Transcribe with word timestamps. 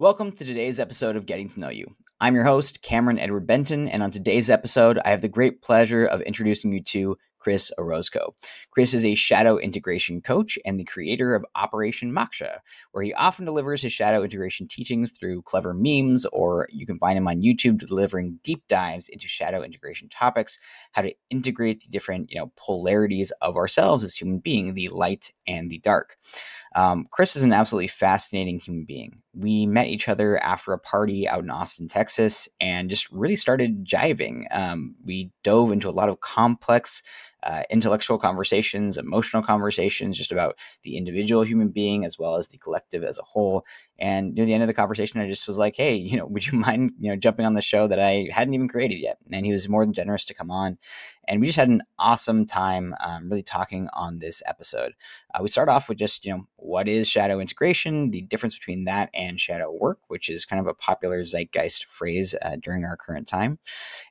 Welcome 0.00 0.32
to 0.32 0.44
today's 0.44 0.80
episode 0.80 1.14
of 1.14 1.24
Getting 1.24 1.48
to 1.50 1.60
Know 1.60 1.68
You. 1.68 1.86
I'm 2.20 2.34
your 2.34 2.42
host, 2.42 2.82
Cameron 2.82 3.20
Edward 3.20 3.46
Benton, 3.46 3.86
and 3.86 4.02
on 4.02 4.10
today's 4.10 4.50
episode, 4.50 4.98
I 5.04 5.10
have 5.10 5.22
the 5.22 5.28
great 5.28 5.62
pleasure 5.62 6.04
of 6.04 6.20
introducing 6.22 6.72
you 6.72 6.82
to 6.82 7.16
Chris 7.38 7.70
Orozco. 7.78 8.34
Chris 8.72 8.92
is 8.92 9.04
a 9.04 9.14
shadow 9.14 9.56
integration 9.56 10.20
coach 10.20 10.58
and 10.64 10.80
the 10.80 10.84
creator 10.84 11.36
of 11.36 11.46
Operation 11.54 12.10
Moksha, 12.10 12.58
where 12.90 13.04
he 13.04 13.14
often 13.14 13.44
delivers 13.44 13.82
his 13.82 13.92
shadow 13.92 14.24
integration 14.24 14.66
teachings 14.66 15.12
through 15.12 15.42
clever 15.42 15.72
memes, 15.72 16.26
or 16.32 16.66
you 16.72 16.86
can 16.86 16.98
find 16.98 17.16
him 17.16 17.28
on 17.28 17.42
YouTube 17.42 17.78
delivering 17.78 18.40
deep 18.42 18.64
dives 18.66 19.08
into 19.08 19.28
shadow 19.28 19.62
integration 19.62 20.08
topics, 20.08 20.58
how 20.90 21.02
to 21.02 21.14
integrate 21.30 21.78
the 21.82 21.88
different 21.88 22.32
you 22.32 22.36
know 22.36 22.50
polarities 22.56 23.30
of 23.42 23.56
ourselves 23.56 24.02
as 24.02 24.16
human 24.16 24.40
beings, 24.40 24.74
the 24.74 24.88
light 24.88 25.30
and 25.46 25.70
the 25.70 25.78
dark. 25.78 26.16
Um, 26.74 27.06
Chris 27.12 27.36
is 27.36 27.44
an 27.44 27.52
absolutely 27.52 27.86
fascinating 27.86 28.58
human 28.58 28.84
being. 28.84 29.22
We 29.36 29.66
met 29.66 29.88
each 29.88 30.08
other 30.08 30.38
after 30.38 30.72
a 30.72 30.78
party 30.78 31.28
out 31.28 31.42
in 31.42 31.50
Austin, 31.50 31.88
Texas, 31.88 32.48
and 32.60 32.90
just 32.90 33.10
really 33.10 33.36
started 33.36 33.84
jiving. 33.84 34.44
Um, 34.50 34.94
we 35.04 35.30
dove 35.42 35.72
into 35.72 35.88
a 35.88 35.90
lot 35.90 36.08
of 36.08 36.20
complex 36.20 37.02
uh, 37.44 37.62
intellectual 37.70 38.18
conversations, 38.18 38.96
emotional 38.96 39.42
conversations, 39.42 40.16
just 40.16 40.32
about 40.32 40.56
the 40.82 40.96
individual 40.96 41.42
human 41.42 41.68
being 41.68 42.04
as 42.04 42.18
well 42.18 42.36
as 42.36 42.48
the 42.48 42.58
collective 42.58 43.04
as 43.04 43.18
a 43.18 43.22
whole. 43.22 43.64
And 43.98 44.34
near 44.34 44.46
the 44.46 44.54
end 44.54 44.62
of 44.62 44.66
the 44.66 44.74
conversation, 44.74 45.20
I 45.20 45.28
just 45.28 45.46
was 45.46 45.58
like, 45.58 45.76
"Hey, 45.76 45.94
you 45.94 46.16
know, 46.16 46.26
would 46.34 46.46
you 46.46 46.58
mind, 46.58 46.92
you 46.98 47.10
know, 47.10 47.16
jumping 47.16 47.46
on 47.46 47.54
the 47.54 47.62
show 47.62 47.86
that 47.86 48.00
I 48.00 48.28
hadn't 48.32 48.54
even 48.54 48.68
created 48.68 48.98
yet?" 48.98 49.18
And 49.30 49.44
he 49.44 49.52
was 49.52 49.68
more 49.68 49.84
than 49.84 49.92
generous 49.92 50.24
to 50.26 50.34
come 50.34 50.50
on, 50.50 50.78
and 51.28 51.40
we 51.40 51.46
just 51.46 51.58
had 51.58 51.68
an 51.68 51.82
awesome 51.98 52.46
time, 52.46 52.94
um, 53.00 53.28
really 53.28 53.42
talking 53.42 53.88
on 53.92 54.18
this 54.18 54.42
episode. 54.46 54.92
Uh, 55.34 55.40
we 55.42 55.48
start 55.48 55.68
off 55.68 55.88
with 55.88 55.98
just, 55.98 56.24
you 56.24 56.32
know, 56.32 56.44
what 56.56 56.88
is 56.88 57.08
shadow 57.08 57.40
integration, 57.40 58.10
the 58.10 58.22
difference 58.22 58.58
between 58.58 58.84
that 58.84 59.10
and 59.14 59.40
shadow 59.40 59.70
work, 59.70 59.98
which 60.08 60.28
is 60.28 60.44
kind 60.44 60.60
of 60.60 60.66
a 60.66 60.74
popular 60.74 61.22
zeitgeist 61.22 61.86
phrase 61.86 62.34
uh, 62.42 62.56
during 62.62 62.84
our 62.84 62.96
current 62.96 63.28
time, 63.28 63.58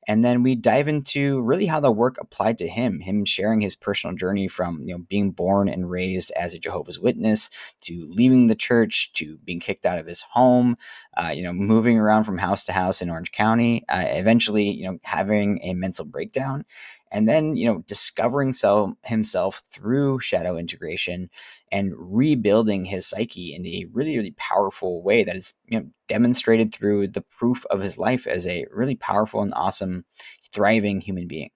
and 0.07 0.23
then 0.23 0.43
we 0.43 0.55
dive 0.55 0.87
into 0.87 1.41
really 1.41 1.65
how 1.65 1.79
the 1.79 1.91
work 1.91 2.17
applied 2.19 2.57
to 2.59 2.67
him, 2.67 2.99
him 2.99 3.22
sharing 3.25 3.61
his 3.61 3.75
personal 3.75 4.15
journey 4.15 4.47
from, 4.47 4.81
you 4.83 4.95
know, 4.95 5.03
being 5.09 5.31
born 5.31 5.69
and 5.69 5.89
raised 5.89 6.31
as 6.35 6.53
a 6.53 6.59
Jehovah's 6.59 6.99
Witness 6.99 7.49
to 7.83 8.05
leaving 8.09 8.47
the 8.47 8.55
church 8.55 9.11
to 9.13 9.37
being 9.43 9.59
kicked 9.59 9.85
out 9.85 9.99
of 9.99 10.07
his 10.07 10.21
home, 10.21 10.75
uh, 11.17 11.31
you 11.35 11.43
know, 11.43 11.53
moving 11.53 11.97
around 11.97 12.23
from 12.23 12.37
house 12.37 12.63
to 12.65 12.71
house 12.71 13.01
in 13.01 13.09
Orange 13.09 13.31
County, 13.31 13.83
uh, 13.89 14.03
eventually, 14.07 14.69
you 14.69 14.85
know, 14.85 14.97
having 15.03 15.59
a 15.63 15.73
mental 15.73 16.05
breakdown, 16.05 16.63
and 17.11 17.29
then, 17.29 17.55
you 17.55 17.65
know, 17.67 17.83
discovering 17.85 18.53
self, 18.53 18.91
himself 19.05 19.61
through 19.69 20.19
shadow 20.19 20.57
integration 20.57 21.29
and 21.71 21.93
rebuilding 21.95 22.85
his 22.85 23.07
psyche 23.07 23.53
in 23.53 23.65
a 23.67 23.85
really, 23.93 24.17
really 24.17 24.31
powerful 24.37 25.03
way 25.03 25.23
that 25.23 25.35
is, 25.35 25.53
you 25.67 25.79
know, 25.79 25.87
demonstrated 26.07 26.73
through 26.73 27.07
the 27.07 27.21
proof 27.21 27.65
of 27.67 27.81
his 27.81 27.97
life 27.97 28.25
as 28.25 28.47
a 28.47 28.65
really 28.71 28.95
powerful 28.95 29.41
and 29.41 29.53
awesome, 29.55 30.05
thriving 30.51 31.01
human 31.01 31.27
being. 31.27 31.49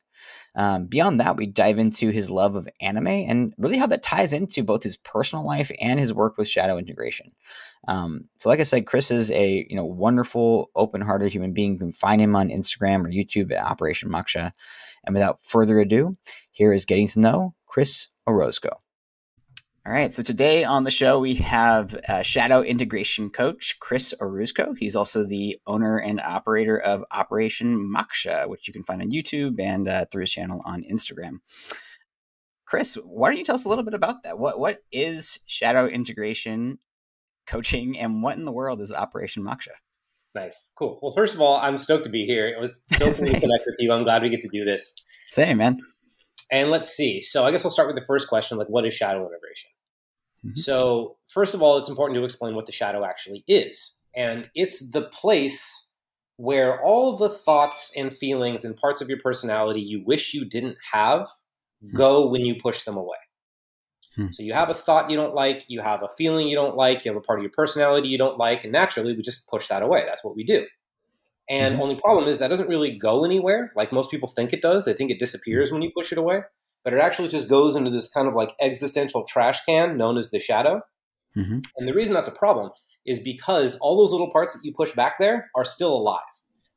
Um, 0.58 0.88
beyond 0.88 1.20
that, 1.20 1.38
we 1.38 1.46
dive 1.46 1.78
into 1.78 2.10
his 2.10 2.32
love 2.32 2.56
of 2.56 2.68
anime 2.82 3.08
and 3.08 3.54
really 3.58 3.78
how 3.78 3.86
that 3.88 4.02
ties 4.02 4.34
into 4.34 4.64
both 4.64 4.82
his 4.82 4.98
personal 4.98 5.46
life 5.46 5.72
and 5.80 6.00
his 6.00 6.14
work 6.14 6.36
with 6.36 6.50
shadow 6.50 6.78
integration. 6.80 7.32
Um, 7.88 8.26
so, 8.38 8.50
like 8.50 8.60
I 8.60 8.64
said, 8.64 8.88
Chris 8.88 9.12
is 9.12 9.30
a 9.32 9.68
you 9.70 9.76
know 9.76 9.86
wonderful, 9.86 10.72
open-hearted 10.76 11.32
human 11.32 11.54
being. 11.54 11.74
You 11.74 11.80
can 11.80 11.94
find 11.94 12.20
him 12.20 12.36
on 12.36 12.50
Instagram 12.50 13.06
or 13.06 13.10
YouTube 13.10 13.52
at 13.52 13.64
Operation 13.64 14.10
Moksha. 14.10 14.52
And 15.06 15.14
without 15.14 15.44
further 15.44 15.80
ado, 15.80 16.16
here 16.52 16.74
is 16.74 16.86
getting 16.86 17.08
to 17.10 17.20
know 17.20 17.54
Chris 17.68 18.10
Orozco. 18.26 18.82
All 19.88 19.94
right. 19.94 20.14
So 20.14 20.22
today 20.22 20.66
on 20.66 20.84
the 20.84 20.92
show, 20.92 21.18
we 21.18 21.36
have 21.36 21.98
uh, 22.10 22.22
Shadow 22.22 22.62
Integration 22.62 23.30
Coach 23.30 23.80
Chris 23.80 24.14
Orozco. 24.20 24.74
He's 24.74 24.98
also 24.98 25.26
the 25.26 25.58
owner 25.66 25.98
and 25.98 26.20
operator 26.20 26.78
of 26.78 27.06
Operation 27.10 27.90
Moksha, 27.96 28.50
which 28.50 28.68
you 28.68 28.74
can 28.74 28.84
find 28.84 29.02
on 29.02 29.12
YouTube 29.12 29.62
and 29.62 29.88
uh, 29.88 30.04
through 30.12 30.24
his 30.24 30.32
channel 30.34 30.62
on 30.66 30.84
Instagram. 30.92 31.38
Chris, 32.66 32.96
why 32.96 33.30
don't 33.30 33.38
you 33.38 33.46
tell 33.46 33.56
us 33.56 33.64
a 33.64 33.70
little 33.70 33.86
bit 33.86 33.94
about 33.94 34.24
that? 34.24 34.38
What 34.38 34.60
What 34.60 34.80
is 34.92 35.40
Shadow 35.46 35.88
Integration 35.88 36.80
Coaching 37.46 37.98
and 37.98 38.22
what 38.22 38.36
in 38.36 38.44
the 38.44 38.52
world 38.52 38.82
is 38.82 38.92
Operation 38.92 39.42
Moksha? 39.42 39.70
Nice. 40.36 40.70
Cool. 40.78 41.00
Well, 41.02 41.14
first 41.16 41.34
of 41.34 41.40
all, 41.40 41.62
I'm 41.62 41.78
stoked 41.78 42.04
to 42.04 42.10
be 42.10 42.26
here. 42.26 42.50
It 42.50 42.60
was 42.60 42.82
so 42.92 43.06
cool 43.14 43.26
to 43.26 43.40
connect 43.40 43.64
with 43.66 43.76
you. 43.80 43.94
I'm 43.94 44.04
glad 44.04 44.22
we 44.22 44.28
get 44.28 44.42
to 44.42 44.50
do 44.50 44.66
this. 44.66 44.94
Same, 45.30 45.56
man. 45.56 45.80
And 46.52 46.72
let's 46.72 46.90
see. 46.90 47.22
So 47.22 47.46
I 47.46 47.52
guess 47.52 47.64
I'll 47.64 47.72
start 47.72 47.88
with 47.88 47.96
the 47.96 48.06
first 48.06 48.28
question, 48.28 48.58
like 48.58 48.68
what 48.68 48.86
is 48.86 48.94
shadow 48.94 49.20
integration? 49.20 49.70
Mm-hmm. 50.46 50.56
So, 50.56 51.18
first 51.28 51.54
of 51.54 51.62
all, 51.62 51.78
it's 51.78 51.90
important 51.90 52.18
to 52.18 52.24
explain 52.24 52.56
what 52.56 52.66
the 52.66 52.72
shadow 52.72 53.04
actually 53.04 53.44
is. 53.48 54.00
And 54.16 54.50
it's 54.56 54.92
the 54.92 55.04
place 55.04 55.90
where 56.38 56.82
all 56.84 57.18
the 57.18 57.30
thoughts 57.30 57.92
and 57.96 58.16
feelings 58.16 58.64
and 58.64 58.78
parts 58.78 59.02
of 59.02 59.10
your 59.10 59.20
personality 59.20 59.82
you 59.82 60.04
wish 60.06 60.34
you 60.34 60.46
didn't 60.46 60.78
have 60.92 61.22
mm-hmm. 61.22 61.98
go 61.98 62.28
when 62.28 62.42
you 62.42 62.56
push 62.62 62.84
them 62.84 62.96
away. 62.96 63.18
Hmm. 64.16 64.28
So 64.32 64.44
you 64.44 64.54
have 64.54 64.70
a 64.70 64.76
thought 64.76 65.12
you 65.12 65.18
don't 65.18 65.36
like, 65.36 65.66
you 65.68 65.82
have 65.82 66.04
a 66.04 66.10
feeling 66.10 66.48
you 66.48 66.56
don't 66.56 66.76
like, 66.76 67.06
you 67.06 67.12
have 67.12 67.18
a 67.18 67.26
part 67.26 67.40
of 67.40 67.44
your 67.44 67.52
personality 67.52 68.08
you 68.08 68.18
don't 68.18 68.38
like, 68.38 68.64
and 68.64 68.74
naturally 68.74 69.16
we 69.16 69.22
just 69.22 69.48
push 69.48 69.68
that 69.68 69.84
away. 69.84 70.04
That's 70.06 70.24
what 70.24 70.36
we 70.36 70.44
do. 70.44 70.66
And 71.50 71.74
mm-hmm. 71.74 71.84
only 71.84 71.96
problem 71.96 72.28
is 72.28 72.40
that 72.40 72.50
doesn't 72.50 72.70
really 72.70 72.98
go 72.98 73.24
anywhere 73.24 73.72
like 73.76 73.92
most 73.92 74.12
people 74.12 74.28
think 74.28 74.54
it 74.54 74.62
does. 74.62 74.86
They 74.86 74.94
think 74.94 75.12
it 75.12 75.20
disappears 75.20 75.68
mm-hmm. 75.68 75.76
when 75.76 75.82
you 75.84 75.92
push 75.96 76.12
it 76.12 76.18
away 76.18 76.42
but 76.88 76.94
it 76.94 77.02
actually 77.02 77.28
just 77.28 77.50
goes 77.50 77.76
into 77.76 77.92
this 77.92 78.08
kind 78.08 78.30
of 78.30 78.34
like 78.34 78.56
existential 78.62 79.26
trash 79.26 79.62
can 79.66 79.98
known 79.98 80.18
as 80.18 80.32
the 80.32 80.40
shadow. 80.40 80.80
Mm-hmm. 81.36 81.60
And 81.76 81.86
the 81.86 81.94
reason 81.94 82.14
that's 82.14 82.30
a 82.30 82.32
problem 82.32 82.72
is 83.06 83.20
because 83.20 83.78
all 83.80 83.98
those 83.98 84.14
little 84.14 84.32
parts 84.32 84.54
that 84.54 84.62
you 84.64 84.72
push 84.74 84.94
back 84.94 85.16
there 85.20 85.50
are 85.54 85.66
still 85.66 85.94
alive. 85.94 86.22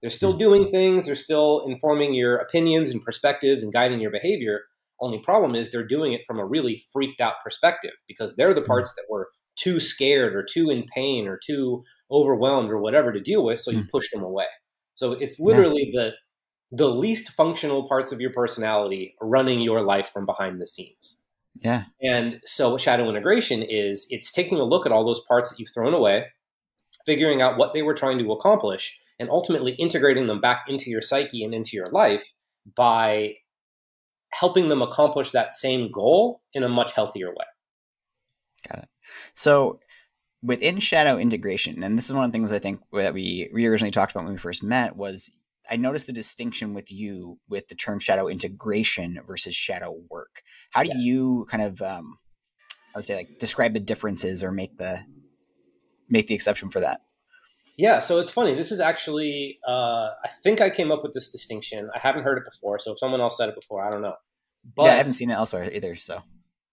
They're 0.01 0.11
still 0.11 0.31
mm-hmm. 0.33 0.39
doing 0.41 0.71
things, 0.73 1.07
they're 1.07 1.15
still 1.15 1.65
informing 1.65 2.15
your 2.15 2.39
opinions 2.39 2.91
and 2.91 3.01
perspectives 3.05 3.63
and 3.63 3.73
guiding 3.73 4.01
your 4.01 4.11
behavior. 4.11 4.63
Only 5.01 5.21
problem 5.21 5.55
is 5.55 5.71
they're 5.71 5.87
doing 5.87 6.13
it 6.13 6.23
from 6.27 6.41
a 6.41 6.45
really 6.45 6.83
freaked 6.93 7.21
out 7.21 7.35
perspective 7.45 7.93
because 8.09 8.35
they're 8.35 8.53
the 8.53 8.63
mm-hmm. 8.63 8.67
parts 8.67 8.93
that 8.97 9.05
were 9.09 9.29
too 9.55 9.79
scared 9.79 10.35
or 10.35 10.43
too 10.43 10.71
in 10.71 10.87
pain 10.93 11.29
or 11.29 11.39
too 11.39 11.85
overwhelmed 12.11 12.73
or 12.73 12.81
whatever 12.81 13.13
to 13.13 13.21
deal 13.21 13.45
with, 13.45 13.61
so 13.61 13.71
you 13.71 13.85
mm. 13.85 13.91
push 13.91 14.11
them 14.11 14.25
away. 14.25 14.47
So 14.97 15.13
it's 15.13 15.39
literally 15.39 15.89
yeah. 15.93 16.01
the 16.01 16.11
the 16.73 16.89
least 16.89 17.31
functional 17.31 17.89
parts 17.89 18.13
of 18.13 18.21
your 18.21 18.33
personality 18.33 19.15
running 19.21 19.61
your 19.61 19.83
life 19.83 20.09
from 20.09 20.27
behind 20.27 20.61
the 20.61 20.67
scenes. 20.67 21.23
Yeah. 21.57 21.85
And 22.01 22.41
so 22.45 22.79
shadow 22.79 23.09
integration 23.09 23.63
is 23.63 24.07
it's 24.11 24.31
taking 24.31 24.59
a 24.59 24.65
look 24.65 24.87
at 24.87 24.93
all 24.93 25.05
those 25.05 25.25
parts 25.27 25.51
that 25.51 25.59
you've 25.59 25.73
thrown 25.75 25.95
away, 25.95 26.27
figuring 27.07 27.43
out 27.43 27.59
what 27.59 27.75
they 27.75 27.83
were 27.83 27.95
trying 27.95 28.19
to 28.19 28.33
accomplish, 28.33 29.01
and 29.19 29.29
ultimately 29.29 29.73
integrating 29.73 30.29
them 30.29 30.41
back 30.41 30.65
into 30.69 30.91
your 30.91 31.03
psyche 31.03 31.45
and 31.45 31.55
into 31.55 31.77
your 31.77 31.91
life 31.91 32.35
by 32.77 33.35
helping 34.33 34.69
them 34.69 34.81
accomplish 34.81 35.33
that 35.33 35.53
same 35.53 35.91
goal 35.91 36.41
in 36.55 36.63
a 36.63 36.69
much 36.69 36.93
healthier 36.93 37.31
way. 37.31 37.45
Got 38.69 38.85
it. 38.85 38.89
So 39.35 39.81
within 40.43 40.79
shadow 40.79 41.19
integration, 41.19 41.83
and 41.83 41.99
this 41.99 42.07
is 42.07 42.13
one 42.13 42.25
of 42.25 42.31
the 42.31 42.39
things 42.39 42.53
I 42.53 42.61
think 42.61 42.81
that 42.93 43.13
we, 43.13 43.51
we 43.53 43.67
originally 43.67 43.91
talked 43.91 44.13
about 44.13 44.25
when 44.25 44.33
we 44.33 44.39
first 44.39 44.63
met 44.63 44.97
was 44.97 45.31
I 45.71 45.77
noticed 45.77 46.07
the 46.07 46.13
distinction 46.13 46.75
with 46.75 46.91
you 46.91 47.39
with 47.49 47.69
the 47.69 47.75
term 47.75 48.01
shadow 48.01 48.27
integration 48.27 49.21
versus 49.27 49.55
shadow 49.55 49.97
work. 50.11 50.43
How 50.73 50.83
do 50.83 50.91
yes. 50.93 50.99
you 50.99 51.47
kind 51.49 51.63
of, 51.63 51.81
um, 51.81 52.19
I 52.95 52.99
would 52.99 53.05
say, 53.05 53.15
like 53.15 53.39
describe 53.39 53.75
the 53.75 53.81
differences 53.81 54.43
or 54.43 54.51
make 54.51 54.77
the 54.77 54.99
make 56.09 56.27
the 56.27 56.35
exception 56.35 56.71
for 56.71 56.81
that? 56.81 57.03
Yeah, 57.77 58.01
so 58.01 58.19
it's 58.19 58.33
funny. 58.33 58.55
This 58.55 58.73
is 58.73 58.81
actually, 58.81 59.59
uh, 59.67 60.09
I 60.25 60.29
think 60.43 60.61
I 60.61 60.69
came 60.69 60.91
up 60.91 61.03
with 61.03 61.15
this 61.15 61.31
distinction. 61.31 61.89
I 61.95 61.99
haven't 61.99 62.25
heard 62.25 62.37
it 62.37 62.45
before, 62.45 62.79
so 62.79 62.93
if 62.93 62.99
someone 62.99 63.21
else 63.21 63.39
said 63.39 63.49
it 63.49 63.55
before, 63.55 63.83
I 63.83 63.91
don't 63.91 64.03
know. 64.03 64.17
But, 64.77 64.85
yeah, 64.85 64.93
I 64.93 64.97
haven't 64.97 65.15
seen 65.15 65.31
it 65.31 65.35
elsewhere 65.35 65.71
either. 65.73 65.95
So 65.95 66.21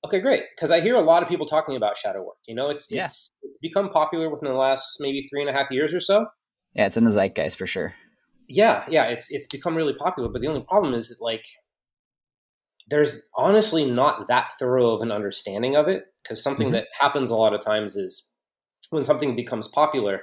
okay, 0.05 0.19
great, 0.19 0.43
because 0.55 0.71
I 0.71 0.81
hear 0.81 0.95
a 0.95 1.01
lot 1.01 1.21
of 1.21 1.29
people 1.29 1.45
talking 1.45 1.75
about 1.75 1.97
shadow 1.97 2.23
work. 2.23 2.37
You 2.47 2.55
know, 2.55 2.71
it's 2.71 2.87
yeah. 2.89 3.05
it's 3.05 3.31
become 3.61 3.89
popular 3.89 4.29
within 4.29 4.49
the 4.49 4.57
last 4.57 4.97
maybe 4.99 5.27
three 5.29 5.41
and 5.41 5.49
a 5.49 5.53
half 5.53 5.69
years 5.69 5.93
or 5.93 5.99
so. 5.99 6.25
Yeah, 6.73 6.87
it's 6.87 6.97
in 6.97 7.03
the 7.03 7.11
zeitgeist 7.11 7.57
for 7.57 7.67
sure 7.67 7.93
yeah, 8.47 8.85
yeah, 8.89 9.05
it's 9.05 9.31
it's 9.31 9.47
become 9.47 9.75
really 9.75 9.93
popular. 9.93 10.29
But 10.29 10.41
the 10.41 10.47
only 10.47 10.61
problem 10.61 10.93
is 10.93 11.09
that 11.09 11.21
like 11.21 11.45
there's 12.89 13.21
honestly 13.35 13.89
not 13.89 14.27
that 14.29 14.51
thorough 14.57 14.91
of 14.91 15.01
an 15.01 15.11
understanding 15.11 15.75
of 15.75 15.87
it 15.87 16.05
because 16.23 16.41
something 16.41 16.67
mm-hmm. 16.67 16.75
that 16.75 16.87
happens 16.99 17.29
a 17.29 17.35
lot 17.35 17.53
of 17.53 17.61
times 17.61 17.95
is 17.95 18.31
when 18.89 19.03
something 19.03 19.35
becomes 19.35 19.67
popular, 19.67 20.21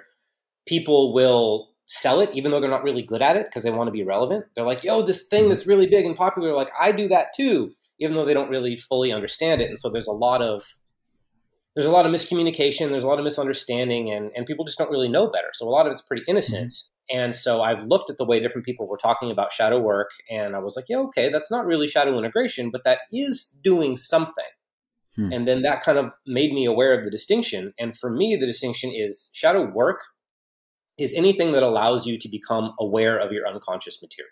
people 0.66 1.12
will 1.12 1.68
sell 1.86 2.20
it 2.20 2.30
even 2.32 2.50
though 2.50 2.60
they're 2.60 2.70
not 2.70 2.82
really 2.82 3.02
good 3.02 3.20
at 3.20 3.36
it 3.36 3.46
because 3.46 3.62
they 3.62 3.70
want 3.70 3.88
to 3.88 3.92
be 3.92 4.02
relevant. 4.02 4.46
They're 4.54 4.64
like, 4.64 4.82
"Yo, 4.82 5.02
this 5.02 5.26
thing 5.28 5.42
mm-hmm. 5.42 5.50
that's 5.50 5.66
really 5.66 5.86
big 5.86 6.06
and 6.06 6.16
popular, 6.16 6.54
like 6.54 6.70
I 6.80 6.92
do 6.92 7.08
that 7.08 7.28
too," 7.36 7.70
even 8.00 8.16
though 8.16 8.24
they 8.24 8.34
don't 8.34 8.50
really 8.50 8.76
fully 8.76 9.12
understand 9.12 9.60
it. 9.60 9.68
And 9.68 9.78
so 9.78 9.90
there's 9.90 10.06
a 10.06 10.12
lot 10.12 10.40
of 10.40 10.64
there's 11.74 11.86
a 11.86 11.90
lot 11.90 12.06
of 12.06 12.12
miscommunication, 12.12 12.88
there's 12.88 13.04
a 13.04 13.08
lot 13.08 13.18
of 13.18 13.24
misunderstanding, 13.24 14.10
and 14.10 14.30
and 14.34 14.46
people 14.46 14.64
just 14.64 14.78
don't 14.78 14.90
really 14.90 15.08
know 15.08 15.28
better. 15.28 15.48
So 15.52 15.68
a 15.68 15.70
lot 15.70 15.86
of 15.86 15.92
it's 15.92 16.02
pretty 16.02 16.24
innocent. 16.26 16.72
Mm-hmm. 16.72 16.93
And 17.10 17.34
so 17.34 17.62
I've 17.62 17.84
looked 17.84 18.08
at 18.08 18.16
the 18.16 18.24
way 18.24 18.40
different 18.40 18.64
people 18.64 18.88
were 18.88 18.96
talking 18.96 19.30
about 19.30 19.52
shadow 19.52 19.78
work, 19.78 20.10
and 20.30 20.56
I 20.56 20.58
was 20.58 20.74
like, 20.76 20.86
yeah, 20.88 20.98
okay, 20.98 21.30
that's 21.30 21.50
not 21.50 21.66
really 21.66 21.86
shadow 21.86 22.18
integration, 22.18 22.70
but 22.70 22.84
that 22.84 23.00
is 23.12 23.58
doing 23.62 23.96
something. 23.96 24.44
Hmm. 25.16 25.32
And 25.32 25.48
then 25.48 25.62
that 25.62 25.82
kind 25.82 25.98
of 25.98 26.06
made 26.26 26.52
me 26.52 26.64
aware 26.64 26.98
of 26.98 27.04
the 27.04 27.10
distinction. 27.10 27.72
And 27.78 27.96
for 27.96 28.10
me, 28.10 28.36
the 28.36 28.46
distinction 28.46 28.90
is 28.92 29.30
shadow 29.32 29.70
work 29.70 30.00
is 30.98 31.12
anything 31.14 31.52
that 31.52 31.62
allows 31.62 32.06
you 32.06 32.18
to 32.18 32.28
become 32.28 32.72
aware 32.78 33.18
of 33.18 33.32
your 33.32 33.46
unconscious 33.46 34.00
material. 34.00 34.30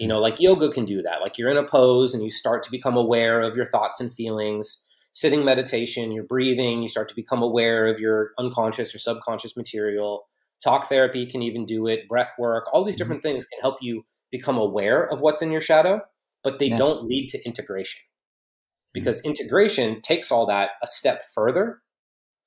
You 0.00 0.08
know, 0.08 0.18
like 0.18 0.40
yoga 0.40 0.70
can 0.70 0.84
do 0.84 1.02
that. 1.02 1.20
Like 1.22 1.38
you're 1.38 1.50
in 1.50 1.56
a 1.56 1.66
pose 1.66 2.14
and 2.14 2.22
you 2.22 2.30
start 2.30 2.64
to 2.64 2.70
become 2.70 2.96
aware 2.96 3.40
of 3.42 3.56
your 3.56 3.70
thoughts 3.70 4.00
and 4.00 4.12
feelings. 4.12 4.82
Sitting 5.12 5.44
meditation, 5.44 6.10
you're 6.10 6.24
breathing, 6.24 6.82
you 6.82 6.88
start 6.88 7.08
to 7.10 7.14
become 7.14 7.42
aware 7.42 7.86
of 7.86 8.00
your 8.00 8.32
unconscious 8.36 8.92
or 8.92 8.98
subconscious 8.98 9.56
material. 9.56 10.26
Talk 10.64 10.88
therapy 10.88 11.26
can 11.26 11.42
even 11.42 11.66
do 11.66 11.86
it, 11.86 12.08
breath 12.08 12.32
work, 12.38 12.64
all 12.72 12.84
these 12.84 12.94
mm-hmm. 12.94 13.02
different 13.02 13.22
things 13.22 13.46
can 13.46 13.60
help 13.60 13.76
you 13.82 14.06
become 14.32 14.56
aware 14.56 15.04
of 15.12 15.20
what's 15.20 15.42
in 15.42 15.52
your 15.52 15.60
shadow, 15.60 16.00
but 16.42 16.58
they 16.58 16.68
yeah. 16.68 16.78
don't 16.78 17.06
lead 17.06 17.28
to 17.28 17.44
integration. 17.44 18.00
Mm-hmm. 18.00 19.00
Because 19.00 19.20
mm-hmm. 19.20 19.30
integration 19.30 20.00
takes 20.00 20.32
all 20.32 20.46
that 20.46 20.70
a 20.82 20.86
step 20.86 21.22
further 21.34 21.82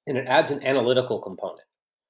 and 0.07 0.17
it 0.17 0.25
adds 0.27 0.49
an 0.49 0.65
analytical 0.65 1.21
component 1.21 1.61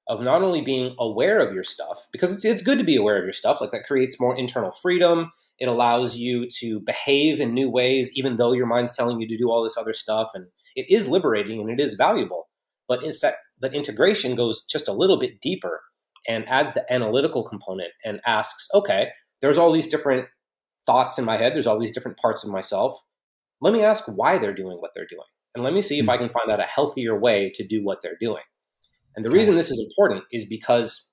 of 0.08 0.22
not 0.22 0.42
only 0.42 0.62
being 0.62 0.96
aware 0.98 1.38
of 1.46 1.52
your 1.52 1.64
stuff, 1.64 2.06
because 2.10 2.34
it's, 2.34 2.44
it's 2.44 2.62
good 2.62 2.78
to 2.78 2.84
be 2.84 2.96
aware 2.96 3.18
of 3.18 3.24
your 3.24 3.32
stuff, 3.34 3.60
like 3.60 3.72
that 3.72 3.84
creates 3.84 4.18
more 4.18 4.34
internal 4.34 4.72
freedom. 4.72 5.30
It 5.58 5.68
allows 5.68 6.16
you 6.16 6.48
to 6.60 6.80
behave 6.80 7.38
in 7.38 7.52
new 7.52 7.68
ways, 7.68 8.16
even 8.16 8.36
though 8.36 8.54
your 8.54 8.66
mind's 8.66 8.96
telling 8.96 9.20
you 9.20 9.28
to 9.28 9.36
do 9.36 9.50
all 9.50 9.62
this 9.62 9.76
other 9.76 9.92
stuff. 9.92 10.30
And 10.32 10.46
it 10.74 10.90
is 10.90 11.08
liberating 11.08 11.60
and 11.60 11.68
it 11.68 11.80
is 11.82 11.94
valuable. 11.94 12.48
But, 12.88 13.00
but 13.60 13.74
integration 13.74 14.34
goes 14.34 14.64
just 14.64 14.88
a 14.88 14.92
little 14.92 15.18
bit 15.18 15.42
deeper 15.42 15.82
and 16.28 16.48
adds 16.48 16.74
the 16.74 16.92
analytical 16.92 17.42
component 17.42 17.90
and 18.04 18.20
asks, 18.26 18.68
okay, 18.74 19.08
there's 19.40 19.58
all 19.58 19.72
these 19.72 19.88
different 19.88 20.26
thoughts 20.86 21.18
in 21.18 21.24
my 21.24 21.36
head, 21.36 21.54
there's 21.54 21.66
all 21.66 21.80
these 21.80 21.92
different 21.92 22.18
parts 22.18 22.44
of 22.44 22.50
myself. 22.50 23.00
Let 23.60 23.72
me 23.72 23.82
ask 23.82 24.04
why 24.06 24.38
they're 24.38 24.54
doing 24.54 24.78
what 24.80 24.92
they're 24.94 25.06
doing. 25.06 25.26
And 25.54 25.64
let 25.64 25.72
me 25.72 25.82
see 25.82 25.98
if 25.98 26.04
hmm. 26.04 26.10
I 26.10 26.18
can 26.18 26.28
find 26.28 26.50
out 26.50 26.60
a 26.60 26.64
healthier 26.64 27.18
way 27.18 27.50
to 27.54 27.66
do 27.66 27.82
what 27.82 28.02
they're 28.02 28.18
doing. 28.20 28.42
And 29.16 29.26
the 29.26 29.34
reason 29.34 29.56
this 29.56 29.70
is 29.70 29.84
important 29.90 30.24
is 30.30 30.44
because 30.44 31.10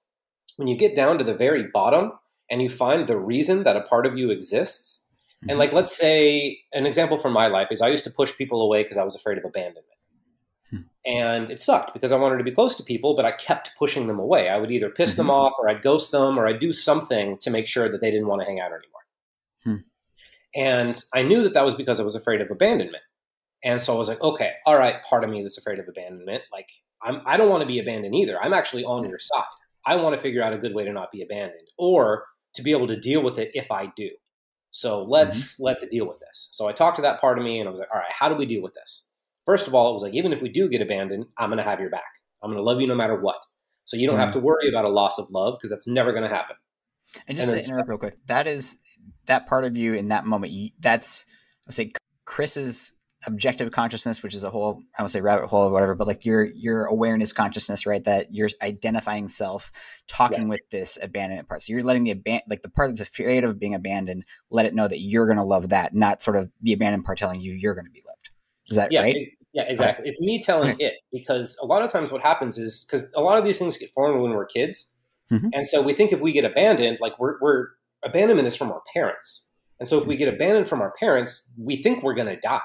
when 0.58 0.68
you 0.68 0.78
get 0.78 0.96
down 0.96 1.18
to 1.18 1.24
the 1.24 1.34
very 1.34 1.68
bottom 1.74 2.12
and 2.52 2.62
you 2.62 2.70
find 2.70 3.08
the 3.08 3.18
reason 3.18 3.64
that 3.64 3.76
a 3.76 3.82
part 3.82 4.06
of 4.06 4.18
you 4.18 4.30
exists, 4.30 5.06
and 5.48 5.58
like 5.58 5.74
let's 5.74 5.96
say 5.96 6.60
an 6.74 6.86
example 6.86 7.18
from 7.18 7.34
my 7.34 7.48
life 7.48 7.68
is 7.72 7.82
I 7.82 7.90
used 7.90 8.04
to 8.04 8.12
push 8.12 8.36
people 8.38 8.62
away 8.62 8.84
because 8.84 8.98
I 8.98 9.04
was 9.04 9.16
afraid 9.16 9.38
of 9.38 9.46
abandonment. 9.46 9.88
And 11.06 11.52
it 11.52 11.62
sucked 11.62 11.94
because 11.94 12.12
I 12.12 12.18
wanted 12.18 12.40
to 12.40 12.44
be 12.44 12.52
close 12.52 12.76
to 12.78 12.84
people, 12.84 13.16
but 13.16 13.26
I 13.26 13.32
kept 13.32 13.72
pushing 13.78 14.08
them 14.08 14.18
away. 14.18 14.50
I 14.50 14.58
would 14.58 14.72
either 14.72 14.90
piss 14.90 15.12
mm-hmm. 15.12 15.18
them 15.18 15.30
off 15.30 15.54
or 15.60 15.70
I'd 15.70 15.84
ghost 15.84 16.12
them 16.12 16.40
or 16.40 16.48
I'd 16.48 16.60
do 16.60 16.74
something 16.74 17.38
to 17.40 17.52
make 17.52 17.68
sure 17.68 17.90
that 17.92 18.02
they 18.02 18.10
didn't 18.10 18.28
want 18.28 18.42
to 18.42 18.46
hang 18.46 18.60
out 18.60 18.72
anymore. 18.72 19.02
Hmm. 19.64 19.76
And 20.56 21.04
I 21.14 21.22
knew 21.22 21.44
that 21.44 21.54
that 21.54 21.66
was 21.66 21.76
because 21.76 22.00
I 22.00 22.04
was 22.04 22.16
afraid 22.16 22.42
of 22.42 22.50
abandonment. 22.50 23.04
And 23.64 23.82
so 23.82 23.94
I 23.94 23.98
was 23.98 24.10
like, 24.10 24.22
okay, 24.22 24.54
all 24.66 24.78
right, 24.78 25.04
part 25.04 25.24
of 25.24 25.30
me 25.30 25.44
that's 25.44 25.58
afraid 25.58 25.80
of 25.80 25.88
abandonment, 25.88 26.44
like 26.52 26.70
I'm, 27.04 27.22
I 27.26 27.38
don't 27.38 27.50
want 27.50 27.62
to 27.62 27.68
be 27.68 27.80
abandoned 27.80 28.16
either. 28.16 28.42
I'm 28.42 28.54
actually 28.54 28.84
on 28.84 29.08
your 29.08 29.20
side. 29.20 29.44
I 29.86 29.96
want 29.98 30.16
to 30.16 30.22
figure 30.22 30.44
out 30.44 30.54
a 30.54 30.58
good 30.58 30.74
way 30.74 30.86
to 30.86 30.94
not 30.94 31.12
be 31.12 31.22
abandoned 31.22 31.68
or 31.78 32.26
to 32.56 32.64
be 32.64 32.72
able 32.72 32.88
to 32.88 33.00
deal 33.00 33.22
with 33.22 33.38
it 33.38 33.52
if 33.54 33.72
I 33.72 33.92
do. 33.96 34.10
So 34.72 35.04
let's 35.04 35.54
mm-hmm. 35.54 35.64
let's 35.64 35.88
deal 35.88 36.06
with 36.06 36.20
this. 36.20 36.50
So 36.52 36.68
I 36.68 36.74
talked 36.74 36.98
to 36.98 37.02
that 37.04 37.22
part 37.22 37.38
of 37.38 37.44
me 37.44 37.60
and 37.60 37.68
I 37.68 37.72
was 37.72 37.80
like, 37.80 37.90
all 37.94 38.00
right, 38.00 38.12
how 38.12 38.28
do 38.28 38.36
we 38.36 38.46
deal 38.46 38.62
with 38.62 38.74
this? 38.74 39.06
First 39.46 39.68
of 39.68 39.76
all, 39.76 39.90
it 39.90 39.94
was 39.94 40.04
like 40.04 40.14
even 40.14 40.34
if 40.34 40.42
we 40.42 40.50
do 40.50 40.70
get 40.70 40.82
abandoned, 40.82 41.26
I'm 41.38 41.50
going 41.50 41.58
to 41.58 41.64
have 41.64 41.80
your 41.80 41.90
back. 41.90 42.04
I'm 42.44 42.52
going 42.52 42.58
to 42.58 42.64
love 42.64 42.82
you 42.82 42.88
no 42.88 42.96
matter 42.96 43.20
what. 43.20 43.38
So 43.86 43.98
you 43.98 44.08
don't 44.08 44.16
mm-hmm. 44.16 44.26
have 44.26 44.34
to 44.34 44.40
worry 44.40 44.70
about 44.70 44.86
a 44.86 44.90
loss 44.90 45.20
of 45.20 45.30
love 45.30 45.56
because 45.58 45.70
that's 45.70 45.88
never 45.88 46.12
going 46.12 46.24
to 46.24 46.30
happen. 46.30 46.56
And 47.28 47.38
just 47.38 47.50
and 47.50 47.60
to 47.60 47.66
interrupt 47.66 47.90
real 47.90 47.98
quick, 48.00 48.16
that 48.28 48.48
is 48.48 48.76
that 49.28 49.48
part 49.48 49.64
of 49.64 49.78
you 49.78 49.94
in 49.94 50.08
that 50.08 50.26
moment. 50.26 50.52
You, 50.52 50.72
that's 50.80 51.26
I 51.28 51.64
would 51.68 51.74
say 51.76 51.92
Chris's 52.26 53.00
objective 53.28 53.72
consciousness, 53.72 54.22
which 54.22 54.36
is 54.36 54.44
a 54.44 54.50
whole 54.50 54.82
I 54.98 55.02
don't 55.02 55.10
say 55.10 55.22
rabbit 55.22 55.48
hole 55.48 55.68
or 55.68 55.72
whatever, 55.72 55.96
but 55.96 56.08
like 56.08 56.26
your 56.26 56.46
your 56.46 56.86
awareness 56.86 57.34
consciousness, 57.34 57.86
right? 57.86 58.04
That 58.04 58.28
you're 58.32 58.50
identifying 58.62 59.28
self, 59.28 59.72
talking 60.08 60.44
yeah. 60.44 60.50
with 60.50 60.62
this 60.72 60.98
abandonment 61.02 61.48
part. 61.48 61.62
So 61.62 61.74
you're 61.74 61.84
letting 61.84 62.04
the 62.04 62.16
aban- 62.16 62.42
like 62.50 62.62
the 62.62 62.70
part 62.70 62.90
that's 62.90 63.02
afraid 63.02 63.44
of 63.44 63.60
being 63.60 63.76
abandoned, 63.76 64.26
let 64.50 64.66
it 64.66 64.76
know 64.76 64.88
that 64.88 65.00
you're 65.00 65.26
going 65.26 65.38
to 65.38 65.44
love 65.44 65.70
that, 65.70 65.94
not 65.94 66.22
sort 66.22 66.38
of 66.38 66.50
the 66.62 66.74
abandoned 66.74 67.06
part 67.06 67.18
telling 67.18 67.42
you 67.42 67.54
you're 67.54 67.76
going 67.76 67.86
to 67.86 67.92
be 67.92 68.04
loved. 68.06 68.15
Is 68.70 68.78
that 68.78 68.92
yeah, 68.92 69.02
right? 69.02 69.16
It, 69.16 69.30
yeah, 69.54 69.64
exactly. 69.64 70.10
It's 70.10 70.20
me 70.20 70.42
telling 70.42 70.74
okay. 70.76 70.86
it 70.86 70.94
because 71.12 71.58
a 71.62 71.66
lot 71.66 71.82
of 71.82 71.92
times 71.92 72.12
what 72.12 72.22
happens 72.22 72.58
is 72.58 72.86
because 72.86 73.08
a 73.16 73.22
lot 73.22 73.38
of 73.38 73.46
these 73.46 73.58
things 73.58 73.78
get 73.78 73.90
formed 73.92 74.22
when 74.22 74.32
we're 74.32 74.46
kids, 74.46 74.92
mm-hmm. 75.32 75.48
and 75.54 75.70
so 75.70 75.82
we 75.82 75.94
think 75.94 76.12
if 76.12 76.20
we 76.20 76.32
get 76.32 76.44
abandoned, 76.44 77.00
like 77.00 77.18
we're, 77.20 77.40
we're 77.40 77.70
abandonment 78.04 78.48
is 78.48 78.56
from 78.56 78.72
our 78.72 78.82
parents, 78.94 79.46
and 79.80 79.88
so 79.88 80.02
if 80.02 80.08
we 80.08 80.18
get 80.18 80.34
abandoned 80.34 80.68
from 80.68 80.82
our 80.82 80.94
parents, 81.00 81.50
we 81.58 81.82
think 81.82 82.04
we're 82.04 82.16
going 82.16 82.28
to 82.28 82.40
die 82.40 82.60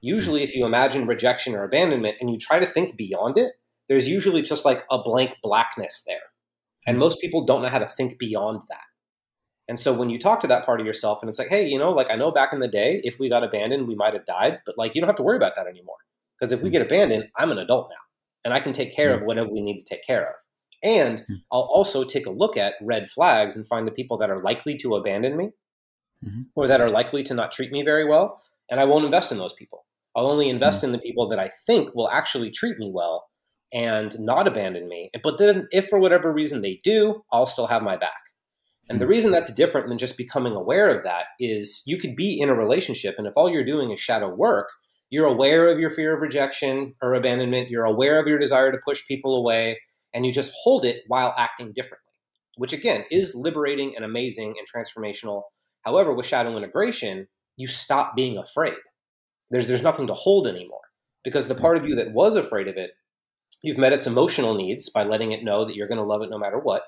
Usually, 0.00 0.44
if 0.44 0.54
you 0.54 0.64
imagine 0.64 1.06
rejection 1.06 1.54
or 1.54 1.64
abandonment 1.64 2.16
and 2.20 2.30
you 2.30 2.38
try 2.38 2.58
to 2.58 2.66
think 2.66 2.96
beyond 2.96 3.38
it, 3.38 3.52
there's 3.88 4.08
usually 4.08 4.42
just 4.42 4.64
like 4.64 4.84
a 4.90 5.02
blank 5.02 5.36
blackness 5.42 6.04
there. 6.06 6.18
And 6.86 6.96
hmm. 6.96 7.00
most 7.00 7.20
people 7.20 7.44
don't 7.44 7.62
know 7.62 7.68
how 7.68 7.80
to 7.80 7.88
think 7.88 8.18
beyond 8.18 8.62
that. 8.68 8.84
And 9.68 9.80
so 9.80 9.92
when 9.92 10.10
you 10.10 10.18
talk 10.18 10.40
to 10.40 10.46
that 10.46 10.64
part 10.64 10.80
of 10.80 10.86
yourself 10.86 11.18
and 11.22 11.28
it's 11.28 11.38
like, 11.38 11.48
hey, 11.48 11.66
you 11.66 11.78
know, 11.78 11.90
like 11.90 12.10
I 12.10 12.16
know 12.16 12.30
back 12.30 12.52
in 12.52 12.60
the 12.60 12.68
day, 12.68 13.00
if 13.02 13.18
we 13.18 13.28
got 13.28 13.42
abandoned, 13.42 13.88
we 13.88 13.96
might 13.96 14.14
have 14.14 14.24
died, 14.24 14.60
but 14.64 14.78
like 14.78 14.94
you 14.94 15.00
don't 15.00 15.08
have 15.08 15.16
to 15.16 15.22
worry 15.22 15.36
about 15.36 15.56
that 15.56 15.66
anymore. 15.66 15.96
Because 16.38 16.52
if 16.52 16.62
we 16.62 16.70
get 16.70 16.82
abandoned, 16.82 17.28
I'm 17.36 17.50
an 17.50 17.58
adult 17.58 17.90
now 17.90 17.96
and 18.44 18.54
I 18.54 18.60
can 18.60 18.72
take 18.72 18.94
care 18.94 19.12
of 19.14 19.22
whatever 19.22 19.48
we 19.50 19.60
need 19.60 19.78
to 19.78 19.84
take 19.84 20.06
care 20.06 20.28
of. 20.28 20.34
And 20.82 21.24
hmm. 21.26 21.34
I'll 21.50 21.62
also 21.72 22.04
take 22.04 22.26
a 22.26 22.30
look 22.30 22.56
at 22.56 22.74
red 22.80 23.10
flags 23.10 23.56
and 23.56 23.66
find 23.66 23.86
the 23.86 23.92
people 23.92 24.18
that 24.18 24.30
are 24.30 24.42
likely 24.42 24.76
to 24.78 24.94
abandon 24.94 25.36
me 25.36 25.50
mm-hmm. 26.24 26.42
or 26.54 26.68
that 26.68 26.80
are 26.80 26.90
likely 26.90 27.22
to 27.24 27.34
not 27.34 27.52
treat 27.52 27.72
me 27.72 27.82
very 27.82 28.04
well. 28.04 28.42
And 28.70 28.80
I 28.80 28.84
won't 28.84 29.04
invest 29.04 29.32
in 29.32 29.38
those 29.38 29.52
people. 29.52 29.84
I'll 30.14 30.26
only 30.26 30.48
invest 30.48 30.78
mm-hmm. 30.78 30.86
in 30.86 30.92
the 30.92 30.98
people 30.98 31.28
that 31.28 31.38
I 31.38 31.50
think 31.66 31.94
will 31.94 32.10
actually 32.10 32.50
treat 32.50 32.78
me 32.78 32.90
well 32.92 33.28
and 33.72 34.18
not 34.18 34.46
abandon 34.46 34.88
me. 34.88 35.10
But 35.22 35.38
then, 35.38 35.68
if 35.72 35.88
for 35.88 35.98
whatever 35.98 36.32
reason 36.32 36.62
they 36.62 36.80
do, 36.82 37.24
I'll 37.32 37.46
still 37.46 37.66
have 37.66 37.82
my 37.82 37.96
back. 37.96 38.25
And 38.88 39.00
the 39.00 39.04
hmm. 39.04 39.10
reason 39.10 39.30
that's 39.32 39.52
different 39.52 39.88
than 39.88 39.98
just 39.98 40.16
becoming 40.16 40.54
aware 40.54 40.88
of 40.88 41.04
that 41.04 41.26
is 41.38 41.82
you 41.86 41.98
could 41.98 42.16
be 42.16 42.40
in 42.40 42.48
a 42.48 42.54
relationship, 42.54 43.16
and 43.18 43.26
if 43.26 43.32
all 43.36 43.50
you're 43.50 43.64
doing 43.64 43.90
is 43.90 44.00
shadow 44.00 44.32
work, 44.32 44.68
you're 45.10 45.26
aware 45.26 45.68
of 45.68 45.78
your 45.78 45.90
fear 45.90 46.14
of 46.14 46.20
rejection 46.20 46.94
or 47.00 47.14
abandonment, 47.14 47.70
you're 47.70 47.84
aware 47.84 48.20
of 48.20 48.26
your 48.26 48.38
desire 48.38 48.72
to 48.72 48.78
push 48.84 49.06
people 49.06 49.36
away, 49.36 49.78
and 50.12 50.26
you 50.26 50.32
just 50.32 50.52
hold 50.62 50.84
it 50.84 51.02
while 51.06 51.34
acting 51.36 51.72
differently, 51.74 52.12
which 52.56 52.72
again 52.72 53.04
is 53.10 53.34
liberating 53.34 53.94
and 53.94 54.04
amazing 54.04 54.54
and 54.58 54.66
transformational. 54.66 55.42
However, 55.84 56.12
with 56.12 56.26
shadow 56.26 56.56
integration, 56.56 57.28
you 57.56 57.68
stop 57.68 58.16
being 58.16 58.36
afraid. 58.36 58.74
There's 59.50 59.68
there's 59.68 59.82
nothing 59.82 60.08
to 60.08 60.14
hold 60.14 60.46
anymore 60.46 60.80
because 61.22 61.48
the 61.48 61.54
part 61.54 61.76
of 61.76 61.86
you 61.86 61.94
that 61.96 62.12
was 62.12 62.34
afraid 62.34 62.66
of 62.68 62.76
it, 62.76 62.90
you've 63.62 63.78
met 63.78 63.92
its 63.92 64.06
emotional 64.06 64.54
needs 64.54 64.90
by 64.90 65.04
letting 65.04 65.32
it 65.32 65.44
know 65.44 65.64
that 65.64 65.76
you're 65.76 65.88
going 65.88 65.98
to 65.98 66.04
love 66.04 66.22
it 66.22 66.30
no 66.30 66.38
matter 66.38 66.58
what, 66.58 66.82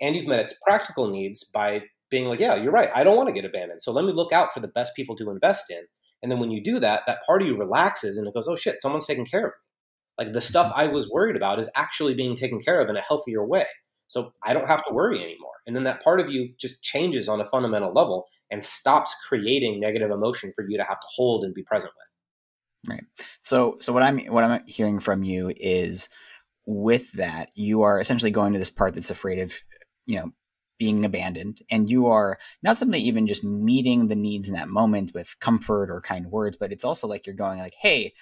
and 0.00 0.14
you've 0.14 0.26
met 0.26 0.40
its 0.40 0.54
practical 0.62 1.08
needs 1.08 1.44
by 1.44 1.82
being 2.10 2.26
like, 2.26 2.40
yeah, 2.40 2.54
you're 2.54 2.72
right. 2.72 2.90
I 2.94 3.04
don't 3.04 3.16
want 3.16 3.28
to 3.28 3.34
get 3.34 3.44
abandoned. 3.44 3.82
So 3.82 3.92
let 3.92 4.04
me 4.04 4.12
look 4.12 4.32
out 4.32 4.52
for 4.52 4.60
the 4.60 4.68
best 4.68 4.94
people 4.94 5.16
to 5.16 5.30
invest 5.30 5.70
in. 5.70 5.82
And 6.22 6.30
then 6.30 6.38
when 6.38 6.50
you 6.50 6.62
do 6.62 6.78
that, 6.78 7.02
that 7.06 7.18
part 7.26 7.42
of 7.42 7.48
you 7.48 7.56
relaxes 7.56 8.16
and 8.16 8.26
it 8.26 8.34
goes, 8.34 8.48
oh 8.48 8.56
shit, 8.56 8.80
someone's 8.80 9.06
taking 9.06 9.26
care 9.26 9.46
of 9.46 9.52
me. 9.52 10.24
Like 10.24 10.32
the 10.32 10.40
stuff 10.40 10.72
I 10.74 10.86
was 10.86 11.10
worried 11.10 11.36
about 11.36 11.58
is 11.58 11.70
actually 11.74 12.14
being 12.14 12.36
taken 12.36 12.60
care 12.60 12.80
of 12.80 12.88
in 12.88 12.96
a 12.96 13.02
healthier 13.06 13.44
way. 13.44 13.66
So 14.08 14.32
I 14.44 14.54
don't 14.54 14.68
have 14.68 14.84
to 14.86 14.94
worry 14.94 15.18
anymore. 15.18 15.50
And 15.66 15.74
then 15.74 15.82
that 15.84 16.02
part 16.02 16.20
of 16.20 16.30
you 16.30 16.50
just 16.58 16.82
changes 16.82 17.28
on 17.28 17.40
a 17.40 17.46
fundamental 17.46 17.92
level 17.92 18.26
and 18.50 18.62
stops 18.62 19.14
creating 19.26 19.80
negative 19.80 20.10
emotion 20.10 20.52
for 20.54 20.64
you 20.68 20.76
to 20.76 20.84
have 20.84 21.00
to 21.00 21.06
hold 21.14 21.44
and 21.44 21.54
be 21.54 21.62
present 21.62 21.92
with. 21.96 22.90
Right. 22.90 23.04
So 23.40 23.76
so 23.80 23.92
what 23.92 24.02
I'm 24.02 24.18
what 24.26 24.44
I'm 24.44 24.64
hearing 24.66 25.00
from 25.00 25.24
you 25.24 25.52
is 25.56 26.08
with 26.66 27.12
that 27.12 27.50
you 27.54 27.82
are 27.82 27.98
essentially 27.98 28.30
going 28.30 28.52
to 28.52 28.58
this 28.58 28.70
part 28.70 28.94
that's 28.94 29.10
afraid 29.10 29.40
of 29.40 29.54
you 30.06 30.16
know 30.16 30.30
being 30.78 31.04
abandoned. 31.04 31.60
And 31.70 31.88
you 31.88 32.06
are 32.06 32.36
not 32.62 32.78
simply 32.78 32.98
even 33.00 33.26
just 33.28 33.44
meeting 33.44 34.08
the 34.08 34.16
needs 34.16 34.48
in 34.48 34.56
that 34.56 34.68
moment 34.68 35.12
with 35.14 35.38
comfort 35.40 35.90
or 35.90 36.00
kind 36.00 36.26
words 36.26 36.56
but 36.56 36.72
it's 36.72 36.84
also 36.84 37.06
like 37.06 37.26
you're 37.26 37.36
going 37.36 37.58
like 37.60 37.76
hey 37.78 38.12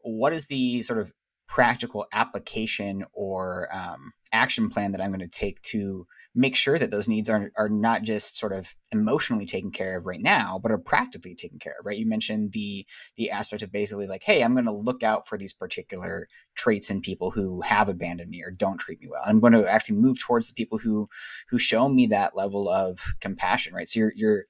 what 0.00 0.32
is 0.32 0.46
the 0.46 0.82
sort 0.82 0.98
of 0.98 1.12
practical 1.46 2.06
application 2.12 3.04
or 3.12 3.68
um, 3.72 4.12
action 4.32 4.70
plan 4.70 4.92
that 4.92 5.00
i'm 5.00 5.10
going 5.10 5.20
to 5.20 5.28
take 5.28 5.60
to 5.62 6.06
make 6.34 6.56
sure 6.56 6.78
that 6.78 6.90
those 6.90 7.06
needs 7.06 7.30
are, 7.30 7.52
are 7.56 7.68
not 7.68 8.02
just 8.02 8.36
sort 8.36 8.52
of 8.52 8.74
emotionally 8.90 9.46
taken 9.46 9.70
care 9.70 9.96
of 9.96 10.06
right 10.06 10.20
now, 10.20 10.58
but 10.60 10.72
are 10.72 10.78
practically 10.78 11.34
taken 11.34 11.58
care 11.58 11.74
of, 11.78 11.86
right? 11.86 11.98
You 11.98 12.06
mentioned 12.06 12.52
the 12.52 12.84
the 13.16 13.30
aspect 13.30 13.62
of 13.62 13.70
basically 13.70 14.08
like, 14.08 14.24
hey, 14.24 14.42
I'm 14.42 14.54
going 14.54 14.64
to 14.64 14.72
look 14.72 15.02
out 15.02 15.28
for 15.28 15.38
these 15.38 15.52
particular 15.52 16.26
traits 16.56 16.90
in 16.90 17.00
people 17.00 17.30
who 17.30 17.60
have 17.62 17.88
abandoned 17.88 18.30
me 18.30 18.42
or 18.42 18.50
don't 18.50 18.78
treat 18.78 19.00
me 19.00 19.08
well. 19.08 19.22
I'm 19.24 19.40
going 19.40 19.52
to 19.52 19.70
actually 19.70 19.96
move 19.96 20.18
towards 20.18 20.48
the 20.48 20.54
people 20.54 20.78
who 20.78 21.08
who 21.48 21.58
show 21.58 21.88
me 21.88 22.06
that 22.08 22.36
level 22.36 22.68
of 22.68 22.98
compassion, 23.20 23.72
right? 23.72 23.88
So 23.88 24.00
you're 24.00 24.12
you're 24.16 24.44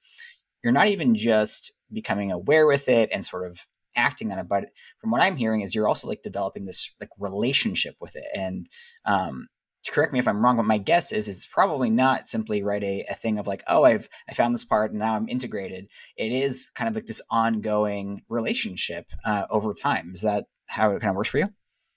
you're 0.63 0.73
not 0.73 0.87
even 0.87 1.13
just 1.13 1.71
becoming 1.93 2.31
aware 2.31 2.65
with 2.65 2.89
it 2.89 3.09
and 3.13 3.23
sort 3.23 3.49
of 3.49 3.59
acting 3.95 4.31
on 4.31 4.39
it 4.39 4.47
but 4.47 4.65
from 4.99 5.11
what 5.11 5.21
i'm 5.21 5.35
hearing 5.35 5.61
is 5.61 5.73
you're 5.73 5.87
also 5.87 6.07
like 6.07 6.21
developing 6.21 6.65
this 6.65 6.91
like 6.99 7.09
relationship 7.19 7.95
with 8.01 8.15
it 8.15 8.25
and 8.33 8.67
um 9.05 9.47
correct 9.89 10.13
me 10.13 10.19
if 10.19 10.27
I'm 10.27 10.43
wrong, 10.43 10.57
but 10.57 10.65
my 10.65 10.77
guess 10.77 11.11
is 11.11 11.27
it's 11.27 11.45
probably 11.45 11.89
not 11.89 12.29
simply 12.29 12.63
right 12.63 12.83
a, 12.83 13.05
a 13.09 13.13
thing 13.13 13.37
of 13.37 13.47
like, 13.47 13.63
oh, 13.67 13.83
I've 13.83 14.07
I 14.29 14.33
found 14.33 14.53
this 14.53 14.65
part 14.65 14.91
and 14.91 14.99
now 14.99 15.15
I'm 15.15 15.29
integrated. 15.29 15.87
It 16.17 16.31
is 16.31 16.71
kind 16.75 16.89
of 16.89 16.95
like 16.95 17.05
this 17.05 17.21
ongoing 17.29 18.21
relationship 18.29 19.05
uh, 19.23 19.45
over 19.49 19.73
time. 19.73 20.11
Is 20.13 20.21
that 20.21 20.45
how 20.67 20.91
it 20.91 21.01
kind 21.01 21.11
of 21.11 21.15
works 21.15 21.29
for 21.29 21.37
you? 21.37 21.49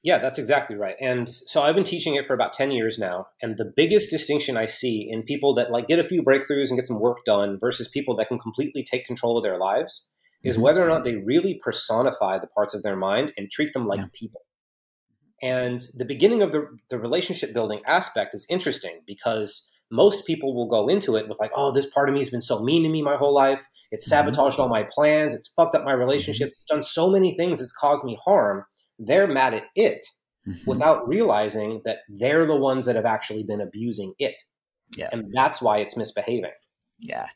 Yeah, 0.02 0.18
that's 0.18 0.38
exactly 0.38 0.76
right. 0.76 0.94
And 1.00 1.28
so 1.28 1.62
I've 1.62 1.74
been 1.74 1.84
teaching 1.84 2.14
it 2.14 2.26
for 2.26 2.32
about 2.32 2.52
10 2.52 2.70
years 2.70 2.98
now. 2.98 3.26
And 3.42 3.56
the 3.56 3.72
biggest 3.74 4.10
distinction 4.10 4.56
I 4.56 4.66
see 4.66 5.08
in 5.10 5.24
people 5.24 5.54
that 5.56 5.72
like 5.72 5.88
get 5.88 5.98
a 5.98 6.04
few 6.04 6.22
breakthroughs 6.22 6.68
and 6.68 6.78
get 6.78 6.86
some 6.86 7.00
work 7.00 7.18
done 7.26 7.58
versus 7.60 7.88
people 7.88 8.14
that 8.16 8.28
can 8.28 8.38
completely 8.38 8.84
take 8.84 9.06
control 9.06 9.36
of 9.36 9.42
their 9.42 9.58
lives 9.58 10.08
is 10.44 10.54
mm-hmm. 10.54 10.64
whether 10.64 10.84
or 10.84 10.88
not 10.88 11.04
they 11.04 11.16
really 11.16 11.60
personify 11.62 12.38
the 12.38 12.46
parts 12.46 12.74
of 12.74 12.82
their 12.82 12.96
mind 12.96 13.32
and 13.36 13.50
treat 13.50 13.72
them 13.72 13.86
like 13.86 13.98
yeah. 13.98 14.06
people. 14.14 14.42
And 15.42 15.80
the 15.96 16.04
beginning 16.04 16.42
of 16.42 16.52
the, 16.52 16.66
the 16.90 16.98
relationship 16.98 17.52
building 17.52 17.80
aspect 17.86 18.34
is 18.34 18.46
interesting 18.50 19.00
because 19.06 19.70
most 19.90 20.26
people 20.26 20.54
will 20.54 20.68
go 20.68 20.88
into 20.88 21.16
it 21.16 21.28
with 21.28 21.38
like, 21.38 21.52
oh, 21.54 21.72
this 21.72 21.86
part 21.86 22.08
of 22.08 22.14
me 22.14 22.20
has 22.20 22.30
been 22.30 22.42
so 22.42 22.62
mean 22.62 22.82
to 22.82 22.88
me 22.88 23.02
my 23.02 23.16
whole 23.16 23.34
life. 23.34 23.66
It's 23.90 24.04
mm-hmm. 24.04 24.28
sabotaged 24.28 24.54
mm-hmm. 24.54 24.62
all 24.62 24.68
my 24.68 24.86
plans. 24.92 25.34
It's 25.34 25.52
fucked 25.56 25.74
up 25.74 25.84
my 25.84 25.92
relationships. 25.92 26.52
It's 26.52 26.64
done 26.64 26.84
so 26.84 27.08
many 27.10 27.36
things. 27.36 27.60
It's 27.60 27.72
caused 27.72 28.04
me 28.04 28.18
harm. 28.22 28.64
They're 28.98 29.28
mad 29.28 29.54
at 29.54 29.64
it 29.76 30.04
mm-hmm. 30.46 30.68
without 30.68 31.06
realizing 31.08 31.82
that 31.84 31.98
they're 32.08 32.46
the 32.46 32.56
ones 32.56 32.84
that 32.86 32.96
have 32.96 33.06
actually 33.06 33.44
been 33.44 33.60
abusing 33.60 34.12
it. 34.18 34.34
Yeah. 34.96 35.08
And 35.12 35.30
that's 35.34 35.62
why 35.62 35.78
it's 35.78 35.96
misbehaving. 35.96 36.50
Yeah. 36.98 37.28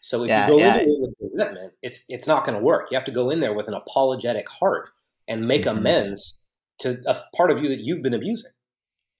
So 0.00 0.22
if 0.22 0.28
yeah, 0.28 0.46
you 0.46 0.52
go 0.52 0.58
yeah. 0.58 0.76
it 0.76 0.86
with 0.88 1.14
resentment, 1.20 1.72
it's 1.82 2.06
it's 2.08 2.26
not 2.26 2.44
going 2.44 2.58
to 2.58 2.64
work. 2.64 2.88
You 2.90 2.96
have 2.96 3.04
to 3.04 3.12
go 3.12 3.30
in 3.30 3.40
there 3.40 3.52
with 3.52 3.68
an 3.68 3.74
apologetic 3.74 4.48
heart 4.48 4.90
and 5.28 5.46
make 5.46 5.64
mm-hmm. 5.64 5.78
amends 5.78 6.34
to 6.80 7.00
a 7.06 7.16
part 7.36 7.50
of 7.50 7.62
you 7.62 7.68
that 7.68 7.80
you've 7.80 8.02
been 8.02 8.14
abusing. 8.14 8.50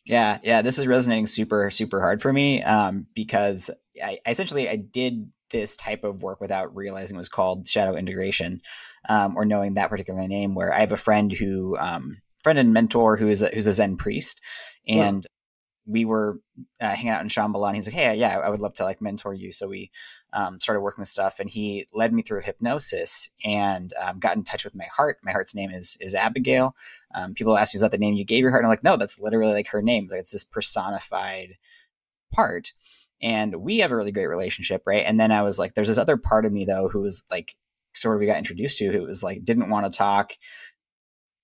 Yeah, 0.06 0.38
yeah, 0.42 0.62
this 0.62 0.78
is 0.78 0.87
resonating 0.87 1.26
super, 1.26 1.70
super 1.70 2.00
hard 2.00 2.22
for 2.22 2.32
me 2.32 2.62
um, 2.62 3.06
because 3.14 3.70
I, 4.02 4.18
essentially 4.26 4.68
I 4.68 4.76
did 4.76 5.30
this 5.50 5.76
type 5.76 6.04
of 6.04 6.22
work 6.22 6.40
without 6.40 6.75
realizing 6.75 7.16
it 7.16 7.18
was 7.18 7.28
called 7.28 7.68
shadow 7.68 7.96
integration 7.96 8.60
um, 9.08 9.37
or 9.37 9.44
knowing 9.44 9.75
that 9.75 9.90
particular 9.90 10.26
name. 10.26 10.54
Where 10.54 10.72
I 10.72 10.80
have 10.80 10.92
a 10.92 10.96
friend 10.96 11.30
who, 11.30 11.76
um, 11.78 12.20
friend 12.42 12.58
and 12.58 12.72
mentor 12.72 13.16
who 13.16 13.28
is 13.28 13.42
a, 13.42 13.49
who's 13.49 13.66
a 13.66 13.72
Zen 13.75 13.96
priest, 13.96 14.40
and 14.88 15.25
we 15.90 16.04
were 16.04 16.38
uh, 16.80 16.94
hanging 16.94 17.11
out 17.11 17.23
in 17.23 17.28
Shambhala, 17.28 17.68
and 17.68 17.76
he's 17.76 17.87
like, 17.87 17.94
"Hey, 17.94 18.14
yeah, 18.16 18.38
I 18.38 18.49
would 18.49 18.61
love 18.61 18.75
to 18.75 18.85
like 18.85 19.02
mentor 19.02 19.35
you." 19.35 19.52
So 19.52 19.68
we 19.68 19.90
um, 20.32 20.61
started 20.61 20.80
working 20.80 21.02
with 21.02 21.09
stuff, 21.09 21.40
and 21.40 21.50
he 21.50 21.87
led 21.92 22.12
me 22.12 22.23
through 22.23 22.42
hypnosis 22.42 23.28
and 23.44 23.92
um, 24.00 24.18
got 24.20 24.37
in 24.37 24.44
touch 24.44 24.64
with 24.64 24.75
my 24.75 24.87
heart. 24.94 25.18
My 25.23 25.32
heart's 25.32 25.54
name 25.54 25.70
is 25.70 25.97
is 26.00 26.14
Abigail. 26.14 26.75
Um, 27.14 27.35
people 27.35 27.56
ask 27.56 27.75
me, 27.75 27.78
"Is 27.78 27.82
that 27.82 27.90
the 27.90 27.99
name 27.99 28.14
you 28.14 28.25
gave 28.25 28.42
your 28.42 28.50
heart?" 28.50 28.62
And 28.62 28.66
I'm 28.68 28.73
like, 28.73 28.85
"No, 28.85 28.97
that's 28.97 29.20
literally 29.20 29.52
like 29.52 29.68
her 29.68 29.82
name. 29.82 30.09
Like 30.11 30.20
it's 30.20 30.32
this 30.32 30.44
personified 30.44 31.56
part." 32.32 32.73
And 33.23 33.56
we 33.56 33.78
have 33.78 33.92
a 33.92 33.97
really 33.97 34.12
great 34.12 34.28
relationship, 34.28 34.82
right? 34.87 35.04
And 35.06 35.20
then 35.20 35.32
I 35.32 35.42
was 35.42 35.59
like, 35.59 35.75
"There's 35.75 35.88
this 35.88 35.99
other 35.99 36.16
part 36.16 36.47
of 36.47 36.52
me 36.52 36.64
though, 36.64 36.88
who 36.88 37.00
was 37.00 37.23
like." 37.30 37.54
Sort 37.92 38.14
of, 38.14 38.20
we 38.20 38.26
got 38.26 38.38
introduced 38.38 38.78
to 38.78 38.92
who 38.92 39.02
was 39.02 39.25
like 39.25 39.44
didn't 39.44 39.68
want 39.68 39.85
to 39.85 39.99
talk, 39.99 40.30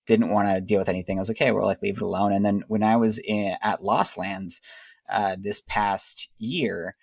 didn't 0.07 0.31
want 0.31 0.49
to 0.49 0.61
deal 0.61 0.79
with 0.79 0.89
anything. 0.89 1.19
I 1.19 1.21
was 1.21 1.29
like, 1.29 1.41
okay, 1.41 1.53
well, 1.53 1.67
like 1.67 1.83
leave 1.83 1.97
it 1.97 2.03
alone. 2.03 2.33
And 2.33 2.45
then 2.45 2.65
when 2.69 2.83
I 2.83 2.97
was 2.97 3.19
in, 3.19 3.57
at 3.63 3.83
Lost 3.83 4.17
Lands 4.17 4.61
uh, 5.09 5.37
this 5.39 5.61
past 5.61 6.29
year, 6.39 6.95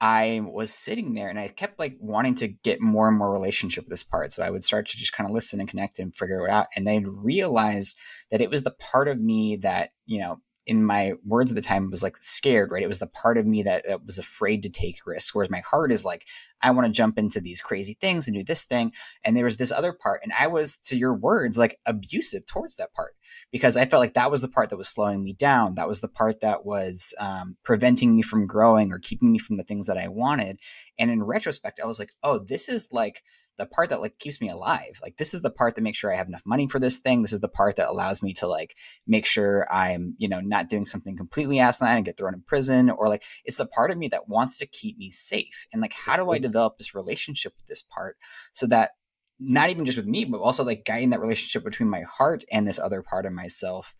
I 0.00 0.40
was 0.42 0.72
sitting 0.72 1.12
there 1.12 1.28
and 1.28 1.38
I 1.38 1.48
kept 1.48 1.78
like 1.78 1.96
wanting 2.00 2.34
to 2.36 2.48
get 2.48 2.80
more 2.80 3.06
and 3.06 3.18
more 3.18 3.30
relationship 3.30 3.84
with 3.84 3.90
this 3.90 4.02
part. 4.02 4.32
So 4.32 4.42
I 4.42 4.50
would 4.50 4.64
start 4.64 4.88
to 4.88 4.96
just 4.96 5.12
kind 5.12 5.28
of 5.28 5.34
listen 5.34 5.60
and 5.60 5.68
connect 5.68 5.98
and 5.98 6.16
figure 6.16 6.46
it 6.46 6.50
out. 6.50 6.68
And 6.74 6.88
I'd 6.88 7.06
realize 7.06 7.94
that 8.30 8.40
it 8.40 8.48
was 8.48 8.62
the 8.62 8.74
part 8.90 9.08
of 9.08 9.20
me 9.20 9.56
that, 9.56 9.90
you 10.06 10.18
know, 10.18 10.40
in 10.70 10.84
my 10.84 11.14
words 11.26 11.50
at 11.50 11.56
the 11.56 11.60
time 11.60 11.86
it 11.86 11.90
was 11.90 12.04
like 12.04 12.16
scared, 12.18 12.70
right? 12.70 12.84
It 12.84 12.88
was 12.88 13.00
the 13.00 13.08
part 13.08 13.36
of 13.36 13.44
me 13.44 13.64
that, 13.64 13.82
that 13.88 14.06
was 14.06 14.18
afraid 14.18 14.62
to 14.62 14.68
take 14.68 15.04
risks. 15.04 15.34
Whereas 15.34 15.50
my 15.50 15.62
heart 15.68 15.90
is 15.90 16.04
like, 16.04 16.26
I 16.62 16.70
want 16.70 16.86
to 16.86 16.92
jump 16.92 17.18
into 17.18 17.40
these 17.40 17.60
crazy 17.60 17.96
things 18.00 18.28
and 18.28 18.36
do 18.36 18.44
this 18.44 18.62
thing. 18.62 18.92
And 19.24 19.36
there 19.36 19.42
was 19.42 19.56
this 19.56 19.72
other 19.72 19.92
part. 19.92 20.20
And 20.22 20.32
I 20.38 20.46
was, 20.46 20.76
to 20.82 20.96
your 20.96 21.12
words, 21.12 21.58
like 21.58 21.80
abusive 21.86 22.46
towards 22.46 22.76
that 22.76 22.94
part 22.94 23.16
because 23.50 23.76
I 23.76 23.84
felt 23.84 24.00
like 24.00 24.14
that 24.14 24.30
was 24.30 24.42
the 24.42 24.48
part 24.48 24.70
that 24.70 24.76
was 24.76 24.88
slowing 24.88 25.24
me 25.24 25.32
down. 25.32 25.74
That 25.74 25.88
was 25.88 26.02
the 26.02 26.08
part 26.08 26.40
that 26.40 26.64
was 26.64 27.14
um, 27.18 27.56
preventing 27.64 28.14
me 28.14 28.22
from 28.22 28.46
growing 28.46 28.92
or 28.92 29.00
keeping 29.00 29.32
me 29.32 29.40
from 29.40 29.56
the 29.56 29.64
things 29.64 29.88
that 29.88 29.98
I 29.98 30.06
wanted. 30.06 30.60
And 31.00 31.10
in 31.10 31.24
retrospect, 31.24 31.80
I 31.82 31.86
was 31.86 31.98
like, 31.98 32.12
oh, 32.22 32.38
this 32.38 32.68
is 32.68 32.90
like, 32.92 33.24
the 33.60 33.66
part 33.66 33.90
that 33.90 34.00
like 34.00 34.18
keeps 34.18 34.40
me 34.40 34.48
alive. 34.48 34.98
Like 35.02 35.18
this 35.18 35.34
is 35.34 35.42
the 35.42 35.50
part 35.50 35.74
that 35.74 35.82
makes 35.82 35.98
sure 35.98 36.12
I 36.12 36.16
have 36.16 36.28
enough 36.28 36.42
money 36.46 36.66
for 36.66 36.80
this 36.80 36.98
thing. 36.98 37.20
This 37.20 37.34
is 37.34 37.40
the 37.40 37.48
part 37.48 37.76
that 37.76 37.88
allows 37.88 38.22
me 38.22 38.32
to 38.34 38.46
like 38.46 38.74
make 39.06 39.26
sure 39.26 39.66
I'm, 39.70 40.14
you 40.18 40.28
know, 40.28 40.40
not 40.40 40.68
doing 40.70 40.86
something 40.86 41.16
completely 41.16 41.58
asinine 41.60 41.96
and 41.96 42.04
get 42.06 42.16
thrown 42.16 42.32
in 42.32 42.40
prison 42.40 42.88
or 42.88 43.08
like 43.08 43.22
it's 43.44 43.58
the 43.58 43.66
part 43.66 43.90
of 43.90 43.98
me 43.98 44.08
that 44.08 44.28
wants 44.28 44.58
to 44.58 44.66
keep 44.66 44.96
me 44.96 45.10
safe. 45.10 45.66
And 45.72 45.82
like 45.82 45.92
how 45.92 46.16
do 46.16 46.30
I 46.30 46.38
develop 46.38 46.78
this 46.78 46.94
relationship 46.94 47.52
with 47.56 47.66
this 47.66 47.82
part 47.82 48.16
so 48.54 48.66
that 48.68 48.92
not 49.38 49.68
even 49.70 49.84
just 49.84 49.98
with 49.98 50.06
me, 50.06 50.24
but 50.24 50.40
also 50.40 50.64
like 50.64 50.84
guiding 50.86 51.10
that 51.10 51.20
relationship 51.20 51.62
between 51.62 51.90
my 51.90 52.02
heart 52.02 52.44
and 52.50 52.66
this 52.66 52.78
other 52.78 53.02
part 53.02 53.26
of 53.26 53.32
myself 53.32 53.94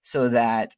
so 0.00 0.30
that 0.30 0.74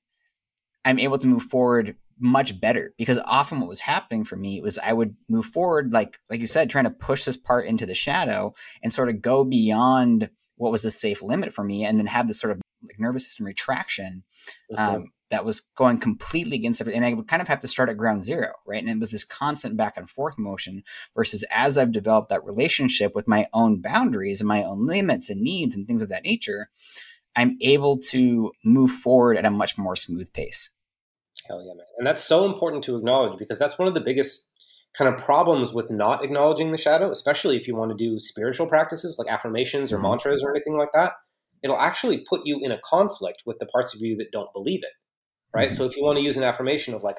I'm 0.85 0.99
able 0.99 1.19
to 1.19 1.26
move 1.26 1.43
forward 1.45 1.97
much 2.18 2.61
better 2.61 2.94
because 2.97 3.18
often 3.25 3.61
what 3.61 3.68
was 3.68 3.80
happening 3.80 4.25
for 4.25 4.37
me 4.37 4.61
was 4.61 4.78
I 4.78 4.92
would 4.92 5.16
move 5.28 5.47
forward 5.47 5.92
like 5.92 6.18
like 6.30 6.40
you 6.40 6.47
said 6.47 6.71
trying 6.71 6.85
to 6.85 6.90
push 6.90 7.25
this 7.25 7.37
part 7.37 7.66
into 7.66 7.87
the 7.87 7.94
shadow 7.94 8.54
and 8.83 8.92
sort 8.92 9.09
of 9.09 9.21
go 9.21 9.44
beyond 9.44 10.30
what 10.56 10.73
was 10.73 10.85
a 10.85 10.90
safe 10.90 11.23
limit 11.23 11.52
for 11.52 11.64
me 11.64 11.85
and 11.85 11.99
then 11.99 12.06
have 12.06 12.28
this 12.28 12.40
sort 12.40 12.52
of 12.52 12.61
like 12.83 13.00
nervous 13.00 13.26
system 13.26 13.47
retraction 13.47 14.23
mm-hmm. 14.71 14.94
um, 14.97 15.12
that 15.30 15.44
was 15.44 15.62
going 15.76 15.99
completely 15.99 16.56
against 16.56 16.80
everything 16.80 17.02
and 17.02 17.06
I 17.06 17.14
would 17.14 17.28
kind 17.28 17.42
of 17.42 17.49
have 17.49 17.61
to 17.61 17.68
start 17.68 17.88
at 17.88 17.97
ground 17.97 18.23
zero 18.23 18.52
right 18.66 18.80
and 18.83 18.90
it 18.90 18.99
was 18.99 19.11
this 19.11 19.25
constant 19.25 19.76
back 19.76 19.97
and 19.97 20.09
forth 20.09 20.38
motion 20.38 20.85
versus 21.16 21.44
as 21.50 21.76
I've 21.76 21.92
developed 21.92 22.28
that 22.28 22.44
relationship 22.44 23.14
with 23.14 23.26
my 23.26 23.47
own 23.52 23.80
boundaries 23.80 24.40
and 24.40 24.49
my 24.49 24.62
own 24.62 24.87
limits 24.87 25.30
and 25.30 25.40
needs 25.40 25.75
and 25.75 25.87
things 25.87 26.02
of 26.02 26.11
that 26.11 26.25
nature 26.25 26.71
I'm 27.37 27.56
able 27.61 27.99
to 28.11 28.52
move 28.64 28.92
forward 28.92 29.37
at 29.37 29.47
a 29.47 29.50
much 29.50 29.76
more 29.76 29.97
smooth 29.97 30.33
pace 30.33 30.71
Hell 31.48 31.62
yeah, 31.64 31.74
man. 31.74 31.86
And 31.98 32.06
that's 32.06 32.24
so 32.24 32.46
important 32.46 32.84
to 32.84 32.96
acknowledge 32.96 33.38
because 33.38 33.58
that's 33.58 33.78
one 33.78 33.88
of 33.88 33.94
the 33.94 34.00
biggest 34.00 34.48
kind 34.96 35.12
of 35.12 35.20
problems 35.20 35.72
with 35.72 35.90
not 35.90 36.24
acknowledging 36.24 36.72
the 36.72 36.78
shadow, 36.78 37.10
especially 37.10 37.56
if 37.56 37.66
you 37.66 37.74
want 37.74 37.90
to 37.90 37.96
do 37.96 38.18
spiritual 38.20 38.66
practices 38.66 39.16
like 39.18 39.32
affirmations 39.32 39.92
or 39.92 39.96
mm-hmm. 39.96 40.06
mantras 40.06 40.40
or 40.42 40.54
anything 40.54 40.76
like 40.76 40.92
that. 40.94 41.12
It'll 41.62 41.78
actually 41.78 42.24
put 42.28 42.42
you 42.44 42.60
in 42.62 42.70
a 42.70 42.80
conflict 42.84 43.42
with 43.46 43.58
the 43.58 43.66
parts 43.66 43.94
of 43.94 44.02
you 44.02 44.16
that 44.16 44.30
don't 44.32 44.52
believe 44.52 44.82
it. 44.82 44.92
Right. 45.54 45.70
Mm-hmm. 45.70 45.76
So 45.76 45.84
if 45.84 45.96
you 45.96 46.04
want 46.04 46.18
to 46.18 46.22
use 46.22 46.36
an 46.36 46.44
affirmation 46.44 46.94
of 46.94 47.02
like, 47.02 47.18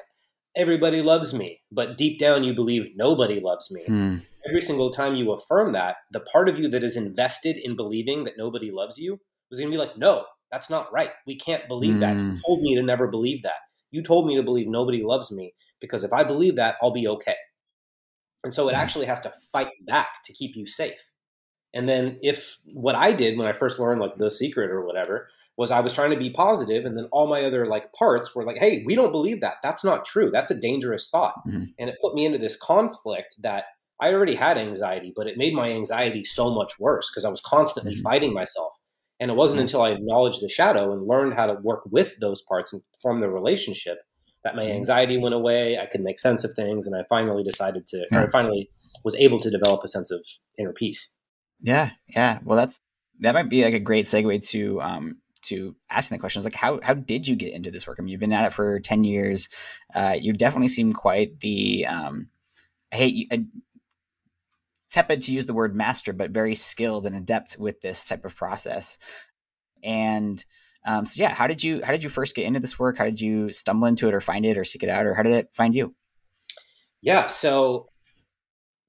everybody 0.56 1.02
loves 1.02 1.34
me, 1.34 1.60
but 1.70 1.98
deep 1.98 2.18
down 2.18 2.44
you 2.44 2.54
believe 2.54 2.86
nobody 2.96 3.40
loves 3.40 3.70
me. 3.70 3.82
Mm. 3.86 4.26
Every 4.48 4.62
single 4.62 4.90
time 4.90 5.14
you 5.14 5.32
affirm 5.32 5.72
that, 5.72 5.96
the 6.12 6.20
part 6.20 6.48
of 6.48 6.58
you 6.58 6.68
that 6.68 6.82
is 6.82 6.96
invested 6.96 7.56
in 7.56 7.76
believing 7.76 8.24
that 8.24 8.38
nobody 8.38 8.70
loves 8.70 8.96
you 8.96 9.20
is 9.50 9.58
going 9.58 9.70
to 9.70 9.74
be 9.74 9.78
like, 9.78 9.98
no, 9.98 10.24
that's 10.50 10.70
not 10.70 10.92
right. 10.92 11.10
We 11.26 11.36
can't 11.36 11.68
believe 11.68 11.96
mm. 11.96 12.00
that. 12.00 12.16
You 12.16 12.30
hmm. 12.30 12.36
told 12.46 12.62
me 12.62 12.74
to 12.76 12.82
never 12.82 13.08
believe 13.08 13.42
that. 13.42 13.60
You 13.96 14.02
told 14.02 14.26
me 14.26 14.36
to 14.36 14.42
believe 14.42 14.68
nobody 14.68 15.02
loves 15.02 15.32
me 15.32 15.54
because 15.80 16.04
if 16.04 16.12
I 16.12 16.22
believe 16.22 16.56
that, 16.56 16.76
I'll 16.82 16.92
be 16.92 17.08
okay. 17.08 17.36
And 18.44 18.52
so 18.52 18.68
it 18.68 18.74
actually 18.74 19.06
has 19.06 19.20
to 19.20 19.32
fight 19.50 19.70
back 19.86 20.22
to 20.26 20.34
keep 20.34 20.54
you 20.54 20.66
safe. 20.66 21.08
And 21.72 21.88
then 21.88 22.18
if 22.20 22.58
what 22.74 22.94
I 22.94 23.12
did 23.12 23.38
when 23.38 23.46
I 23.46 23.54
first 23.54 23.78
learned 23.78 24.02
like 24.02 24.18
the 24.18 24.30
secret 24.30 24.70
or 24.70 24.84
whatever 24.84 25.28
was 25.56 25.70
I 25.70 25.80
was 25.80 25.94
trying 25.94 26.10
to 26.10 26.18
be 26.18 26.28
positive 26.28 26.84
and 26.84 26.96
then 26.96 27.08
all 27.10 27.26
my 27.26 27.42
other 27.42 27.66
like 27.66 27.90
parts 27.94 28.34
were 28.34 28.44
like, 28.44 28.58
"Hey, 28.58 28.82
we 28.84 28.94
don't 28.94 29.12
believe 29.12 29.40
that. 29.40 29.54
That's 29.62 29.82
not 29.82 30.04
true. 30.04 30.30
That's 30.30 30.50
a 30.50 30.60
dangerous 30.60 31.08
thought." 31.08 31.34
Mm-hmm. 31.48 31.64
And 31.78 31.88
it 31.88 31.96
put 32.02 32.14
me 32.14 32.26
into 32.26 32.38
this 32.38 32.60
conflict 32.60 33.36
that 33.40 33.64
I 33.98 34.12
already 34.12 34.34
had 34.34 34.58
anxiety, 34.58 35.14
but 35.16 35.26
it 35.26 35.38
made 35.38 35.54
my 35.54 35.70
anxiety 35.70 36.22
so 36.22 36.50
much 36.50 36.72
worse 36.78 37.10
because 37.10 37.24
I 37.24 37.30
was 37.30 37.40
constantly 37.40 37.94
mm-hmm. 37.94 38.02
fighting 38.02 38.34
myself. 38.34 38.72
And 39.18 39.30
it 39.30 39.34
wasn't 39.34 39.62
until 39.62 39.82
I 39.82 39.90
acknowledged 39.90 40.42
the 40.42 40.48
shadow 40.48 40.92
and 40.92 41.06
learned 41.06 41.34
how 41.34 41.46
to 41.46 41.54
work 41.54 41.82
with 41.90 42.14
those 42.20 42.42
parts 42.42 42.72
and 42.72 42.82
form 43.00 43.20
the 43.20 43.30
relationship 43.30 43.98
that 44.44 44.54
my 44.54 44.64
mm-hmm. 44.64 44.76
anxiety 44.76 45.18
went 45.18 45.34
away. 45.34 45.78
I 45.78 45.86
could 45.86 46.02
make 46.02 46.20
sense 46.20 46.44
of 46.44 46.54
things, 46.54 46.86
and 46.86 46.94
I 46.94 47.02
finally 47.08 47.42
decided 47.42 47.86
to, 47.88 48.04
or 48.12 48.28
I 48.28 48.30
finally 48.30 48.70
was 49.04 49.16
able 49.16 49.40
to 49.40 49.50
develop 49.50 49.82
a 49.82 49.88
sense 49.88 50.10
of 50.10 50.24
inner 50.58 50.72
peace. 50.72 51.10
Yeah, 51.60 51.90
yeah. 52.08 52.38
Well, 52.44 52.56
that's 52.56 52.80
that 53.20 53.34
might 53.34 53.48
be 53.48 53.64
like 53.64 53.74
a 53.74 53.80
great 53.80 54.04
segue 54.04 54.48
to 54.50 54.80
um 54.82 55.16
to 55.42 55.74
asking 55.90 56.16
the 56.16 56.20
questions 56.20 56.44
like 56.44 56.54
how 56.54 56.80
how 56.82 56.94
did 56.94 57.26
you 57.26 57.36
get 57.36 57.54
into 57.54 57.70
this 57.70 57.86
work? 57.86 57.98
I 57.98 58.02
mean, 58.02 58.08
you've 58.10 58.20
been 58.20 58.32
at 58.32 58.46
it 58.46 58.52
for 58.52 58.78
ten 58.80 59.04
years. 59.04 59.48
Uh, 59.94 60.16
you 60.18 60.32
definitely 60.32 60.68
seem 60.68 60.92
quite 60.92 61.40
the 61.40 61.86
um. 61.86 62.28
I 62.92 62.96
hate 62.96 63.14
you 63.14 63.26
tepid 64.96 65.20
to 65.20 65.32
use 65.32 65.44
the 65.44 65.52
word 65.52 65.76
master, 65.76 66.14
but 66.14 66.30
very 66.30 66.54
skilled 66.54 67.04
and 67.04 67.14
adept 67.14 67.56
with 67.58 67.82
this 67.82 68.06
type 68.06 68.24
of 68.24 68.34
process. 68.34 68.96
And 69.84 70.42
um, 70.86 71.04
so, 71.04 71.20
yeah, 71.20 71.34
how 71.34 71.46
did 71.46 71.62
you 71.62 71.84
how 71.84 71.92
did 71.92 72.02
you 72.02 72.08
first 72.08 72.34
get 72.34 72.46
into 72.46 72.60
this 72.60 72.78
work? 72.78 72.96
How 72.96 73.04
did 73.04 73.20
you 73.20 73.52
stumble 73.52 73.88
into 73.88 74.08
it, 74.08 74.14
or 74.14 74.22
find 74.22 74.46
it, 74.46 74.56
or 74.56 74.64
seek 74.64 74.82
it 74.82 74.88
out, 74.88 75.04
or 75.04 75.12
how 75.12 75.22
did 75.22 75.34
it 75.34 75.48
find 75.52 75.74
you? 75.74 75.94
Yeah. 77.02 77.26
So, 77.26 77.86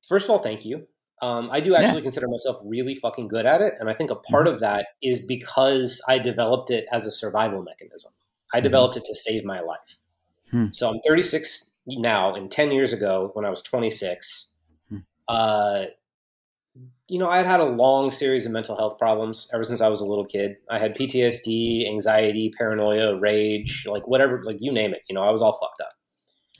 first 0.08 0.26
of 0.26 0.32
all, 0.32 0.40
thank 0.40 0.64
you. 0.64 0.88
Um, 1.22 1.50
I 1.52 1.60
do 1.60 1.76
actually 1.76 1.96
yeah. 1.98 2.02
consider 2.04 2.28
myself 2.30 2.58
really 2.64 2.96
fucking 2.96 3.28
good 3.28 3.46
at 3.46 3.62
it, 3.62 3.74
and 3.80 3.90
I 3.90 3.94
think 3.94 4.10
a 4.10 4.16
part 4.16 4.46
mm-hmm. 4.46 4.56
of 4.56 4.60
that 4.62 4.86
is 5.04 5.20
because 5.20 6.02
I 6.08 6.20
developed 6.20 6.70
it 6.70 6.86
as 6.94 7.06
a 7.06 7.12
survival 7.12 7.64
mechanism. 7.64 8.12
I 8.54 8.58
mm-hmm. 8.58 8.64
developed 8.64 8.96
it 8.96 9.04
to 9.06 9.16
save 9.16 9.44
my 9.44 9.60
life. 9.60 9.98
Hmm. 10.52 10.68
So 10.72 10.88
I'm 10.88 11.02
36 11.06 11.72
now, 11.88 12.34
and 12.34 12.50
10 12.50 12.72
years 12.72 12.94
ago, 12.94 13.32
when 13.34 13.44
I 13.44 13.50
was 13.50 13.62
26, 13.62 14.52
uh, 15.28 15.86
you 17.08 17.20
know, 17.20 17.30
I 17.30 17.38
had 17.38 17.46
had 17.46 17.60
a 17.62 17.66
long 17.66 18.12
series 18.12 18.46
of 18.46 18.52
mental 18.52 18.76
health 18.76 18.98
problems 18.98 19.50
ever 19.54 19.64
since 19.64 19.80
I 19.80 19.88
was 19.88 20.02
a 20.02 20.06
little 20.06 20.26
kid. 20.26 20.58
I 20.70 20.78
had 20.78 20.96
PTSD, 20.96 21.88
anxiety, 21.88 22.52
paranoia, 22.58 23.18
rage, 23.18 23.86
like 23.88 24.08
whatever, 24.08 24.44
like 24.44 24.58
you 24.60 24.74
name 24.74 24.94
it. 24.94 25.04
You 25.08 25.16
know, 25.16 25.24
I 25.24 25.32
was 25.32 25.42
all 25.42 25.54
fucked 25.54 25.82
up. 25.82 25.94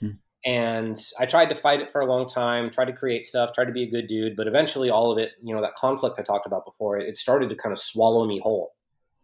Hmm. 0.00 0.10
And 0.44 0.98
I 1.20 1.26
tried 1.26 1.50
to 1.50 1.54
fight 1.54 1.80
it 1.80 1.90
for 1.90 2.00
a 2.00 2.06
long 2.06 2.26
time, 2.26 2.70
tried 2.70 2.86
to 2.86 2.94
create 2.94 3.26
stuff, 3.26 3.52
tried 3.52 3.66
to 3.66 3.72
be 3.72 3.82
a 3.82 3.90
good 3.90 4.06
dude, 4.06 4.36
but 4.36 4.46
eventually 4.46 4.88
all 4.88 5.12
of 5.12 5.18
it, 5.18 5.32
you 5.42 5.54
know, 5.54 5.60
that 5.60 5.74
conflict 5.74 6.18
I 6.18 6.22
talked 6.22 6.46
about 6.46 6.64
before, 6.64 6.98
it 6.98 7.18
started 7.18 7.50
to 7.50 7.56
kind 7.56 7.72
of 7.72 7.78
swallow 7.78 8.26
me 8.26 8.40
whole. 8.42 8.74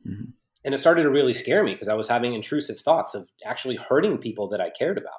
Mm-hmm. 0.06 0.30
And 0.66 0.74
it 0.74 0.78
started 0.78 1.04
to 1.04 1.10
really 1.10 1.34
scare 1.34 1.62
me 1.62 1.72
because 1.72 1.88
I 1.88 1.94
was 1.94 2.08
having 2.08 2.34
intrusive 2.34 2.80
thoughts 2.80 3.14
of 3.14 3.28
actually 3.46 3.76
hurting 3.76 4.18
people 4.18 4.48
that 4.48 4.60
I 4.60 4.70
cared 4.70 4.98
about. 4.98 5.12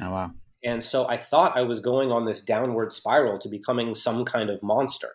Oh, 0.00 0.10
wow. 0.10 0.30
And 0.62 0.82
so 0.82 1.08
I 1.08 1.16
thought 1.16 1.56
I 1.56 1.62
was 1.62 1.80
going 1.80 2.12
on 2.12 2.24
this 2.24 2.42
downward 2.42 2.92
spiral 2.92 3.38
to 3.38 3.48
becoming 3.48 3.94
some 3.94 4.24
kind 4.24 4.50
of 4.50 4.62
monster. 4.62 5.12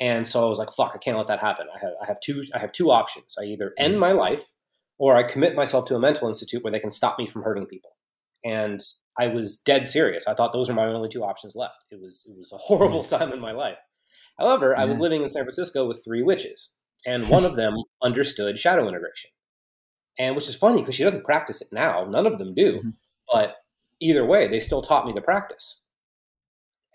And 0.00 0.26
so 0.26 0.44
I 0.44 0.48
was 0.48 0.58
like, 0.58 0.72
fuck, 0.72 0.92
I 0.94 0.98
can't 0.98 1.16
let 1.16 1.26
that 1.26 1.40
happen. 1.40 1.66
I 1.74 1.78
have, 1.80 1.92
I 2.02 2.06
have 2.06 2.20
two, 2.20 2.44
I 2.54 2.58
have 2.58 2.72
two 2.72 2.90
options. 2.90 3.36
I 3.40 3.44
either 3.44 3.72
end 3.78 3.92
mm-hmm. 3.92 4.00
my 4.00 4.12
life 4.12 4.52
or 4.98 5.16
I 5.16 5.22
commit 5.22 5.56
myself 5.56 5.86
to 5.86 5.96
a 5.96 6.00
mental 6.00 6.28
institute 6.28 6.62
where 6.62 6.72
they 6.72 6.80
can 6.80 6.90
stop 6.90 7.18
me 7.18 7.26
from 7.26 7.42
hurting 7.42 7.66
people. 7.66 7.90
And 8.44 8.80
I 9.18 9.28
was 9.28 9.60
dead 9.60 9.88
serious. 9.88 10.28
I 10.28 10.34
thought 10.34 10.52
those 10.52 10.68
were 10.68 10.74
my 10.74 10.86
only 10.86 11.08
two 11.08 11.24
options 11.24 11.56
left. 11.56 11.86
It 11.90 12.00
was, 12.00 12.24
it 12.28 12.36
was 12.36 12.52
a 12.52 12.56
horrible 12.56 13.02
time 13.02 13.32
in 13.32 13.40
my 13.40 13.52
life. 13.52 13.78
However, 14.38 14.74
yeah. 14.76 14.82
I 14.82 14.86
was 14.86 15.00
living 15.00 15.22
in 15.22 15.30
San 15.30 15.42
Francisco 15.42 15.86
with 15.86 16.04
three 16.04 16.22
witches, 16.22 16.76
and 17.04 17.24
one 17.28 17.44
of 17.44 17.56
them 17.56 17.74
understood 18.02 18.58
shadow 18.58 18.88
integration. 18.88 19.30
And 20.18 20.34
which 20.34 20.48
is 20.48 20.56
funny 20.56 20.80
because 20.80 20.94
she 20.94 21.04
doesn't 21.04 21.24
practice 21.24 21.60
it 21.60 21.68
now. 21.72 22.04
None 22.04 22.26
of 22.26 22.38
them 22.38 22.54
do. 22.54 22.78
Mm-hmm. 22.78 22.88
But 23.32 23.54
either 24.00 24.24
way, 24.24 24.48
they 24.48 24.60
still 24.60 24.82
taught 24.82 25.06
me 25.06 25.12
the 25.12 25.20
practice. 25.20 25.82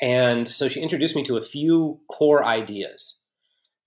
And 0.02 0.48
so 0.48 0.68
she 0.68 0.82
introduced 0.82 1.16
me 1.16 1.24
to 1.24 1.38
a 1.38 1.42
few 1.42 2.00
core 2.10 2.44
ideas. 2.44 3.22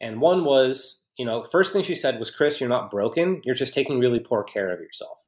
And 0.00 0.20
one 0.20 0.44
was, 0.44 1.04
you 1.18 1.24
know, 1.24 1.44
first 1.44 1.72
thing 1.72 1.82
she 1.82 1.94
said 1.94 2.18
was, 2.18 2.30
Chris, 2.30 2.60
you're 2.60 2.68
not 2.68 2.90
broken. 2.90 3.40
You're 3.44 3.54
just 3.54 3.74
taking 3.74 3.98
really 3.98 4.20
poor 4.20 4.42
care 4.42 4.72
of 4.72 4.80
yourself. 4.80 5.18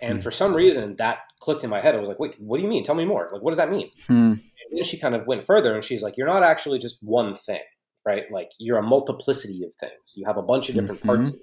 And 0.00 0.20
mm. 0.20 0.22
for 0.22 0.30
some 0.30 0.54
reason, 0.54 0.96
that 0.96 1.18
clicked 1.40 1.64
in 1.64 1.70
my 1.70 1.80
head. 1.80 1.94
I 1.94 1.98
was 1.98 2.08
like, 2.08 2.18
wait, 2.18 2.34
what 2.38 2.58
do 2.58 2.62
you 2.62 2.68
mean? 2.68 2.84
Tell 2.84 2.94
me 2.94 3.04
more. 3.04 3.28
Like, 3.32 3.42
what 3.42 3.50
does 3.50 3.58
that 3.58 3.70
mean? 3.70 3.90
Mm. 4.08 4.32
And 4.32 4.78
then 4.78 4.84
she 4.84 4.98
kind 4.98 5.14
of 5.14 5.26
went 5.26 5.44
further 5.44 5.74
and 5.74 5.84
she's 5.84 6.02
like, 6.02 6.16
you're 6.16 6.26
not 6.26 6.42
actually 6.42 6.78
just 6.78 7.02
one 7.02 7.36
thing, 7.36 7.62
right? 8.04 8.24
Like, 8.30 8.50
you're 8.58 8.78
a 8.78 8.82
multiplicity 8.82 9.64
of 9.64 9.74
things. 9.76 10.14
You 10.16 10.26
have 10.26 10.36
a 10.36 10.42
bunch 10.42 10.68
of 10.68 10.74
different 10.74 11.00
mm-hmm. 11.00 11.24
parts. 11.24 11.38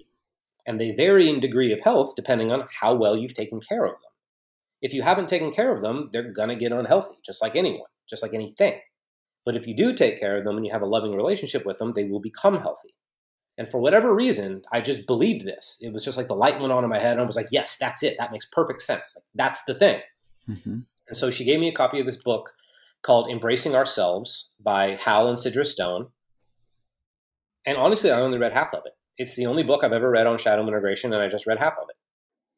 And 0.66 0.80
they 0.80 0.92
vary 0.92 1.30
in 1.30 1.40
degree 1.40 1.74
of 1.74 1.82
health 1.82 2.14
depending 2.16 2.52
on 2.52 2.68
how 2.80 2.96
well 2.96 3.18
you've 3.18 3.34
taken 3.34 3.60
care 3.60 3.86
of 3.86 3.92
them. 3.92 4.12
If 4.84 4.94
you 4.94 5.02
haven't 5.02 5.30
taken 5.30 5.52
care 5.52 5.76
of 5.76 5.82
them, 5.82 6.10
they're 6.14 6.32
going 6.32 6.50
to 6.50 6.56
get 6.56 6.72
unhealthy, 6.72 7.16
just 7.26 7.42
like 7.42 7.56
anyone 7.56 7.88
just 8.10 8.24
like 8.24 8.34
anything. 8.34 8.80
But 9.46 9.56
if 9.56 9.68
you 9.68 9.76
do 9.76 9.94
take 9.94 10.20
care 10.20 10.38
of 10.38 10.46
them 10.46 10.56
and 10.56 10.66
you 10.66 10.72
have 10.72 10.82
a 10.82 10.88
loving 10.88 11.14
relationship 11.14 11.66
with 11.66 11.78
them, 11.78 11.94
they 11.96 12.06
will 12.06 12.22
become 12.22 12.60
healthy. 12.60 12.94
And 13.58 13.68
for 13.68 13.80
whatever 13.80 14.16
reason, 14.16 14.64
I 14.72 14.82
just 14.82 15.06
believed 15.06 15.46
this. 15.46 15.78
It 15.82 15.94
was 15.94 16.06
just 16.06 16.18
like 16.18 16.28
the 16.28 16.36
light 16.36 16.60
went 16.60 16.72
on 16.72 16.84
in 16.84 16.90
my 16.90 17.00
head, 17.00 17.12
and 17.12 17.22
I 17.22 17.26
was 17.26 17.36
like, 17.36 17.50
yes, 17.52 17.78
that's 17.78 18.02
it. 18.02 18.16
That 18.18 18.32
makes 18.32 18.48
perfect 18.52 18.82
sense. 18.82 19.14
Like, 19.16 19.26
that's 19.36 19.64
the 19.66 19.76
thing. 19.76 20.00
Mm-hmm. 20.50 20.80
And 21.08 21.18
so 21.18 21.30
she 21.30 21.44
gave 21.44 21.60
me 21.60 21.68
a 21.68 21.74
copy 21.74 22.00
of 22.00 22.06
this 22.06 22.18
book 22.18 22.52
called 23.04 23.30
Embracing 23.30 23.76
Ourselves 23.76 24.54
by 24.64 24.98
Hal 25.04 25.28
and 25.28 25.38
Sidra 25.38 25.68
Stone. 25.68 26.08
And 27.66 27.78
honestly, 27.78 28.12
I 28.12 28.22
only 28.22 28.38
read 28.38 28.54
half 28.54 28.74
of 28.74 28.84
it. 28.86 28.94
It's 29.18 29.36
the 29.36 29.46
only 29.46 29.62
book 29.62 29.84
I've 29.84 29.94
ever 29.94 30.10
read 30.10 30.26
on 30.26 30.38
shadow 30.40 30.66
integration, 30.66 31.14
and 31.14 31.22
I 31.22 31.28
just 31.28 31.46
read 31.46 31.60
half 31.60 31.74
of 31.74 31.90
it. 31.90 31.96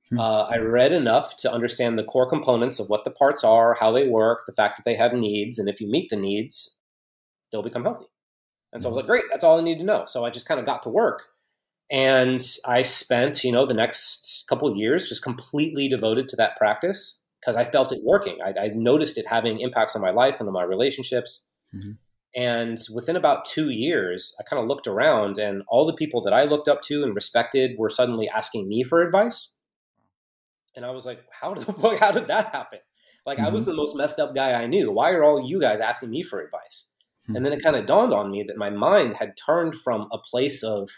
Hmm. 0.09 0.19
Uh, 0.19 0.43
I 0.43 0.57
read 0.57 0.91
enough 0.91 1.35
to 1.37 1.51
understand 1.51 1.97
the 1.97 2.03
core 2.03 2.29
components 2.29 2.79
of 2.79 2.89
what 2.89 3.05
the 3.05 3.11
parts 3.11 3.43
are, 3.43 3.75
how 3.79 3.91
they 3.91 4.07
work, 4.07 4.45
the 4.45 4.53
fact 4.53 4.77
that 4.77 4.83
they 4.85 4.95
have 4.95 5.13
needs, 5.13 5.57
and 5.57 5.67
if 5.67 5.81
you 5.81 5.89
meet 5.89 6.09
the 6.09 6.15
needs, 6.15 6.79
they'll 7.51 7.63
become 7.63 7.83
healthy. 7.83 8.05
And 8.71 8.81
so 8.81 8.89
I 8.89 8.91
was 8.91 8.97
like, 8.97 9.07
great, 9.07 9.23
that's 9.31 9.43
all 9.43 9.59
I 9.59 9.63
need 9.63 9.77
to 9.77 9.85
know. 9.85 10.05
So 10.05 10.25
I 10.25 10.29
just 10.29 10.47
kind 10.47 10.59
of 10.59 10.65
got 10.65 10.83
to 10.83 10.89
work. 10.89 11.23
And 11.89 12.41
I 12.65 12.81
spent, 12.81 13.43
you 13.43 13.51
know, 13.51 13.65
the 13.65 13.73
next 13.73 14.45
couple 14.49 14.75
years 14.75 15.07
just 15.07 15.23
completely 15.23 15.87
devoted 15.87 16.27
to 16.29 16.35
that 16.35 16.57
practice 16.57 17.21
because 17.39 17.55
I 17.55 17.63
felt 17.63 17.91
it 17.91 18.01
working. 18.03 18.39
I, 18.43 18.53
I, 18.59 18.67
noticed 18.73 19.17
it 19.17 19.27
having 19.27 19.59
impacts 19.59 19.95
on 19.95 20.01
my 20.01 20.09
life 20.09 20.39
and 20.39 20.47
on 20.47 20.53
my 20.53 20.63
relationships. 20.63 21.47
Mm-hmm. 21.75 21.91
And 22.35 22.79
within 22.93 23.15
about 23.15 23.45
two 23.45 23.69
years, 23.69 24.35
I 24.39 24.43
kind 24.43 24.61
of 24.61 24.67
looked 24.67 24.87
around, 24.87 25.37
and 25.37 25.61
all 25.69 25.85
the 25.85 25.93
people 25.93 26.21
that 26.23 26.33
I 26.33 26.43
looked 26.43 26.67
up 26.67 26.81
to 26.83 27.03
and 27.03 27.15
respected 27.15 27.77
were 27.77 27.89
suddenly 27.89 28.27
asking 28.27 28.67
me 28.67 28.83
for 28.83 29.01
advice 29.01 29.53
and 30.75 30.85
I 30.85 30.91
was 30.91 31.05
like, 31.05 31.19
how 31.31 31.53
did 31.53 31.63
how 31.99 32.11
did 32.11 32.27
that 32.27 32.53
happen? 32.53 32.79
Like 33.25 33.37
mm-hmm. 33.37 33.47
I 33.47 33.49
was 33.49 33.63
mm-hmm. 33.63 33.71
the 33.71 33.77
most 33.77 33.95
messed 33.95 34.19
up 34.19 34.35
guy 34.35 34.53
I 34.53 34.67
knew. 34.67 34.91
Why 34.91 35.11
are 35.11 35.23
all 35.23 35.47
you 35.47 35.59
guys 35.59 35.79
asking 35.79 36.11
me 36.11 36.23
for 36.23 36.41
advice? 36.41 36.89
Mm-hmm. 37.23 37.35
And 37.35 37.45
then 37.45 37.53
it 37.53 37.63
kind 37.63 37.75
of 37.75 37.85
dawned 37.85 38.13
on 38.13 38.31
me 38.31 38.43
that 38.43 38.57
my 38.57 38.69
mind 38.69 39.15
had 39.15 39.33
turned 39.45 39.75
from 39.75 40.07
a 40.11 40.17
place 40.17 40.63
of 40.63 40.89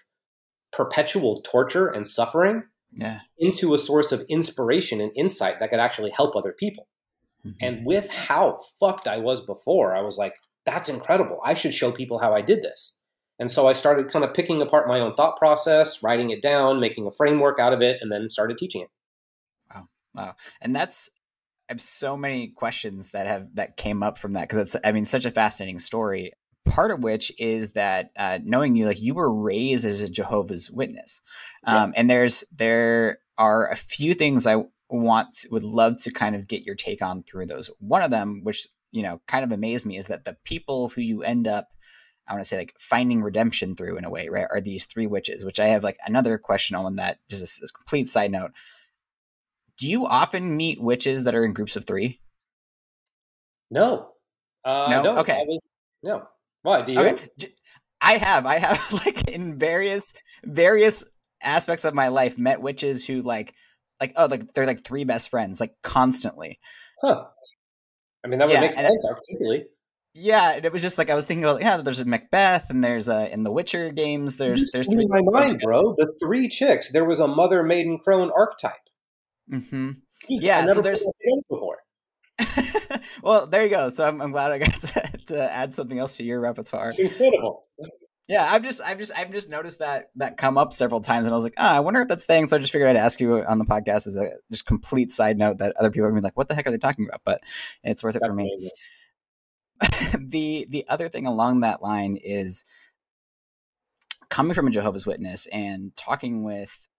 perpetual 0.74 1.42
torture 1.44 1.88
and 1.88 2.06
suffering 2.06 2.64
yeah. 2.94 3.20
into 3.38 3.74
a 3.74 3.78
source 3.78 4.12
of 4.12 4.26
inspiration 4.28 5.00
and 5.00 5.12
insight 5.16 5.60
that 5.60 5.70
could 5.70 5.80
actually 5.80 6.12
help 6.12 6.36
other 6.36 6.54
people. 6.58 6.88
Mm-hmm. 7.46 7.66
And 7.66 7.86
with 7.86 8.10
how 8.10 8.60
fucked 8.80 9.08
I 9.08 9.18
was 9.18 9.46
before, 9.46 9.96
I 9.96 10.02
was 10.02 10.18
like, 10.18 10.34
that's 10.66 10.90
incredible. 10.90 11.40
I 11.46 11.54
should 11.54 11.74
show 11.74 11.92
people 11.92 12.20
how 12.20 12.34
I 12.34 12.42
did 12.42 12.62
this. 12.62 13.00
And 13.40 13.52
so 13.52 13.68
I 13.68 13.74
started 13.74 14.12
kind 14.12 14.26
of 14.26 14.34
picking 14.34 14.62
apart 14.62 14.88
my 14.88 15.00
own 15.00 15.14
thought 15.14 15.38
process, 15.38 16.02
writing 16.02 16.32
it 16.32 16.42
down, 16.42 16.80
making 16.80 17.06
a 17.06 17.12
framework 17.12 17.60
out 17.60 17.72
of 17.72 17.82
it, 17.82 18.00
and 18.02 18.12
then 18.12 18.30
started 18.30 18.58
teaching 18.58 18.82
it. 18.82 18.90
Wow. 20.18 20.36
And 20.62 20.76
that's 20.76 21.10
I 21.70 21.74
have 21.74 21.82
so 21.82 22.16
many 22.16 22.48
questions 22.48 23.12
that 23.12 23.28
have 23.28 23.56
that 23.56 23.78
came 23.78 24.02
up 24.02 24.18
from 24.18 24.34
that 24.34 24.48
because 24.48 24.60
it's 24.60 24.78
I 24.84 24.92
mean 24.92 25.06
such 25.06 25.26
a 25.26 25.32
fascinating 25.32 25.80
story. 25.80 26.32
Part 26.66 26.92
of 26.92 27.04
which 27.04 27.32
is 27.40 27.74
that 27.74 28.12
uh, 28.18 28.40
knowing 28.44 28.76
you, 28.76 28.86
like 28.86 29.02
you 29.02 29.14
were 29.14 29.34
raised 29.34 29.86
as 29.86 30.02
a 30.02 30.10
Jehovah's 30.10 30.70
Witness, 30.70 31.22
um, 31.66 31.92
yeah. 31.92 32.00
and 32.00 32.10
there's 32.10 32.44
there 32.56 33.20
are 33.38 33.70
a 33.70 33.76
few 33.76 34.14
things 34.14 34.46
I 34.46 34.64
want 34.90 35.34
to, 35.38 35.50
would 35.52 35.64
love 35.64 36.02
to 36.04 36.12
kind 36.12 36.36
of 36.36 36.48
get 36.48 36.64
your 36.64 36.76
take 36.76 37.02
on 37.02 37.24
through 37.24 37.46
those. 37.46 37.70
One 37.80 38.02
of 38.02 38.12
them, 38.12 38.42
which 38.44 38.68
you 38.92 39.04
know 39.04 39.22
kind 39.28 39.46
of 39.46 39.52
amazed 39.52 39.86
me, 39.86 39.98
is 39.98 40.08
that 40.08 40.26
the 40.26 40.38
people 40.44 40.90
who 40.90 41.02
you 41.02 41.24
end 41.24 41.48
up 41.48 41.70
I 42.28 42.34
want 42.34 42.42
to 42.42 42.48
say 42.48 42.58
like 42.58 42.74
finding 42.78 43.22
redemption 43.22 43.76
through 43.76 43.98
in 43.98 44.06
a 44.06 44.10
way, 44.10 44.28
right? 44.30 44.48
Are 44.50 44.62
these 44.62 44.86
three 44.86 45.08
witches? 45.08 45.46
Which 45.46 45.60
I 45.60 45.68
have 45.68 45.84
like 45.84 45.98
another 46.06 46.38
question 46.38 46.76
on 46.76 46.96
that. 46.96 47.20
Just 47.30 47.62
a, 47.62 47.66
a 47.66 47.70
complete 47.70 48.10
side 48.10 48.32
note 48.32 48.52
do 49.78 49.88
you 49.88 50.06
often 50.06 50.58
meet 50.58 50.82
witches 50.82 51.24
that 51.26 51.36
are 51.36 51.46
in 51.46 51.54
groups 51.54 51.76
of 51.76 51.86
three? 51.86 52.20
No. 53.70 54.10
Uh, 54.66 54.88
no. 54.90 55.04
no. 55.04 55.18
Okay. 55.20 55.44
Was, 55.48 55.60
no. 56.04 56.28
Why? 56.64 56.82
Do 56.82 56.94
you? 56.94 57.00
Okay. 57.00 57.30
I 58.02 58.18
have. 58.18 58.46
I 58.46 58.60
have 58.60 58.94
like 59.06 59.30
in 59.30 59.58
various 59.58 60.14
various 60.44 61.10
aspects 61.42 61.86
of 61.86 61.94
my 61.94 62.08
life 62.08 62.38
met 62.38 62.62
witches 62.62 63.06
who 63.06 63.22
like 63.22 63.54
like 64.00 64.14
oh 64.16 64.26
like 64.26 64.54
they're 64.54 64.66
like 64.66 64.84
three 64.84 65.04
best 65.04 65.30
friends 65.30 65.60
like 65.60 65.74
constantly. 65.84 66.60
Huh. 67.02 67.26
I 68.24 68.28
mean 68.28 68.40
that 68.40 68.48
would 68.48 68.54
yeah, 68.54 68.62
make 68.62 68.74
sense 68.74 69.06
articulately. 69.08 69.66
Yeah, 70.20 70.56
it 70.56 70.74
was 70.74 70.82
just 70.82 70.98
like 70.98 71.12
I 71.12 71.16
was 71.16 71.26
thinking 71.26 71.44
about. 71.44 71.62
Yeah, 71.62 71.78
there's 71.78 72.00
a 72.00 72.06
Macbeth, 72.06 72.72
and 72.72 72.84
there's 72.84 73.08
a 73.08 73.32
in 73.32 73.44
the 73.44 73.52
Witcher 73.52 73.92
games. 73.92 74.38
There's 74.38 74.68
there's 74.74 74.92
three. 74.92 75.04
In 75.04 75.10
my 75.10 75.22
mind, 75.22 75.62
bro, 75.64 75.94
the 75.96 76.12
three 76.20 76.50
chicks. 76.50 76.92
There 76.92 77.06
was 77.06 77.20
a 77.20 77.28
mother, 77.28 77.62
maiden, 77.62 78.00
crone 78.04 78.32
archetype. 78.36 78.87
Mm-hmm. 79.52 79.92
Yeah, 80.30 80.66
so 80.66 80.82
there's 80.82 81.08
before. 81.50 81.78
well, 83.24 83.48
there 83.48 83.64
you 83.64 83.70
go. 83.70 83.90
So 83.90 84.08
I'm, 84.08 84.22
I'm 84.22 84.32
glad 84.32 84.52
I 84.52 84.60
got 84.60 84.72
to, 84.82 85.12
to, 85.28 85.54
add 85.54 85.74
something 85.74 85.98
else 85.98 86.18
to 86.18 86.24
your 86.24 86.40
repertoire. 86.40 86.94
Incredible. 86.98 87.66
Yeah, 88.28 88.46
I've 88.52 88.64
just, 88.64 88.82
I've 88.82 88.98
just, 88.98 89.14
I've 89.18 89.32
just 89.32 89.50
noticed 89.50 89.80
that 89.80 90.10
that 90.18 90.36
come 90.36 90.58
up 90.58 90.74
several 90.74 91.00
times, 91.00 91.26
and 91.26 91.34
I 91.34 91.36
was 91.36 91.46
like, 91.46 91.54
ah, 91.58 91.78
I 91.78 91.80
wonder 91.80 92.02
if 92.02 92.10
that's 92.10 92.26
thing. 92.26 92.48
So 92.48 92.58
I 92.58 92.60
just 92.60 92.74
figured 92.74 92.90
I'd 92.90 92.98
ask 92.98 93.22
you 93.22 93.42
on 93.44 93.58
the 93.58 93.66
podcast 93.66 94.06
as 94.06 94.18
a 94.18 94.32
just 94.52 94.66
complete 94.66 95.12
side 95.12 95.38
note 95.38 95.60
that 95.60 95.76
other 95.78 95.90
people 95.90 96.06
are 96.06 96.10
gonna 96.10 96.22
be 96.22 96.26
like, 96.26 96.36
what 96.36 96.50
the 96.50 96.56
heck 96.56 96.68
are 96.68 96.72
they 96.72 96.78
talking 96.78 97.08
about? 97.08 97.22
But 97.24 97.42
it's 97.84 98.04
worth 98.04 98.18
it 98.18 98.26
for 98.26 98.34
me. 98.34 98.70
the 100.20 100.68
the 100.70 100.86
other 100.90 101.08
thing 101.08 101.26
along 101.26 101.62
that 101.62 101.82
line 101.82 102.18
is 102.22 102.66
coming 104.30 104.54
from 104.54 104.68
a 104.68 104.72
Jehovah's 104.72 105.06
Witness 105.06 105.48
and 105.48 105.96
talking 105.96 106.44
with 106.44 106.90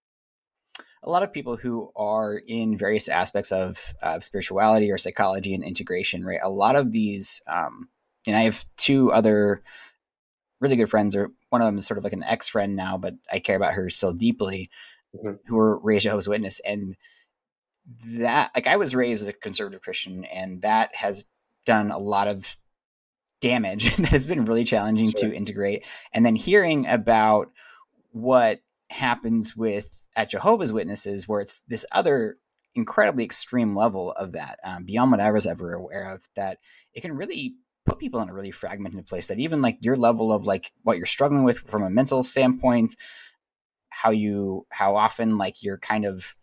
a 1.03 1.11
lot 1.11 1.23
of 1.23 1.33
people 1.33 1.57
who 1.57 1.91
are 1.97 2.35
in 2.35 2.77
various 2.77 3.09
aspects 3.09 3.53
of, 3.53 3.95
of 4.03 4.25
spirituality 4.25 4.91
or 4.91 4.99
psychology 4.99 5.55
and 5.55 5.65
integration, 5.65 6.25
right? 6.25 6.41
A 6.43 6.51
lot 6.51 6.77
of 6.77 6.93
these, 6.93 7.41
um, 7.47 7.89
and 8.27 8.37
I 8.37 8.43
have 8.43 8.65
two 8.77 9.13
other 9.13 9.63
really 10.61 10.77
good 10.77 10.91
friends, 10.91 11.15
or 11.15 11.31
one 11.51 11.63
of 11.63 11.67
them 11.67 11.79
is 11.79 11.87
sort 11.87 11.99
of 11.99 12.05
like 12.05 12.13
an 12.13 12.25
ex 12.25 12.49
friend 12.49 12.75
now, 12.75 12.99
but 12.99 13.15
I 13.33 13.39
care 13.39 13.57
about 13.57 13.75
her 13.75 13.89
still 13.91 14.13
deeply, 14.13 14.71
mm-hmm. 15.15 15.37
who 15.47 15.57
were 15.57 15.79
raised 15.81 16.05
Jehovah's 16.05 16.29
Witness. 16.29 16.61
And 16.61 16.97
that, 18.07 18.51
like, 18.55 18.67
I 18.67 18.77
was 18.77 18.95
raised 18.95 19.23
as 19.23 19.29
a 19.29 19.33
conservative 19.33 19.83
Christian, 19.83 20.25
and 20.25 20.63
that 20.63 20.95
has 20.95 21.25
done 21.65 21.91
a 21.91 21.99
lot 21.99 22.29
of 22.29 22.57
damage 23.41 23.97
that 23.97 24.09
has 24.09 24.27
been 24.27 24.45
really 24.45 24.65
challenging 24.65 25.13
sure. 25.17 25.31
to 25.31 25.37
integrate. 25.37 25.85
And 26.13 26.25
then 26.27 26.37
hearing 26.37 26.87
about 26.87 27.51
what 28.11 28.61
happens 28.91 29.57
with 29.57 30.08
at 30.19 30.31
Jehovah's 30.31 30.73
Witnesses, 30.73 31.29
where 31.29 31.41
it's 31.41 31.59
this 31.69 31.87
other 31.93 32.39
incredibly 32.75 33.25
extreme 33.25 33.77
level 33.77 34.11
of 34.13 34.33
that, 34.33 34.59
um, 34.65 34.85
beyond 34.85 35.13
what 35.13 35.21
I 35.21 35.31
was 35.31 35.47
ever 35.47 35.73
aware 35.73 36.13
of, 36.13 36.29
that 36.35 36.59
it 36.93 37.03
can 37.03 37.17
really 37.17 37.55
put 37.87 38.01
people 38.01 38.21
in 38.21 38.29
a 38.29 38.35
really 38.35 38.51
fragmented 38.51 39.07
place 39.07 39.29
that 39.29 39.39
even 39.39 39.63
like 39.63 39.79
your 39.81 39.95
level 39.95 40.33
of 40.33 40.45
like 40.45 40.73
what 40.83 40.97
you're 40.97 41.07
struggling 41.07 41.45
with 41.45 41.59
from 41.61 41.85
a 41.85 41.89
mental 41.89 42.25
standpoint, 42.25 42.97
how 43.91 44.11
you 44.11 44.67
how 44.71 44.97
often 44.97 45.39
like 45.39 45.63
you're 45.63 45.79
kind 45.79 46.05
of 46.05 46.35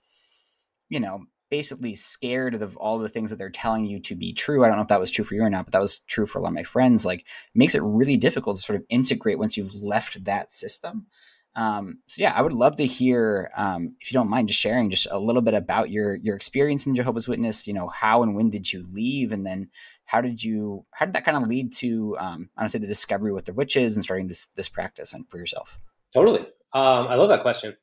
you 0.87 1.01
know 1.01 1.25
basically 1.51 1.95
scared 1.95 2.55
of 2.55 2.77
all 2.77 2.97
the 2.97 3.09
things 3.09 3.29
that 3.29 3.35
they're 3.35 3.49
telling 3.49 3.85
you 3.85 3.99
to 3.99 4.15
be 4.15 4.33
true. 4.33 4.63
I 4.63 4.67
don't 4.67 4.77
know 4.77 4.83
if 4.83 4.87
that 4.87 4.99
was 5.01 5.11
true 5.11 5.25
for 5.25 5.35
you 5.35 5.43
or 5.43 5.49
not, 5.49 5.65
but 5.65 5.73
that 5.73 5.81
was 5.81 5.99
true 6.07 6.25
for 6.25 6.39
a 6.39 6.41
lot 6.41 6.47
of 6.49 6.55
my 6.55 6.63
friends. 6.63 7.05
Like 7.05 7.25
makes 7.53 7.75
it 7.75 7.83
really 7.83 8.15
difficult 8.15 8.55
to 8.55 8.61
sort 8.61 8.79
of 8.79 8.85
integrate 8.87 9.37
once 9.37 9.57
you've 9.57 9.75
left 9.75 10.23
that 10.23 10.53
system. 10.53 11.07
Um, 11.55 11.99
so 12.07 12.21
yeah, 12.21 12.33
I 12.35 12.41
would 12.41 12.53
love 12.53 12.75
to 12.75 12.85
hear, 12.85 13.49
um, 13.55 13.95
if 14.01 14.11
you 14.11 14.17
don't 14.17 14.29
mind, 14.29 14.49
just 14.49 14.59
sharing 14.59 14.89
just 14.89 15.07
a 15.09 15.19
little 15.19 15.41
bit 15.41 15.53
about 15.53 15.89
your 15.89 16.15
your 16.15 16.35
experience 16.35 16.85
in 16.85 16.95
Jehovah's 16.95 17.27
Witness. 17.27 17.67
You 17.67 17.73
know, 17.73 17.87
how 17.87 18.23
and 18.23 18.35
when 18.35 18.49
did 18.49 18.71
you 18.71 18.83
leave, 18.91 19.31
and 19.31 19.45
then 19.45 19.69
how 20.05 20.21
did 20.21 20.43
you 20.43 20.85
how 20.91 21.05
did 21.05 21.15
that 21.15 21.25
kind 21.25 21.37
of 21.37 21.47
lead 21.47 21.71
to 21.73 22.17
um, 22.19 22.49
honestly 22.57 22.79
the 22.79 22.87
discovery 22.87 23.31
with 23.31 23.45
the 23.45 23.53
witches 23.53 23.95
and 23.95 24.03
starting 24.03 24.27
this 24.27 24.47
this 24.55 24.69
practice 24.69 25.13
and 25.13 25.29
for 25.29 25.37
yourself? 25.37 25.79
Totally, 26.13 26.41
um, 26.73 27.07
I 27.07 27.15
love 27.15 27.29
that 27.29 27.41
question. 27.41 27.75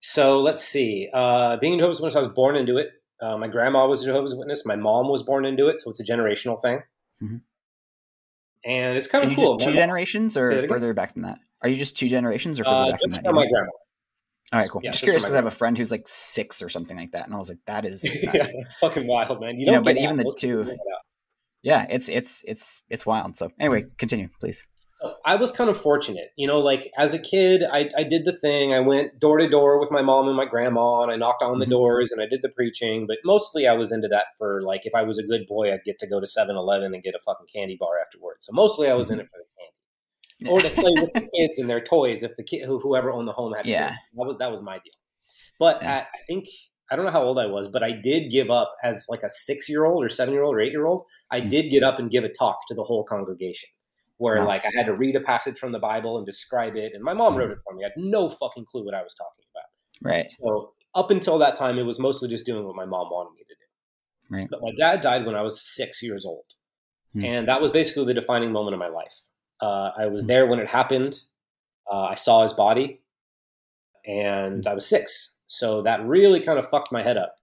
So 0.00 0.42
let's 0.42 0.62
see. 0.62 1.08
Uh, 1.14 1.56
being 1.56 1.74
a 1.74 1.76
Jehovah's 1.78 2.00
Witness, 2.00 2.16
I 2.16 2.20
was 2.20 2.28
born 2.28 2.56
into 2.56 2.76
it. 2.76 2.90
Uh, 3.22 3.38
my 3.38 3.48
grandma 3.48 3.86
was 3.86 4.02
a 4.02 4.06
Jehovah's 4.06 4.34
Witness. 4.34 4.66
My 4.66 4.76
mom 4.76 5.08
was 5.08 5.22
born 5.22 5.46
into 5.46 5.68
it, 5.68 5.80
so 5.80 5.90
it's 5.90 6.00
a 6.00 6.04
generational 6.04 6.60
thing. 6.60 6.82
Mm-hmm. 7.22 7.36
And 8.64 8.96
it's 8.96 9.06
kind 9.06 9.30
of 9.30 9.36
cool. 9.36 9.58
two 9.58 9.72
generations 9.72 10.36
or 10.36 10.66
further 10.66 10.94
back 10.94 11.14
than 11.14 11.22
that? 11.22 11.38
Are 11.62 11.68
you 11.68 11.76
just 11.76 11.98
two 11.98 12.08
generations 12.08 12.58
or 12.58 12.64
further 12.64 12.76
uh, 12.76 12.90
back 12.90 13.00
than 13.00 13.12
that? 13.12 13.24
My 13.24 13.46
grandma. 13.46 13.70
All 14.52 14.60
right, 14.60 14.70
cool. 14.70 14.82
Yeah, 14.84 14.90
just 14.90 15.02
curious 15.02 15.22
because 15.22 15.34
I 15.34 15.38
have 15.38 15.46
a 15.46 15.50
friend 15.50 15.76
who's 15.76 15.90
like 15.90 16.06
six 16.06 16.62
or 16.62 16.68
something 16.68 16.96
like 16.96 17.12
that, 17.12 17.26
and 17.26 17.34
I 17.34 17.38
was 17.38 17.48
like, 17.48 17.58
"That 17.66 17.84
is 17.84 18.04
yeah, 18.22 18.42
fucking 18.78 19.06
wild, 19.06 19.40
man." 19.40 19.58
You, 19.58 19.66
you 19.66 19.72
know, 19.72 19.82
but 19.82 19.96
even 19.96 20.16
the 20.16 20.32
two, 20.38 20.76
yeah, 21.62 21.86
it's 21.88 22.08
it's 22.08 22.44
it's 22.46 22.82
it's 22.90 23.06
wild. 23.06 23.36
So 23.36 23.50
anyway, 23.58 23.86
continue, 23.98 24.28
please. 24.40 24.68
I 25.24 25.36
was 25.36 25.52
kind 25.52 25.68
of 25.68 25.80
fortunate, 25.80 26.32
you 26.36 26.46
know, 26.46 26.60
like 26.60 26.90
as 26.98 27.14
a 27.14 27.18
kid, 27.18 27.62
I, 27.62 27.90
I 27.96 28.04
did 28.04 28.24
the 28.24 28.36
thing. 28.36 28.72
I 28.72 28.80
went 28.80 29.18
door 29.18 29.38
to 29.38 29.48
door 29.48 29.80
with 29.80 29.90
my 29.90 30.02
mom 30.02 30.28
and 30.28 30.36
my 30.36 30.44
grandma, 30.44 31.02
and 31.02 31.12
I 31.12 31.16
knocked 31.16 31.42
on 31.42 31.58
the 31.58 31.64
mm-hmm. 31.64 31.72
doors 31.72 32.12
and 32.12 32.22
I 32.22 32.26
did 32.26 32.42
the 32.42 32.48
preaching. 32.48 33.06
But 33.06 33.18
mostly, 33.24 33.66
I 33.66 33.74
was 33.74 33.92
into 33.92 34.08
that 34.08 34.26
for 34.38 34.62
like 34.62 34.82
if 34.84 34.94
I 34.94 35.02
was 35.02 35.18
a 35.18 35.22
good 35.22 35.46
boy, 35.48 35.72
I'd 35.72 35.84
get 35.84 35.98
to 36.00 36.06
go 36.06 36.20
to 36.20 36.26
7-Eleven 36.26 36.94
and 36.94 37.02
get 37.02 37.14
a 37.14 37.20
fucking 37.20 37.46
candy 37.54 37.76
bar 37.78 38.00
afterwards. 38.00 38.46
So 38.46 38.52
mostly, 38.52 38.88
I 38.88 38.94
was 38.94 39.10
in 39.10 39.18
mm-hmm. 39.18 39.24
it 39.24 39.30
for 39.30 39.38
the 39.38 39.44
candy 39.58 39.74
or 40.50 40.60
to 40.60 40.68
play 40.70 40.92
with 41.02 41.12
the 41.12 41.20
kids 41.34 41.54
and 41.58 41.68
their 41.68 41.80
toys 41.80 42.22
if 42.22 42.36
the 42.36 42.42
kid 42.42 42.66
whoever 42.66 43.10
owned 43.10 43.28
the 43.28 43.32
home 43.32 43.54
had 43.54 43.64
yeah 43.66 43.88
kids. 43.88 43.98
that 44.14 44.26
was 44.26 44.36
that 44.38 44.50
was 44.50 44.62
my 44.62 44.74
deal. 44.74 44.92
But 45.58 45.82
yeah. 45.82 46.04
I 46.12 46.18
think 46.26 46.46
I 46.90 46.96
don't 46.96 47.04
know 47.04 47.12
how 47.12 47.22
old 47.22 47.38
I 47.38 47.46
was, 47.46 47.68
but 47.68 47.82
I 47.82 47.92
did 47.92 48.30
give 48.30 48.50
up 48.50 48.74
as 48.82 49.06
like 49.08 49.22
a 49.22 49.30
six 49.30 49.68
year 49.68 49.84
old 49.84 50.04
or 50.04 50.08
seven 50.08 50.34
year 50.34 50.42
old 50.42 50.54
or 50.54 50.60
eight 50.60 50.72
year 50.72 50.86
old. 50.86 51.04
I 51.30 51.40
mm-hmm. 51.40 51.48
did 51.48 51.70
get 51.70 51.82
up 51.82 51.98
and 51.98 52.10
give 52.10 52.24
a 52.24 52.28
talk 52.28 52.58
to 52.68 52.74
the 52.74 52.82
whole 52.82 53.04
congregation 53.04 53.70
where 54.24 54.40
wow. 54.40 54.46
like 54.46 54.64
I 54.64 54.70
had 54.74 54.86
to 54.86 54.94
read 54.94 55.16
a 55.16 55.20
passage 55.20 55.58
from 55.58 55.70
the 55.70 55.78
Bible 55.78 56.16
and 56.16 56.24
describe 56.24 56.76
it, 56.76 56.92
and 56.94 57.04
my 57.04 57.12
mom 57.12 57.36
wrote 57.36 57.50
it 57.50 57.58
for 57.62 57.74
me. 57.74 57.84
I 57.84 57.88
had 57.88 58.02
no 58.02 58.30
fucking 58.30 58.64
clue 58.64 58.82
what 58.82 58.94
I 58.94 59.02
was 59.02 59.14
talking 59.14 59.44
about. 59.52 60.10
Right. 60.10 60.32
So 60.40 60.72
up 60.94 61.10
until 61.10 61.36
that 61.40 61.56
time, 61.56 61.78
it 61.78 61.82
was 61.82 61.98
mostly 61.98 62.30
just 62.30 62.46
doing 62.46 62.64
what 62.64 62.74
my 62.74 62.86
mom 62.86 63.08
wanted 63.10 63.34
me 63.36 63.44
to 63.46 63.54
do. 63.54 64.36
Right. 64.36 64.48
But 64.50 64.62
my 64.62 64.70
dad 64.78 65.02
died 65.02 65.26
when 65.26 65.34
I 65.34 65.42
was 65.42 65.60
six 65.60 66.02
years 66.02 66.24
old, 66.24 66.46
hmm. 67.12 67.22
and 67.22 67.48
that 67.48 67.60
was 67.60 67.70
basically 67.70 68.06
the 68.06 68.18
defining 68.18 68.50
moment 68.50 68.72
of 68.72 68.80
my 68.80 68.88
life. 68.88 69.14
Uh, 69.60 69.90
I 69.98 70.06
was 70.06 70.22
hmm. 70.22 70.28
there 70.28 70.46
when 70.46 70.58
it 70.58 70.68
happened. 70.68 71.20
Uh, 71.92 72.04
I 72.04 72.14
saw 72.14 72.42
his 72.42 72.54
body, 72.54 73.02
and 74.06 74.64
hmm. 74.64 74.70
I 74.70 74.72
was 74.72 74.86
six. 74.86 75.36
So 75.46 75.82
that 75.82 76.02
really 76.06 76.40
kind 76.40 76.58
of 76.58 76.66
fucked 76.66 76.92
my 76.92 77.02
head 77.02 77.18
up. 77.18 77.36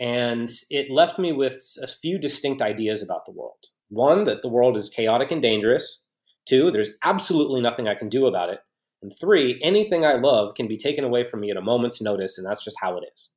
And 0.00 0.50
it 0.68 0.90
left 0.90 1.20
me 1.20 1.30
with 1.30 1.62
a 1.80 1.86
few 1.86 2.18
distinct 2.18 2.60
ideas 2.60 3.02
about 3.02 3.24
the 3.24 3.30
world. 3.30 3.66
One, 3.92 4.24
that 4.24 4.42
the 4.42 4.48
world 4.48 4.76
is 4.76 4.88
chaotic 4.88 5.30
and 5.30 5.42
dangerous. 5.42 6.00
Two, 6.48 6.70
there's 6.70 6.90
absolutely 7.04 7.60
nothing 7.60 7.86
I 7.86 7.94
can 7.94 8.08
do 8.08 8.26
about 8.26 8.48
it. 8.48 8.60
And 9.02 9.12
three, 9.20 9.60
anything 9.62 10.06
I 10.06 10.14
love 10.14 10.54
can 10.54 10.66
be 10.66 10.76
taken 10.76 11.04
away 11.04 11.24
from 11.24 11.40
me 11.40 11.50
at 11.50 11.56
a 11.56 11.62
moment's 11.62 12.00
notice, 12.00 12.38
and 12.38 12.46
that's 12.46 12.64
just 12.64 12.76
how 12.80 12.96
it 12.96 13.04
is. 13.12 13.30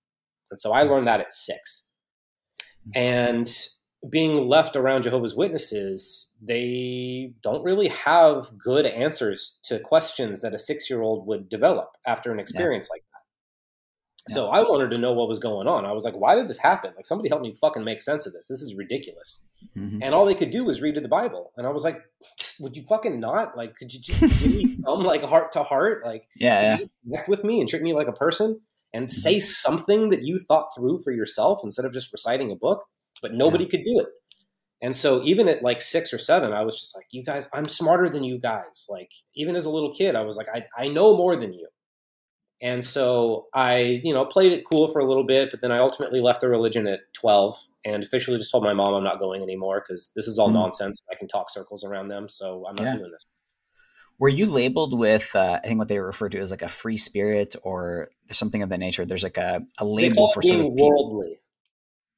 And 0.52 0.62
so 0.62 0.72
I 0.72 0.84
learned 0.84 1.08
that 1.08 1.20
at 1.20 1.34
six. 1.34 1.88
And 2.94 3.48
being 4.10 4.48
left 4.48 4.76
around 4.76 5.04
Jehovah's 5.04 5.36
Witnesses, 5.36 6.32
they 6.42 7.34
don't 7.42 7.64
really 7.64 7.88
have 7.88 8.52
good 8.58 8.86
answers 8.86 9.60
to 9.64 9.80
questions 9.80 10.42
that 10.42 10.54
a 10.54 10.60
six 10.60 10.90
year 10.90 11.02
old 11.02 11.28
would 11.28 11.50
develop 11.50 11.90
after 12.06 12.32
an 12.32 12.40
experience 12.40 12.88
yeah. 12.90 12.96
like 12.96 13.04
So 14.30 14.48
I 14.50 14.62
wanted 14.62 14.90
to 14.90 14.98
know 14.98 15.14
what 15.14 15.28
was 15.28 15.38
going 15.38 15.68
on. 15.68 15.86
I 15.86 15.94
was 15.94 16.04
like, 16.04 16.16
why 16.16 16.34
did 16.34 16.48
this 16.48 16.58
happen? 16.58 16.92
Like, 16.96 17.06
somebody 17.06 17.30
help 17.30 17.44
me 17.44 17.54
fucking 17.54 17.84
make 17.84 18.02
sense 18.02 18.26
of 18.26 18.34
this. 18.34 18.48
This 18.48 18.62
is 18.62 18.74
ridiculous. 18.76 19.46
Mm-hmm. 19.78 20.02
And 20.02 20.16
all 20.16 20.26
they 20.26 20.34
could 20.34 20.50
do 20.50 20.64
was 20.64 20.82
read 20.82 20.96
the 20.96 21.08
Bible. 21.08 21.52
And 21.58 21.68
I 21.68 21.70
was 21.70 21.84
like, 21.84 22.00
would 22.60 22.76
you 22.76 22.84
fucking 22.90 23.20
not? 23.20 23.56
Like, 23.56 23.76
could 23.76 23.94
you 23.94 24.00
just 24.00 24.44
give 24.44 24.56
me 24.56 24.68
some 24.84 25.02
like 25.02 25.22
heart 25.22 25.54
to 25.54 25.64
heart? 25.64 26.04
Like, 26.04 26.28
yeah, 26.36 26.78
yeah. 26.78 26.86
connect 27.04 27.30
with 27.30 27.44
me 27.44 27.60
and 27.60 27.70
treat 27.70 27.84
me 27.84 27.94
like 27.94 28.08
a 28.08 28.14
person 28.14 28.62
and 28.94 29.06
mm-hmm. 29.06 29.14
say 29.14 29.40
something 29.40 30.10
that 30.10 30.24
you 30.24 30.40
thought 30.40 30.70
through 30.76 31.02
for 31.04 31.12
yourself 31.12 31.62
instead 31.64 31.86
of 31.86 31.94
just 31.94 32.12
reciting 32.12 32.52
a 32.52 32.56
book. 32.56 32.84
But 33.22 33.34
nobody 33.34 33.66
yeah. 33.66 33.70
could 33.70 33.84
do 33.84 34.00
it. 34.00 34.08
And 34.82 34.96
so 34.96 35.24
even 35.24 35.48
at 35.48 35.64
like 35.64 35.82
six 35.82 36.14
or 36.14 36.18
seven, 36.18 36.52
I 36.52 36.64
was 36.64 36.80
just 36.80 36.96
like, 36.96 37.06
you 37.12 37.24
guys, 37.24 37.48
I'm 37.54 37.68
smarter 37.68 38.10
than 38.10 38.24
you 38.24 38.40
guys. 38.40 38.88
Like, 38.90 39.12
even 39.36 39.56
as 39.56 39.66
a 39.66 39.70
little 39.70 39.94
kid, 39.94 40.16
I 40.16 40.22
was 40.22 40.36
like, 40.36 40.48
I, 40.54 40.66
I 40.78 40.88
know 40.90 41.16
more 41.16 41.36
than 41.36 41.54
you. 41.54 41.68
And 42.66 42.84
so 42.84 43.46
I, 43.54 44.02
you 44.04 44.12
know, 44.12 44.26
played 44.26 44.52
it 44.52 44.64
cool 44.66 44.88
for 44.88 44.98
a 44.98 45.08
little 45.08 45.24
bit, 45.24 45.52
but 45.52 45.62
then 45.62 45.72
I 45.72 45.78
ultimately 45.78 46.20
left 46.20 46.42
the 46.42 46.50
religion 46.50 46.88
at 46.88 47.02
12 47.14 47.56
and 47.86 48.02
officially 48.02 48.40
just 48.40 48.52
told 48.52 48.64
my 48.64 48.74
mom 48.74 48.92
I'm 48.96 49.04
not 49.04 49.20
going 49.20 49.44
anymore 49.44 49.84
because 49.88 50.12
this 50.16 50.28
is 50.28 50.40
all 50.40 50.50
mm. 50.50 50.54
nonsense. 50.54 51.00
I 51.12 51.16
can 51.16 51.28
talk 51.28 51.52
circles 51.52 51.84
around 51.84 52.08
them, 52.08 52.28
so 52.28 52.66
I'm 52.68 52.74
not 52.74 52.86
yeah. 52.86 52.98
doing 52.98 53.12
this. 53.12 53.24
Were 54.18 54.30
you 54.30 54.48
labeled 54.48 54.98
with, 54.98 55.30
uh, 55.36 55.60
I 55.64 55.68
think 55.68 55.78
what 55.78 55.90
they 55.90 56.00
refer 56.00 56.28
to 56.28 56.40
as 56.40 56.50
like 56.50 56.64
a 56.64 56.68
free 56.68 56.98
spirit 56.98 57.56
or 57.62 58.08
something 58.32 58.64
of 58.64 58.70
that 58.70 58.80
nature? 58.80 59.06
There's 59.06 59.22
like 59.22 59.38
a, 59.38 59.62
a 59.80 59.86
label 59.86 60.30
for 60.30 60.42
sort 60.42 60.62
of 60.62 60.68
worldly. 60.72 61.38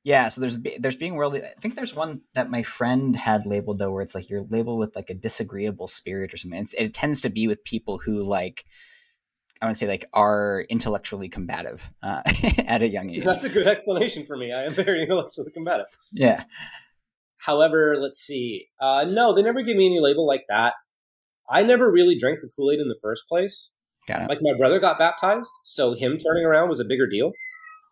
Yeah, 0.05 0.29
so 0.29 0.39
there's 0.39 0.60
there's 0.79 0.95
being 0.95 1.15
worldly. 1.15 1.41
I 1.41 1.60
think 1.60 1.75
there's 1.75 1.93
one 1.93 2.21
that 2.36 2.49
my 2.49 2.63
friend 2.63 3.13
had 3.17 3.45
labeled 3.45 3.79
though, 3.79 3.91
where 3.91 4.03
it's 4.03 4.15
like 4.15 4.29
you're 4.29 4.45
labeled 4.49 4.79
with 4.79 4.95
like 4.95 5.10
a 5.10 5.13
disagreeable 5.13 5.89
spirit 5.89 6.33
or 6.33 6.38
something. 6.38 6.62
It's, 6.62 6.73
it 6.75 6.93
tends 6.93 7.19
to 7.21 7.29
be 7.29 7.49
with 7.49 7.65
people 7.65 7.97
who 7.97 8.23
like 8.23 8.63
I 9.62 9.67
would 9.67 9.78
say 9.78 9.88
like 9.88 10.06
are 10.13 10.65
intellectually 10.70 11.30
combative 11.30 11.91
uh, 12.04 12.22
at 12.65 12.82
a 12.82 12.88
young 12.88 13.10
age. 13.10 13.24
That's 13.24 13.46
a 13.46 13.50
good 13.50 13.67
explanation 13.67 14.26
for 14.26 14.38
me. 14.38 14.52
I 14.54 14.63
am 14.63 14.74
very 14.74 15.04
intellectually 15.04 15.52
combative. 15.52 15.88
Yeah. 16.12 16.43
However, 17.38 17.98
let's 18.00 18.20
see. 18.20 18.67
Uh, 18.80 19.06
no, 19.08 19.34
they 19.34 19.41
never 19.41 19.62
gave 19.62 19.76
me 19.76 19.86
any 19.86 20.00
label 20.00 20.28
like 20.28 20.46
that. 20.50 20.74
I 21.50 21.63
never 21.63 21.91
really 21.91 22.17
drank 22.17 22.41
the 22.41 22.50
Kool 22.54 22.72
Aid 22.72 22.80
in 22.80 22.89
the 22.89 22.98
first 23.02 23.24
place. 23.30 23.74
Got 24.08 24.24
it. 24.24 24.30
Like 24.30 24.39
my 24.41 24.58
brother 24.58 24.80
got 24.80 24.98
baptized, 24.98 25.52
so 25.63 25.93
him 25.93 26.17
turning 26.17 26.46
around 26.46 26.70
was 26.70 26.80
a 26.80 26.86
bigger 26.86 27.08
deal. 27.08 27.32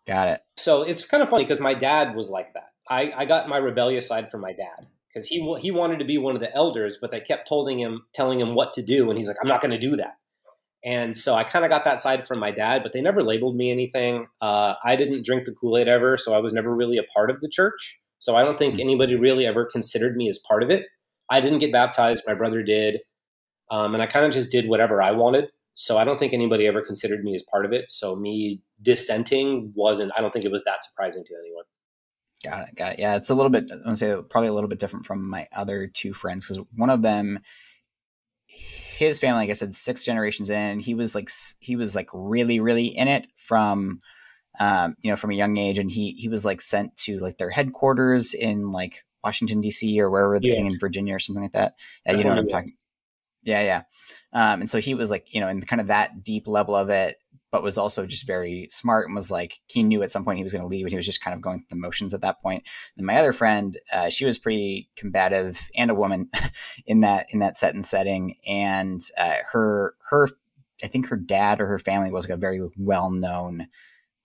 Got 0.06 0.28
it. 0.28 0.40
So 0.56 0.82
it's 0.82 1.04
kind 1.06 1.22
of 1.22 1.28
funny 1.28 1.44
because 1.44 1.60
my 1.60 1.74
dad 1.74 2.14
was 2.14 2.30
like 2.30 2.54
that. 2.54 2.70
I, 2.88 3.12
I 3.16 3.24
got 3.24 3.48
my 3.48 3.56
rebellious 3.56 4.06
side 4.06 4.30
from 4.30 4.40
my 4.40 4.52
dad 4.52 4.86
because 5.08 5.26
he 5.26 5.56
he 5.60 5.70
wanted 5.70 5.98
to 5.98 6.04
be 6.04 6.18
one 6.18 6.34
of 6.34 6.40
the 6.40 6.54
elders, 6.54 6.98
but 7.00 7.10
they 7.10 7.20
kept 7.20 7.48
telling 7.48 7.80
him 7.80 8.02
telling 8.12 8.38
him 8.38 8.54
what 8.54 8.74
to 8.74 8.82
do, 8.82 9.08
and 9.08 9.18
he's 9.18 9.28
like, 9.28 9.38
"I'm 9.42 9.48
not 9.48 9.60
going 9.60 9.72
to 9.72 9.78
do 9.78 9.96
that." 9.96 10.16
And 10.86 11.16
so 11.16 11.34
I 11.34 11.42
kind 11.42 11.64
of 11.64 11.70
got 11.70 11.82
that 11.82 12.00
side 12.00 12.24
from 12.24 12.38
my 12.38 12.52
dad, 12.52 12.84
but 12.84 12.92
they 12.92 13.00
never 13.00 13.20
labeled 13.20 13.56
me 13.56 13.72
anything. 13.72 14.28
Uh, 14.40 14.74
I 14.84 14.94
didn't 14.94 15.26
drink 15.26 15.44
the 15.44 15.52
Kool 15.52 15.76
Aid 15.76 15.88
ever, 15.88 16.16
so 16.16 16.32
I 16.32 16.38
was 16.38 16.52
never 16.52 16.72
really 16.72 16.96
a 16.96 17.02
part 17.02 17.28
of 17.28 17.40
the 17.40 17.48
church. 17.48 17.98
So 18.20 18.36
I 18.36 18.44
don't 18.44 18.56
think 18.56 18.76
hmm. 18.76 18.82
anybody 18.82 19.16
really 19.16 19.46
ever 19.46 19.64
considered 19.64 20.16
me 20.16 20.28
as 20.28 20.38
part 20.38 20.62
of 20.62 20.70
it. 20.70 20.86
I 21.28 21.40
didn't 21.40 21.58
get 21.58 21.72
baptized, 21.72 22.22
my 22.24 22.34
brother 22.34 22.62
did. 22.62 23.00
Um, 23.68 23.94
and 23.94 24.02
I 24.02 24.06
kind 24.06 24.24
of 24.24 24.32
just 24.32 24.52
did 24.52 24.68
whatever 24.68 25.02
I 25.02 25.10
wanted. 25.10 25.48
So 25.74 25.98
I 25.98 26.04
don't 26.04 26.18
think 26.18 26.32
anybody 26.32 26.68
ever 26.68 26.80
considered 26.80 27.24
me 27.24 27.34
as 27.34 27.42
part 27.50 27.66
of 27.66 27.72
it. 27.72 27.90
So 27.90 28.14
me 28.14 28.62
dissenting 28.80 29.72
wasn't, 29.74 30.12
I 30.16 30.20
don't 30.20 30.30
think 30.30 30.44
it 30.44 30.52
was 30.52 30.62
that 30.64 30.84
surprising 30.84 31.24
to 31.24 31.34
anyone. 31.42 31.64
Got 32.44 32.68
it. 32.68 32.74
Got 32.76 32.92
it. 32.92 32.98
Yeah, 33.00 33.16
it's 33.16 33.28
a 33.28 33.34
little 33.34 33.50
bit, 33.50 33.68
I 33.72 33.88
to 33.88 33.96
say 33.96 34.14
probably 34.30 34.48
a 34.48 34.52
little 34.52 34.68
bit 34.68 34.78
different 34.78 35.04
from 35.04 35.28
my 35.28 35.48
other 35.54 35.88
two 35.88 36.12
friends 36.12 36.48
because 36.48 36.64
one 36.76 36.90
of 36.90 37.02
them 37.02 37.40
his 38.96 39.18
family, 39.18 39.42
like 39.42 39.50
I 39.50 39.54
said, 39.54 39.74
six 39.74 40.02
generations 40.02 40.50
in, 40.50 40.80
he 40.80 40.94
was 40.94 41.14
like 41.14 41.28
he 41.60 41.76
was 41.76 41.94
like 41.94 42.08
really 42.12 42.60
really 42.60 42.86
in 42.86 43.08
it 43.08 43.26
from 43.36 44.00
um, 44.58 44.96
you 45.00 45.10
know 45.10 45.16
from 45.16 45.30
a 45.30 45.34
young 45.34 45.56
age, 45.56 45.78
and 45.78 45.90
he 45.90 46.12
he 46.12 46.28
was 46.28 46.44
like 46.44 46.60
sent 46.60 46.96
to 46.96 47.18
like 47.18 47.38
their 47.38 47.50
headquarters 47.50 48.34
in 48.34 48.72
like 48.72 49.04
Washington 49.22 49.60
D.C. 49.60 50.00
or 50.00 50.10
wherever 50.10 50.38
yeah. 50.40 50.58
in 50.58 50.78
Virginia 50.78 51.14
or 51.14 51.18
something 51.18 51.42
like 51.42 51.52
that. 51.52 51.74
Yeah, 52.06 52.12
you 52.12 52.24
know 52.24 52.30
what 52.30 52.38
I'm 52.38 52.48
talking. 52.48 52.74
Yeah, 53.42 53.62
yeah. 53.62 53.82
Um, 54.32 54.62
and 54.62 54.70
so 54.70 54.80
he 54.80 54.94
was 54.94 55.10
like, 55.10 55.32
you 55.32 55.40
know, 55.40 55.48
in 55.48 55.60
kind 55.60 55.80
of 55.80 55.86
that 55.86 56.24
deep 56.24 56.48
level 56.48 56.74
of 56.74 56.90
it, 56.90 57.16
but 57.50 57.62
was 57.62 57.78
also 57.78 58.06
just 58.06 58.26
very 58.26 58.66
smart 58.70 59.06
and 59.06 59.14
was 59.14 59.30
like, 59.30 59.60
he 59.66 59.82
knew 59.82 60.02
at 60.02 60.10
some 60.10 60.24
point 60.24 60.36
he 60.36 60.42
was 60.42 60.52
going 60.52 60.62
to 60.62 60.68
leave 60.68 60.84
and 60.84 60.90
he 60.90 60.96
was 60.96 61.06
just 61.06 61.22
kind 61.22 61.34
of 61.34 61.40
going 61.40 61.60
through 61.60 61.66
the 61.70 61.76
motions 61.76 62.12
at 62.12 62.20
that 62.22 62.40
point. 62.40 62.68
And 62.96 63.06
my 63.06 63.16
other 63.16 63.32
friend, 63.32 63.78
uh, 63.92 64.10
she 64.10 64.24
was 64.24 64.38
pretty 64.38 64.90
combative 64.96 65.60
and 65.76 65.90
a 65.90 65.94
woman 65.94 66.28
in 66.86 67.00
that, 67.00 67.26
in 67.30 67.38
that 67.40 67.56
set 67.56 67.74
and 67.74 67.86
setting. 67.86 68.36
And, 68.46 69.00
uh, 69.18 69.36
her, 69.52 69.94
her, 70.10 70.28
I 70.82 70.88
think 70.88 71.08
her 71.08 71.16
dad 71.16 71.60
or 71.60 71.66
her 71.66 71.78
family 71.78 72.10
was 72.10 72.28
like 72.28 72.36
a 72.36 72.40
very 72.40 72.60
well 72.78 73.10
known 73.10 73.66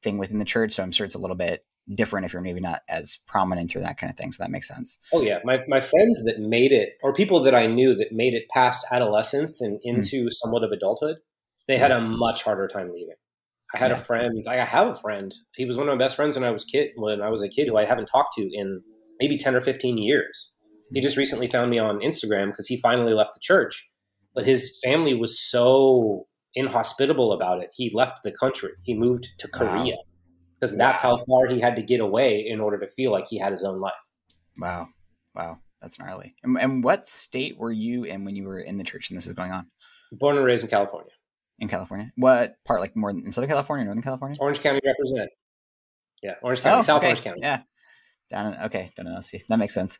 thing 0.01 0.17
within 0.17 0.39
the 0.39 0.45
church. 0.45 0.73
So 0.73 0.83
I'm 0.83 0.91
sure 0.91 1.05
it's 1.05 1.15
a 1.15 1.19
little 1.19 1.35
bit 1.35 1.63
different 1.95 2.25
if 2.25 2.33
you're 2.33 2.41
maybe 2.41 2.59
not 2.59 2.81
as 2.89 3.17
prominent 3.27 3.75
or 3.75 3.79
that 3.81 3.97
kind 3.97 4.09
of 4.09 4.17
thing. 4.17 4.31
So 4.31 4.43
that 4.43 4.51
makes 4.51 4.67
sense. 4.67 4.99
Oh 5.13 5.21
yeah, 5.21 5.39
my 5.43 5.59
my 5.67 5.81
friends 5.81 6.23
that 6.25 6.39
made 6.39 6.71
it, 6.71 6.97
or 7.01 7.13
people 7.13 7.41
that 7.43 7.55
I 7.55 7.67
knew 7.67 7.95
that 7.95 8.11
made 8.11 8.33
it 8.33 8.49
past 8.53 8.85
adolescence 8.91 9.61
and 9.61 9.79
hmm. 9.83 9.89
into 9.89 10.25
mm. 10.25 10.31
somewhat 10.31 10.63
of 10.63 10.71
adulthood, 10.71 11.17
they 11.71 11.77
had 11.77 11.91
a 11.91 12.01
much 12.01 12.43
harder 12.43 12.67
time 12.67 12.91
leaving. 12.93 13.15
I 13.73 13.77
had 13.77 13.89
yeah. 13.89 13.97
a 13.97 13.99
friend. 13.99 14.45
I 14.47 14.57
have 14.57 14.87
a 14.87 14.95
friend. 14.95 15.33
He 15.55 15.65
was 15.65 15.77
one 15.77 15.87
of 15.87 15.97
my 15.97 16.03
best 16.03 16.15
friends 16.15 16.37
when 16.37 16.45
I 16.45 16.51
was 16.51 16.65
kid. 16.65 16.89
When 16.95 17.21
I 17.21 17.29
was 17.29 17.41
a 17.41 17.49
kid, 17.49 17.67
who 17.67 17.77
I 17.77 17.85
haven't 17.85 18.07
talked 18.07 18.33
to 18.35 18.49
in 18.51 18.81
maybe 19.19 19.37
ten 19.37 19.55
or 19.55 19.61
fifteen 19.61 19.97
years. 19.97 20.55
He 20.93 20.99
just 20.99 21.15
recently 21.15 21.47
found 21.47 21.71
me 21.71 21.79
on 21.79 21.99
Instagram 21.99 22.47
because 22.47 22.67
he 22.67 22.75
finally 22.75 23.13
left 23.13 23.33
the 23.33 23.39
church, 23.41 23.89
but 24.35 24.45
his 24.45 24.77
family 24.83 25.13
was 25.13 25.39
so 25.39 26.27
inhospitable 26.53 27.31
about 27.31 27.63
it. 27.63 27.69
He 27.73 27.91
left 27.93 28.23
the 28.23 28.33
country. 28.33 28.71
He 28.83 28.93
moved 28.93 29.29
to 29.39 29.47
Korea 29.47 29.95
because 30.59 30.75
wow. 30.75 30.77
that's 30.77 31.01
how 31.01 31.23
far 31.23 31.47
he 31.47 31.61
had 31.61 31.77
to 31.77 31.81
get 31.81 32.01
away 32.01 32.45
in 32.45 32.59
order 32.59 32.77
to 32.79 32.91
feel 32.91 33.13
like 33.13 33.27
he 33.29 33.39
had 33.39 33.53
his 33.53 33.63
own 33.63 33.79
life. 33.79 33.93
Wow, 34.59 34.87
wow, 35.33 35.59
that's 35.79 35.97
gnarly. 35.97 36.35
And, 36.43 36.59
and 36.59 36.83
what 36.83 37.07
state 37.07 37.57
were 37.57 37.71
you 37.71 38.03
in 38.03 38.25
when 38.25 38.35
you 38.35 38.43
were 38.43 38.59
in 38.59 38.75
the 38.75 38.83
church 38.83 39.09
and 39.09 39.17
this 39.17 39.27
is 39.27 39.33
going 39.33 39.53
on? 39.53 39.67
Born 40.11 40.35
and 40.35 40.45
raised 40.45 40.65
in 40.65 40.69
California 40.69 41.13
in 41.61 41.67
California. 41.67 42.11
What 42.17 42.55
part? 42.65 42.81
Like 42.81 42.95
more 42.95 43.11
in 43.11 43.31
Southern 43.31 43.49
California, 43.49 43.85
Northern 43.85 44.03
California? 44.03 44.37
Orange 44.41 44.59
County 44.59 44.81
represent. 44.83 45.29
Yeah, 46.21 46.33
Orange 46.41 46.61
County, 46.61 46.79
oh, 46.79 46.81
South 46.81 46.97
okay. 46.97 47.07
Orange 47.07 47.21
County. 47.21 47.39
Yeah. 47.41 47.61
Down 48.29 48.53
in, 48.53 48.59
okay, 48.61 48.89
down 48.95 49.07
in 49.07 49.13
LC. 49.13 49.41
That 49.49 49.59
makes 49.59 49.73
sense. 49.73 49.99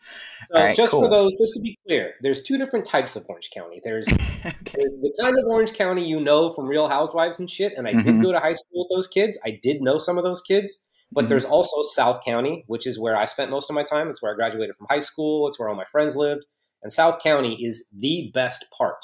All 0.53 0.61
right, 0.61 0.75
just 0.75 0.89
cool. 0.89 1.01
for 1.01 1.09
those, 1.09 1.33
just 1.33 1.53
to 1.53 1.59
be 1.59 1.77
clear, 1.85 2.13
there's 2.21 2.43
two 2.43 2.57
different 2.57 2.85
types 2.85 3.17
of 3.17 3.25
Orange 3.27 3.49
County. 3.53 3.81
There's, 3.83 4.07
okay. 4.13 4.23
there's, 4.45 4.95
the 5.01 5.13
kind 5.19 5.37
of 5.37 5.45
Orange 5.45 5.73
County 5.73 6.07
you 6.07 6.19
know 6.19 6.53
from 6.53 6.65
Real 6.65 6.87
Housewives 6.87 7.39
and 7.39 7.49
shit. 7.49 7.73
And 7.75 7.87
I 7.87 7.91
mm-hmm. 7.91 8.03
did 8.03 8.23
go 8.23 8.31
to 8.31 8.39
high 8.39 8.53
school 8.53 8.87
with 8.87 8.95
those 8.95 9.07
kids. 9.07 9.37
I 9.45 9.59
did 9.61 9.81
know 9.81 9.97
some 9.97 10.17
of 10.17 10.23
those 10.23 10.41
kids. 10.41 10.85
But 11.13 11.23
mm-hmm. 11.23 11.29
there's 11.29 11.43
also 11.43 11.83
South 11.83 12.21
County, 12.25 12.63
which 12.67 12.87
is 12.87 12.97
where 12.97 13.17
I 13.17 13.25
spent 13.25 13.51
most 13.51 13.69
of 13.69 13.75
my 13.75 13.83
time. 13.83 14.09
It's 14.09 14.21
where 14.21 14.31
I 14.31 14.35
graduated 14.35 14.77
from 14.77 14.87
high 14.89 14.99
school. 14.99 15.49
It's 15.49 15.59
where 15.59 15.67
all 15.67 15.75
my 15.75 15.83
friends 15.91 16.15
lived. 16.15 16.45
And 16.83 16.93
South 16.93 17.21
County 17.21 17.61
is 17.61 17.89
the 17.93 18.31
best 18.33 18.65
part 18.77 19.03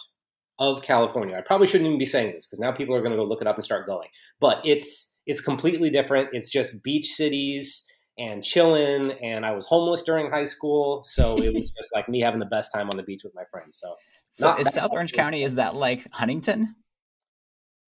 of 0.60 0.82
California. 0.82 1.36
I 1.38 1.42
probably 1.42 1.68
shouldn't 1.68 1.88
even 1.88 2.00
be 2.00 2.06
saying 2.06 2.34
this 2.34 2.48
because 2.48 2.60
now 2.60 2.72
people 2.72 2.96
are 2.96 3.02
going 3.02 3.12
to 3.12 3.18
go 3.18 3.24
look 3.24 3.42
it 3.42 3.48
up 3.48 3.56
and 3.56 3.64
start 3.64 3.88
going. 3.88 4.10
But 4.40 4.62
it's 4.66 5.18
it's 5.26 5.42
completely 5.42 5.90
different. 5.90 6.30
It's 6.34 6.50
just 6.50 6.84
beach 6.84 7.14
cities 7.14 7.86
and 8.18 8.44
chilling. 8.44 9.12
And 9.22 9.46
I 9.46 9.52
was 9.52 9.66
homeless 9.66 10.04
during 10.04 10.32
high 10.32 10.46
school, 10.46 11.04
so 11.04 11.38
it 11.42 11.54
was 11.54 11.72
just 11.78 11.94
like 11.94 12.10
me 12.10 12.22
having 12.22 12.40
the 12.40 12.46
best 12.46 12.74
time 12.74 12.90
on 12.90 12.98
the 12.98 13.04
beach 13.04 13.22
with 13.24 13.36
my 13.36 13.44
friends. 13.52 13.80
So, 13.80 13.96
so 14.32 14.58
is 14.58 14.74
South 14.74 14.92
Orange 14.94 15.14
County 15.14 15.44
is 15.44 15.56
that 15.56 15.76
like 15.76 16.08
Huntington? 16.12 16.76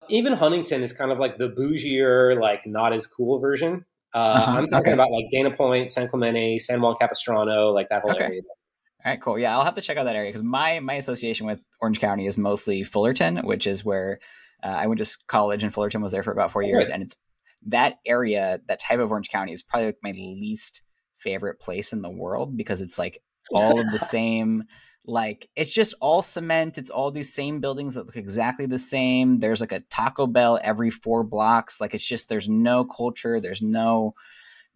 Even 0.08 0.32
Huntington 0.32 0.82
is 0.82 0.92
kind 0.92 1.12
of 1.12 1.18
like 1.18 1.38
the 1.38 1.48
bougier, 1.48 2.38
like 2.40 2.66
not 2.66 2.92
as 2.92 3.06
cool 3.06 3.38
version. 3.38 3.84
Uh, 4.12 4.18
uh-huh. 4.18 4.58
I'm 4.58 4.66
talking 4.66 4.88
okay. 4.88 4.92
about 4.92 5.12
like 5.12 5.26
Dana 5.30 5.52
Point, 5.52 5.90
San 5.90 6.08
Clemente, 6.08 6.58
San 6.58 6.80
Juan 6.80 6.96
Capistrano, 7.00 7.70
like 7.70 7.88
that 7.90 8.02
whole 8.02 8.12
okay. 8.12 8.24
area. 8.24 8.42
All 9.02 9.10
right, 9.10 9.20
cool. 9.20 9.38
Yeah, 9.38 9.56
I'll 9.56 9.64
have 9.64 9.74
to 9.74 9.80
check 9.80 9.96
out 9.96 10.04
that 10.04 10.16
area 10.16 10.28
because 10.28 10.42
my 10.42 10.80
my 10.80 10.94
association 10.94 11.46
with 11.46 11.60
Orange 11.80 12.00
County 12.00 12.26
is 12.26 12.36
mostly 12.36 12.82
Fullerton, 12.82 13.38
which 13.38 13.66
is 13.66 13.82
where 13.82 14.18
uh, 14.62 14.76
I 14.78 14.86
went 14.88 15.02
to 15.02 15.18
college, 15.26 15.62
and 15.62 15.72
Fullerton 15.72 16.02
was 16.02 16.12
there 16.12 16.22
for 16.22 16.32
about 16.32 16.50
four 16.50 16.62
years. 16.62 16.86
Right. 16.86 16.94
And 16.94 17.02
it's 17.02 17.16
that 17.66 17.98
area, 18.04 18.60
that 18.68 18.80
type 18.80 19.00
of 19.00 19.10
Orange 19.10 19.30
County, 19.30 19.52
is 19.52 19.62
probably 19.62 19.86
like 19.86 19.98
my 20.02 20.12
least 20.12 20.82
favorite 21.16 21.60
place 21.60 21.92
in 21.92 22.02
the 22.02 22.10
world 22.10 22.56
because 22.56 22.80
it's 22.82 22.98
like 22.98 23.22
all 23.52 23.80
of 23.80 23.90
the 23.90 23.98
same. 23.98 24.64
Like 25.06 25.48
it's 25.56 25.74
just 25.74 25.94
all 26.02 26.20
cement. 26.20 26.76
It's 26.76 26.90
all 26.90 27.10
these 27.10 27.32
same 27.32 27.60
buildings 27.60 27.94
that 27.94 28.04
look 28.04 28.16
exactly 28.16 28.66
the 28.66 28.78
same. 28.78 29.38
There's 29.38 29.62
like 29.62 29.72
a 29.72 29.80
Taco 29.80 30.26
Bell 30.26 30.58
every 30.62 30.90
four 30.90 31.24
blocks. 31.24 31.80
Like 31.80 31.94
it's 31.94 32.06
just 32.06 32.28
there's 32.28 32.50
no 32.50 32.84
culture. 32.84 33.40
There's 33.40 33.62
no 33.62 34.12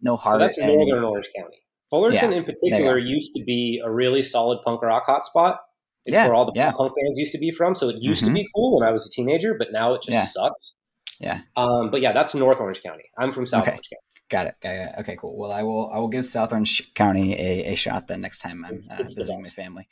no 0.01 0.15
heart. 0.15 0.41
So 0.41 0.45
that's 0.47 0.57
and, 0.57 0.73
northern 0.73 1.03
Orange 1.03 1.29
County. 1.37 1.57
Fullerton 1.89 2.31
yeah, 2.31 2.37
in 2.37 2.43
particular 2.43 2.97
used 2.97 3.33
to 3.35 3.43
be 3.43 3.81
a 3.83 3.91
really 3.91 4.23
solid 4.23 4.61
punk 4.63 4.81
rock 4.81 5.05
hotspot. 5.07 5.57
It's 6.05 6.15
yeah, 6.15 6.25
where 6.25 6.35
all 6.35 6.45
the 6.45 6.51
yeah. 6.55 6.71
punk 6.71 6.93
bands 6.95 7.17
used 7.17 7.31
to 7.33 7.39
be 7.39 7.51
from. 7.51 7.73
So 7.75 7.89
it 7.89 7.97
used 7.99 8.23
mm-hmm. 8.23 8.35
to 8.35 8.41
be 8.41 8.47
cool 8.55 8.79
when 8.79 8.87
I 8.87 8.91
was 8.91 9.07
a 9.07 9.11
teenager, 9.11 9.55
but 9.57 9.69
now 9.71 9.93
it 9.93 10.03
just 10.03 10.33
sucks. 10.33 10.75
Yeah. 11.19 11.39
Um, 11.55 11.89
but 11.89 12.01
yeah, 12.01 12.11
that's 12.11 12.35
North 12.35 12.59
Orange 12.59 12.83
County. 12.83 13.05
I'm 13.17 13.31
from 13.31 13.45
South 13.45 13.63
okay. 13.63 13.71
Orange 13.71 13.89
County. 13.89 14.01
Got 14.29 14.47
it. 14.47 14.55
Got 14.61 14.75
it. 14.75 14.99
Okay, 14.99 15.17
cool. 15.19 15.37
Well, 15.37 15.51
I 15.51 15.63
will. 15.63 15.89
I 15.91 15.99
will 15.99 16.07
give 16.07 16.25
South 16.25 16.51
Orange 16.51 16.93
County 16.93 17.33
a, 17.33 17.73
a 17.73 17.75
shot 17.75 18.07
then 18.07 18.21
next 18.21 18.39
time 18.39 18.65
I'm 18.65 18.81
uh, 18.89 18.97
visiting 19.15 19.41
my 19.41 19.49
family. 19.49 19.85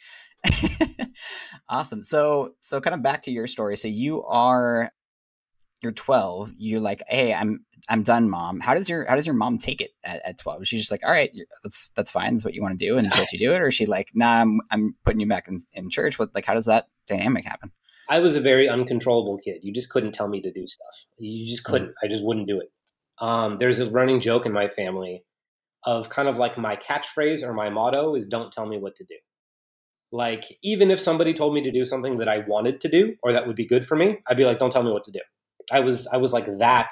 awesome. 1.70 2.04
So, 2.04 2.56
so 2.60 2.82
kind 2.82 2.96
of 2.96 3.04
back 3.04 3.24
to 3.24 3.32
your 3.32 3.48
story. 3.48 3.76
So 3.78 3.88
you 3.88 4.24
are, 4.24 4.92
you're 5.84 5.92
12. 5.92 6.54
You're 6.58 6.80
like, 6.80 7.04
hey, 7.08 7.34
I'm 7.34 7.66
I'm 7.90 8.04
done, 8.04 8.30
mom. 8.30 8.60
How 8.60 8.74
does 8.74 8.88
your 8.88 9.06
how 9.06 9.16
does 9.16 9.26
your 9.26 9.36
mom 9.36 9.58
take 9.58 9.82
it 9.82 9.92
at, 10.04 10.22
at 10.26 10.38
twelve? 10.38 10.66
She's 10.66 10.80
just 10.80 10.92
like, 10.92 11.06
all 11.06 11.12
right, 11.12 11.32
that's 11.64 11.90
that's 11.96 12.12
fine. 12.12 12.34
That's 12.34 12.46
what 12.46 12.54
you 12.54 12.62
want 12.62 12.80
to 12.80 12.86
do, 12.86 12.98
and 12.98 13.12
she 13.12 13.20
lets 13.20 13.34
you 13.34 13.40
do 13.40 13.54
it, 13.54 13.62
or 13.62 13.68
is 13.68 13.76
she 13.76 13.86
like, 13.86 14.12
nah, 14.14 14.42
I'm 14.42 14.62
I'm 14.72 14.96
putting 15.06 15.20
you 15.20 15.28
back 15.28 15.48
in, 15.48 15.62
in 15.74 15.90
church. 15.90 16.18
What 16.18 16.34
like 16.34 16.46
how 16.46 16.54
does 16.54 16.66
that 16.66 16.88
dynamic 17.08 17.46
happen? 17.46 17.72
I 18.10 18.20
was 18.20 18.36
a 18.36 18.42
very 18.42 18.70
uncontrollable 18.70 19.38
kid. 19.38 19.60
You 19.62 19.74
just 19.74 19.90
couldn't 19.90 20.14
tell 20.14 20.28
me 20.28 20.42
to 20.42 20.52
do 20.52 20.68
stuff. 20.68 21.06
You 21.18 21.46
just 21.46 21.64
couldn't. 21.64 21.90
Mm. 21.90 22.04
I 22.04 22.08
just 22.08 22.24
wouldn't 22.24 22.48
do 22.48 22.60
it. 22.60 22.72
Um, 23.20 23.58
there's 23.58 23.80
a 23.80 23.90
running 23.90 24.22
joke 24.22 24.46
in 24.46 24.54
my 24.54 24.68
family 24.70 25.24
of 25.86 26.10
kind 26.10 26.30
of 26.30 26.38
like 26.38 26.58
my 26.58 26.78
catchphrase 26.78 27.44
or 27.44 27.54
my 27.54 27.70
motto 27.70 28.16
is 28.16 28.28
"Don't 28.28 28.52
tell 28.52 28.66
me 28.66 28.78
what 28.78 28.96
to 28.96 29.04
do." 29.04 29.16
Like 30.14 30.46
even 30.64 30.90
if 30.90 31.02
somebody 31.02 31.34
told 31.34 31.54
me 31.54 31.64
to 31.64 31.72
do 31.72 31.86
something 31.86 32.20
that 32.20 32.30
I 32.30 32.40
wanted 32.48 32.80
to 32.82 32.90
do 32.90 33.16
or 33.24 33.34
that 33.34 33.46
would 33.46 33.58
be 33.58 33.66
good 33.66 33.86
for 33.86 33.98
me, 33.98 34.20
I'd 34.28 34.38
be 34.38 34.46
like, 34.46 34.60
"Don't 34.60 34.72
tell 34.72 34.84
me 34.84 34.92
what 34.92 35.04
to 35.04 35.12
do." 35.12 35.20
I 35.72 35.80
was 35.80 36.08
I 36.08 36.18
was 36.18 36.34
like 36.34 36.58
that 36.60 36.92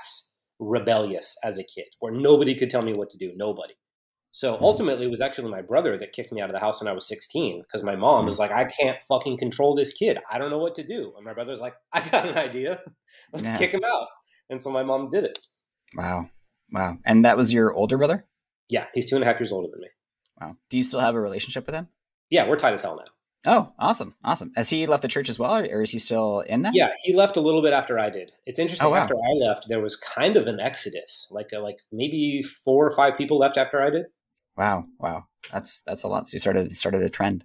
rebellious 0.60 1.36
as 1.44 1.58
a 1.58 1.64
kid, 1.64 1.88
where 2.00 2.14
nobody 2.14 2.56
could 2.56 2.70
tell 2.70 2.82
me 2.82 2.94
what 2.94 3.10
to 3.12 3.18
do. 3.18 3.34
Nobody. 3.36 3.74
So 4.32 4.54
mm-hmm. 4.54 4.64
ultimately, 4.64 5.06
it 5.06 5.12
was 5.12 5.22
actually 5.22 5.52
my 5.52 5.62
brother 5.62 5.98
that 5.98 6.14
kicked 6.14 6.32
me 6.32 6.42
out 6.42 6.50
of 6.50 6.54
the 6.54 6.60
house 6.60 6.82
when 6.82 6.88
I 6.88 6.94
was 6.94 7.08
16 7.08 7.64
because 7.64 7.84
my 7.84 7.96
mom 7.96 8.26
was 8.26 8.40
mm-hmm. 8.40 8.44
like, 8.44 8.52
I 8.52 8.72
can't 8.72 9.02
fucking 9.02 9.38
control 9.38 9.76
this 9.76 9.94
kid. 9.94 10.20
I 10.32 10.38
don't 10.38 10.50
know 10.50 10.58
what 10.58 10.76
to 10.76 10.88
do. 10.88 11.14
And 11.18 11.26
my 11.26 11.34
brother's 11.34 11.60
like, 11.60 11.74
I 11.92 12.08
got 12.08 12.30
an 12.30 12.38
idea. 12.38 12.80
Let's 13.34 13.44
yeah. 13.44 13.58
kick 13.58 13.72
him 13.72 13.84
out. 13.84 14.08
And 14.50 14.60
so 14.62 14.72
my 14.72 14.84
mom 14.84 15.10
did 15.12 15.26
it. 15.26 15.38
Wow. 15.96 16.30
Wow. 16.72 16.98
And 17.06 17.26
that 17.26 17.36
was 17.36 17.54
your 17.54 17.74
older 17.74 17.98
brother? 17.98 18.26
Yeah. 18.70 18.86
He's 18.94 19.10
two 19.10 19.16
and 19.16 19.24
a 19.24 19.28
half 19.28 19.40
years 19.40 19.52
older 19.52 19.68
than 19.70 19.82
me. 19.82 19.88
Wow. 20.40 20.56
Do 20.70 20.78
you 20.78 20.84
still 20.84 21.02
have 21.02 21.16
a 21.16 21.20
relationship 21.20 21.66
with 21.66 21.76
him? 21.76 21.90
Yeah. 22.30 22.48
We're 22.48 22.56
tight 22.56 22.74
as 22.74 22.82
hell 22.82 22.96
now. 22.96 23.12
Oh, 23.46 23.74
awesome, 23.80 24.14
awesome. 24.24 24.52
Has 24.56 24.70
he 24.70 24.86
left 24.86 25.02
the 25.02 25.08
church 25.08 25.28
as 25.28 25.40
well, 25.40 25.58
or 25.58 25.82
is 25.82 25.90
he 25.90 25.98
still 25.98 26.42
in 26.42 26.62
that? 26.62 26.74
Yeah, 26.76 26.90
he 27.02 27.16
left 27.16 27.38
a 27.38 27.42
little 27.42 27.64
bit 27.64 27.74
after 27.74 27.98
I 27.98 28.12
did. 28.12 28.32
It's 28.46 28.60
interesting. 28.60 28.88
Oh, 28.88 28.92
wow. 28.92 28.98
After 28.98 29.16
I 29.16 29.48
left, 29.48 29.68
there 29.68 29.80
was 29.80 29.96
kind 29.96 30.38
of 30.38 30.46
an 30.46 30.60
exodus, 30.60 31.28
like 31.32 31.50
a, 31.52 31.58
like 31.58 31.78
maybe 31.92 32.44
four 32.44 32.86
or 32.86 32.92
five 32.92 33.18
people 33.18 33.40
left 33.40 33.58
after 33.58 33.82
I 33.82 33.90
did. 33.90 34.06
Wow, 34.56 34.84
wow, 35.00 35.24
that's 35.52 35.82
that's 35.82 36.04
a 36.04 36.08
lot. 36.08 36.28
So 36.28 36.36
you 36.36 36.40
started 36.40 36.78
started 36.78 37.02
a 37.02 37.10
trend. 37.10 37.44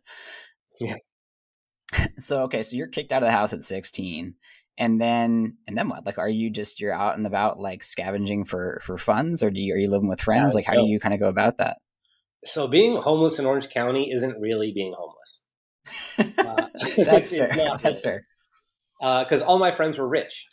Yeah. 0.81 0.97
So 2.19 2.43
okay, 2.43 2.63
so 2.63 2.77
you're 2.77 2.89
kicked 2.89 3.13
out 3.13 3.23
of 3.23 3.27
the 3.27 3.33
house 3.33 3.53
at 3.53 3.63
16, 3.63 4.35
and 4.77 5.01
then 5.01 5.57
and 5.67 5.79
then 5.79 5.89
what? 5.89 6.05
Like, 6.05 6.19
are 6.19 6.29
you 6.29 6.51
just 6.51 6.81
you're 6.81 6.93
out 6.93 7.17
and 7.17 7.27
about 7.27 7.59
like 7.59 7.83
scavenging 7.85 8.45
for 8.45 8.81
for 8.83 8.99
funds, 8.99 9.43
or 9.43 9.51
do 9.51 9.63
you 9.63 9.73
are 9.73 9.79
you 9.79 9.89
living 9.89 10.09
with 10.09 10.21
friends? 10.21 10.53
Yeah, 10.53 10.59
like, 10.59 10.67
how 10.67 10.75
do 10.75 10.85
you 10.85 10.99
kind 10.99 11.15
of 11.15 11.21
go 11.21 11.29
about 11.29 11.59
that? 11.59 11.79
So 12.45 12.67
being 12.67 12.97
homeless 12.97 13.39
in 13.39 13.47
Orange 13.47 13.71
County 13.71 14.11
isn't 14.13 14.41
really 14.41 14.73
being 14.75 14.95
homeless 14.99 15.45
uh, 16.19 16.67
that's 16.97 17.31
fair. 17.31 17.51
That's 17.83 18.03
fair. 18.03 18.23
Because 19.01 19.43
uh, 19.43 19.47
all 19.47 19.59
my 19.59 19.71
friends 19.71 19.99
were 19.99 20.09
rich, 20.09 20.47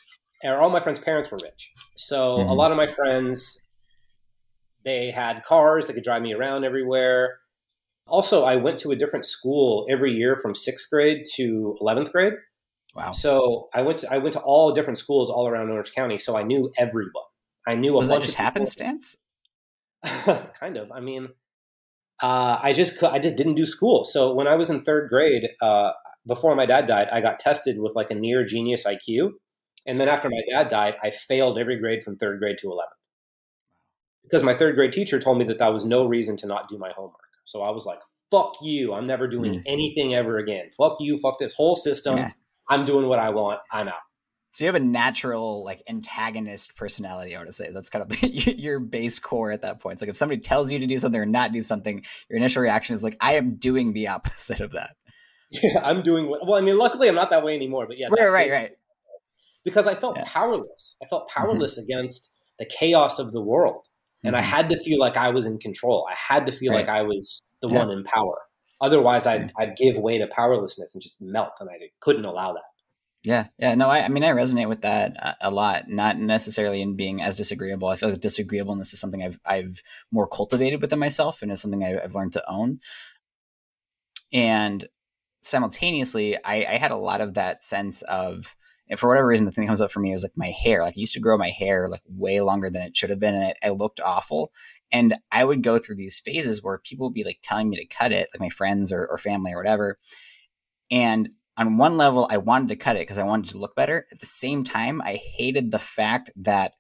or 0.44 0.58
all 0.62 0.70
my 0.70 0.80
friends' 0.80 1.00
parents 1.00 1.32
were 1.32 1.38
rich. 1.44 1.72
So 1.98 2.38
mm-hmm. 2.38 2.50
a 2.50 2.54
lot 2.54 2.72
of 2.72 2.78
my 2.78 2.88
friends, 2.88 3.62
they 4.84 5.12
had 5.12 5.44
cars 5.44 5.88
that 5.88 5.94
could 5.94 6.04
drive 6.04 6.22
me 6.22 6.34
around 6.34 6.64
everywhere. 6.64 7.38
Also, 8.08 8.44
I 8.44 8.58
went 8.58 8.80
to 8.80 8.92
a 8.92 8.96
different 8.96 9.26
school 9.26 9.88
every 9.90 10.12
year 10.12 10.38
from 10.42 10.54
sixth 10.54 10.90
grade 10.92 11.24
to 11.36 11.78
eleventh 11.80 12.12
grade. 12.12 12.34
Wow! 12.96 13.14
So 13.14 13.70
I 13.74 13.82
went 13.82 14.00
to 14.00 14.14
I 14.14 14.18
went 14.18 14.34
to 14.34 14.42
all 14.42 14.74
different 14.74 15.00
schools 15.00 15.30
all 15.30 15.48
around 15.48 15.70
Orange 15.70 15.94
County, 15.94 16.18
so 16.18 16.38
I 16.38 16.44
knew 16.44 16.72
everyone. 16.78 17.24
I 17.66 17.76
knew 17.76 17.94
was 17.94 18.10
a 18.10 18.14
bunch 18.14 18.24
that 18.24 18.28
just 18.28 18.38
happenstance. 18.38 19.18
kind 20.60 20.78
of. 20.78 20.92
I 20.92 21.00
mean, 21.00 21.30
uh, 22.24 22.58
I 22.64 22.72
just 22.72 23.04
I 23.04 23.20
just 23.20 23.36
didn't 23.36 23.56
do 23.56 23.66
school. 23.66 24.06
So 24.06 24.34
when 24.34 24.48
I 24.48 24.56
was 24.56 24.70
in 24.70 24.82
third 24.82 25.10
grade, 25.10 25.50
uh, 25.62 25.92
before 26.26 26.56
my 26.56 26.66
dad 26.66 26.88
died, 26.88 27.10
I 27.12 27.20
got 27.20 27.38
tested 27.38 27.80
with 27.80 27.96
like 27.96 28.12
a 28.12 28.16
near 28.16 28.46
genius 28.46 28.86
IQ, 28.86 29.32
and 29.86 30.00
then 30.00 30.08
after 30.08 30.30
my 30.30 30.42
dad 30.50 30.70
died, 30.70 30.96
I 31.04 31.12
failed 31.12 31.60
every 31.60 31.78
grade 31.78 32.02
from 32.02 32.16
third 32.16 32.40
grade 32.40 32.58
to 32.60 32.68
eleventh 32.68 32.96
because 34.24 34.42
my 34.42 34.54
third 34.54 34.76
grade 34.76 34.94
teacher 34.94 35.20
told 35.20 35.38
me 35.38 35.44
that 35.46 35.60
that 35.60 35.74
was 35.74 35.84
no 35.84 36.06
reason 36.06 36.38
to 36.38 36.48
not 36.48 36.70
do 36.70 36.78
my 36.78 36.92
homework. 36.96 37.20
So 37.44 37.62
I 37.62 37.72
was 37.72 37.86
like, 37.86 38.00
"Fuck 38.32 38.54
you! 38.62 38.94
I'm 38.94 39.06
never 39.06 39.28
doing 39.28 39.56
mm. 39.56 39.64
anything 39.68 40.16
ever 40.16 40.38
again. 40.38 40.70
Fuck 40.78 40.96
you! 41.02 41.20
Fuck 41.20 41.40
this 41.40 41.54
whole 41.54 41.76
system. 41.76 42.16
Yeah. 42.16 42.32
I'm 42.70 42.86
doing 42.86 43.08
what 43.10 43.20
I 43.20 43.32
want. 43.32 43.60
I'm 43.70 43.90
out." 43.90 43.96
So 44.54 44.64
you 44.64 44.68
have 44.68 44.76
a 44.76 44.80
natural 44.80 45.64
like 45.64 45.82
antagonist 45.90 46.78
personality. 46.78 47.36
I 47.36 47.40
would 47.40 47.54
say 47.56 47.72
that's 47.72 47.90
kind 47.90 48.06
of 48.06 48.24
your 48.60 48.80
base 48.80 49.20
core 49.20 49.52
at 49.52 49.64
that 49.64 49.82
point. 49.82 49.94
It's 49.94 50.02
like 50.04 50.10
if 50.10 50.16
somebody 50.16 50.42
tells 50.42 50.72
you 50.72 50.78
to 50.78 50.86
do 50.86 51.00
something 51.00 51.20
or 51.20 51.26
not 51.26 51.52
do 51.52 51.62
something, 51.62 52.04
your 52.30 52.38
initial 52.38 52.62
reaction 52.62 52.94
is 52.94 53.04
like, 53.04 53.18
"I 53.20 53.34
am 53.34 53.56
doing 53.56 53.94
the 53.94 54.08
opposite 54.10 54.60
of 54.60 54.72
that." 54.72 54.96
Yeah, 55.50 55.80
I'm 55.84 56.04
doing 56.04 56.30
what, 56.30 56.46
well. 56.46 56.56
I 56.56 56.62
mean, 56.62 56.78
luckily, 56.78 57.10
I'm 57.10 57.16
not 57.16 57.32
that 57.32 57.44
way 57.44 57.56
anymore. 57.56 57.88
But 57.88 57.98
yeah, 57.98 58.10
right, 58.10 58.32
right, 58.32 58.52
right. 58.52 58.72
Because 59.66 59.88
I 59.88 59.96
felt 59.96 60.18
yeah. 60.18 60.26
powerless. 60.28 60.98
I 61.02 61.08
felt 61.08 61.28
mm-hmm. 61.28 61.40
powerless 61.40 61.80
mm-hmm. 61.80 61.92
against 61.92 62.32
the 62.60 62.66
chaos 62.66 63.18
of 63.18 63.32
the 63.32 63.42
world. 63.42 63.88
and 64.24 64.36
mm-hmm. 64.36 64.44
I 64.44 64.46
had 64.46 64.70
to 64.70 64.78
feel 64.84 65.00
like 65.00 65.18
I 65.18 65.30
was 65.30 65.48
in 65.48 65.58
control. 65.58 66.06
I 66.08 66.16
had 66.16 66.46
to 66.46 66.52
feel 66.52 66.74
right. 66.74 66.88
like 66.88 66.90
I 66.90 67.02
was 67.02 67.42
the 67.64 67.70
yeah. 67.70 67.80
one 67.80 67.90
in 67.90 68.04
power. 68.04 68.38
Otherwise, 68.82 69.26
I'd, 69.26 69.52
I'd 69.58 69.78
give 69.78 69.96
way 69.96 70.20
to 70.20 70.28
powerlessness 70.28 70.94
and 70.94 71.02
just 71.02 71.22
melt, 71.22 71.54
and 71.60 71.70
I 71.70 71.76
couldn't 72.02 72.26
allow 72.26 72.54
that. 72.54 72.62
Yeah, 73.26 73.48
yeah, 73.58 73.74
no, 73.76 73.90
I, 73.90 74.04
I 74.04 74.10
mean, 74.10 74.24
I 74.26 74.32
resonate 74.32 74.68
with 74.68 74.82
that 74.82 75.38
a, 75.40 75.50
lot. 75.50 75.88
Not 75.88 76.18
necessarily 76.18 76.82
in 76.82 76.98
being 76.98 77.22
as 77.22 77.38
disagreeable. 77.38 77.88
I 77.88 77.96
feel 77.96 78.10
like 78.10 78.20
disagreeableness 78.20 78.92
is 78.92 79.00
something 79.00 79.24
I've 79.24 79.40
I've 79.46 79.82
more 80.12 80.28
cultivated 80.28 80.82
within 80.82 81.00
myself, 81.00 81.42
and 81.42 81.50
is 81.50 81.62
something 81.62 81.84
I, 81.84 82.02
have 82.02 82.16
learned 82.16 82.34
to 82.34 82.44
own. 82.50 82.80
And 84.34 84.86
simultaneously, 85.42 86.36
I, 86.44 86.66
I 86.70 86.78
had 86.78 86.92
a 86.92 86.98
lot 86.98 87.22
of 87.22 87.36
that 87.36 87.64
sense 87.64 88.02
of 88.04 88.56
and 88.90 89.00
for 89.00 89.08
whatever 89.08 89.28
reason, 89.28 89.46
the 89.46 89.52
thing 89.52 89.64
that 89.64 89.70
comes 89.70 89.82
up 89.82 89.92
for 89.92 90.02
me 90.02 90.12
is 90.12 90.24
like 90.24 90.34
my 90.36 90.50
hair. 90.50 90.82
Like 90.82 90.96
I 90.98 91.00
used 91.00 91.14
to 91.14 91.20
grow 91.20 91.38
my 91.38 91.50
hair 91.50 91.88
like 91.90 92.02
way 92.08 92.42
longer 92.42 92.70
than 92.70 92.82
it 92.82 92.98
should 92.98 93.10
have 93.10 93.20
been, 93.20 93.34
and 93.34 93.44
it, 93.46 93.58
it, 93.64 93.72
looked 93.72 94.02
awful. 94.02 94.52
And 94.92 95.16
I 95.32 95.46
would 95.46 95.64
go 95.64 95.80
through 95.80 95.96
these 95.96 96.20
phases 96.20 96.62
where 96.62 96.78
people 96.80 97.08
would 97.08 97.14
be 97.14 97.24
like 97.24 97.40
telling 97.42 97.70
me 97.70 97.78
to 97.78 97.86
cut 97.86 98.12
it, 98.12 98.28
like 98.34 98.42
my 98.42 98.50
friends 98.50 98.92
or, 98.92 99.08
or 99.08 99.18
family 99.18 99.54
or 99.54 99.58
whatever. 99.58 99.96
And 100.92 101.30
on 101.58 101.78
one 101.78 101.98
level, 101.98 102.28
I 102.32 102.38
wanted 102.38 102.70
to 102.70 102.76
cut 102.76 102.96
it 102.96 103.02
because 103.02 103.18
I 103.18 103.24
wanted 103.24 103.52
to 103.52 103.58
look 103.58 103.76
better. 103.76 104.06
At 104.12 104.20
the 104.20 104.26
same 104.26 104.64
time, 104.64 105.02
I 105.02 105.16
hated 105.16 105.72
the 105.72 105.80
fact 105.80 106.32
that 106.38 106.76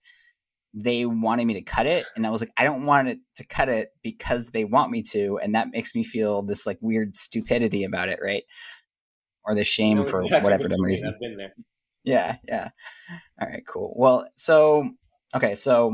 they 0.73 1.05
wanted 1.05 1.45
me 1.45 1.53
to 1.53 1.62
cut 1.62 1.86
it, 1.86 2.05
and 2.15 2.25
I 2.25 2.31
was 2.31 2.41
like, 2.41 2.49
I 2.57 2.63
don't 2.63 2.88
want 2.88 3.07
it 3.07 3.19
to 3.36 3.45
cut 3.45 3.69
it 3.69 3.89
because 4.01 4.49
they 4.49 4.65
want 4.65 4.89
me 4.89 5.03
to, 5.12 5.38
and 5.38 5.53
that 5.53 5.69
makes 5.71 5.93
me 5.93 6.03
feel 6.03 6.41
this 6.41 6.65
like 6.65 6.79
weird 6.81 7.15
stupidity 7.15 7.83
about 7.83 8.09
it, 8.09 8.19
right? 8.23 8.43
Or 9.45 9.53
the 9.53 9.63
shame 9.63 10.03
for 10.05 10.21
exactly 10.21 10.43
whatever 10.43 10.67
dumb 10.69 10.81
reason. 10.81 11.13
I've 11.13 11.19
been 11.19 11.38
there. 11.38 11.53
Yeah, 12.03 12.38
yeah. 12.47 12.69
All 13.39 13.47
right, 13.47 13.63
cool. 13.67 13.93
Well, 13.95 14.27
so 14.36 14.89
okay, 15.36 15.53
so 15.53 15.93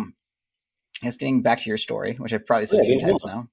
I 1.01 1.05
guess 1.05 1.17
getting 1.17 1.41
back 1.41 1.59
to 1.59 1.69
your 1.69 1.77
story, 1.77 2.13
which 2.13 2.31
I've 2.33 2.45
probably 2.45 2.65
said 2.65 2.77
yeah, 2.77 2.83
a 2.83 2.85
few 2.85 3.01
times 3.01 3.25
now, 3.25 3.47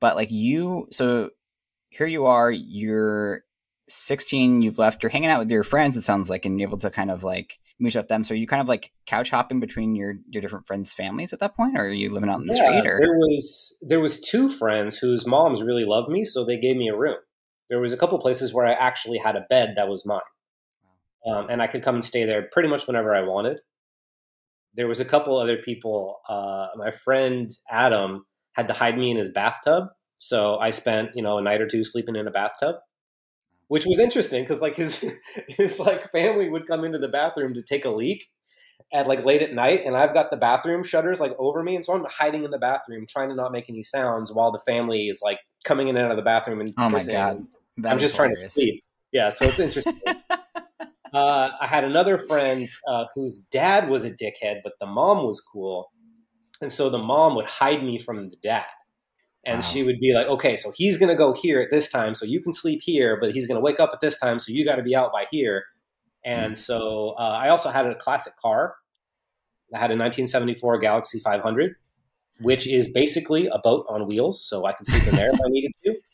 but 0.00 0.16
like 0.16 0.32
you, 0.32 0.88
so 0.90 1.30
here 1.90 2.08
you 2.08 2.26
are, 2.26 2.50
you're 2.50 3.44
16, 3.88 4.62
you've 4.62 4.78
left, 4.78 5.02
you're 5.02 5.10
hanging 5.10 5.30
out 5.30 5.38
with 5.38 5.50
your 5.50 5.64
friends, 5.64 5.96
it 5.96 6.02
sounds 6.02 6.30
like, 6.30 6.44
and 6.44 6.58
you're 6.58 6.68
able 6.68 6.78
to 6.78 6.90
kind 6.90 7.10
of 7.10 7.22
like 7.22 7.58
meet 7.80 7.96
up 7.96 8.02
with 8.02 8.08
them. 8.08 8.24
So 8.24 8.34
are 8.34 8.38
you 8.38 8.46
kind 8.46 8.62
of 8.62 8.68
like 8.68 8.92
couch 9.06 9.30
hopping 9.30 9.60
between 9.60 9.94
your 9.94 10.16
your 10.28 10.40
different 10.42 10.66
friends' 10.66 10.92
families 10.92 11.32
at 11.32 11.40
that 11.40 11.54
point, 11.54 11.78
or 11.78 11.82
are 11.82 11.88
you 11.88 12.12
living 12.12 12.30
out 12.30 12.40
in 12.40 12.46
the 12.46 12.56
yeah, 12.56 12.80
street? 12.80 12.90
Or 12.90 12.98
there 13.00 13.18
was 13.18 13.78
there 13.82 14.00
was 14.00 14.20
two 14.20 14.50
friends 14.50 14.98
whose 14.98 15.26
moms 15.26 15.62
really 15.62 15.84
loved 15.84 16.08
me, 16.08 16.24
so 16.24 16.44
they 16.44 16.58
gave 16.58 16.76
me 16.76 16.88
a 16.88 16.96
room. 16.96 17.18
There 17.70 17.80
was 17.80 17.92
a 17.92 17.96
couple 17.96 18.18
places 18.18 18.54
where 18.54 18.66
I 18.66 18.72
actually 18.72 19.18
had 19.18 19.36
a 19.36 19.44
bed 19.48 19.74
that 19.76 19.88
was 19.88 20.06
mine 20.06 20.20
um, 21.26 21.48
and 21.50 21.62
I 21.62 21.66
could 21.66 21.82
come 21.82 21.96
and 21.96 22.04
stay 22.04 22.24
there 22.24 22.48
pretty 22.50 22.68
much 22.68 22.86
whenever 22.86 23.14
I 23.14 23.22
wanted. 23.22 23.60
There 24.74 24.88
was 24.88 25.00
a 25.00 25.04
couple 25.04 25.38
other 25.38 25.56
people. 25.56 26.20
Uh, 26.28 26.68
my 26.76 26.90
friend 26.90 27.50
Adam 27.70 28.24
had 28.52 28.68
to 28.68 28.74
hide 28.74 28.96
me 28.96 29.10
in 29.10 29.16
his 29.16 29.30
bathtub, 29.30 29.84
so 30.16 30.56
I 30.56 30.70
spent 30.70 31.10
you 31.14 31.22
know 31.22 31.38
a 31.38 31.42
night 31.42 31.60
or 31.60 31.66
two 31.66 31.84
sleeping 31.84 32.16
in 32.16 32.28
a 32.28 32.30
bathtub, 32.30 32.76
which 33.68 33.84
was 33.86 34.00
interesting 34.00 34.42
because 34.42 34.60
like 34.60 34.76
his 34.76 35.04
his 35.48 35.78
like 35.78 36.10
family 36.10 36.48
would 36.48 36.66
come 36.66 36.84
into 36.84 36.98
the 36.98 37.08
bathroom 37.08 37.54
to 37.54 37.62
take 37.62 37.84
a 37.84 37.90
leak 37.90 38.28
at 38.92 39.06
like 39.06 39.24
late 39.24 39.42
at 39.42 39.52
night, 39.52 39.82
and 39.84 39.96
I've 39.96 40.14
got 40.14 40.30
the 40.30 40.36
bathroom 40.36 40.82
shutters 40.82 41.20
like 41.20 41.34
over 41.38 41.62
me, 41.62 41.76
and 41.76 41.84
so 41.84 41.94
I'm 41.94 42.04
hiding 42.10 42.44
in 42.44 42.50
the 42.50 42.58
bathroom 42.58 43.06
trying 43.08 43.28
to 43.28 43.34
not 43.34 43.52
make 43.52 43.68
any 43.68 43.82
sounds 43.82 44.32
while 44.32 44.50
the 44.50 44.60
family 44.66 45.08
is 45.08 45.20
like 45.22 45.38
coming 45.64 45.88
in 45.88 45.96
and 45.96 46.06
out 46.06 46.10
of 46.10 46.16
the 46.16 46.22
bathroom 46.22 46.60
and 46.60 46.74
oh 46.78 46.88
my 46.88 47.04
god, 47.04 47.46
I'm 47.84 47.98
just 47.98 48.16
hilarious. 48.16 48.16
trying 48.16 48.34
to 48.34 48.50
sleep. 48.50 48.84
Yeah, 49.12 49.30
so 49.30 49.46
it's 49.46 49.58
interesting. 49.58 50.00
uh, 51.12 51.50
I 51.60 51.66
had 51.66 51.84
another 51.84 52.18
friend 52.18 52.68
uh, 52.86 53.04
whose 53.14 53.38
dad 53.50 53.88
was 53.88 54.04
a 54.04 54.10
dickhead, 54.10 54.60
but 54.62 54.74
the 54.80 54.86
mom 54.86 55.24
was 55.24 55.40
cool. 55.40 55.90
And 56.60 56.72
so 56.72 56.90
the 56.90 56.98
mom 56.98 57.36
would 57.36 57.46
hide 57.46 57.82
me 57.82 57.98
from 57.98 58.28
the 58.28 58.36
dad. 58.42 58.66
And 59.48 59.60
wow. 59.60 59.62
she 59.62 59.82
would 59.82 59.98
be 59.98 60.12
like, 60.12 60.26
okay, 60.26 60.58
so 60.58 60.70
he's 60.76 60.98
going 60.98 61.08
to 61.08 61.14
go 61.14 61.32
here 61.32 61.62
at 61.62 61.70
this 61.70 61.88
time, 61.88 62.14
so 62.14 62.26
you 62.26 62.42
can 62.42 62.52
sleep 62.52 62.82
here, 62.82 63.18
but 63.18 63.30
he's 63.32 63.46
going 63.46 63.56
to 63.56 63.62
wake 63.62 63.80
up 63.80 63.90
at 63.94 64.00
this 64.00 64.18
time, 64.18 64.38
so 64.38 64.52
you 64.52 64.62
got 64.62 64.76
to 64.76 64.82
be 64.82 64.94
out 64.94 65.10
by 65.10 65.24
here. 65.30 65.64
And 66.22 66.52
mm. 66.52 66.56
so 66.56 67.14
uh, 67.18 67.38
I 67.42 67.48
also 67.48 67.70
had 67.70 67.86
a 67.86 67.94
classic 67.94 68.34
car. 68.36 68.74
I 69.74 69.78
had 69.78 69.90
a 69.90 69.96
1974 69.96 70.78
Galaxie 70.80 71.20
500, 71.20 71.76
which 72.40 72.68
is 72.68 72.92
basically 72.92 73.48
a 73.48 73.58
boat 73.58 73.86
on 73.88 74.06
wheels, 74.08 74.44
so 74.46 74.66
I 74.66 74.74
could 74.74 74.86
sleep 74.86 75.08
in 75.08 75.16
there 75.16 75.30
if 75.32 75.40
I 75.40 75.48
needed 75.48 75.72
to. 75.84 75.94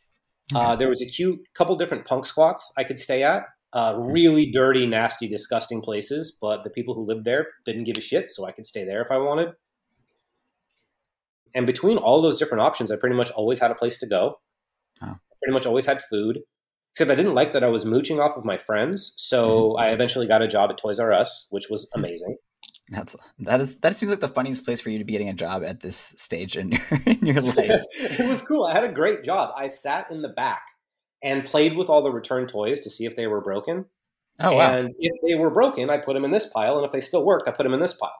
Uh, 0.54 0.76
there 0.76 0.90
was 0.90 1.00
a 1.00 1.06
cute 1.06 1.40
couple 1.54 1.74
different 1.74 2.04
punk 2.04 2.26
squats 2.26 2.70
I 2.76 2.84
could 2.84 2.98
stay 2.98 3.22
at 3.22 3.44
uh, 3.74 3.94
really 3.98 4.52
dirty, 4.52 4.86
nasty, 4.86 5.26
disgusting 5.26 5.82
places, 5.82 6.38
but 6.40 6.62
the 6.62 6.70
people 6.70 6.94
who 6.94 7.04
lived 7.04 7.24
there 7.24 7.48
didn't 7.66 7.84
give 7.84 7.96
a 7.98 8.00
shit, 8.00 8.30
so 8.30 8.46
I 8.46 8.52
could 8.52 8.66
stay 8.66 8.84
there 8.84 9.02
if 9.02 9.10
I 9.10 9.18
wanted. 9.18 9.48
And 11.54 11.66
between 11.66 11.98
all 11.98 12.20
those 12.20 12.38
different 12.38 12.62
options, 12.62 12.90
I 12.90 12.96
pretty 12.96 13.16
much 13.16 13.30
always 13.30 13.58
had 13.58 13.70
a 13.70 13.74
place 13.74 13.98
to 13.98 14.06
go. 14.06 14.40
Oh. 15.02 15.06
I 15.06 15.34
pretty 15.42 15.54
much 15.54 15.66
always 15.66 15.86
had 15.86 16.02
food, 16.02 16.40
except 16.92 17.10
I 17.10 17.14
didn't 17.14 17.34
like 17.34 17.52
that 17.52 17.64
I 17.64 17.68
was 17.68 17.84
mooching 17.84 18.20
off 18.20 18.36
of 18.36 18.44
my 18.44 18.58
friends. 18.58 19.14
So 19.16 19.70
mm-hmm. 19.70 19.82
I 19.82 19.90
eventually 19.90 20.26
got 20.26 20.42
a 20.42 20.48
job 20.48 20.70
at 20.70 20.78
Toys 20.78 20.98
R 20.98 21.12
Us, 21.12 21.46
which 21.50 21.68
was 21.70 21.90
hmm. 21.92 22.00
amazing. 22.00 22.36
That's 22.90 23.16
that 23.38 23.60
is 23.60 23.76
that 23.76 23.96
seems 23.96 24.10
like 24.10 24.20
the 24.20 24.28
funniest 24.28 24.64
place 24.64 24.80
for 24.80 24.90
you 24.90 24.98
to 24.98 25.04
be 25.04 25.12
getting 25.12 25.30
a 25.30 25.34
job 25.34 25.62
at 25.64 25.80
this 25.80 26.14
stage 26.16 26.56
in 26.56 26.70
your 26.72 26.82
in 27.06 27.26
your 27.26 27.42
life. 27.42 27.82
it 27.94 28.30
was 28.30 28.42
cool. 28.42 28.64
I 28.64 28.74
had 28.74 28.84
a 28.84 28.92
great 28.92 29.24
job. 29.24 29.54
I 29.56 29.68
sat 29.68 30.10
in 30.10 30.22
the 30.22 30.28
back 30.28 30.62
and 31.22 31.44
played 31.44 31.76
with 31.76 31.88
all 31.88 32.02
the 32.02 32.10
return 32.10 32.46
toys 32.46 32.80
to 32.82 32.90
see 32.90 33.06
if 33.06 33.16
they 33.16 33.26
were 33.26 33.40
broken. 33.40 33.86
Oh, 34.40 34.54
wow. 34.56 34.72
And 34.72 34.94
if 34.98 35.12
they 35.26 35.36
were 35.36 35.50
broken, 35.50 35.90
I 35.90 35.98
put 35.98 36.14
them 36.14 36.24
in 36.24 36.30
this 36.30 36.46
pile. 36.46 36.76
And 36.76 36.84
if 36.84 36.92
they 36.92 37.00
still 37.00 37.24
worked, 37.24 37.48
I 37.48 37.52
put 37.52 37.62
them 37.62 37.72
in 37.72 37.80
this 37.80 37.94
pile. 37.94 38.12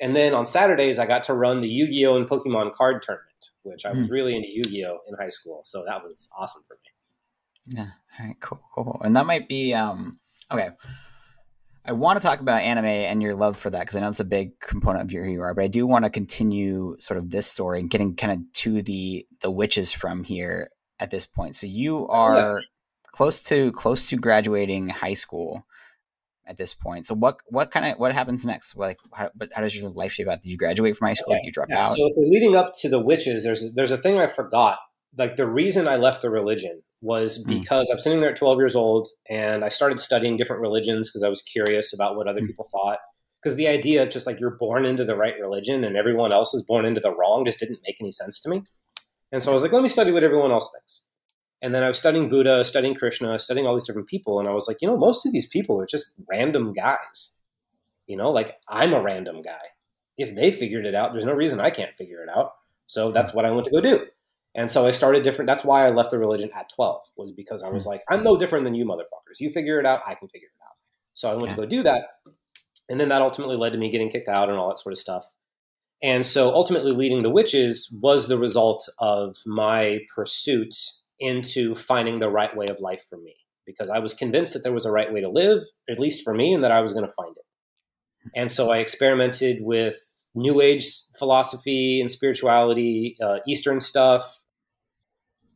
And 0.00 0.16
then 0.16 0.34
on 0.34 0.46
Saturdays, 0.46 0.98
I 0.98 1.06
got 1.06 1.22
to 1.24 1.34
run 1.34 1.60
the 1.60 1.68
Yu 1.68 1.86
Gi 1.86 2.06
Oh! 2.06 2.16
and 2.16 2.28
Pokemon 2.28 2.72
card 2.72 3.02
tournament, 3.02 3.50
which 3.62 3.84
I 3.84 3.90
was 3.90 3.98
mm. 3.98 4.10
really 4.10 4.34
into 4.34 4.48
Yu 4.48 4.64
Gi 4.64 4.86
Oh! 4.86 4.98
in 5.08 5.14
high 5.16 5.28
school. 5.28 5.60
So 5.64 5.84
that 5.86 6.02
was 6.02 6.28
awesome 6.38 6.62
for 6.66 6.74
me. 6.74 7.76
Yeah. 7.76 7.90
All 8.18 8.26
right. 8.26 8.40
Cool. 8.40 8.62
Cool. 8.74 9.00
And 9.04 9.14
that 9.16 9.26
might 9.26 9.48
be, 9.48 9.74
um, 9.74 10.18
okay. 10.50 10.70
I 11.84 11.92
want 11.92 12.20
to 12.20 12.26
talk 12.26 12.40
about 12.40 12.62
anime 12.62 12.84
and 12.84 13.22
your 13.22 13.34
love 13.34 13.56
for 13.56 13.70
that 13.70 13.80
because 13.80 13.96
I 13.96 14.00
know 14.00 14.08
it's 14.08 14.20
a 14.20 14.24
big 14.24 14.58
component 14.60 15.04
of 15.04 15.12
your 15.12 15.24
are, 15.42 15.54
but 15.54 15.64
I 15.64 15.68
do 15.68 15.86
want 15.86 16.04
to 16.04 16.10
continue 16.10 16.96
sort 16.98 17.18
of 17.18 17.30
this 17.30 17.46
story 17.46 17.80
and 17.80 17.90
getting 17.90 18.16
kind 18.16 18.32
of 18.32 18.52
to 18.54 18.82
the 18.82 19.26
the 19.40 19.50
witches 19.50 19.90
from 19.90 20.22
here 20.22 20.70
at 20.98 21.10
this 21.10 21.24
point. 21.26 21.56
So 21.56 21.66
you 21.66 22.06
are 22.08 22.60
yeah. 22.60 22.66
close 23.12 23.40
to 23.44 23.72
close 23.72 24.08
to 24.10 24.16
graduating 24.16 24.90
high 24.90 25.14
school 25.14 25.64
at 26.50 26.56
this 26.56 26.74
point. 26.74 27.06
So 27.06 27.14
what 27.14 27.38
what 27.46 27.70
kind 27.70 27.86
of 27.86 27.98
what 27.98 28.12
happens 28.12 28.44
next? 28.44 28.76
Like 28.76 28.98
how, 29.14 29.30
but 29.34 29.50
how 29.54 29.62
does 29.62 29.74
your 29.74 29.88
life 29.90 30.12
shape 30.12 30.28
out? 30.28 30.42
Do 30.42 30.50
you 30.50 30.58
graduate 30.58 30.96
from 30.96 31.08
high 31.08 31.14
school? 31.14 31.32
Okay. 31.32 31.40
Do 31.40 31.46
you 31.46 31.52
drop 31.52 31.68
yeah. 31.70 31.86
out? 31.86 31.96
So 31.96 32.06
if 32.08 32.14
we're 32.16 32.26
leading 32.26 32.56
up 32.56 32.72
to 32.80 32.88
the 32.88 32.98
witches, 32.98 33.44
there's 33.44 33.72
there's 33.74 33.92
a 33.92 33.96
thing 33.96 34.18
I 34.18 34.26
forgot. 34.26 34.78
Like 35.16 35.36
the 35.36 35.46
reason 35.46 35.88
I 35.88 35.96
left 35.96 36.22
the 36.22 36.30
religion 36.30 36.82
was 37.00 37.42
hmm. 37.44 37.60
because 37.60 37.88
mm. 37.88 37.92
I'm 37.92 38.00
sitting 38.00 38.20
there 38.20 38.30
at 38.30 38.36
12 38.36 38.56
years 38.58 38.76
old 38.76 39.08
and 39.28 39.64
I 39.64 39.70
started 39.70 40.00
studying 40.00 40.36
different 40.36 40.60
religions 40.60 41.08
because 41.08 41.22
I 41.22 41.28
was 41.28 41.40
curious 41.40 41.94
about 41.94 42.16
what 42.16 42.28
other 42.28 42.40
mm. 42.40 42.46
people 42.46 42.68
thought. 42.70 42.98
Because 43.42 43.56
the 43.56 43.68
idea 43.68 44.02
of 44.02 44.10
just 44.10 44.26
like 44.26 44.38
you're 44.38 44.58
born 44.58 44.84
into 44.84 45.04
the 45.04 45.16
right 45.16 45.32
religion 45.40 45.82
and 45.82 45.96
everyone 45.96 46.30
else 46.30 46.52
is 46.52 46.62
born 46.62 46.84
into 46.84 47.00
the 47.00 47.14
wrong 47.14 47.46
just 47.46 47.58
didn't 47.58 47.78
make 47.86 47.96
any 48.00 48.12
sense 48.12 48.38
to 48.42 48.50
me. 48.50 48.62
And 49.32 49.42
so 49.42 49.50
I 49.50 49.54
was 49.54 49.62
like, 49.62 49.72
let 49.72 49.82
me 49.82 49.88
study 49.88 50.12
what 50.12 50.24
everyone 50.24 50.50
else 50.50 50.70
thinks. 50.76 51.06
And 51.62 51.74
then 51.74 51.82
I 51.82 51.88
was 51.88 51.98
studying 51.98 52.28
Buddha, 52.28 52.64
studying 52.64 52.94
Krishna, 52.94 53.38
studying 53.38 53.66
all 53.66 53.74
these 53.74 53.84
different 53.84 54.08
people. 54.08 54.40
And 54.40 54.48
I 54.48 54.52
was 54.52 54.66
like, 54.66 54.78
you 54.80 54.88
know, 54.88 54.96
most 54.96 55.26
of 55.26 55.32
these 55.32 55.46
people 55.46 55.80
are 55.80 55.86
just 55.86 56.18
random 56.28 56.72
guys. 56.72 57.36
You 58.06 58.16
know, 58.16 58.30
like 58.30 58.56
I'm 58.68 58.92
a 58.92 59.02
random 59.02 59.42
guy. 59.42 59.60
If 60.16 60.34
they 60.34 60.50
figured 60.50 60.86
it 60.86 60.94
out, 60.94 61.12
there's 61.12 61.24
no 61.24 61.32
reason 61.32 61.60
I 61.60 61.70
can't 61.70 61.94
figure 61.94 62.22
it 62.22 62.28
out. 62.28 62.52
So 62.86 63.12
that's 63.12 63.32
what 63.32 63.44
I 63.44 63.50
went 63.50 63.66
to 63.66 63.70
go 63.70 63.80
do. 63.80 64.06
And 64.54 64.70
so 64.70 64.86
I 64.86 64.90
started 64.90 65.22
different. 65.22 65.46
That's 65.46 65.64
why 65.64 65.86
I 65.86 65.90
left 65.90 66.10
the 66.10 66.18
religion 66.18 66.50
at 66.56 66.70
12, 66.74 67.00
was 67.16 67.32
because 67.32 67.62
I 67.62 67.68
was 67.68 67.84
hmm. 67.84 67.90
like, 67.90 68.02
I'm 68.10 68.24
no 68.24 68.36
different 68.36 68.64
than 68.64 68.74
you 68.74 68.84
motherfuckers. 68.84 69.38
You 69.38 69.50
figure 69.50 69.78
it 69.78 69.86
out, 69.86 70.00
I 70.06 70.14
can 70.14 70.28
figure 70.28 70.48
it 70.48 70.64
out. 70.64 70.74
So 71.14 71.30
I 71.30 71.34
went 71.34 71.50
to 71.50 71.56
go 71.56 71.66
do 71.66 71.82
that. 71.84 72.02
And 72.88 72.98
then 72.98 73.10
that 73.10 73.22
ultimately 73.22 73.56
led 73.56 73.72
to 73.72 73.78
me 73.78 73.90
getting 73.90 74.10
kicked 74.10 74.28
out 74.28 74.48
and 74.48 74.58
all 74.58 74.68
that 74.68 74.78
sort 74.78 74.92
of 74.92 74.98
stuff. 74.98 75.24
And 76.02 76.26
so 76.26 76.52
ultimately, 76.52 76.92
leading 76.92 77.22
the 77.22 77.30
witches 77.30 77.96
was 78.02 78.26
the 78.26 78.38
result 78.38 78.88
of 78.98 79.36
my 79.44 80.00
pursuit 80.14 80.74
into 81.20 81.74
finding 81.74 82.18
the 82.18 82.28
right 82.28 82.54
way 82.56 82.66
of 82.68 82.80
life 82.80 83.04
for 83.08 83.18
me 83.18 83.36
because 83.66 83.90
I 83.90 83.98
was 83.98 84.14
convinced 84.14 84.54
that 84.54 84.62
there 84.62 84.72
was 84.72 84.86
a 84.86 84.90
right 84.90 85.12
way 85.12 85.20
to 85.20 85.28
live, 85.28 85.62
at 85.88 86.00
least 86.00 86.24
for 86.24 86.34
me, 86.34 86.52
and 86.52 86.64
that 86.64 86.72
I 86.72 86.80
was 86.80 86.92
going 86.92 87.06
to 87.06 87.12
find 87.12 87.36
it. 87.36 87.44
And 88.34 88.50
so 88.50 88.70
I 88.70 88.78
experimented 88.78 89.58
with 89.60 89.96
New 90.34 90.60
Age 90.60 90.86
philosophy 91.18 92.00
and 92.00 92.10
spirituality, 92.10 93.16
uh, 93.22 93.38
Eastern 93.46 93.80
stuff, 93.80 94.42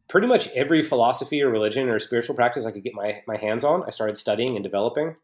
pretty 0.08 0.26
much 0.26 0.48
every 0.48 0.82
philosophy 0.82 1.42
or 1.42 1.50
religion 1.50 1.88
or 1.88 1.98
spiritual 1.98 2.34
practice 2.34 2.64
I 2.64 2.70
could 2.70 2.84
get 2.84 2.94
my, 2.94 3.22
my 3.26 3.36
hands 3.36 3.64
on. 3.64 3.82
I 3.86 3.90
started 3.90 4.18
studying 4.18 4.54
and 4.54 4.62
developing. 4.62 5.16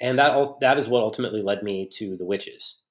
And 0.00 0.18
that, 0.18 0.60
that 0.60 0.78
is 0.78 0.88
what 0.88 1.02
ultimately 1.02 1.42
led 1.42 1.62
me 1.62 1.88
to 1.94 2.16
the 2.16 2.24
witches 2.24 2.82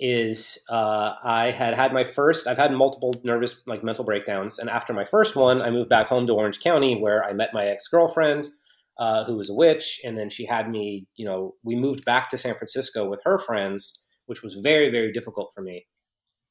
is 0.00 0.64
uh, 0.70 1.12
I 1.22 1.50
had 1.50 1.74
had 1.74 1.92
my 1.92 2.04
first, 2.04 2.46
I've 2.46 2.58
had 2.58 2.72
multiple 2.72 3.14
nervous, 3.22 3.60
like 3.66 3.84
mental 3.84 4.04
breakdowns. 4.04 4.58
And 4.58 4.70
after 4.70 4.92
my 4.94 5.04
first 5.04 5.36
one, 5.36 5.60
I 5.60 5.70
moved 5.70 5.90
back 5.90 6.08
home 6.08 6.26
to 6.26 6.32
Orange 6.32 6.60
County 6.60 6.98
where 6.98 7.22
I 7.22 7.34
met 7.34 7.50
my 7.52 7.66
ex 7.66 7.86
girlfriend, 7.86 8.48
uh, 8.98 9.24
who 9.24 9.36
was 9.36 9.50
a 9.50 9.54
witch. 9.54 10.00
And 10.04 10.18
then 10.18 10.30
she 10.30 10.46
had 10.46 10.70
me, 10.70 11.06
you 11.16 11.26
know, 11.26 11.54
we 11.62 11.76
moved 11.76 12.04
back 12.06 12.30
to 12.30 12.38
San 12.38 12.54
Francisco 12.54 13.08
with 13.08 13.20
her 13.24 13.38
friends, 13.38 14.06
which 14.24 14.42
was 14.42 14.54
very, 14.62 14.90
very 14.90 15.12
difficult 15.12 15.52
for 15.54 15.60
me. 15.60 15.86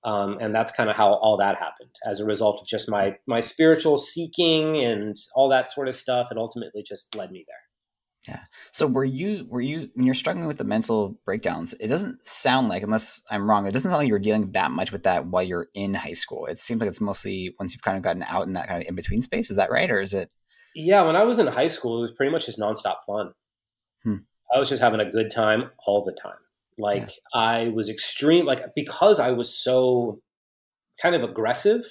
Um, 0.06 0.38
and 0.40 0.56
that's 0.56 0.72
kind 0.72 0.90
of 0.90 0.96
how 0.96 1.16
all 1.16 1.36
that 1.38 1.58
happened 1.58 1.94
as 2.10 2.20
a 2.20 2.26
result 2.26 2.62
of 2.62 2.68
just 2.68 2.90
my 2.90 3.18
my 3.28 3.42
spiritual 3.42 3.98
seeking 3.98 4.78
and 4.78 5.18
all 5.36 5.50
that 5.50 5.70
sort 5.70 5.90
of 5.90 5.96
stuff. 5.96 6.30
It 6.32 6.38
ultimately 6.38 6.84
just 6.84 7.16
led 7.18 7.32
me 7.32 7.44
there. 7.48 7.69
Yeah. 8.28 8.40
So 8.72 8.86
were 8.86 9.06
you 9.06 9.48
were 9.50 9.62
you 9.62 9.90
when 9.96 10.06
you're 10.06 10.14
struggling 10.14 10.48
with 10.48 10.58
the 10.58 10.66
mental 10.66 11.18
breakdowns? 11.26 11.74
It 11.80 11.88
doesn't 11.88 12.22
sound 12.28 12.68
like, 12.68 12.84
unless 12.84 13.22
I'm 13.32 13.50
wrong, 13.50 13.66
it 13.66 13.74
doesn't 13.74 13.90
sound 13.90 14.02
like 14.02 14.10
you're 14.10 14.20
dealing 14.20 14.52
that 14.52 14.72
much 14.72 14.92
with 14.92 15.04
that 15.04 15.28
while 15.28 15.44
you're 15.44 15.68
in 15.74 15.94
high 15.94 16.14
school. 16.14 16.46
It 16.46 16.60
seems 16.60 16.82
like 16.82 16.90
it's 16.90 17.02
mostly 17.02 17.56
once 17.60 17.74
you've 17.74 17.82
kind 17.82 17.98
of 17.98 18.04
gotten 18.04 18.24
out 18.24 18.48
in 18.48 18.54
that 18.54 18.68
kind 18.68 18.82
of 18.82 18.90
in 18.90 18.96
between 18.96 19.22
space. 19.22 19.50
Is 19.50 19.56
that 19.56 19.72
right, 19.72 19.90
or 19.90 20.02
is 20.02 20.14
it? 20.14 20.34
Yeah, 20.76 21.04
when 21.04 21.16
I 21.16 21.24
was 21.24 21.40
in 21.40 21.48
high 21.48 21.70
school, 21.70 22.00
it 22.00 22.02
was 22.02 22.12
pretty 22.12 22.32
much 22.32 22.46
just 22.46 22.60
nonstop 22.60 22.98
fun. 23.08 23.34
Hmm. 24.04 24.16
I 24.54 24.60
was 24.60 24.70
just 24.70 24.82
having 24.82 25.00
a 25.00 25.10
good 25.10 25.32
time 25.32 25.72
all 25.86 26.04
the 26.04 26.18
time. 26.22 26.38
Like 26.78 27.10
yeah. 27.10 27.42
I 27.42 27.68
was 27.70 27.90
extreme, 27.90 28.46
like 28.46 28.76
because 28.76 29.20
I 29.20 29.32
was 29.32 29.54
so 29.54 30.22
kind 31.02 31.16
of 31.16 31.24
aggressive. 31.24 31.86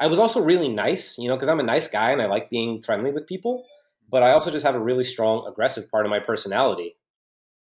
I 0.00 0.08
was 0.08 0.18
also 0.18 0.40
really 0.40 0.68
nice, 0.68 1.16
you 1.18 1.28
know, 1.28 1.36
because 1.36 1.48
I'm 1.48 1.60
a 1.60 1.64
nice 1.64 1.88
guy 1.88 2.12
and 2.12 2.22
I 2.22 2.26
like 2.26 2.50
being 2.50 2.82
friendly 2.82 3.10
with 3.12 3.26
people 3.26 3.64
but 4.10 4.22
I 4.22 4.32
also 4.32 4.50
just 4.50 4.64
have 4.64 4.74
a 4.74 4.80
really 4.80 5.04
strong 5.04 5.46
aggressive 5.48 5.90
part 5.90 6.06
of 6.06 6.10
my 6.10 6.20
personality. 6.20 6.96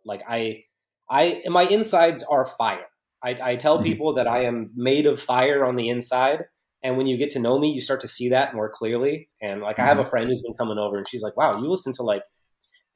Like 0.05 0.21
I, 0.27 0.63
I, 1.09 1.41
my 1.47 1.63
insides 1.63 2.23
are 2.23 2.45
fire. 2.45 2.85
I, 3.23 3.37
I 3.41 3.55
tell 3.55 3.77
mm-hmm. 3.77 3.85
people 3.85 4.13
that 4.15 4.27
I 4.27 4.43
am 4.43 4.71
made 4.75 5.05
of 5.07 5.19
fire 5.19 5.65
on 5.65 5.75
the 5.75 5.89
inside. 5.89 6.45
And 6.83 6.97
when 6.97 7.07
you 7.07 7.17
get 7.17 7.31
to 7.31 7.39
know 7.39 7.57
me, 7.57 7.71
you 7.71 7.81
start 7.81 8.01
to 8.01 8.07
see 8.07 8.29
that 8.29 8.53
more 8.53 8.69
clearly. 8.69 9.29
And 9.41 9.61
like, 9.61 9.79
I 9.79 9.85
have 9.85 9.97
a 9.97 10.01
mm-hmm. 10.01 10.09
friend 10.09 10.29
who's 10.29 10.41
been 10.43 10.53
coming 10.53 10.77
over 10.77 10.97
and 10.97 11.07
she's 11.07 11.23
like, 11.23 11.35
wow, 11.35 11.59
you 11.59 11.67
listen 11.69 11.93
to 11.93 12.03
like 12.03 12.21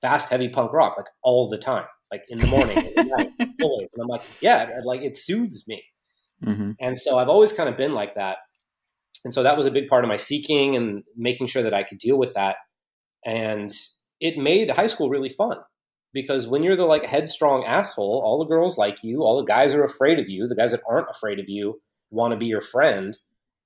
fast, 0.02 0.30
heavy 0.30 0.50
punk 0.50 0.72
rock, 0.72 0.96
like 0.98 1.08
all 1.24 1.50
the 1.50 1.58
time, 1.58 1.86
like 2.12 2.22
in 2.30 2.38
the 2.38 2.48
morning, 2.48 2.78
in 2.78 2.94
the 2.96 3.16
night, 3.18 3.30
always. 3.64 3.90
And 3.94 4.04
I'm 4.04 4.08
like, 4.08 4.22
yeah, 4.42 4.80
like 4.86 5.02
it 5.02 5.18
soothes 5.18 5.68
me. 5.68 5.84
Mm-hmm. 6.46 6.72
And 6.80 7.00
so 7.00 7.18
I've 7.18 7.30
always 7.30 7.52
kind 7.52 7.68
of 7.68 7.76
been 7.76 7.94
like 7.94 8.16
that. 8.16 8.38
And 9.26 9.34
so 9.34 9.44
that 9.44 9.58
was 9.58 9.66
a 9.66 9.72
big 9.72 9.88
part 9.88 10.06
of 10.06 10.08
my 10.08 10.16
seeking 10.16 10.76
and 10.76 11.04
making 11.18 11.48
sure 11.48 11.64
that 11.64 11.74
I 11.74 11.84
could 11.84 11.98
deal 11.98 12.18
with 12.18 12.36
that 12.36 12.56
and 13.26 13.70
it 14.20 14.38
made 14.38 14.72
high 14.72 14.88
school 14.88 15.10
really 15.10 15.30
fun 15.30 15.58
because 16.14 16.48
when 16.48 16.64
you're 16.64 16.76
the 16.76 16.86
like 16.86 17.06
headstrong 17.06 17.64
asshole, 17.66 18.22
all 18.24 18.40
the 18.40 18.50
girls 18.50 18.78
like 18.78 19.04
you, 19.04 19.22
all 19.22 19.38
the 19.38 19.46
guys 19.46 19.74
are 19.74 19.84
afraid 19.84 20.20
of 20.20 20.30
you. 20.30 20.48
The 20.48 20.56
guys 20.56 20.72
that 20.72 20.82
aren't 20.88 21.10
afraid 21.10 21.40
of 21.40 21.46
you 21.48 21.82
want 22.12 22.32
to 22.32 22.38
be 22.38 22.48
your 22.48 22.62
friend. 22.62 23.18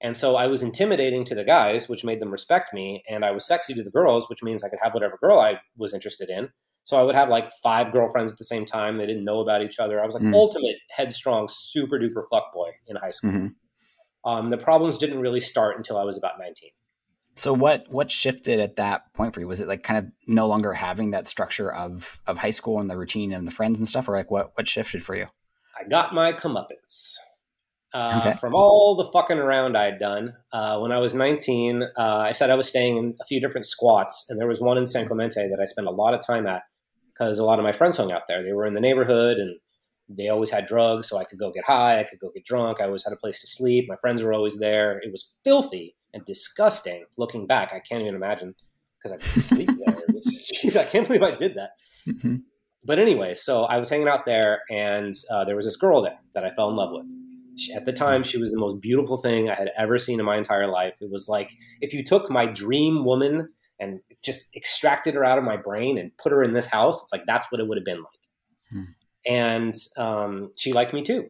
And 0.01 0.17
so 0.17 0.35
I 0.35 0.47
was 0.47 0.61
intimidating 0.61 1.23
to 1.25 1.35
the 1.35 1.45
guys, 1.45 1.87
which 1.87 2.03
made 2.03 2.19
them 2.19 2.31
respect 2.31 2.73
me, 2.73 3.03
and 3.09 3.23
I 3.23 3.31
was 3.31 3.47
sexy 3.47 3.73
to 3.73 3.83
the 3.83 3.91
girls, 3.91 4.29
which 4.29 4.43
means 4.43 4.61
I 4.61 4.67
could 4.67 4.79
have 4.83 4.93
whatever 4.93 5.17
girl 5.17 5.39
I 5.39 5.61
was 5.77 5.93
interested 5.93 6.29
in. 6.29 6.49
So 6.83 6.99
I 6.99 7.03
would 7.03 7.15
have 7.15 7.29
like 7.29 7.49
five 7.63 7.93
girlfriends 7.93 8.33
at 8.33 8.37
the 8.37 8.43
same 8.43 8.65
time. 8.65 8.97
They 8.97 9.05
didn't 9.05 9.23
know 9.23 9.39
about 9.39 9.61
each 9.61 9.79
other. 9.79 10.01
I 10.01 10.05
was 10.05 10.15
like 10.15 10.23
mm. 10.23 10.33
ultimate 10.33 10.75
headstrong, 10.93 11.47
super 11.49 11.97
duper 11.97 12.25
fuckboy 12.31 12.71
in 12.87 12.97
high 12.97 13.11
school. 13.11 13.31
Mm-hmm. 13.31 14.29
Um, 14.29 14.49
the 14.49 14.57
problems 14.57 14.97
didn't 14.97 15.19
really 15.19 15.39
start 15.39 15.77
until 15.77 15.97
I 15.97 16.03
was 16.03 16.17
about 16.17 16.33
19. 16.37 16.69
So 17.35 17.53
what 17.53 17.87
what 17.89 18.11
shifted 18.11 18.59
at 18.59 18.75
that 18.75 19.13
point 19.13 19.33
for 19.33 19.39
you? 19.39 19.47
Was 19.47 19.59
it 19.59 19.67
like 19.67 19.83
kind 19.83 20.05
of 20.05 20.11
no 20.27 20.47
longer 20.47 20.73
having 20.73 21.11
that 21.11 21.27
structure 21.27 21.73
of 21.73 22.19
of 22.27 22.37
high 22.37 22.51
school 22.51 22.79
and 22.79 22.89
the 22.89 22.97
routine 22.97 23.33
and 23.33 23.47
the 23.47 23.51
friends 23.51 23.79
and 23.79 23.87
stuff, 23.87 24.07
or 24.07 24.15
like 24.15 24.29
what 24.29 24.51
what 24.55 24.67
shifted 24.67 25.01
for 25.01 25.15
you? 25.15 25.25
I 25.79 25.87
got 25.87 26.13
my 26.13 26.33
comeuppance 26.33 27.15
uh, 27.93 28.21
okay. 28.21 28.37
from 28.39 28.53
all 28.53 28.95
the 28.95 29.11
fucking 29.11 29.39
around 29.39 29.75
I'd 29.75 29.99
done. 29.99 30.33
Uh, 30.51 30.79
when 30.79 30.91
I 30.91 30.99
was 30.99 31.15
19, 31.15 31.83
uh, 31.83 32.01
I 32.01 32.31
said 32.31 32.51
I 32.51 32.55
was 32.55 32.69
staying 32.69 32.97
in 32.97 33.15
a 33.19 33.25
few 33.25 33.41
different 33.41 33.65
squats, 33.65 34.27
and 34.29 34.39
there 34.39 34.47
was 34.47 34.61
one 34.61 34.77
in 34.77 34.85
San 34.85 35.07
Clemente 35.07 35.47
that 35.49 35.59
I 35.59 35.65
spent 35.65 35.87
a 35.87 35.91
lot 35.91 36.13
of 36.13 36.25
time 36.25 36.45
at 36.45 36.61
because 37.13 37.39
a 37.39 37.43
lot 37.43 37.57
of 37.57 37.63
my 37.63 37.71
friends 37.71 37.97
hung 37.97 38.11
out 38.11 38.23
there. 38.27 38.43
They 38.43 38.53
were 38.53 38.65
in 38.65 38.73
the 38.73 38.79
neighborhood 38.79 39.37
and 39.37 39.59
they 40.09 40.27
always 40.27 40.51
had 40.51 40.67
drugs, 40.67 41.09
so 41.09 41.17
I 41.17 41.23
could 41.23 41.39
go 41.39 41.51
get 41.51 41.63
high, 41.63 41.99
I 41.99 42.03
could 42.03 42.19
go 42.19 42.29
get 42.31 42.45
drunk. 42.45 42.79
I 42.79 42.85
always 42.85 43.03
had 43.03 43.13
a 43.13 43.17
place 43.17 43.41
to 43.41 43.47
sleep. 43.47 43.85
My 43.87 43.95
friends 43.95 44.21
were 44.21 44.33
always 44.33 44.57
there. 44.57 44.99
It 44.99 45.11
was 45.11 45.33
filthy 45.43 45.95
and 46.13 46.23
disgusting. 46.25 47.05
Looking 47.17 47.47
back, 47.47 47.71
I 47.73 47.79
can't 47.79 48.01
even 48.01 48.15
imagine 48.15 48.55
because 48.97 49.11
I 49.11 49.15
could 49.15 49.43
sleep 49.43 49.67
there. 49.67 49.95
Was, 50.13 50.75
I 50.77 50.83
can't 50.85 51.07
believe 51.07 51.23
I 51.23 51.35
did 51.35 51.55
that. 51.55 51.71
Mm-hmm. 52.07 52.35
But 52.85 52.99
anyway, 52.99 53.35
so 53.35 53.63
I 53.63 53.77
was 53.77 53.89
hanging 53.89 54.07
out 54.07 54.25
there, 54.25 54.61
and 54.69 55.13
uh, 55.31 55.45
there 55.45 55.55
was 55.55 55.65
this 55.65 55.77
girl 55.77 56.01
there 56.01 56.19
that 56.33 56.43
I 56.43 56.53
fell 56.53 56.69
in 56.69 56.75
love 56.75 56.89
with. 56.91 57.07
She, 57.57 57.73
at 57.73 57.85
the 57.85 57.93
time, 57.93 58.23
she 58.23 58.37
was 58.37 58.51
the 58.51 58.59
most 58.59 58.81
beautiful 58.81 59.15
thing 59.15 59.49
I 59.49 59.55
had 59.55 59.71
ever 59.77 59.97
seen 59.97 60.19
in 60.19 60.25
my 60.25 60.37
entire 60.37 60.67
life. 60.67 60.95
It 61.01 61.09
was 61.09 61.27
like 61.29 61.51
if 61.81 61.93
you 61.93 62.03
took 62.03 62.29
my 62.29 62.45
dream 62.45 63.05
woman 63.05 63.49
and 63.79 63.99
just 64.23 64.53
extracted 64.55 65.13
her 65.13 65.23
out 65.23 65.37
of 65.37 65.43
my 65.43 65.57
brain 65.57 65.97
and 65.97 66.15
put 66.17 66.31
her 66.31 66.41
in 66.41 66.53
this 66.53 66.65
house, 66.65 67.01
it's 67.01 67.13
like 67.13 67.23
that's 67.25 67.51
what 67.51 67.61
it 67.61 67.67
would 67.67 67.77
have 67.77 67.85
been 67.85 67.99
like. 67.99 68.19
Hmm. 68.71 68.83
And 69.25 69.75
um, 69.97 70.51
she 70.57 70.73
liked 70.73 70.93
me 70.93 71.03
too. 71.03 71.29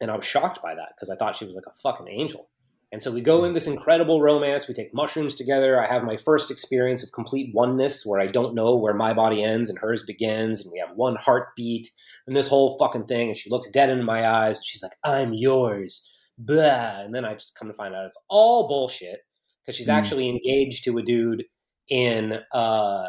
And 0.00 0.10
I 0.10 0.16
was 0.16 0.24
shocked 0.24 0.62
by 0.62 0.74
that 0.74 0.88
because 0.94 1.10
I 1.10 1.16
thought 1.16 1.36
she 1.36 1.44
was 1.44 1.54
like 1.54 1.66
a 1.66 1.74
fucking 1.82 2.08
angel. 2.08 2.48
And 2.92 3.02
so 3.02 3.10
we 3.10 3.20
go 3.20 3.44
in 3.44 3.52
this 3.52 3.66
incredible 3.66 4.22
romance. 4.22 4.68
We 4.68 4.74
take 4.74 4.94
mushrooms 4.94 5.34
together. 5.34 5.82
I 5.82 5.92
have 5.92 6.04
my 6.04 6.16
first 6.16 6.50
experience 6.50 7.02
of 7.02 7.12
complete 7.12 7.52
oneness 7.52 8.06
where 8.06 8.20
I 8.20 8.26
don't 8.26 8.54
know 8.54 8.76
where 8.76 8.94
my 8.94 9.12
body 9.12 9.42
ends 9.42 9.68
and 9.68 9.78
hers 9.78 10.04
begins. 10.04 10.62
And 10.62 10.72
we 10.72 10.78
have 10.78 10.96
one 10.96 11.16
heartbeat 11.16 11.88
and 12.26 12.36
this 12.36 12.48
whole 12.48 12.78
fucking 12.78 13.06
thing. 13.06 13.28
And 13.28 13.36
she 13.36 13.50
looks 13.50 13.68
dead 13.70 13.90
in 13.90 14.04
my 14.04 14.28
eyes. 14.28 14.60
she's 14.64 14.82
like, 14.82 14.96
I'm 15.04 15.34
yours. 15.34 16.12
Blah. 16.38 17.00
And 17.00 17.14
then 17.14 17.24
I 17.24 17.32
just 17.32 17.58
come 17.58 17.68
to 17.68 17.74
find 17.74 17.94
out 17.94 18.06
it's 18.06 18.18
all 18.28 18.68
bullshit 18.68 19.20
because 19.62 19.76
she's 19.76 19.88
mm. 19.88 19.94
actually 19.94 20.28
engaged 20.28 20.84
to 20.84 20.98
a 20.98 21.02
dude 21.02 21.44
in 21.88 22.38
uh, 22.52 23.06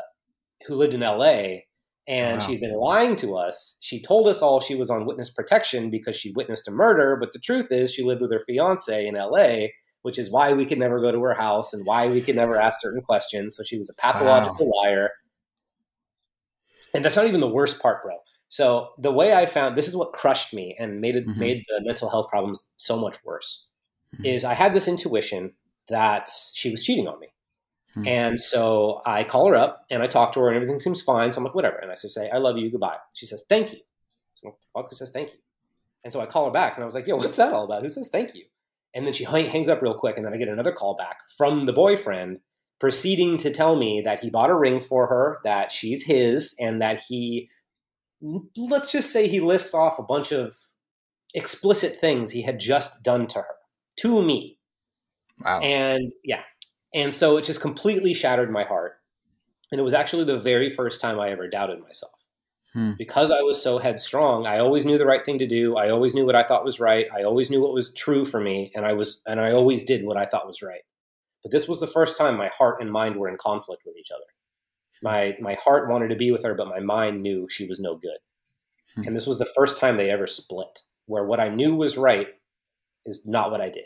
who 0.65 0.75
lived 0.75 0.95
in 0.95 1.01
LA 1.01 1.59
and 2.07 2.39
wow. 2.39 2.45
she'd 2.45 2.61
been 2.61 2.77
lying 2.79 3.15
to 3.17 3.35
us. 3.35 3.77
She 3.81 4.01
told 4.01 4.27
us 4.27 4.41
all 4.41 4.61
she 4.61 4.75
was 4.75 4.89
on 4.89 5.05
witness 5.05 5.29
protection 5.29 5.89
because 5.89 6.15
she 6.15 6.31
witnessed 6.31 6.67
a 6.67 6.71
murder, 6.71 7.17
but 7.19 7.33
the 7.33 7.39
truth 7.39 7.67
is 7.71 7.93
she 7.93 8.03
lived 8.03 8.21
with 8.21 8.31
her 8.31 8.43
fiance 8.47 9.05
in 9.05 9.15
LA, 9.15 9.67
which 10.03 10.17
is 10.17 10.31
why 10.31 10.53
we 10.53 10.65
could 10.65 10.79
never 10.79 11.01
go 11.01 11.11
to 11.11 11.21
her 11.23 11.33
house 11.33 11.73
and 11.73 11.85
why 11.85 12.07
we 12.07 12.21
could 12.21 12.35
never 12.35 12.55
ask 12.55 12.77
certain 12.81 13.01
questions. 13.01 13.57
So 13.57 13.63
she 13.63 13.77
was 13.77 13.89
a 13.89 14.01
pathological 14.01 14.67
wow. 14.67 14.83
liar. 14.83 15.09
And 16.93 17.03
that's 17.03 17.17
not 17.17 17.27
even 17.27 17.41
the 17.41 17.47
worst 17.47 17.79
part, 17.79 18.03
bro. 18.03 18.15
So 18.49 18.91
the 18.97 19.11
way 19.11 19.33
I 19.33 19.45
found 19.45 19.77
this 19.77 19.89
is 19.89 19.95
what 19.95 20.13
crushed 20.13 20.53
me 20.53 20.75
and 20.79 21.01
made 21.01 21.17
it 21.17 21.27
mm-hmm. 21.27 21.39
made 21.39 21.65
the 21.67 21.81
mental 21.85 22.09
health 22.09 22.29
problems 22.29 22.69
so 22.77 22.97
much 22.97 23.17
worse. 23.25 23.69
Mm-hmm. 24.15 24.25
Is 24.25 24.45
I 24.45 24.53
had 24.53 24.73
this 24.73 24.87
intuition 24.87 25.53
that 25.89 26.29
she 26.53 26.71
was 26.71 26.83
cheating 26.83 27.07
on 27.07 27.19
me. 27.19 27.27
Hmm. 27.93 28.07
And 28.07 28.41
so 28.41 29.01
I 29.05 29.23
call 29.23 29.47
her 29.47 29.55
up 29.55 29.85
and 29.89 30.03
I 30.03 30.07
talk 30.07 30.33
to 30.33 30.39
her 30.41 30.47
and 30.47 30.55
everything 30.55 30.79
seems 30.79 31.01
fine. 31.01 31.31
So 31.31 31.39
I'm 31.39 31.45
like, 31.45 31.55
whatever. 31.55 31.77
And 31.77 31.91
I 31.91 31.95
say, 31.95 32.29
I 32.29 32.37
love 32.37 32.57
you. 32.57 32.69
Goodbye. 32.69 32.97
She 33.13 33.25
says, 33.25 33.43
thank 33.49 33.73
you. 33.73 33.79
So 34.35 34.49
what 34.49 34.59
the 34.59 34.67
fuck? 34.73 34.89
Who 34.89 34.95
says 34.95 35.11
thank 35.11 35.29
you? 35.29 35.39
And 36.03 36.13
so 36.13 36.21
I 36.21 36.25
call 36.25 36.45
her 36.45 36.51
back 36.51 36.75
and 36.75 36.83
I 36.83 36.85
was 36.85 36.95
like, 36.95 37.07
yo, 37.07 37.15
what's 37.15 37.37
that 37.37 37.53
all 37.53 37.65
about? 37.65 37.83
Who 37.83 37.89
says 37.89 38.09
thank 38.09 38.35
you? 38.35 38.45
And 38.93 39.05
then 39.05 39.13
she 39.13 39.23
hangs 39.23 39.67
up 39.67 39.81
real 39.81 39.93
quick. 39.93 40.15
And 40.15 40.25
then 40.25 40.33
I 40.33 40.37
get 40.37 40.47
another 40.47 40.71
call 40.71 40.95
back 40.95 41.17
from 41.37 41.65
the 41.65 41.73
boyfriend 41.73 42.39
proceeding 42.79 43.37
to 43.37 43.51
tell 43.51 43.75
me 43.75 44.01
that 44.05 44.19
he 44.19 44.29
bought 44.29 44.49
a 44.49 44.55
ring 44.55 44.79
for 44.79 45.07
her, 45.07 45.39
that 45.43 45.71
she's 45.71 46.03
his, 46.03 46.55
and 46.59 46.79
that 46.79 47.01
he, 47.07 47.49
let's 48.21 48.91
just 48.91 49.11
say 49.11 49.27
he 49.27 49.39
lists 49.39 49.73
off 49.73 49.99
a 49.99 50.03
bunch 50.03 50.31
of 50.31 50.55
explicit 51.33 51.99
things 51.99 52.31
he 52.31 52.43
had 52.43 52.59
just 52.59 53.03
done 53.03 53.27
to 53.27 53.39
her, 53.39 53.55
to 53.97 54.21
me. 54.21 54.59
Wow. 55.43 55.59
And 55.59 56.11
yeah, 56.23 56.41
and 56.93 57.13
so 57.13 57.37
it 57.37 57.43
just 57.43 57.61
completely 57.61 58.13
shattered 58.13 58.51
my 58.51 58.63
heart. 58.63 58.99
And 59.71 59.79
it 59.79 59.83
was 59.83 59.93
actually 59.93 60.23
the 60.23 60.39
very 60.39 60.69
first 60.69 61.01
time 61.01 61.19
I 61.19 61.29
ever 61.29 61.47
doubted 61.47 61.81
myself. 61.81 62.13
Hmm. 62.73 62.91
Because 62.97 63.31
I 63.31 63.41
was 63.41 63.61
so 63.61 63.79
headstrong, 63.79 64.45
I 64.45 64.59
always 64.59 64.85
knew 64.85 64.97
the 64.97 65.05
right 65.05 65.23
thing 65.23 65.39
to 65.39 65.47
do. 65.47 65.77
I 65.77 65.89
always 65.89 66.15
knew 66.15 66.25
what 66.25 66.35
I 66.35 66.43
thought 66.43 66.65
was 66.65 66.79
right. 66.79 67.07
I 67.17 67.23
always 67.23 67.49
knew 67.49 67.61
what 67.61 67.73
was 67.73 67.93
true 67.93 68.25
for 68.25 68.39
me, 68.39 68.71
and 68.75 68.85
I 68.85 68.93
was 68.93 69.21
and 69.25 69.39
I 69.39 69.51
always 69.51 69.83
did 69.83 70.05
what 70.05 70.17
I 70.17 70.23
thought 70.23 70.47
was 70.47 70.61
right. 70.61 70.81
But 71.43 71.51
this 71.51 71.67
was 71.67 71.79
the 71.79 71.87
first 71.87 72.17
time 72.17 72.37
my 72.37 72.49
heart 72.49 72.81
and 72.81 72.91
mind 72.91 73.15
were 73.15 73.29
in 73.29 73.37
conflict 73.37 73.83
with 73.85 73.97
each 73.97 74.11
other. 74.11 74.25
My 75.01 75.35
my 75.39 75.55
heart 75.55 75.89
wanted 75.89 76.09
to 76.09 76.15
be 76.15 76.31
with 76.31 76.43
her, 76.43 76.55
but 76.55 76.67
my 76.67 76.79
mind 76.79 77.21
knew 77.21 77.47
she 77.49 77.67
was 77.67 77.79
no 77.79 77.95
good. 77.95 78.19
Hmm. 78.95 79.07
And 79.07 79.15
this 79.15 79.27
was 79.27 79.39
the 79.39 79.51
first 79.55 79.77
time 79.77 79.97
they 79.97 80.11
ever 80.11 80.27
split, 80.27 80.81
where 81.05 81.25
what 81.25 81.39
I 81.39 81.49
knew 81.49 81.75
was 81.75 81.97
right 81.97 82.27
is 83.05 83.25
not 83.25 83.49
what 83.49 83.61
I 83.61 83.69
did. 83.69 83.85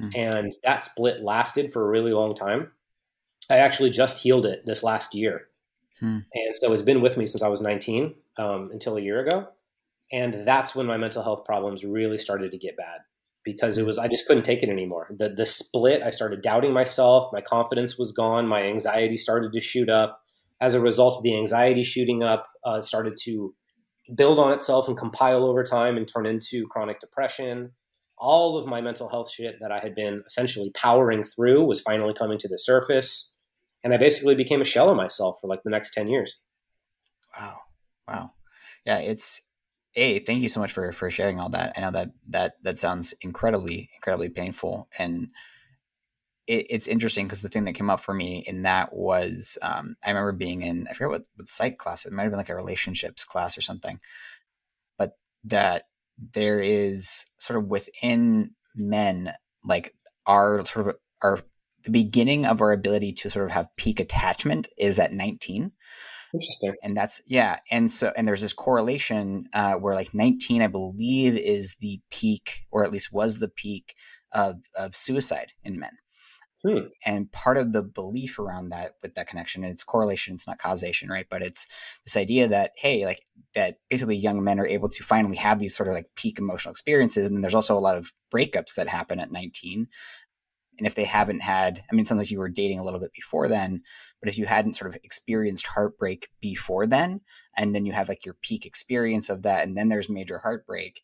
Hmm. 0.00 0.08
And 0.14 0.54
that 0.64 0.82
split 0.82 1.22
lasted 1.22 1.72
for 1.72 1.84
a 1.84 1.90
really 1.90 2.12
long 2.12 2.34
time. 2.34 2.72
I 3.50 3.56
actually 3.56 3.90
just 3.90 4.22
healed 4.22 4.46
it 4.46 4.64
this 4.64 4.82
last 4.82 5.14
year. 5.14 5.48
Hmm. 5.98 6.20
And 6.32 6.56
so 6.56 6.72
it's 6.72 6.82
been 6.82 7.02
with 7.02 7.16
me 7.16 7.26
since 7.26 7.42
I 7.42 7.48
was 7.48 7.60
19 7.60 8.14
um, 8.38 8.70
until 8.72 8.96
a 8.96 9.00
year 9.00 9.24
ago. 9.24 9.48
And 10.12 10.46
that's 10.46 10.74
when 10.74 10.86
my 10.86 10.96
mental 10.96 11.22
health 11.22 11.44
problems 11.44 11.84
really 11.84 12.18
started 12.18 12.50
to 12.52 12.58
get 12.58 12.76
bad 12.76 13.00
because 13.44 13.78
it 13.78 13.86
was 13.86 13.98
I 13.98 14.08
just 14.08 14.26
couldn't 14.26 14.44
take 14.44 14.62
it 14.62 14.68
anymore. 14.68 15.08
The 15.16 15.28
the 15.28 15.46
split, 15.46 16.02
I 16.02 16.10
started 16.10 16.42
doubting 16.42 16.72
myself, 16.72 17.32
my 17.32 17.40
confidence 17.40 17.98
was 17.98 18.12
gone, 18.12 18.46
my 18.46 18.62
anxiety 18.62 19.16
started 19.16 19.52
to 19.52 19.60
shoot 19.60 19.88
up. 19.88 20.20
As 20.60 20.74
a 20.74 20.80
result 20.80 21.16
of 21.16 21.22
the 21.22 21.36
anxiety 21.36 21.82
shooting 21.82 22.22
up, 22.22 22.46
uh, 22.64 22.82
started 22.82 23.16
to 23.22 23.54
build 24.14 24.38
on 24.38 24.52
itself 24.52 24.88
and 24.88 24.96
compile 24.96 25.44
over 25.44 25.62
time 25.62 25.96
and 25.96 26.06
turn 26.06 26.26
into 26.26 26.66
chronic 26.66 27.00
depression 27.00 27.70
all 28.20 28.58
of 28.58 28.66
my 28.66 28.80
mental 28.80 29.08
health 29.08 29.30
shit 29.30 29.58
that 29.60 29.72
I 29.72 29.80
had 29.80 29.94
been 29.94 30.22
essentially 30.26 30.70
powering 30.70 31.24
through 31.24 31.64
was 31.64 31.80
finally 31.80 32.14
coming 32.14 32.38
to 32.38 32.48
the 32.48 32.58
surface. 32.58 33.32
And 33.82 33.94
I 33.94 33.96
basically 33.96 34.34
became 34.34 34.60
a 34.60 34.64
shell 34.64 34.90
of 34.90 34.96
myself 34.96 35.38
for 35.40 35.48
like 35.48 35.62
the 35.64 35.70
next 35.70 35.94
10 35.94 36.06
years. 36.08 36.38
Wow. 37.38 37.56
Wow. 38.06 38.30
Yeah. 38.84 38.98
It's, 38.98 39.40
hey, 39.92 40.18
thank 40.18 40.42
you 40.42 40.48
so 40.48 40.60
much 40.60 40.72
for 40.72 40.92
for 40.92 41.10
sharing 41.10 41.40
all 41.40 41.48
that. 41.50 41.72
I 41.76 41.80
know 41.80 41.90
that 41.92 42.10
that 42.28 42.54
that 42.62 42.78
sounds 42.78 43.14
incredibly 43.22 43.90
incredibly 43.96 44.28
painful, 44.28 44.88
and 44.98 45.28
it, 46.46 46.66
it's 46.70 46.86
interesting 46.86 47.26
because 47.26 47.42
the 47.42 47.48
thing 47.48 47.64
that 47.64 47.74
came 47.74 47.90
up 47.90 48.00
for 48.00 48.14
me 48.14 48.44
in 48.46 48.62
that 48.62 48.92
was 48.92 49.58
um, 49.62 49.96
I 50.04 50.10
remember 50.10 50.32
being 50.32 50.62
in 50.62 50.86
I 50.88 50.92
forget 50.94 51.10
what 51.10 51.26
what 51.36 51.48
psych 51.48 51.78
class 51.78 52.06
it 52.06 52.12
might 52.12 52.24
have 52.24 52.32
been 52.32 52.38
like 52.38 52.48
a 52.48 52.54
relationships 52.54 53.24
class 53.24 53.58
or 53.58 53.62
something, 53.62 53.98
but 54.98 55.16
that 55.44 55.84
there 56.34 56.60
is 56.60 57.26
sort 57.38 57.58
of 57.58 57.68
within 57.68 58.50
men 58.76 59.30
like 59.64 59.92
our 60.26 60.64
sort 60.64 60.88
of 60.88 60.94
our 61.22 61.38
the 61.84 61.90
beginning 61.90 62.44
of 62.44 62.60
our 62.60 62.72
ability 62.72 63.12
to 63.12 63.30
sort 63.30 63.46
of 63.46 63.52
have 63.52 63.74
peak 63.76 64.00
attachment 64.00 64.68
is 64.76 64.98
at 64.98 65.12
19 65.12 65.72
Interesting. 66.32 66.74
And 66.82 66.96
that's 66.96 67.20
yeah, 67.26 67.58
and 67.70 67.90
so 67.90 68.12
and 68.16 68.26
there's 68.26 68.40
this 68.40 68.52
correlation 68.52 69.48
uh, 69.52 69.74
where 69.74 69.94
like 69.94 70.14
19, 70.14 70.62
I 70.62 70.68
believe, 70.68 71.36
is 71.36 71.76
the 71.80 72.00
peak, 72.10 72.66
or 72.70 72.84
at 72.84 72.92
least 72.92 73.12
was 73.12 73.38
the 73.38 73.48
peak 73.48 73.94
of 74.32 74.56
of 74.78 74.94
suicide 74.94 75.48
in 75.64 75.80
men. 75.80 75.90
Hmm. 76.62 76.88
And 77.06 77.32
part 77.32 77.56
of 77.56 77.72
the 77.72 77.82
belief 77.82 78.38
around 78.38 78.68
that 78.68 78.92
with 79.02 79.14
that 79.14 79.28
connection, 79.28 79.64
and 79.64 79.72
it's 79.72 79.84
correlation, 79.84 80.34
it's 80.34 80.46
not 80.46 80.58
causation, 80.58 81.08
right? 81.08 81.26
But 81.30 81.42
it's 81.42 81.66
this 82.04 82.16
idea 82.16 82.48
that, 82.48 82.72
hey, 82.76 83.06
like 83.06 83.22
that 83.54 83.78
basically 83.88 84.16
young 84.16 84.44
men 84.44 84.60
are 84.60 84.66
able 84.66 84.88
to 84.90 85.02
finally 85.02 85.36
have 85.36 85.58
these 85.58 85.74
sort 85.74 85.88
of 85.88 85.94
like 85.94 86.10
peak 86.16 86.38
emotional 86.38 86.72
experiences. 86.72 87.26
And 87.26 87.34
then 87.34 87.42
there's 87.42 87.54
also 87.54 87.76
a 87.76 87.80
lot 87.80 87.96
of 87.96 88.12
breakups 88.32 88.74
that 88.76 88.88
happen 88.88 89.20
at 89.20 89.32
19 89.32 89.88
and 90.80 90.86
if 90.86 90.94
they 90.94 91.04
haven't 91.04 91.42
had, 91.42 91.78
I 91.78 91.94
mean, 91.94 92.02
it 92.02 92.08
sounds 92.08 92.22
like 92.22 92.30
you 92.30 92.38
were 92.38 92.48
dating 92.48 92.78
a 92.78 92.82
little 92.82 93.00
bit 93.00 93.12
before 93.12 93.48
then, 93.48 93.82
but 94.18 94.30
if 94.30 94.38
you 94.38 94.46
hadn't 94.46 94.76
sort 94.76 94.90
of 94.90 94.98
experienced 95.04 95.66
heartbreak 95.66 96.30
before 96.40 96.86
then, 96.86 97.20
and 97.54 97.74
then 97.74 97.84
you 97.84 97.92
have 97.92 98.08
like 98.08 98.24
your 98.24 98.34
peak 98.40 98.64
experience 98.64 99.28
of 99.28 99.42
that, 99.42 99.66
and 99.66 99.76
then 99.76 99.90
there's 99.90 100.08
major 100.08 100.38
heartbreak, 100.38 101.02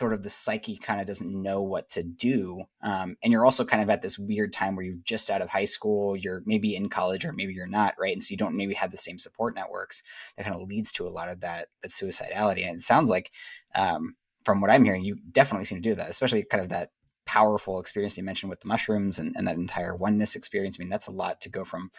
sort 0.00 0.14
of 0.14 0.22
the 0.22 0.30
psyche 0.30 0.78
kind 0.78 0.98
of 0.98 1.06
doesn't 1.06 1.30
know 1.30 1.62
what 1.62 1.90
to 1.90 2.02
do. 2.02 2.64
Um, 2.82 3.16
and 3.22 3.30
you're 3.30 3.44
also 3.44 3.66
kind 3.66 3.82
of 3.82 3.90
at 3.90 4.00
this 4.00 4.18
weird 4.18 4.50
time 4.50 4.74
where 4.74 4.84
you're 4.84 4.96
just 5.04 5.28
out 5.28 5.42
of 5.42 5.50
high 5.50 5.66
school, 5.66 6.16
you're 6.16 6.42
maybe 6.46 6.74
in 6.74 6.88
college 6.88 7.26
or 7.26 7.34
maybe 7.34 7.52
you're 7.52 7.68
not, 7.68 7.94
right? 7.98 8.14
And 8.14 8.22
so 8.22 8.32
you 8.32 8.38
don't 8.38 8.56
maybe 8.56 8.72
have 8.72 8.90
the 8.90 8.96
same 8.96 9.18
support 9.18 9.54
networks 9.54 10.02
that 10.36 10.46
kind 10.46 10.56
of 10.56 10.66
leads 10.66 10.90
to 10.92 11.06
a 11.06 11.10
lot 11.10 11.28
of 11.28 11.42
that, 11.42 11.66
that 11.82 11.90
suicidality. 11.90 12.66
And 12.66 12.76
it 12.76 12.82
sounds 12.82 13.10
like, 13.10 13.30
um, 13.74 14.16
from 14.46 14.62
what 14.62 14.70
I'm 14.70 14.84
hearing, 14.84 15.04
you 15.04 15.18
definitely 15.30 15.66
seem 15.66 15.82
to 15.82 15.88
do 15.90 15.94
that, 15.96 16.08
especially 16.08 16.44
kind 16.44 16.62
of 16.62 16.70
that 16.70 16.88
powerful 17.26 17.78
experience 17.78 18.16
you 18.16 18.24
mentioned 18.24 18.48
with 18.48 18.60
the 18.60 18.68
mushrooms 18.68 19.18
and, 19.18 19.36
and 19.36 19.46
that 19.46 19.58
entire 19.58 19.94
oneness 19.94 20.34
experience. 20.34 20.78
I 20.78 20.82
mean, 20.82 20.88
that's 20.88 21.08
a 21.08 21.12
lot 21.12 21.42
to 21.42 21.50
go 21.50 21.62
from 21.62 21.90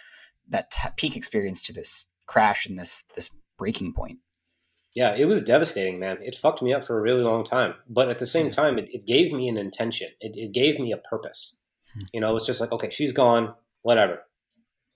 that 0.49 0.71
t- 0.71 0.89
peak 0.97 1.15
experience 1.15 1.61
to 1.63 1.73
this 1.73 2.07
crash 2.25 2.65
and 2.65 2.79
this 2.79 3.03
this 3.15 3.29
breaking 3.59 3.93
point. 3.93 4.17
Yeah, 4.93 5.15
it 5.15 5.25
was 5.25 5.43
devastating, 5.43 5.99
man. 5.99 6.17
It 6.21 6.35
fucked 6.35 6.61
me 6.61 6.73
up 6.73 6.83
for 6.83 6.97
a 6.97 7.01
really 7.01 7.23
long 7.23 7.45
time. 7.45 7.75
But 7.89 8.09
at 8.09 8.19
the 8.19 8.27
same 8.27 8.51
time, 8.51 8.77
it, 8.77 8.89
it, 8.93 9.07
gave 9.07 9.31
me 9.31 9.47
an 9.47 9.57
intention. 9.57 10.09
It, 10.19 10.35
it 10.35 10.51
gave 10.51 10.79
me 10.79 10.91
a 10.91 10.97
purpose. 10.97 11.55
Hmm. 11.93 12.03
You 12.13 12.19
know, 12.19 12.35
it's 12.35 12.45
just 12.45 12.59
like, 12.59 12.73
okay, 12.73 12.89
she's 12.89 13.13
gone, 13.13 13.53
whatever. 13.83 14.19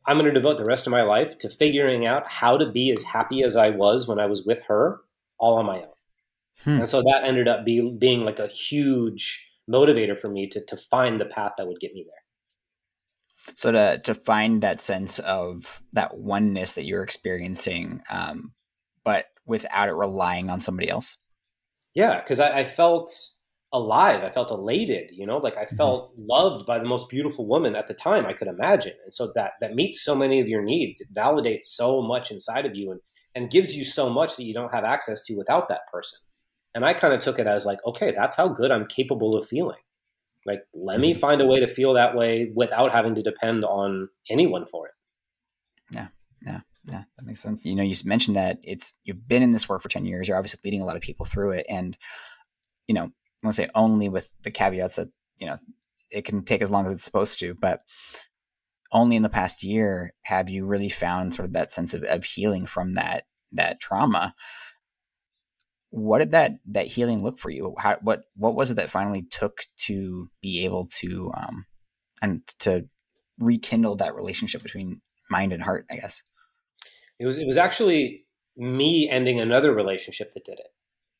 I'm 0.05 0.17
going 0.17 0.25
to 0.25 0.33
devote 0.33 0.57
the 0.57 0.65
rest 0.65 0.85
of 0.85 0.91
my 0.91 1.03
life 1.03 1.37
to 1.39 1.49
figuring 1.49 2.05
out 2.05 2.29
how 2.29 2.57
to 2.57 2.69
be 2.69 2.91
as 2.91 3.03
happy 3.03 3.43
as 3.43 3.55
I 3.55 3.69
was 3.69 4.07
when 4.07 4.19
I 4.19 4.25
was 4.25 4.45
with 4.45 4.61
her, 4.67 4.99
all 5.39 5.57
on 5.57 5.65
my 5.65 5.77
own. 5.77 5.89
Hmm. 6.63 6.79
And 6.81 6.89
so 6.89 7.01
that 7.01 7.23
ended 7.23 7.47
up 7.47 7.65
be, 7.65 7.89
being 7.97 8.21
like 8.21 8.39
a 8.39 8.47
huge 8.47 9.49
motivator 9.69 10.19
for 10.19 10.29
me 10.29 10.47
to 10.47 10.63
to 10.65 10.77
find 10.77 11.19
the 11.19 11.25
path 11.25 11.53
that 11.57 11.67
would 11.67 11.79
get 11.79 11.93
me 11.93 12.05
there. 12.05 13.55
So 13.55 13.71
to 13.71 13.99
to 14.03 14.13
find 14.13 14.61
that 14.61 14.81
sense 14.81 15.19
of 15.19 15.81
that 15.93 16.17
oneness 16.17 16.75
that 16.75 16.85
you're 16.85 17.03
experiencing, 17.03 18.01
um, 18.11 18.53
but 19.03 19.25
without 19.45 19.89
it 19.89 19.95
relying 19.95 20.49
on 20.49 20.59
somebody 20.59 20.89
else. 20.89 21.17
Yeah, 21.93 22.19
because 22.19 22.39
I, 22.39 22.59
I, 22.59 22.65
felt 22.65 23.09
alive. 23.71 24.23
I 24.23 24.31
felt 24.31 24.51
elated. 24.51 25.11
You 25.11 25.25
know, 25.25 25.37
like 25.37 25.57
I 25.57 25.65
mm-hmm. 25.65 25.75
felt 25.75 26.11
mm-hmm. 26.11 26.23
loved 26.27 26.65
by 26.65 26.77
the 26.77 26.85
most 26.85 27.09
beautiful 27.09 27.47
woman 27.47 27.75
at 27.75 27.87
the 27.87 27.93
time 27.93 28.25
I 28.25 28.33
could 28.33 28.47
imagine. 28.47 28.93
And 29.05 29.13
so 29.13 29.31
that 29.35 29.51
that 29.61 29.75
meets 29.75 30.03
so 30.03 30.15
many 30.15 30.41
of 30.41 30.47
your 30.47 30.63
needs. 30.63 31.01
It 31.01 31.13
validates 31.13 31.65
so 31.65 32.01
much 32.01 32.31
inside 32.31 32.65
of 32.65 32.75
you 32.75 32.91
and 32.91 32.99
and 33.35 33.51
gives 33.51 33.75
you 33.75 33.83
so 33.83 34.09
much 34.09 34.37
that 34.37 34.45
you 34.45 34.53
don't 34.53 34.73
have 34.73 34.85
access 34.85 35.23
to 35.23 35.35
without 35.35 35.67
that 35.69 35.81
person. 35.91 36.19
And 36.73 36.85
I 36.85 36.93
kind 36.93 37.13
of 37.13 37.19
took 37.19 37.39
it 37.39 37.47
as 37.47 37.65
like, 37.65 37.79
okay, 37.85 38.13
that's 38.15 38.35
how 38.35 38.47
good 38.47 38.71
I'm 38.71 38.85
capable 38.87 39.35
of 39.35 39.47
feeling. 39.47 39.79
Like, 40.45 40.63
let 40.73 40.99
me 40.99 41.11
mm-hmm. 41.11 41.19
find 41.19 41.41
a 41.41 41.45
way 41.45 41.59
to 41.59 41.67
feel 41.67 41.93
that 41.93 42.15
way 42.15 42.51
without 42.53 42.91
having 42.91 43.15
to 43.15 43.23
depend 43.23 43.65
on 43.65 44.09
anyone 44.29 44.65
for 44.65 44.87
it. 44.87 44.93
Yeah, 45.93 46.07
yeah, 46.85 47.03
that 47.17 47.25
makes 47.25 47.41
sense. 47.41 47.65
You 47.65 47.75
know, 47.75 47.83
you 47.83 47.95
mentioned 48.05 48.35
that 48.35 48.59
it's 48.63 48.99
you've 49.03 49.27
been 49.27 49.43
in 49.43 49.51
this 49.51 49.67
work 49.67 49.81
for 49.81 49.89
ten 49.89 50.05
years. 50.05 50.27
You're 50.27 50.37
obviously 50.37 50.59
leading 50.63 50.81
a 50.81 50.85
lot 50.85 50.95
of 50.95 51.01
people 51.01 51.25
through 51.25 51.51
it, 51.51 51.65
and 51.69 51.97
you 52.87 52.95
know, 52.95 53.03
I 53.03 53.43
want 53.43 53.55
to 53.55 53.61
say 53.61 53.69
only 53.75 54.09
with 54.09 54.33
the 54.43 54.51
caveats 54.51 54.97
that 54.97 55.09
you 55.37 55.47
know 55.47 55.57
it 56.11 56.25
can 56.25 56.43
take 56.43 56.61
as 56.61 56.71
long 56.71 56.85
as 56.85 56.93
it's 56.93 57.03
supposed 57.03 57.39
to, 57.39 57.55
but 57.55 57.81
only 58.91 59.15
in 59.15 59.23
the 59.23 59.29
past 59.29 59.63
year 59.63 60.13
have 60.23 60.49
you 60.49 60.65
really 60.65 60.89
found 60.89 61.33
sort 61.33 61.47
of 61.47 61.53
that 61.53 61.71
sense 61.71 61.93
of, 61.93 62.03
of 62.03 62.23
healing 62.23 62.65
from 62.65 62.93
that 62.93 63.23
that 63.51 63.79
trauma 63.79 64.33
what 65.95 66.19
did 66.19 66.31
that 66.31 66.51
that 66.65 66.87
healing 66.87 67.23
look 67.23 67.39
for 67.39 67.49
you? 67.49 67.73
How, 67.79 67.97
what 68.01 68.23
what 68.35 68.55
was 68.55 68.69
it 68.69 68.75
that 68.75 68.89
finally 68.89 69.23
took 69.23 69.61
to 69.85 70.27
be 70.41 70.65
able 70.65 70.87
to 70.97 71.31
um, 71.37 71.65
and 72.21 72.41
to 72.59 72.85
rekindle 73.39 73.95
that 73.97 74.13
relationship 74.13 74.61
between 74.61 75.01
mind 75.29 75.53
and 75.53 75.63
heart? 75.63 75.85
I 75.89 75.95
guess 75.95 76.21
it 77.19 77.25
was 77.25 77.37
it 77.37 77.47
was 77.47 77.57
actually 77.57 78.25
me 78.57 79.09
ending 79.09 79.39
another 79.39 79.73
relationship 79.73 80.33
that 80.33 80.45
did 80.45 80.59
it. 80.59 80.73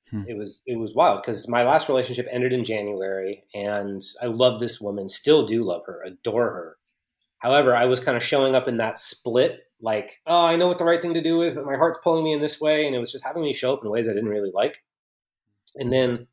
Hmm. 0.10 0.24
It 0.28 0.38
was 0.38 0.62
it 0.66 0.78
was 0.78 0.94
wild 0.94 1.22
because 1.22 1.48
my 1.48 1.64
last 1.64 1.90
relationship 1.90 2.28
ended 2.32 2.54
in 2.54 2.64
January, 2.64 3.44
and 3.54 4.02
I 4.22 4.28
love 4.28 4.60
this 4.60 4.80
woman, 4.80 5.10
still 5.10 5.46
do 5.46 5.64
love 5.64 5.84
her, 5.86 6.02
adore 6.04 6.52
her. 6.52 6.78
However, 7.40 7.76
I 7.76 7.86
was 7.86 8.00
kind 8.00 8.18
of 8.18 8.24
showing 8.24 8.56
up 8.56 8.68
in 8.68 8.78
that 8.78 9.00
split 9.00 9.66
like, 9.82 10.20
oh, 10.26 10.46
I 10.46 10.56
know 10.56 10.68
what 10.68 10.78
the 10.78 10.86
right 10.86 11.02
thing 11.02 11.14
to 11.14 11.22
do 11.22 11.42
is, 11.42 11.54
but 11.54 11.66
my 11.66 11.76
heart's 11.76 12.00
pulling 12.04 12.24
me 12.24 12.34
in 12.34 12.42
this 12.42 12.60
way. 12.60 12.86
And 12.86 12.96
it 12.96 13.00
was 13.00 13.12
just 13.12 13.26
having 13.26 13.44
me 13.44 13.54
show 13.54 13.74
up 13.74 13.84
in 13.84 13.90
ways 13.90 14.08
I 14.08 14.14
didn't 14.14 14.30
really 14.30 14.52
like. 14.54 14.84
And 15.76 15.92
then 15.92 16.28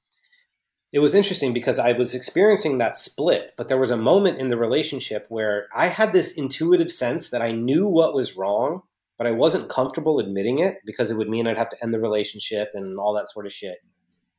it 0.93 1.01
was 1.01 1.15
interesting 1.15 1.53
because 1.53 1.79
I 1.79 1.93
was 1.93 2.15
experiencing 2.15 2.79
that 2.79 2.97
split, 2.97 3.55
but 3.57 3.69
there 3.69 3.79
was 3.79 3.91
a 3.91 3.97
moment 3.97 4.39
in 4.39 4.51
the 4.51 4.57
relationship 4.57 5.27
where 5.29 5.69
I 5.75 5.89
had 5.89 6.13
this 6.13 6.37
intuitive 6.37 6.93
sense 6.93 7.31
that 7.31 7.43
I 7.43 7.53
knew 7.53 7.87
what 7.87 8.15
was 8.15 8.37
wrong, 8.37 8.83
but 9.23 9.29
I 9.29 9.35
wasn't 9.35 9.68
comfortable 9.68 10.18
admitting 10.18 10.59
it 10.59 10.79
because 10.85 11.12
it 11.12 11.16
would 11.16 11.29
mean 11.29 11.47
I'd 11.47 11.57
have 11.57 11.68
to 11.68 11.77
end 11.81 11.95
the 11.95 12.01
relationship 12.01 12.73
and 12.75 12.99
all 12.99 13.14
that 13.14 13.31
sort 13.31 13.47
of 13.47 13.53
shit. 13.53 13.77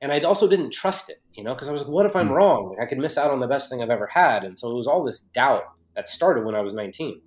And 0.01 0.11
I 0.11 0.19
also 0.19 0.45
didn't 0.45 0.71
trust 0.71 1.09
it, 1.09 1.21
you 1.31 1.41
know, 1.41 1.53
because 1.53 1.69
I 1.69 1.71
was 1.71 1.84
like, 1.84 1.91
what 1.91 2.05
if 2.05 2.17
I'm 2.17 2.27
hmm. 2.27 2.34
wrong? 2.34 2.75
I 2.81 2.86
could 2.86 2.97
miss 2.97 3.17
out 3.17 3.31
on 3.31 3.39
the 3.39 3.47
best 3.47 3.69
thing 3.69 3.81
I've 3.81 3.89
ever 3.89 4.09
had. 4.13 4.43
And 4.43 4.59
so 4.59 4.69
it 4.69 4.75
was 4.75 4.86
all 4.86 5.05
this 5.05 5.21
doubt 5.21 5.63
that 5.95 6.09
started 6.09 6.43
when 6.43 6.53
I 6.53 6.59
was 6.59 6.73
19. 6.73 7.21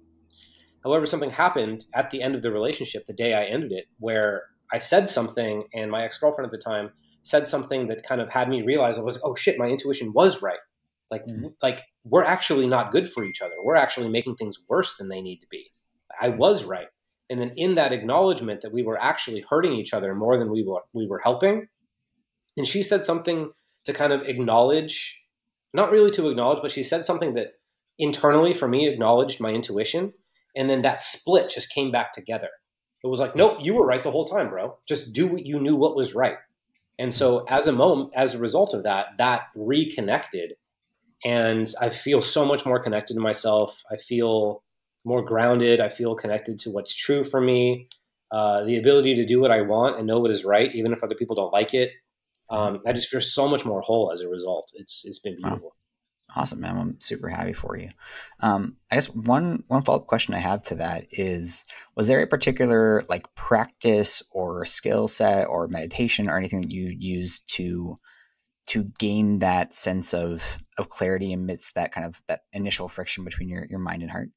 However, 0.84 1.06
something 1.06 1.30
happened 1.30 1.86
at 1.94 2.10
the 2.10 2.20
end 2.20 2.34
of 2.34 2.42
the 2.42 2.52
relationship, 2.52 3.06
the 3.06 3.14
day 3.14 3.32
I 3.32 3.44
ended 3.44 3.72
it, 3.72 3.86
where 4.00 4.42
I 4.70 4.76
said 4.76 5.08
something, 5.08 5.64
and 5.72 5.90
my 5.90 6.04
ex 6.04 6.18
girlfriend 6.18 6.44
at 6.44 6.52
the 6.52 6.62
time 6.62 6.90
said 7.22 7.48
something 7.48 7.88
that 7.88 8.02
kind 8.02 8.20
of 8.20 8.28
had 8.28 8.50
me 8.50 8.60
realize 8.60 8.98
I 8.98 9.02
was, 9.02 9.18
oh 9.24 9.34
shit, 9.34 9.56
my 9.56 9.68
intuition 9.68 10.12
was 10.12 10.42
right. 10.42 10.58
Like, 11.10 11.24
mm-hmm. 11.24 11.46
like 11.62 11.80
we're 12.04 12.22
actually 12.22 12.66
not 12.66 12.92
good 12.92 13.10
for 13.10 13.24
each 13.24 13.40
other. 13.40 13.54
We're 13.64 13.76
actually 13.76 14.10
making 14.10 14.36
things 14.36 14.58
worse 14.68 14.94
than 14.98 15.08
they 15.08 15.22
need 15.22 15.38
to 15.38 15.46
be. 15.50 15.72
I 16.20 16.28
was 16.28 16.64
right. 16.64 16.88
And 17.28 17.40
then 17.40 17.52
in 17.56 17.74
that 17.74 17.92
acknowledgement 17.92 18.60
that 18.60 18.72
we 18.72 18.82
were 18.82 19.00
actually 19.00 19.44
hurting 19.48 19.72
each 19.72 19.92
other 19.92 20.14
more 20.14 20.38
than 20.38 20.50
we 20.50 20.62
were 20.62 20.82
we 20.92 21.08
were 21.08 21.18
helping, 21.18 21.68
and 22.56 22.66
she 22.66 22.82
said 22.82 23.04
something 23.04 23.52
to 23.84 23.92
kind 23.92 24.12
of 24.12 24.22
acknowledge, 24.22 25.22
not 25.74 25.90
really 25.90 26.10
to 26.12 26.28
acknowledge, 26.28 26.60
but 26.62 26.72
she 26.72 26.82
said 26.82 27.04
something 27.04 27.34
that 27.34 27.54
internally 27.98 28.52
for 28.52 28.68
me 28.68 28.88
acknowledged 28.88 29.40
my 29.40 29.50
intuition 29.50 30.12
and 30.56 30.70
then 30.70 30.82
that 30.82 31.00
split 31.00 31.50
just 31.50 31.70
came 31.70 31.92
back 31.92 32.12
together. 32.12 32.48
It 33.04 33.08
was 33.08 33.20
like, 33.20 33.36
nope, 33.36 33.58
you 33.60 33.74
were 33.74 33.86
right 33.86 34.02
the 34.02 34.10
whole 34.10 34.24
time, 34.24 34.48
bro. 34.48 34.78
Just 34.88 35.12
do 35.12 35.28
what 35.28 35.46
you 35.46 35.60
knew 35.60 35.76
what 35.76 35.94
was 35.94 36.14
right. 36.14 36.38
And 36.98 37.12
so 37.12 37.44
as 37.48 37.66
a 37.66 37.72
moment, 37.72 38.10
as 38.16 38.34
a 38.34 38.38
result 38.38 38.72
of 38.72 38.84
that, 38.84 39.08
that 39.18 39.42
reconnected. 39.54 40.54
And 41.24 41.70
I 41.80 41.90
feel 41.90 42.22
so 42.22 42.46
much 42.46 42.64
more 42.64 42.80
connected 42.80 43.14
to 43.14 43.20
myself. 43.20 43.82
I 43.92 43.96
feel 43.96 44.62
more 45.06 45.22
grounded. 45.22 45.80
I 45.80 45.88
feel 45.88 46.14
connected 46.14 46.58
to 46.60 46.70
what's 46.70 46.94
true 46.94 47.24
for 47.24 47.40
me. 47.40 47.88
Uh, 48.32 48.64
the 48.64 48.76
ability 48.76 49.14
to 49.14 49.24
do 49.24 49.40
what 49.40 49.52
I 49.52 49.62
want 49.62 49.98
and 49.98 50.06
know 50.06 50.18
what 50.18 50.32
is 50.32 50.44
right, 50.44 50.74
even 50.74 50.92
if 50.92 51.02
other 51.04 51.14
people 51.14 51.36
don't 51.36 51.52
like 51.52 51.72
it. 51.74 51.92
Um, 52.50 52.82
I 52.86 52.92
just 52.92 53.08
feel 53.08 53.20
so 53.20 53.48
much 53.48 53.64
more 53.64 53.80
whole 53.80 54.10
as 54.12 54.20
a 54.20 54.28
result. 54.28 54.72
It's 54.74 55.04
it's 55.04 55.20
been 55.20 55.36
beautiful. 55.36 55.76
Awesome, 56.34 56.60
man. 56.60 56.76
I'm 56.76 57.00
super 57.00 57.28
happy 57.28 57.52
for 57.52 57.78
you. 57.78 57.88
Um, 58.40 58.76
I 58.90 58.96
guess 58.96 59.06
one 59.06 59.62
one 59.68 59.82
follow 59.82 60.00
up 60.00 60.08
question 60.08 60.34
I 60.34 60.38
have 60.38 60.62
to 60.62 60.74
that 60.76 61.04
is: 61.10 61.64
Was 61.94 62.08
there 62.08 62.20
a 62.20 62.26
particular 62.26 63.02
like 63.08 63.32
practice 63.36 64.22
or 64.32 64.64
skill 64.64 65.06
set 65.06 65.46
or 65.46 65.68
meditation 65.68 66.28
or 66.28 66.36
anything 66.36 66.62
that 66.62 66.72
you 66.72 66.88
used 66.88 67.48
to 67.54 67.94
to 68.68 68.90
gain 68.98 69.38
that 69.38 69.72
sense 69.72 70.12
of 70.12 70.60
of 70.78 70.88
clarity 70.88 71.32
amidst 71.32 71.76
that 71.76 71.92
kind 71.92 72.04
of 72.04 72.20
that 72.26 72.40
initial 72.52 72.88
friction 72.88 73.24
between 73.24 73.48
your 73.48 73.64
your 73.66 73.78
mind 73.78 74.02
and 74.02 74.10
heart? 74.10 74.30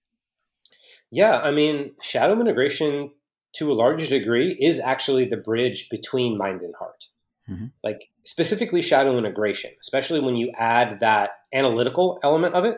Yeah, 1.12 1.39
I 1.39 1.51
mean, 1.51 1.93
shadow 2.01 2.39
integration 2.39 3.12
to 3.55 3.72
a 3.72 3.74
large 3.74 4.10
degree 4.10 4.57
is 4.60 4.80
actually 4.80 5.26
the 5.26 5.38
bridge 5.38 5.89
between 5.89 6.38
mind 6.38 6.62
and 6.62 6.74
heart. 6.78 7.05
Mm-hmm. 7.49 7.68
Like 7.84 8.10
specifically 8.26 8.82
shadow 8.82 9.18
integration, 9.18 9.72
especially 9.82 10.20
when 10.20 10.36
you 10.36 10.51
add 10.57 10.99
that 10.99 11.32
analytical 11.53 12.20
element 12.24 12.53
of 12.53 12.64
it, 12.66 12.78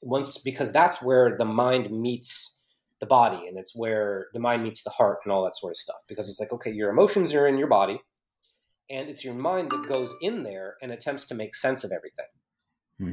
once 0.00 0.38
because 0.38 0.72
that's 0.72 1.02
where 1.02 1.36
the 1.38 1.44
mind 1.44 1.90
meets 1.90 2.60
the 3.00 3.06
body 3.06 3.46
and 3.46 3.58
it's 3.58 3.76
where 3.76 4.28
the 4.32 4.40
mind 4.40 4.62
meets 4.62 4.82
the 4.82 4.90
heart 4.90 5.18
and 5.24 5.32
all 5.32 5.44
that 5.44 5.56
sort 5.56 5.72
of 5.72 5.76
stuff. 5.76 5.96
Because 6.08 6.30
it's 6.30 6.40
like, 6.40 6.52
okay, 6.52 6.72
your 6.72 6.90
emotions 6.90 7.34
are 7.34 7.46
in 7.46 7.58
your 7.58 7.68
body, 7.68 8.00
and 8.88 9.10
it's 9.10 9.24
your 9.24 9.34
mind 9.34 9.70
that 9.70 9.92
goes 9.92 10.14
in 10.22 10.44
there 10.44 10.76
and 10.80 10.92
attempts 10.92 11.26
to 11.26 11.34
make 11.34 11.54
sense 11.54 11.84
of 11.84 11.92
everything. 11.92 12.26
Hmm. 12.98 13.12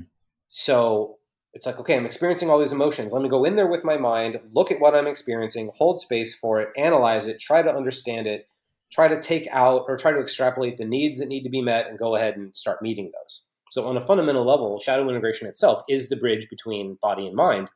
So 0.50 1.18
it's 1.54 1.66
like, 1.66 1.80
okay, 1.80 1.96
I'm 1.96 2.06
experiencing 2.06 2.50
all 2.50 2.60
these 2.60 2.72
emotions. 2.72 3.14
Let 3.14 3.22
me 3.22 3.30
go 3.30 3.44
in 3.44 3.56
there 3.56 3.68
with 3.68 3.84
my 3.84 3.98
mind, 3.98 4.40
look 4.54 4.72
at 4.72 4.80
what 4.80 4.96
I'm 4.96 5.08
experiencing, 5.08 5.72
hold 5.76 6.00
space 6.00 6.36
for 6.36 6.60
it, 6.60 6.70
analyze 6.78 7.28
it, 7.28 7.40
try 7.40 7.62
to 7.62 7.70
understand 7.74 8.26
it, 8.26 8.48
try 8.92 9.08
to 9.08 9.22
take 9.22 9.48
out 9.52 9.86
or 9.88 9.96
try 9.96 10.12
to 10.12 10.20
extrapolate 10.20 10.78
the 10.78 10.86
needs 10.86 11.20
that 11.20 11.28
need 11.28 11.44
to 11.44 11.50
be 11.50 11.62
met, 11.62 11.88
and 11.88 12.00
go 12.00 12.16
ahead 12.16 12.38
and 12.38 12.56
start 12.56 12.82
meeting 12.82 13.12
those. 13.14 13.46
So, 13.70 13.88
on 13.88 13.98
a 13.98 14.06
fundamental 14.06 14.46
level, 14.46 14.80
shadow 14.80 15.08
integration 15.10 15.48
itself 15.48 15.84
is 15.88 16.10
the 16.10 16.16
bridge 16.16 16.48
between 16.50 16.98
body 17.02 17.28
and 17.28 17.36
mind, 17.36 17.70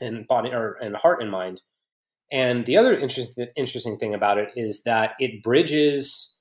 and 0.00 0.26
body 0.26 0.50
or 0.50 0.74
and 0.80 0.96
heart 0.96 1.22
and 1.22 1.30
mind. 1.30 1.62
And 2.32 2.66
the 2.66 2.76
other 2.76 2.98
interesting 2.98 3.46
interesting 3.56 3.98
thing 3.98 4.14
about 4.14 4.38
it 4.38 4.50
is 4.56 4.82
that 4.84 5.12
it 5.18 5.42
bridges 5.42 6.36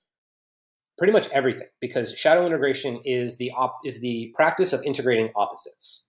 pretty 0.97 1.14
much 1.14 1.30
everything 1.32 1.68
because 1.82 2.18
shadow 2.18 2.45
integration 2.45 3.01
is 3.03 3.38
the 3.38 3.51
op- 3.51 3.80
is 3.86 4.01
the 4.01 4.34
practice 4.36 4.74
of 4.74 4.82
integrating 4.84 5.32
opposites. 5.36 6.08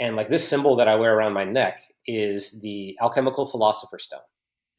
And 0.00 0.16
like 0.16 0.28
this 0.28 0.46
symbol 0.46 0.76
that 0.76 0.88
I 0.88 0.94
wear 0.96 1.16
around 1.16 1.32
my 1.32 1.44
neck 1.44 1.80
is 2.06 2.60
the 2.62 2.96
alchemical 3.02 3.46
philosopher's 3.46 4.04
stone. 4.04 4.20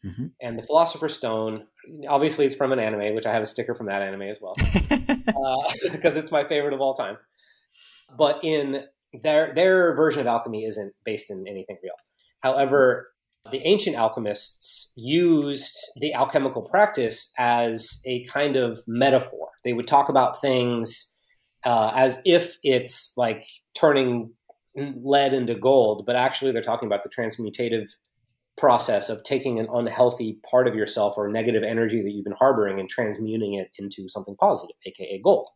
Mm-hmm. 0.05 0.27
And 0.41 0.57
the 0.57 0.63
philosopher's 0.63 1.15
stone, 1.15 1.65
obviously, 2.07 2.45
it's 2.45 2.55
from 2.55 2.71
an 2.71 2.79
anime, 2.79 3.15
which 3.15 3.25
I 3.25 3.33
have 3.33 3.41
a 3.41 3.45
sticker 3.45 3.75
from 3.75 3.87
that 3.87 4.01
anime 4.01 4.21
as 4.23 4.39
well, 4.41 4.53
uh, 4.91 5.73
because 5.91 6.15
it's 6.15 6.31
my 6.31 6.47
favorite 6.47 6.73
of 6.73 6.79
all 6.79 6.93
time. 6.93 7.17
But 8.17 8.39
in 8.43 8.85
their 9.23 9.53
their 9.53 9.95
version 9.95 10.21
of 10.21 10.27
alchemy 10.27 10.65
isn't 10.65 10.93
based 11.03 11.29
in 11.29 11.45
anything 11.47 11.77
real. 11.83 11.93
However, 12.41 13.09
the 13.51 13.65
ancient 13.67 13.95
alchemists 13.95 14.93
used 14.95 15.75
the 15.99 16.13
alchemical 16.13 16.61
practice 16.61 17.31
as 17.37 18.01
a 18.05 18.23
kind 18.25 18.55
of 18.55 18.79
metaphor. 18.87 19.49
They 19.63 19.73
would 19.73 19.87
talk 19.87 20.09
about 20.09 20.39
things 20.39 21.17
uh, 21.65 21.91
as 21.95 22.21
if 22.25 22.57
it's 22.63 23.13
like 23.17 23.45
turning 23.75 24.31
lead 25.03 25.33
into 25.33 25.55
gold, 25.55 26.05
but 26.05 26.15
actually 26.15 26.51
they're 26.51 26.61
talking 26.61 26.87
about 26.87 27.03
the 27.03 27.09
transmutative 27.09 27.89
process 28.57 29.09
of 29.09 29.23
taking 29.23 29.59
an 29.59 29.67
unhealthy 29.73 30.39
part 30.49 30.67
of 30.67 30.75
yourself 30.75 31.15
or 31.17 31.29
negative 31.29 31.63
energy 31.63 32.01
that 32.01 32.11
you've 32.11 32.25
been 32.25 32.33
harboring 32.33 32.79
and 32.79 32.89
transmuting 32.89 33.53
it 33.53 33.71
into 33.77 34.09
something 34.09 34.35
positive, 34.35 34.75
aka 34.85 35.19
gold. 35.23 35.49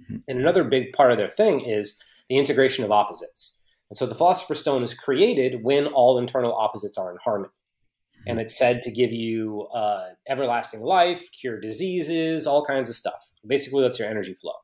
Mm-hmm. 0.00 0.16
And 0.28 0.38
another 0.38 0.64
big 0.64 0.92
part 0.92 1.10
of 1.10 1.18
their 1.18 1.28
thing 1.28 1.60
is 1.60 2.00
the 2.28 2.38
integration 2.38 2.84
of 2.84 2.92
opposites. 2.92 3.58
And 3.90 3.96
so 3.96 4.06
the 4.06 4.14
Philosopher's 4.14 4.60
Stone 4.60 4.84
is 4.84 4.94
created 4.94 5.62
when 5.62 5.86
all 5.86 6.18
internal 6.18 6.54
opposites 6.54 6.98
are 6.98 7.10
in 7.10 7.18
harmony. 7.22 7.50
Mm-hmm. 7.50 8.30
And 8.30 8.40
it's 8.40 8.56
said 8.56 8.82
to 8.84 8.92
give 8.92 9.12
you 9.12 9.62
uh, 9.74 10.10
everlasting 10.28 10.82
life, 10.82 11.28
cure 11.32 11.60
diseases, 11.60 12.46
all 12.46 12.64
kinds 12.64 12.88
of 12.88 12.94
stuff. 12.94 13.28
Basically, 13.46 13.82
that's 13.82 13.98
your 13.98 14.08
energy 14.08 14.34
flow. 14.34 14.54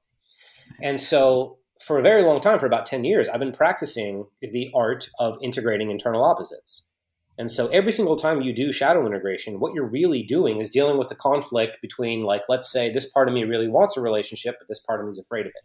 And 0.81 1.01
so 1.01 1.59
for 1.83 1.99
a 1.99 2.03
very 2.03 2.23
long 2.23 2.41
time, 2.41 2.59
for 2.59 2.67
about 2.67 2.87
10 2.87 3.05
years, 3.05 3.29
I've 3.29 3.41
been 3.41 3.53
practicing 3.53 4.27
the 4.41 4.71
art 4.75 5.09
of 5.19 5.37
integrating 5.43 5.91
internal 5.91 6.25
opposites. 6.25 6.91
And 7.39 7.51
so 7.51 7.69
every 7.69 7.93
single 7.93 8.17
time 8.17 8.43
you 8.43 8.55
do 8.55 8.73
shadow 8.73 9.07
integration, 9.07 9.59
what 9.59 9.75
you're 9.75 9.89
really 9.89 10.23
doing 10.23 10.61
is 10.61 10.71
dealing 10.71 10.99
with 10.99 11.09
the 11.09 11.15
conflict 11.15 11.79
between, 11.81 12.25
like, 12.25 12.43
let's 12.49 12.71
say 12.71 12.93
this 12.93 13.11
part 13.11 13.27
of 13.27 13.35
me 13.35 13.45
really 13.45 13.69
wants 13.69 13.97
a 13.97 14.01
relationship, 14.01 14.57
but 14.59 14.69
this 14.69 14.83
part 14.83 15.01
of 15.01 15.07
me 15.07 15.11
is 15.11 15.19
afraid 15.19 15.47
of 15.47 15.53
it. 15.55 15.65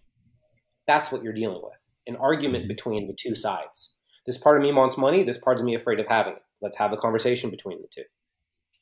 That's 0.88 1.12
what 1.12 1.24
you're 1.24 1.34
dealing 1.34 1.62
with 1.62 1.78
an 2.08 2.16
argument 2.16 2.64
mm-hmm. 2.64 2.70
between 2.70 3.08
the 3.08 3.16
two 3.20 3.36
sides. 3.36 3.96
This 4.26 4.38
part 4.38 4.58
of 4.58 4.64
me 4.64 4.72
wants 4.72 4.98
money, 4.98 5.24
this 5.24 5.38
part 5.38 5.60
of 5.60 5.66
me 5.66 5.76
is 5.76 5.82
afraid 5.82 6.00
of 6.00 6.08
having 6.08 6.34
it. 6.34 6.42
Let's 6.62 6.78
have 6.78 6.94
a 6.94 6.98
conversation 6.98 7.50
between 7.50 7.82
the 7.82 7.88
two 7.94 8.04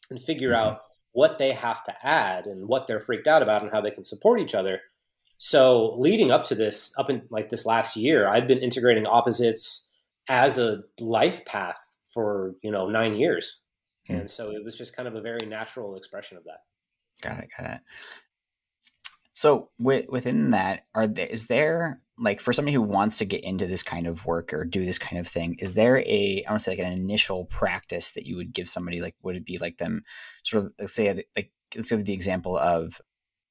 and 0.10 0.22
figure 0.22 0.50
mm-hmm. 0.50 0.74
out 0.74 0.82
what 1.12 1.38
they 1.38 1.54
have 1.54 1.84
to 1.86 1.94
add 2.04 2.46
and 2.46 2.68
what 2.68 2.88
they're 2.88 3.00
freaked 3.00 3.28
out 3.28 3.42
about 3.42 3.64
and 3.64 3.72
how 3.72 3.82
they 3.82 3.92
can 3.92 4.04
support 4.04 4.40
each 4.40 4.54
other 4.54 4.82
so 5.38 5.96
leading 5.98 6.32
up 6.32 6.46
to 6.46 6.56
this, 6.56 6.94
up 6.98 7.10
in 7.10 7.24
like 7.30 7.50
this 7.50 7.66
last 7.66 7.96
year, 7.96 8.28
I've 8.28 8.48
been 8.48 8.60
integrating 8.60 9.06
opposites 9.06 9.90
as 10.28 10.58
a 10.58 10.80
life 11.00 11.46
path 11.46 11.80
for 12.14 12.56
you 12.62 12.72
know 12.72 12.90
nine 12.90 13.16
years, 13.16 13.62
hmm. 14.08 14.16
and 14.16 14.32
so 14.32 14.52
it 14.52 14.64
was 14.64 14.78
just 14.78 14.96
kind 14.96 15.08
of 15.08 15.16
a 15.16 15.22
very 15.22 15.46
natural 15.46 15.96
expression 15.96 16.38
of 16.38 16.44
that. 16.46 16.60
Got 17.22 17.44
it. 17.44 17.50
Got 17.58 17.72
it. 17.72 17.82
So 19.34 19.70
within 19.78 20.52
that, 20.52 20.86
are 20.96 21.08
there, 21.08 21.28
is 21.28 21.48
there 21.48 22.02
like 22.18 22.40
for 22.40 22.54
somebody 22.54 22.74
who 22.74 22.82
wants 22.82 23.18
to 23.18 23.26
get 23.26 23.44
into 23.44 23.68
this 23.68 23.84
kind 23.84 24.08
of 24.08 24.26
work 24.26 24.54
or 24.54 24.64
do 24.64 24.86
this 24.86 24.98
kind 24.98 25.20
of 25.20 25.28
thing, 25.28 25.58
is 25.60 25.74
there 25.74 25.98
a 25.98 26.44
I 26.48 26.52
want 26.52 26.62
to 26.62 26.64
say 26.64 26.72
like 26.72 26.80
an 26.80 26.94
initial 26.94 27.44
practice 27.46 28.12
that 28.12 28.26
you 28.26 28.38
would 28.38 28.54
give 28.54 28.70
somebody? 28.70 29.02
Like, 29.02 29.16
would 29.24 29.36
it 29.36 29.46
be 29.46 29.58
like 29.58 29.76
them 29.78 30.04
sort 30.44 30.66
of 30.66 30.72
let's 30.80 30.96
say 30.96 31.14
like 31.36 31.52
let's 31.76 31.92
give 31.92 32.06
the 32.06 32.14
example 32.14 32.58
of 32.58 33.02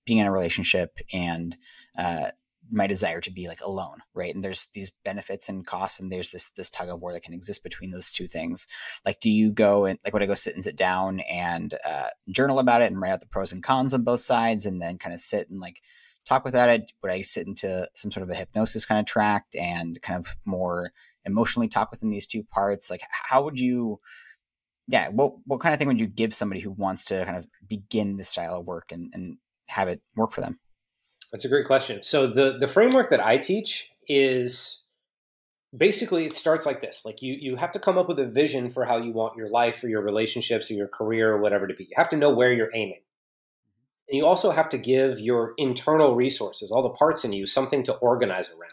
being 0.05 0.18
in 0.18 0.26
a 0.26 0.32
relationship 0.32 0.98
and 1.12 1.57
uh, 1.98 2.26
my 2.70 2.86
desire 2.86 3.20
to 3.20 3.30
be 3.30 3.48
like 3.48 3.61
alone 3.61 3.98
right? 4.14 4.34
And 4.34 4.42
there's 4.42 4.66
these 4.74 4.90
benefits 4.90 5.48
and 5.48 5.66
costs 5.66 6.00
and 6.00 6.11
there's 6.11 6.30
this 6.30 6.48
this 6.50 6.70
tug 6.70 6.88
of 6.88 7.00
war 7.00 7.12
that 7.12 7.22
can 7.22 7.34
exist 7.34 7.62
between 7.62 7.90
those 7.90 8.12
two 8.12 8.26
things. 8.26 8.66
Like 9.05 9.20
do 9.20 9.30
you 9.30 9.50
go 9.50 9.84
and 9.84 9.98
like 10.05 10.12
would 10.12 10.22
i 10.22 10.26
go 10.26 10.34
sit 10.34 10.55
and 10.55 10.64
sit 10.64 10.76
down 10.76 11.20
and 11.20 11.74
uh, 11.86 12.09
journal 12.30 12.59
about 12.59 12.82
it 12.82 12.90
and 12.90 13.00
write 13.00 13.12
out 13.12 13.20
the 13.20 13.26
pros 13.26 13.52
and 13.52 13.62
cons 13.62 13.94
on 13.94 14.02
both 14.02 14.20
sides 14.20 14.66
and 14.66 14.80
then 14.80 14.98
kind 14.98 15.14
of 15.14 15.20
sit 15.20 15.50
and 15.50 15.61
like 15.61 15.80
talk 16.24 16.44
without 16.44 16.68
it? 16.68 16.92
Would 17.02 17.12
i 17.12 17.22
sit 17.22 17.46
into 17.46 17.88
some 17.94 18.11
sort 18.11 18.22
of 18.22 18.30
a 18.30 18.34
hypnosis 18.34 18.86
kind 18.86 19.00
of 19.00 19.07
tract 19.07 19.57
and 19.57 20.00
kind 20.00 20.18
of 20.18 20.34
more 20.46 20.92
emotionally 21.24 21.68
talk 21.68 21.90
within 21.90 22.11
these 22.11 22.26
two 22.26 22.44
parts? 22.44 22.90
Like 22.90 23.02
how 23.11 23.44
would 23.44 23.59
you 23.59 24.00
yeah 24.88 25.09
what 25.09 25.32
what 25.46 25.61
kind 25.61 25.72
of 25.72 25.78
thing 25.78 25.88
would 25.88 26.00
you 26.00 26.07
give 26.07 26.34
somebody 26.34 26.61
who 26.61 26.70
wants 26.70 27.07
to 27.07 27.24
kind 27.24 27.36
of 27.36 27.46
begin 27.66 28.16
this 28.16 28.28
style 28.28 28.61
of 28.61 28.66
work 28.66 28.92
and, 28.92 29.11
and 29.14 29.38
have 29.74 29.88
it 29.88 30.00
work 30.16 30.32
for 30.32 30.40
them? 30.40 30.58
That's 31.32 31.44
a 31.44 31.48
great 31.48 31.66
question. 31.66 32.02
So 32.02 32.26
the 32.26 32.56
the 32.58 32.68
framework 32.68 33.10
that 33.10 33.24
I 33.24 33.38
teach 33.38 33.90
is 34.06 34.84
basically 35.76 36.26
it 36.26 36.34
starts 36.34 36.64
like 36.64 36.80
this. 36.80 37.04
Like 37.04 37.22
you 37.22 37.36
you 37.38 37.56
have 37.56 37.72
to 37.72 37.78
come 37.78 37.98
up 37.98 38.08
with 38.08 38.18
a 38.18 38.26
vision 38.26 38.70
for 38.70 38.84
how 38.84 38.96
you 38.96 39.12
want 39.12 39.36
your 39.36 39.50
life 39.50 39.82
or 39.82 39.88
your 39.88 40.02
relationships 40.02 40.70
or 40.70 40.74
your 40.74 40.88
career 40.88 41.32
or 41.32 41.40
whatever 41.40 41.66
to 41.66 41.74
be. 41.74 41.84
You 41.84 41.96
have 41.96 42.08
to 42.10 42.16
know 42.16 42.30
where 42.30 42.52
you're 42.52 42.74
aiming. 42.74 43.00
And 44.08 44.18
you 44.18 44.26
also 44.26 44.50
have 44.50 44.68
to 44.68 44.78
give 44.78 45.18
your 45.18 45.54
internal 45.56 46.14
resources, 46.14 46.70
all 46.70 46.82
the 46.82 46.90
parts 46.90 47.24
in 47.24 47.32
you, 47.32 47.46
something 47.46 47.82
to 47.84 47.94
organize 47.94 48.50
around. 48.50 48.72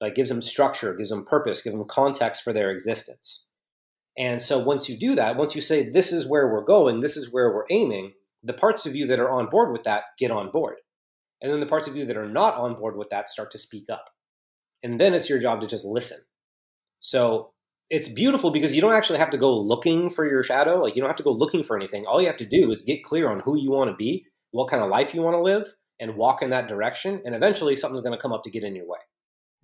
Like 0.00 0.14
gives 0.14 0.30
them 0.30 0.42
structure, 0.42 0.94
gives 0.94 1.10
them 1.10 1.24
purpose, 1.24 1.62
gives 1.62 1.76
them 1.76 1.84
context 1.86 2.42
for 2.42 2.52
their 2.52 2.70
existence. 2.70 3.48
And 4.16 4.42
so 4.42 4.58
once 4.58 4.88
you 4.88 4.96
do 4.96 5.14
that, 5.14 5.36
once 5.36 5.54
you 5.54 5.60
say 5.62 5.88
this 5.88 6.12
is 6.12 6.26
where 6.26 6.48
we're 6.48 6.64
going, 6.64 7.00
this 7.00 7.16
is 7.16 7.32
where 7.32 7.52
we're 7.52 7.66
aiming, 7.70 8.14
the 8.42 8.52
parts 8.52 8.86
of 8.86 8.94
you 8.94 9.06
that 9.06 9.18
are 9.18 9.30
on 9.30 9.48
board 9.50 9.72
with 9.72 9.84
that 9.84 10.04
get 10.18 10.30
on 10.30 10.50
board. 10.50 10.76
And 11.40 11.52
then 11.52 11.60
the 11.60 11.66
parts 11.66 11.88
of 11.88 11.96
you 11.96 12.04
that 12.06 12.16
are 12.16 12.28
not 12.28 12.54
on 12.56 12.74
board 12.74 12.96
with 12.96 13.10
that 13.10 13.30
start 13.30 13.52
to 13.52 13.58
speak 13.58 13.84
up. 13.90 14.04
And 14.82 15.00
then 15.00 15.14
it's 15.14 15.28
your 15.28 15.38
job 15.38 15.60
to 15.60 15.66
just 15.66 15.84
listen. 15.84 16.18
So 17.00 17.52
it's 17.90 18.08
beautiful 18.08 18.50
because 18.50 18.74
you 18.74 18.80
don't 18.80 18.92
actually 18.92 19.18
have 19.18 19.30
to 19.30 19.38
go 19.38 19.58
looking 19.58 20.10
for 20.10 20.28
your 20.28 20.42
shadow. 20.42 20.82
Like 20.82 20.96
you 20.96 21.02
don't 21.02 21.08
have 21.08 21.16
to 21.16 21.22
go 21.22 21.32
looking 21.32 21.62
for 21.64 21.76
anything. 21.76 22.06
All 22.06 22.20
you 22.20 22.26
have 22.26 22.36
to 22.38 22.46
do 22.46 22.70
is 22.70 22.82
get 22.82 23.04
clear 23.04 23.30
on 23.30 23.40
who 23.40 23.56
you 23.56 23.70
want 23.70 23.90
to 23.90 23.96
be, 23.96 24.26
what 24.50 24.68
kind 24.68 24.82
of 24.82 24.90
life 24.90 25.14
you 25.14 25.22
want 25.22 25.34
to 25.34 25.40
live, 25.40 25.68
and 26.00 26.16
walk 26.16 26.42
in 26.42 26.50
that 26.50 26.68
direction. 26.68 27.22
And 27.24 27.34
eventually 27.34 27.76
something's 27.76 28.02
going 28.02 28.16
to 28.16 28.22
come 28.22 28.32
up 28.32 28.44
to 28.44 28.50
get 28.50 28.64
in 28.64 28.74
your 28.74 28.86
way. 28.86 28.98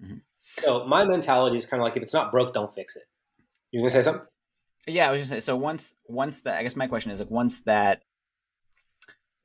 Mm-hmm. 0.03 0.17
So 0.39 0.87
my 0.87 1.07
mentality 1.09 1.59
is 1.59 1.67
kind 1.67 1.81
of 1.81 1.85
like 1.85 1.97
if 1.97 2.03
it's 2.03 2.13
not 2.13 2.31
broke, 2.31 2.53
don't 2.53 2.73
fix 2.73 2.97
it. 2.97 3.05
You 3.71 3.81
gonna 3.81 3.91
say 3.91 4.03
something? 4.03 4.23
Yeah, 4.87 5.09
I 5.09 5.13
was 5.13 5.21
just 5.21 5.31
saying. 5.31 5.41
So 5.41 5.57
once, 5.57 5.99
once 6.07 6.43
that, 6.43 6.59
I 6.59 6.63
guess 6.63 6.77
my 6.77 6.87
question 6.87 7.11
is 7.11 7.21
like, 7.21 7.31
once 7.31 7.65
that 7.65 8.03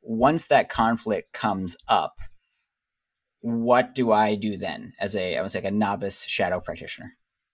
once 0.09 0.47
that 0.47 0.69
conflict 0.69 1.31
comes 1.33 1.77
up, 1.87 2.17
what 3.41 3.93
do 3.93 4.11
I 4.11 4.33
do 4.33 4.57
then 4.57 4.93
as 4.99 5.15
a 5.15 5.37
I 5.37 5.41
was 5.41 5.53
like 5.53 5.65
a 5.65 5.71
novice 5.71 6.25
shadow 6.27 6.59
practitioner? 6.59 7.13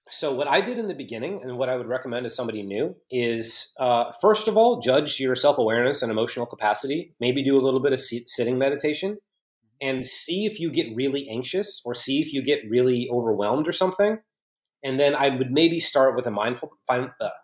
So 0.09 0.33
what 0.33 0.47
I 0.47 0.61
did 0.61 0.77
in 0.77 0.87
the 0.87 0.93
beginning, 0.93 1.41
and 1.43 1.57
what 1.57 1.67
I 1.67 1.75
would 1.75 1.87
recommend 1.87 2.25
as 2.25 2.35
somebody 2.35 2.63
new, 2.63 2.95
is 3.11 3.73
uh, 3.77 4.11
first 4.21 4.47
of 4.47 4.55
all 4.55 4.79
judge 4.79 5.19
your 5.19 5.35
self 5.35 5.57
awareness 5.57 6.01
and 6.01 6.09
emotional 6.09 6.45
capacity. 6.45 7.13
Maybe 7.19 7.43
do 7.43 7.57
a 7.57 7.61
little 7.61 7.81
bit 7.81 7.91
of 7.91 7.99
sitting 7.99 8.57
meditation, 8.57 9.17
and 9.81 10.07
see 10.07 10.45
if 10.45 10.57
you 10.57 10.71
get 10.71 10.95
really 10.95 11.27
anxious 11.29 11.81
or 11.83 11.93
see 11.93 12.21
if 12.21 12.31
you 12.31 12.41
get 12.41 12.61
really 12.69 13.09
overwhelmed 13.11 13.67
or 13.67 13.73
something. 13.73 14.19
And 14.81 14.97
then 14.97 15.13
I 15.13 15.27
would 15.27 15.51
maybe 15.51 15.81
start 15.81 16.15
with 16.15 16.25
a 16.25 16.31
mindful 16.31 16.71
uh, 16.87 17.01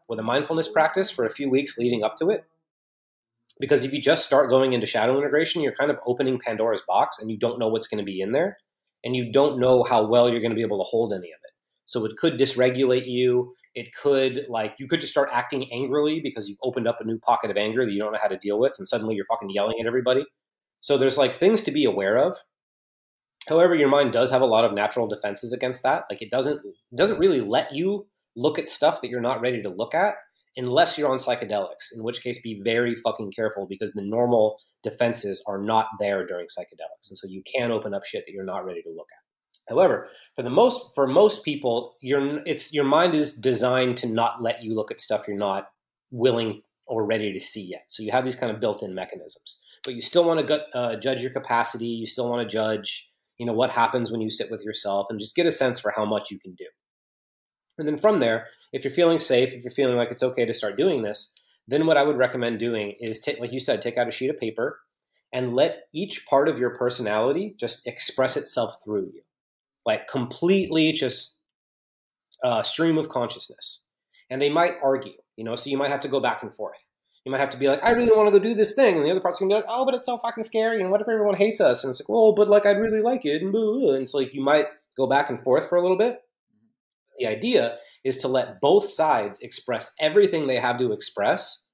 with 0.08 0.20
a 0.20 0.24
mindfulness 0.24 0.70
practice 0.70 1.12
for 1.12 1.26
a 1.26 1.30
few 1.30 1.50
weeks 1.50 1.78
leading 1.78 2.02
up 2.02 2.16
to 2.18 2.30
it, 2.30 2.46
because 3.62 3.86
if 3.86 3.94
you 3.94 4.02
just 4.02 4.26
start 4.26 4.50
going 4.50 4.74
into 4.74 4.88
shadow 4.88 5.18
integration, 5.18 5.62
you're 5.62 5.76
kind 5.76 5.92
of 5.92 5.98
opening 6.06 6.40
Pandora's 6.40 6.82
box 6.88 7.20
and 7.20 7.32
you 7.32 7.38
don't 7.38 7.60
know 7.60 7.68
what's 7.68 7.88
going 7.88 8.00
to 8.00 8.04
be 8.04 8.20
in 8.20 8.32
there 8.32 8.58
and 9.06 9.16
you 9.16 9.32
don't 9.32 9.60
know 9.60 9.84
how 9.84 10.06
well 10.06 10.30
you're 10.30 10.42
going 10.42 10.52
to 10.52 10.56
be 10.56 10.64
able 10.64 10.84
to 10.84 10.90
hold 10.90 11.14
any 11.14 11.28
of 11.28 11.40
it. 11.44 11.52
So 11.86 12.04
it 12.06 12.18
could 12.18 12.40
dysregulate 12.40 13.06
you. 13.06 13.54
It 13.76 13.94
could 13.94 14.48
like 14.50 14.76
you 14.80 14.88
could 14.88 15.00
just 15.00 15.14
start 15.14 15.30
acting 15.32 15.72
angrily 15.72 16.20
because 16.22 16.50
you've 16.50 16.58
opened 16.64 16.88
up 16.88 16.98
a 17.00 17.06
new 17.06 17.20
pocket 17.20 17.52
of 17.52 17.58
anger 17.58 17.86
that 17.86 17.92
you 17.92 18.00
don't 18.00 18.12
know 18.12 18.20
how 18.22 18.28
to 18.28 18.38
deal 18.38 18.60
with 18.60 18.74
and 18.78 18.88
suddenly 18.88 19.16
you're 19.16 19.26
fucking 19.26 19.50
yelling 19.52 19.78
at 19.80 19.88
everybody. 19.88 20.26
So 20.82 20.98
there's 20.98 21.18
like 21.18 21.36
things 21.36 21.62
to 21.64 21.72
be 21.72 21.86
aware 21.86 22.18
of. 22.18 22.38
However, 23.48 23.76
your 23.76 23.90
mind 23.90 24.12
does 24.12 24.30
have 24.32 24.42
a 24.42 24.46
lot 24.46 24.66
of 24.66 24.74
natural 24.74 25.08
defenses 25.08 25.54
against 25.54 25.84
that. 25.84 26.04
Like 26.10 26.22
it 26.22 26.32
doesn't 26.32 26.62
doesn't 26.96 27.20
really 27.20 27.42
let 27.42 27.74
you 27.74 28.08
look 28.36 28.60
at 28.60 28.70
stuff 28.70 29.02
that 29.02 29.10
you're 29.10 29.22
not 29.22 29.42
ready 29.42 29.62
to 29.62 29.70
look 29.70 29.94
at 29.94 30.16
unless 30.58 30.98
you're 30.98 31.12
on 31.12 31.18
psychedelics, 31.18 31.96
in 31.96 32.04
which 32.04 32.22
case 32.22 32.42
be 32.42 32.62
very 32.64 32.96
fucking 32.96 33.32
careful 33.32 33.66
because 33.68 33.92
the 33.94 34.02
normal 34.02 34.58
defenses 34.84 35.44
are 35.48 35.58
not 35.58 35.88
there 36.00 36.26
during 36.26 36.46
psychedelics. 36.46 37.10
And 37.10 37.18
so 37.18 37.28
you 37.28 37.42
can 37.56 37.72
open 37.72 37.94
up 37.94 38.06
shit 38.06 38.26
that 38.26 38.34
you're 38.34 38.44
not 38.44 38.66
ready 38.66 38.82
to 38.82 38.90
look 38.90 39.08
at. 39.12 39.22
However, 39.70 40.10
for 40.36 40.42
the 40.42 40.50
most 40.50 40.94
for 40.96 41.08
most 41.08 41.46
people, 41.46 41.96
your 42.02 42.42
it's 42.46 42.74
your 42.74 42.84
mind 42.84 43.14
is 43.14 43.38
designed 43.38 43.96
to 43.98 44.08
not 44.08 44.42
let 44.42 44.64
you 44.64 44.76
look 44.76 44.92
at 44.92 45.00
stuff 45.00 45.26
you're 45.28 45.38
not 45.38 45.68
willing 46.10 46.62
or 46.88 47.06
ready 47.06 47.32
to 47.32 47.40
see 47.40 47.64
yet. 47.64 47.84
So 47.88 48.04
you 48.04 48.12
have 48.12 48.26
these 48.26 48.36
kind 48.36 48.52
of 48.52 48.60
built-in 48.60 48.94
mechanisms, 48.94 49.62
but 49.86 49.94
you 49.94 50.02
still 50.02 50.26
want 50.26 50.46
to 50.46 50.78
uh, 50.78 51.00
judge 51.00 51.22
your 51.22 51.32
capacity. 51.32 51.86
You 51.86 52.06
still 52.06 52.30
want 52.30 52.42
to 52.42 52.52
judge, 52.52 53.10
you 53.38 53.46
know, 53.46 53.54
what 53.54 53.70
happens 53.70 54.12
when 54.12 54.20
you 54.20 54.30
sit 54.30 54.52
with 54.52 54.62
yourself, 54.62 55.08
and 55.10 55.20
just 55.20 55.36
get 55.36 55.46
a 55.46 55.52
sense 55.52 55.80
for 55.80 55.94
how 55.96 56.06
much 56.06 56.32
you 56.32 56.40
can 56.40 56.54
do. 56.56 56.66
And 57.78 57.88
then 57.88 57.98
from 57.98 58.20
there, 58.20 58.48
if 58.72 58.84
you're 58.84 58.94
feeling 58.94 59.20
safe, 59.20 59.54
if 59.54 59.64
you're 59.64 59.72
feeling 59.72 59.98
like 59.98 60.12
it's 60.12 60.24
okay 60.24 60.46
to 60.46 60.54
start 60.54 60.78
doing 60.78 61.02
this, 61.02 61.34
then 61.68 61.86
what 61.86 61.98
I 61.98 62.04
would 62.04 62.18
recommend 62.18 62.60
doing 62.60 62.96
is 63.00 63.20
take, 63.20 63.40
like 63.40 63.52
you 63.52 63.60
said, 63.60 63.82
take 63.82 63.98
out 63.98 64.08
a 64.08 64.12
sheet 64.12 64.30
of 64.30 64.40
paper 64.40 64.80
and 65.34 65.56
let 65.56 65.84
each 65.94 66.26
part 66.26 66.50
of 66.50 66.60
your 66.60 66.72
personality 66.72 67.56
just 67.58 67.88
express 67.88 68.36
itself 68.36 68.76
through 68.84 69.12
you, 69.14 69.22
like 69.86 70.08
completely 70.08 70.92
just 70.92 71.36
uh, 72.44 72.62
stream 72.62 72.98
of 72.98 73.10
consciousness. 73.10 73.86
And 74.30 74.42
they 74.42 74.50
might 74.50 74.76
argue, 74.84 75.14
you 75.36 75.44
know, 75.44 75.56
so 75.56 75.70
you 75.70 75.78
might 75.78 75.92
have 75.92 76.00
to 76.02 76.08
go 76.08 76.20
back 76.20 76.44
and 76.44 76.54
forth. 76.54 76.84
You 77.26 77.32
might 77.32 77.40
have 77.40 77.52
to 77.52 77.58
be 77.58 77.68
like, 77.68 77.84
I 77.84 77.92
really 77.92 78.12
want 78.12 78.34
to 78.34 78.40
go 78.40 78.44
do 78.44 78.56
this 78.56 78.74
thing, 78.74 78.96
and 78.96 79.06
the 79.06 79.12
other 79.12 79.20
part's 79.20 79.40
gonna 79.40 79.50
be 79.50 79.56
like, 79.56 79.66
oh, 79.68 79.86
but 79.86 79.94
it's 79.94 80.08
so 80.08 80.18
fucking 80.18 80.44
scary, 80.44 80.82
and 80.82 80.90
what 80.90 81.02
if 81.02 81.08
everyone 81.08 81.36
hates 81.36 81.62
us? 81.62 81.84
And 81.84 81.92
it's 81.92 82.02
like, 82.02 82.10
well, 82.10 82.34
but 82.34 82.48
like 82.48 82.66
I'd 82.66 82.80
really 82.80 83.02
like 83.02 83.26
it, 83.26 83.44
and 83.44 83.52
blah. 83.52 83.94
and 83.94 84.10
so 84.10 84.18
like 84.18 84.34
you 84.34 84.42
might 84.42 84.66
go 84.98 85.08
back 85.08 85.30
and 85.30 85.40
forth 85.40 85.70
for 85.70 85.78
a 85.78 85.82
little 85.82 85.98
bit. 85.98 86.22
The 87.20 87.28
idea 87.28 87.78
is 88.04 88.18
to 88.20 88.28
let 88.28 88.60
both 88.62 88.90
sides 88.90 89.42
express 89.42 89.94
everything 90.00 90.48
they 90.48 90.58
have 90.58 90.78
to 90.80 90.92
express. 90.92 91.66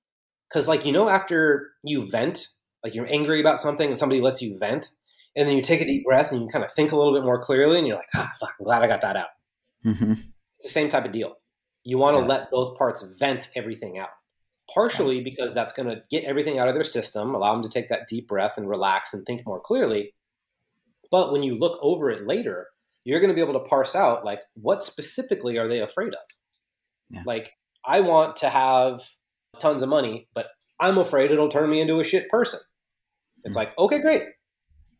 Because, 0.50 0.68
like, 0.68 0.86
you 0.86 0.92
know, 0.92 1.10
after 1.10 1.72
you 1.84 2.10
vent, 2.10 2.48
like 2.84 2.96
you're 2.96 3.12
angry 3.12 3.40
about 3.40 3.60
something 3.60 3.90
and 3.90 3.98
somebody 3.98 4.22
lets 4.22 4.42
you 4.42 4.58
vent, 4.60 4.90
and 5.36 5.48
then 5.48 5.56
you 5.56 5.62
take 5.62 5.82
a 5.82 5.86
deep 5.86 6.06
breath 6.06 6.32
and 6.32 6.42
you 6.42 6.48
kind 6.48 6.66
of 6.66 6.72
think 6.72 6.92
a 6.92 6.98
little 6.98 7.14
bit 7.14 7.24
more 7.24 7.42
clearly, 7.42 7.78
and 7.78 7.88
you're 7.88 7.98
like, 7.98 8.10
ah, 8.16 8.32
fuck, 8.40 8.54
I'm 8.60 8.64
glad 8.64 8.84
I 8.84 8.88
got 8.88 9.02
that 9.02 9.16
out. 9.18 9.28
Mm-hmm. 9.86 10.12
It's 10.12 10.30
the 10.64 10.70
same 10.70 10.90
type 10.90 11.06
of 11.06 11.12
deal. 11.12 11.36
You 11.84 11.98
want 11.98 12.18
to 12.18 12.22
yeah. 12.22 12.28
let 12.28 12.52
both 12.52 12.78
parts 12.78 13.02
vent 13.20 13.50
everything 13.56 13.98
out. 13.98 14.10
Partially 14.74 15.22
because 15.22 15.54
that's 15.54 15.74
going 15.74 15.88
to 15.88 16.02
get 16.12 16.26
everything 16.26 16.60
out 16.60 16.68
of 16.68 16.74
their 16.74 16.84
system, 16.84 17.34
allow 17.34 17.54
them 17.54 17.64
to 17.64 17.70
take 17.70 17.88
that 17.88 18.10
deep 18.10 18.28
breath 18.28 18.56
and 18.58 18.68
relax 18.68 19.14
and 19.14 19.26
think 19.26 19.46
more 19.46 19.62
clearly. 19.62 20.14
But 21.10 21.32
when 21.32 21.42
you 21.42 21.58
look 21.58 21.80
over 21.82 22.10
it 22.10 22.28
later, 22.28 22.68
you're 23.08 23.22
going 23.22 23.30
to 23.30 23.36
be 23.36 23.42
able 23.42 23.58
to 23.58 23.70
parse 23.70 23.96
out 23.96 24.26
like 24.26 24.42
what 24.56 24.84
specifically 24.84 25.58
are 25.58 25.70
they 25.70 25.80
afraid 25.80 26.10
of 26.10 26.20
yeah. 27.10 27.22
like 27.26 27.54
i 27.86 28.02
want 28.02 28.36
to 28.36 28.50
have 28.50 29.02
tons 29.60 29.82
of 29.82 29.90
money 29.90 30.28
but 30.36 30.48
i'm 30.80 30.98
afraid 30.98 31.32
it'll 31.32 31.50
turn 31.50 31.70
me 31.70 31.80
into 31.80 32.00
a 32.00 32.04
shit 32.04 32.30
person 32.30 32.60
it's 33.44 33.56
mm-hmm. 33.56 33.60
like 33.60 33.78
okay 33.80 34.00
great 34.00 34.24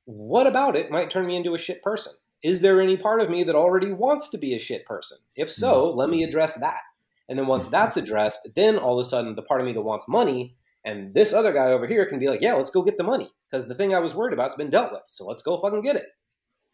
what 0.06 0.48
about 0.48 0.76
it 0.76 0.90
might 0.90 1.10
turn 1.10 1.28
me 1.28 1.36
into 1.36 1.54
a 1.54 1.60
shit 1.60 1.84
person 1.84 2.14
is 2.44 2.62
there 2.62 2.80
any 2.80 2.96
part 2.96 3.20
of 3.20 3.30
me 3.30 3.44
that 3.44 3.56
already 3.56 3.92
wants 3.92 4.30
to 4.30 4.38
be 4.38 4.56
a 4.56 4.60
shit 4.60 4.86
person 4.86 5.18
if 5.36 5.52
so 5.52 5.88
mm-hmm. 5.88 6.00
let 6.00 6.10
me 6.10 6.24
address 6.24 6.56
that 6.56 6.80
and 7.28 7.38
then 7.38 7.46
once 7.46 7.66
mm-hmm. 7.66 7.72
that's 7.72 7.98
addressed 7.98 8.48
then 8.56 8.78
all 8.78 8.98
of 8.98 9.06
a 9.06 9.10
sudden 9.10 9.36
the 9.36 9.42
part 9.42 9.60
of 9.60 9.68
me 9.68 9.74
that 9.74 9.82
wants 9.82 10.08
money 10.08 10.56
and 10.86 11.14
this 11.14 11.34
other 11.34 11.52
guy 11.52 11.66
over 11.74 11.86
here 11.86 12.06
can 12.06 12.20
be 12.20 12.30
like 12.30 12.42
yeah 12.42 12.54
let's 12.54 12.70
go 12.70 12.84
get 12.84 12.98
the 12.98 13.04
money 13.04 13.30
because 13.52 13.68
the 13.68 13.76
thing 13.76 13.94
i 13.94 14.00
was 14.00 14.16
worried 14.16 14.34
about's 14.34 14.56
been 14.56 14.70
dealt 14.70 14.94
with 14.94 15.04
so 15.10 15.26
let's 15.26 15.42
go 15.42 15.58
fucking 15.58 15.82
get 15.82 15.98
it 15.98 16.06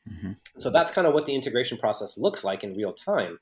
Mm-hmm. 0.09 0.33
So 0.59 0.69
that's 0.69 0.93
kind 0.93 1.07
of 1.07 1.13
what 1.13 1.25
the 1.25 1.35
integration 1.35 1.77
process 1.77 2.17
looks 2.17 2.43
like 2.43 2.63
in 2.63 2.73
real 2.75 2.93
time. 2.93 3.39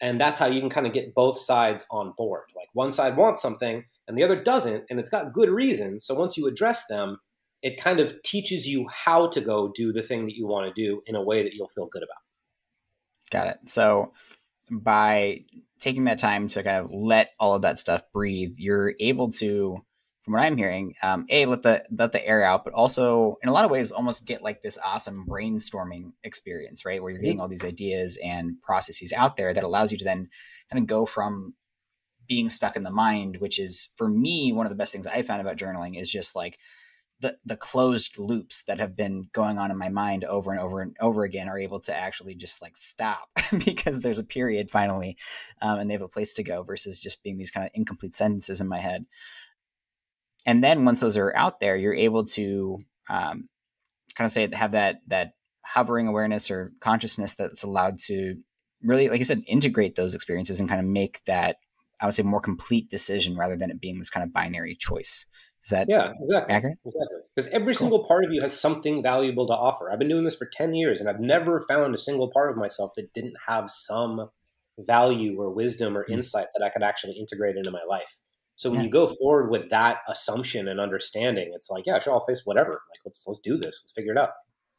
And 0.00 0.20
that's 0.20 0.38
how 0.38 0.46
you 0.46 0.60
can 0.60 0.70
kind 0.70 0.86
of 0.86 0.92
get 0.92 1.14
both 1.14 1.38
sides 1.38 1.86
on 1.90 2.12
board. 2.16 2.44
Like 2.56 2.68
one 2.72 2.92
side 2.92 3.16
wants 3.16 3.40
something 3.40 3.84
and 4.08 4.18
the 4.18 4.24
other 4.24 4.42
doesn't, 4.42 4.84
and 4.90 4.98
it's 4.98 5.08
got 5.08 5.32
good 5.32 5.48
reason. 5.48 6.00
So 6.00 6.14
once 6.14 6.36
you 6.36 6.48
address 6.48 6.86
them, 6.88 7.18
it 7.62 7.80
kind 7.80 8.00
of 8.00 8.20
teaches 8.22 8.68
you 8.68 8.88
how 8.88 9.28
to 9.28 9.40
go 9.40 9.70
do 9.72 9.92
the 9.92 10.02
thing 10.02 10.24
that 10.26 10.34
you 10.34 10.46
want 10.46 10.66
to 10.66 10.72
do 10.72 11.02
in 11.06 11.14
a 11.14 11.22
way 11.22 11.44
that 11.44 11.54
you'll 11.54 11.68
feel 11.68 11.86
good 11.86 12.02
about. 12.02 12.16
Got 13.30 13.46
it. 13.46 13.70
So 13.70 14.12
by 14.70 15.42
taking 15.78 16.04
that 16.04 16.18
time 16.18 16.48
to 16.48 16.62
kind 16.64 16.84
of 16.84 16.90
let 16.92 17.32
all 17.38 17.54
of 17.54 17.62
that 17.62 17.78
stuff 17.78 18.02
breathe, 18.12 18.56
you're 18.58 18.94
able 18.98 19.30
to 19.30 19.78
from 20.22 20.34
what 20.34 20.42
I'm 20.42 20.56
hearing, 20.56 20.94
um, 21.02 21.26
a 21.30 21.46
let 21.46 21.62
the 21.62 21.84
let 21.90 22.12
the 22.12 22.26
air 22.26 22.42
out, 22.44 22.64
but 22.64 22.74
also 22.74 23.36
in 23.42 23.48
a 23.48 23.52
lot 23.52 23.64
of 23.64 23.70
ways 23.70 23.90
almost 23.90 24.26
get 24.26 24.42
like 24.42 24.62
this 24.62 24.78
awesome 24.84 25.26
brainstorming 25.28 26.12
experience, 26.22 26.84
right? 26.84 27.02
Where 27.02 27.10
you're 27.10 27.20
getting 27.20 27.40
all 27.40 27.48
these 27.48 27.64
ideas 27.64 28.18
and 28.22 28.60
processes 28.62 29.12
out 29.12 29.36
there 29.36 29.52
that 29.52 29.64
allows 29.64 29.90
you 29.90 29.98
to 29.98 30.04
then 30.04 30.28
kind 30.70 30.82
of 30.82 30.86
go 30.86 31.06
from 31.06 31.54
being 32.28 32.48
stuck 32.48 32.76
in 32.76 32.84
the 32.84 32.90
mind, 32.90 33.38
which 33.40 33.58
is 33.58 33.92
for 33.96 34.08
me 34.08 34.52
one 34.52 34.64
of 34.64 34.70
the 34.70 34.76
best 34.76 34.92
things 34.92 35.06
I 35.06 35.22
found 35.22 35.40
about 35.40 35.56
journaling 35.56 36.00
is 36.00 36.10
just 36.10 36.36
like 36.36 36.58
the 37.22 37.36
the 37.44 37.56
closed 37.56 38.18
loops 38.18 38.62
that 38.64 38.78
have 38.78 38.96
been 38.96 39.28
going 39.32 39.58
on 39.58 39.70
in 39.70 39.78
my 39.78 39.88
mind 39.88 40.24
over 40.24 40.50
and 40.52 40.60
over 40.60 40.82
and 40.82 40.96
over 41.00 41.24
again 41.24 41.48
are 41.48 41.58
able 41.58 41.80
to 41.80 41.94
actually 41.94 42.34
just 42.34 42.60
like 42.62 42.76
stop 42.76 43.28
because 43.64 44.00
there's 44.00 44.18
a 44.18 44.24
period 44.24 44.70
finally, 44.70 45.16
um, 45.62 45.80
and 45.80 45.90
they 45.90 45.94
have 45.94 46.02
a 46.02 46.08
place 46.08 46.34
to 46.34 46.42
go 46.42 46.62
versus 46.62 47.00
just 47.00 47.24
being 47.24 47.38
these 47.38 47.50
kind 47.50 47.64
of 47.64 47.70
incomplete 47.74 48.14
sentences 48.14 48.60
in 48.60 48.68
my 48.68 48.78
head 48.78 49.04
and 50.46 50.62
then 50.62 50.84
once 50.84 51.00
those 51.00 51.16
are 51.16 51.34
out 51.36 51.60
there, 51.60 51.76
you're 51.76 51.94
able 51.94 52.24
to 52.24 52.78
um, 53.08 53.48
kind 54.16 54.26
of 54.26 54.30
say 54.30 54.48
have 54.52 54.72
that 54.72 54.96
that 55.08 55.32
hovering 55.64 56.08
awareness 56.08 56.50
or 56.50 56.72
consciousness 56.80 57.34
that's 57.34 57.62
allowed 57.62 57.98
to 57.98 58.36
really, 58.82 59.08
like 59.08 59.18
you 59.18 59.24
said, 59.24 59.42
integrate 59.46 59.94
those 59.94 60.14
experiences 60.14 60.60
and 60.60 60.68
kind 60.68 60.80
of 60.80 60.86
make 60.86 61.20
that 61.26 61.56
I 62.00 62.06
would 62.06 62.14
say 62.14 62.24
more 62.24 62.40
complete 62.40 62.90
decision 62.90 63.36
rather 63.36 63.56
than 63.56 63.70
it 63.70 63.80
being 63.80 63.98
this 63.98 64.10
kind 64.10 64.26
of 64.26 64.32
binary 64.32 64.74
choice. 64.74 65.26
Is 65.62 65.70
that 65.70 65.86
yeah, 65.88 66.10
exactly, 66.20 66.54
accurate? 66.54 66.78
Exactly, 66.84 67.18
because 67.36 67.52
every 67.52 67.74
cool. 67.74 67.86
single 67.86 68.04
part 68.04 68.24
of 68.24 68.32
you 68.32 68.40
has 68.42 68.58
something 68.58 69.00
valuable 69.00 69.46
to 69.46 69.52
offer. 69.52 69.92
I've 69.92 70.00
been 70.00 70.08
doing 70.08 70.24
this 70.24 70.34
for 70.34 70.50
ten 70.52 70.74
years, 70.74 70.98
and 70.98 71.08
I've 71.08 71.20
never 71.20 71.64
found 71.68 71.94
a 71.94 71.98
single 71.98 72.32
part 72.32 72.50
of 72.50 72.56
myself 72.56 72.92
that 72.96 73.12
didn't 73.14 73.34
have 73.46 73.70
some 73.70 74.30
value 74.76 75.40
or 75.40 75.50
wisdom 75.54 75.96
or 75.96 76.02
mm-hmm. 76.02 76.14
insight 76.14 76.48
that 76.54 76.64
I 76.64 76.70
could 76.70 76.82
actually 76.82 77.12
integrate 77.12 77.56
into 77.56 77.70
my 77.70 77.82
life. 77.88 78.18
So 78.62 78.70
when 78.70 78.78
yeah. 78.78 78.84
you 78.84 78.90
go 78.92 79.12
forward 79.16 79.50
with 79.50 79.70
that 79.70 80.02
assumption 80.06 80.68
and 80.68 80.78
understanding, 80.78 81.50
it's 81.52 81.68
like, 81.68 81.84
yeah, 81.84 81.98
sure, 81.98 82.12
I'll 82.12 82.24
face 82.24 82.42
whatever. 82.44 82.70
Like, 82.70 83.00
let's 83.04 83.24
let's 83.26 83.40
do 83.40 83.56
this. 83.56 83.82
Let's 83.82 83.92
figure 83.92 84.12
it 84.12 84.18
out. 84.18 84.28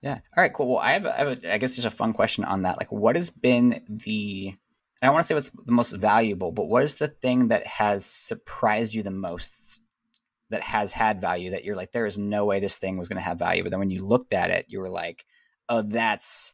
Yeah. 0.02 0.20
All 0.38 0.42
right. 0.42 0.54
Cool. 0.54 0.76
Well, 0.76 0.78
I 0.78 0.92
have, 0.92 1.06
a, 1.06 1.14
I, 1.14 1.18
have 1.18 1.44
a, 1.44 1.54
I 1.54 1.58
guess 1.58 1.76
just 1.76 1.86
a 1.86 1.92
fun 1.92 2.14
question 2.14 2.46
on 2.46 2.62
that. 2.62 2.78
Like, 2.78 2.94
what 2.94 3.18
has 3.18 3.30
been 3.30 3.82
the 3.90 4.54
I 5.02 5.08
don't 5.08 5.16
want 5.16 5.26
to 5.26 5.28
say 5.28 5.36
what's 5.36 5.50
the 5.50 5.74
most 5.74 5.92
valuable, 5.98 6.54
but 6.54 6.68
what 6.68 6.86
is 6.86 6.96
the 6.96 7.10
thing 7.10 7.50
that 7.50 7.68
has 7.68 8.06
surprised 8.06 8.94
you 8.94 9.04
the 9.04 9.12
most 9.12 9.82
that 10.50 10.62
has 10.62 10.94
had 10.94 11.20
value 11.20 11.50
that 11.50 11.66
you're 11.66 11.76
like, 11.76 11.92
there 11.92 12.06
is 12.06 12.18
no 12.18 12.46
way 12.46 12.62
this 12.62 12.78
thing 12.78 12.98
was 12.98 13.10
going 13.10 13.18
to 13.18 13.28
have 13.28 13.38
value. 13.38 13.64
But 13.64 13.72
then 13.72 13.80
when 13.80 13.92
you 13.92 14.06
looked 14.06 14.32
at 14.32 14.50
it, 14.50 14.66
you 14.70 14.80
were 14.80 14.90
like, 14.90 15.26
oh, 15.68 15.82
that's 15.82 16.54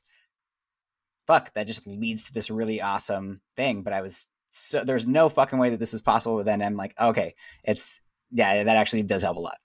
fuck, 1.28 1.54
that 1.54 1.68
just 1.68 1.86
leads 1.86 2.24
to 2.24 2.34
this 2.34 2.50
really 2.50 2.82
awesome 2.82 3.40
thing. 3.56 3.84
But 3.84 3.94
I 3.94 4.02
was 4.02 4.30
so 4.50 4.84
there's 4.84 5.06
no 5.06 5.30
fucking 5.30 5.60
way 5.60 5.70
that 5.70 5.80
this 5.80 5.94
is 5.94 6.02
possible. 6.02 6.38
But 6.38 6.46
then 6.46 6.62
I'm 6.62 6.76
like, 6.76 6.94
okay, 7.00 7.36
it's 7.64 8.02
yeah, 8.32 8.64
that 8.64 8.78
actually 8.78 9.04
does 9.04 9.24
help 9.24 9.38
a 9.38 9.42
lot. 9.42 9.58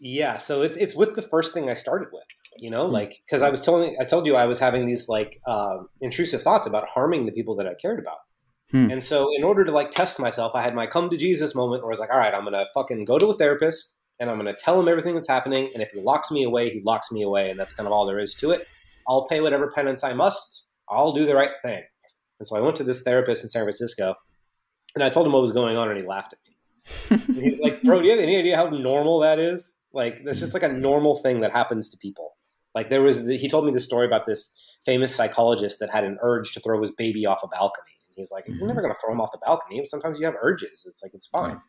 Yeah, 0.00 0.38
so 0.38 0.62
it's 0.62 0.76
it's 0.76 0.94
with 0.94 1.14
the 1.14 1.22
first 1.22 1.52
thing 1.52 1.68
I 1.68 1.74
started 1.74 2.08
with, 2.12 2.24
you 2.58 2.70
know, 2.70 2.84
mm-hmm. 2.84 2.94
like 2.94 3.20
because 3.26 3.42
I 3.42 3.50
was 3.50 3.62
telling 3.62 3.96
I 4.00 4.04
told 4.04 4.26
you 4.26 4.36
I 4.36 4.46
was 4.46 4.58
having 4.58 4.86
these 4.86 5.08
like 5.08 5.40
uh, 5.46 5.78
intrusive 6.00 6.42
thoughts 6.42 6.66
about 6.66 6.88
harming 6.88 7.26
the 7.26 7.32
people 7.32 7.56
that 7.56 7.66
I 7.66 7.74
cared 7.74 7.98
about. 7.98 8.18
Hmm. 8.70 8.90
And 8.90 9.02
so, 9.02 9.28
in 9.36 9.42
order 9.42 9.64
to 9.64 9.72
like 9.72 9.90
test 9.90 10.20
myself, 10.20 10.52
I 10.54 10.62
had 10.62 10.74
my 10.74 10.86
come 10.86 11.10
to 11.10 11.16
Jesus 11.16 11.54
moment 11.54 11.82
where 11.82 11.90
I 11.90 11.94
was 11.94 12.00
like, 12.00 12.10
all 12.10 12.18
right, 12.18 12.32
I'm 12.32 12.42
going 12.42 12.52
to 12.52 12.66
fucking 12.72 13.04
go 13.04 13.18
to 13.18 13.26
a 13.26 13.36
therapist 13.36 13.96
and 14.20 14.30
I'm 14.30 14.38
going 14.38 14.52
to 14.54 14.60
tell 14.60 14.80
him 14.80 14.86
everything 14.86 15.14
that's 15.14 15.28
happening. 15.28 15.68
And 15.74 15.82
if 15.82 15.88
he 15.90 16.00
locks 16.00 16.30
me 16.30 16.44
away, 16.44 16.70
he 16.70 16.80
locks 16.84 17.10
me 17.10 17.22
away. 17.22 17.50
And 17.50 17.58
that's 17.58 17.74
kind 17.74 17.86
of 17.86 17.92
all 17.92 18.06
there 18.06 18.18
is 18.18 18.34
to 18.36 18.52
it. 18.52 18.62
I'll 19.08 19.26
pay 19.26 19.40
whatever 19.40 19.72
penance 19.74 20.04
I 20.04 20.12
must. 20.12 20.68
I'll 20.88 21.12
do 21.12 21.26
the 21.26 21.34
right 21.34 21.50
thing. 21.64 21.82
And 22.40 22.48
so 22.48 22.56
I 22.56 22.60
went 22.60 22.74
to 22.76 22.84
this 22.84 23.02
therapist 23.02 23.44
in 23.44 23.48
San 23.48 23.62
Francisco 23.62 24.14
and 24.94 25.04
I 25.04 25.10
told 25.10 25.26
him 25.26 25.32
what 25.32 25.42
was 25.42 25.52
going 25.52 25.76
on 25.76 25.88
and 25.88 26.00
he 26.00 26.06
laughed 26.06 26.32
at 26.32 26.38
me. 26.48 27.26
and 27.34 27.44
he's 27.44 27.60
like, 27.60 27.82
bro, 27.82 28.00
do 28.00 28.06
you 28.06 28.12
have 28.12 28.20
any 28.20 28.36
idea 28.36 28.56
how 28.56 28.68
normal 28.68 29.20
that 29.20 29.38
is? 29.38 29.76
Like, 29.92 30.24
that's 30.24 30.38
just 30.38 30.54
like 30.54 30.62
a 30.62 30.68
normal 30.68 31.16
thing 31.16 31.40
that 31.40 31.52
happens 31.52 31.88
to 31.90 31.98
people. 31.98 32.36
Like 32.74 32.90
there 32.90 33.02
was, 33.02 33.26
the, 33.26 33.36
he 33.36 33.48
told 33.48 33.66
me 33.66 33.72
this 33.72 33.84
story 33.84 34.06
about 34.06 34.26
this 34.26 34.58
famous 34.84 35.14
psychologist 35.14 35.78
that 35.80 35.90
had 35.90 36.04
an 36.04 36.18
urge 36.22 36.52
to 36.52 36.60
throw 36.60 36.80
his 36.80 36.90
baby 36.92 37.26
off 37.26 37.42
a 37.42 37.48
balcony. 37.48 37.92
And 38.08 38.14
he's 38.16 38.30
like, 38.30 38.44
you're 38.48 38.56
never 38.56 38.70
mm-hmm. 38.70 38.80
going 38.80 38.94
to 38.94 39.00
throw 39.04 39.12
him 39.12 39.20
off 39.20 39.32
the 39.32 39.38
balcony. 39.44 39.84
Sometimes 39.84 40.18
you 40.18 40.24
have 40.24 40.34
urges. 40.40 40.84
It's 40.86 41.02
like, 41.02 41.12
it's 41.14 41.28
fine. 41.36 41.60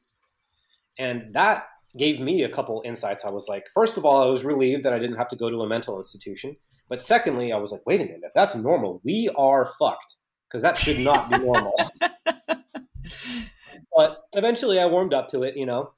And 0.97 1.33
that 1.33 1.65
gave 1.97 2.21
me 2.21 2.43
a 2.43 2.49
couple 2.49 2.81
insights. 2.85 3.25
I 3.25 3.29
was 3.29 3.47
like, 3.49 3.65
first 3.73 3.97
of 3.97 4.05
all, 4.05 4.23
I 4.23 4.27
was 4.27 4.45
relieved 4.45 4.85
that 4.85 4.93
I 4.93 4.99
didn't 4.99 5.17
have 5.17 5.27
to 5.29 5.35
go 5.35 5.49
to 5.49 5.61
a 5.61 5.67
mental 5.67 5.97
institution. 5.97 6.55
But 6.87 7.01
secondly, 7.01 7.51
I 7.51 7.57
was 7.57 7.71
like, 7.71 7.81
wait 7.85 8.01
a 8.01 8.05
minute, 8.05 8.21
if 8.23 8.33
that's 8.33 8.55
normal, 8.55 9.01
we 9.03 9.29
are 9.37 9.71
fucked 9.79 10.15
because 10.51 10.63
that 10.63 10.77
should 10.77 10.99
not 10.99 11.29
be 11.29 11.37
normal. 11.37 11.73
but 13.95 14.23
eventually 14.33 14.79
I 14.79 14.85
warmed 14.85 15.13
up 15.13 15.29
to 15.29 15.43
it, 15.43 15.55
you 15.55 15.65
know. 15.65 15.91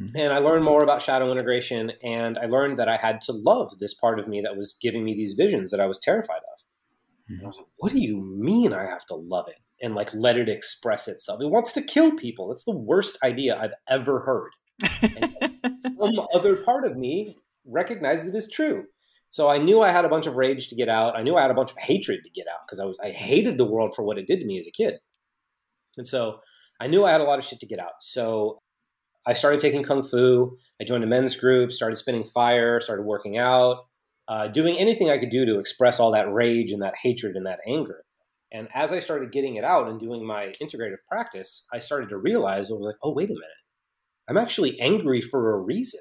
Mm-hmm. 0.00 0.16
And 0.16 0.32
I 0.32 0.38
learned 0.38 0.64
more 0.64 0.84
about 0.84 1.02
shadow 1.02 1.32
integration, 1.32 1.92
and 2.04 2.38
I 2.38 2.46
learned 2.46 2.78
that 2.78 2.88
I 2.88 2.96
had 2.96 3.20
to 3.22 3.32
love 3.32 3.78
this 3.80 3.94
part 3.94 4.20
of 4.20 4.28
me 4.28 4.40
that 4.42 4.56
was 4.56 4.78
giving 4.80 5.04
me 5.04 5.14
these 5.14 5.34
visions 5.34 5.72
that 5.72 5.80
I 5.80 5.86
was 5.86 5.98
terrified 5.98 6.36
of. 6.36 6.62
And 7.28 7.42
I 7.42 7.46
was 7.48 7.56
like, 7.56 7.66
what 7.78 7.92
do 7.92 8.00
you 8.00 8.16
mean 8.16 8.72
I 8.72 8.84
have 8.84 9.04
to 9.06 9.16
love 9.16 9.48
it 9.48 9.56
and 9.82 9.94
like 9.94 10.10
let 10.14 10.36
it 10.36 10.48
express 10.48 11.08
itself? 11.08 11.40
It 11.42 11.50
wants 11.50 11.72
to 11.72 11.82
kill 11.82 12.12
people. 12.12 12.48
That's 12.48 12.64
the 12.64 12.76
worst 12.76 13.18
idea 13.24 13.58
I've 13.58 13.74
ever 13.88 14.20
heard. 14.20 14.52
some 15.98 16.26
other 16.32 16.56
part 16.56 16.86
of 16.86 16.96
me 16.96 17.34
recognized 17.66 18.28
it 18.28 18.36
as 18.36 18.48
true. 18.48 18.84
So 19.30 19.50
I 19.50 19.58
knew 19.58 19.82
I 19.82 19.90
had 19.90 20.04
a 20.04 20.08
bunch 20.08 20.26
of 20.26 20.36
rage 20.36 20.68
to 20.68 20.74
get 20.74 20.88
out. 20.88 21.16
I 21.16 21.22
knew 21.22 21.36
I 21.36 21.42
had 21.42 21.50
a 21.50 21.54
bunch 21.54 21.70
of 21.70 21.76
hatred 21.78 22.20
to 22.24 22.30
get 22.30 22.46
out 22.48 22.60
because 22.66 22.80
I 22.80 22.84
was 22.84 22.98
I 23.02 23.10
hated 23.10 23.58
the 23.58 23.64
world 23.64 23.92
for 23.94 24.02
what 24.02 24.18
it 24.18 24.26
did 24.26 24.40
to 24.40 24.46
me 24.46 24.58
as 24.58 24.66
a 24.66 24.70
kid. 24.70 24.94
And 25.96 26.06
so 26.06 26.40
I 26.80 26.86
knew 26.86 27.04
I 27.04 27.12
had 27.12 27.20
a 27.20 27.24
lot 27.24 27.38
of 27.38 27.44
shit 27.44 27.60
to 27.60 27.66
get 27.66 27.80
out. 27.80 28.00
So 28.00 28.60
I 29.26 29.32
started 29.34 29.60
taking 29.60 29.82
kung 29.82 30.02
fu. 30.02 30.56
I 30.80 30.84
joined 30.84 31.04
a 31.04 31.08
men's 31.08 31.36
group, 31.36 31.72
started 31.72 31.96
spinning 31.96 32.24
fire, 32.24 32.80
started 32.80 33.02
working 33.02 33.36
out, 33.36 33.84
uh, 34.28 34.48
doing 34.48 34.78
anything 34.78 35.10
I 35.10 35.18
could 35.18 35.30
do 35.30 35.44
to 35.44 35.58
express 35.58 36.00
all 36.00 36.12
that 36.12 36.32
rage 36.32 36.72
and 36.72 36.82
that 36.82 36.94
hatred 37.02 37.36
and 37.36 37.46
that 37.46 37.60
anger. 37.66 38.04
And 38.50 38.68
as 38.74 38.92
I 38.92 39.00
started 39.00 39.32
getting 39.32 39.56
it 39.56 39.64
out 39.64 39.88
and 39.88 40.00
doing 40.00 40.26
my 40.26 40.52
integrative 40.62 41.04
practice, 41.08 41.66
I 41.72 41.80
started 41.80 42.08
to 42.10 42.16
realize 42.16 42.70
I 42.70 42.74
was 42.74 42.86
like, 42.86 42.96
oh, 43.02 43.12
wait 43.12 43.28
a 43.28 43.34
minute. 43.34 43.42
I'm 44.28 44.38
actually 44.38 44.80
angry 44.80 45.20
for 45.20 45.54
a 45.54 45.58
reason. 45.58 46.00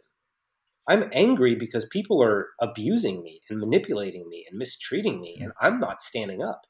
I'm 0.89 1.09
angry 1.11 1.55
because 1.55 1.85
people 1.85 2.23
are 2.23 2.47
abusing 2.61 3.21
me 3.23 3.41
and 3.49 3.59
manipulating 3.59 4.27
me 4.29 4.45
and 4.49 4.57
mistreating 4.57 5.19
me, 5.19 5.37
and 5.41 5.51
I'm 5.61 5.79
not 5.79 6.01
standing 6.01 6.41
up. 6.41 6.61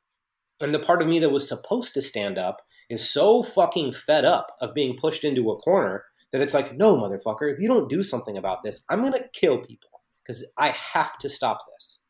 And 0.60 0.74
the 0.74 0.80
part 0.80 1.02
of 1.02 1.08
me 1.08 1.20
that 1.20 1.30
was 1.30 1.48
supposed 1.48 1.94
to 1.94 2.02
stand 2.02 2.38
up 2.38 2.62
is 2.90 3.08
so 3.08 3.44
fucking 3.44 3.94
fed 3.94 4.26
up 4.26 4.48
of 4.60 4.74
being 4.74 4.98
pushed 4.98 5.24
into 5.24 5.52
a 5.52 5.58
corner 5.58 6.06
that 6.32 6.42
it's 6.42 6.54
like, 6.54 6.76
no, 6.76 6.98
motherfucker, 6.98 7.52
if 7.52 7.60
you 7.60 7.68
don't 7.68 7.90
do 7.90 8.04
something 8.04 8.38
about 8.38 8.64
this, 8.64 8.84
I'm 8.90 9.02
going 9.02 9.14
to 9.14 9.30
kill 9.34 9.60
people 9.60 10.02
because 10.26 10.46
I 10.58 10.70
have 10.70 11.18
to 11.20 11.30
stop 11.30 11.60
this. 11.74 12.04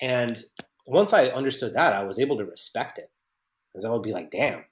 And 0.00 0.42
once 0.86 1.12
I 1.12 1.26
understood 1.26 1.74
that, 1.74 1.92
I 1.92 2.04
was 2.04 2.18
able 2.18 2.38
to 2.38 2.44
respect 2.44 2.98
it 2.98 3.10
because 3.72 3.84
I 3.84 3.90
would 3.90 4.02
be 4.02 4.12
like, 4.12 4.30
damn, 4.30 4.64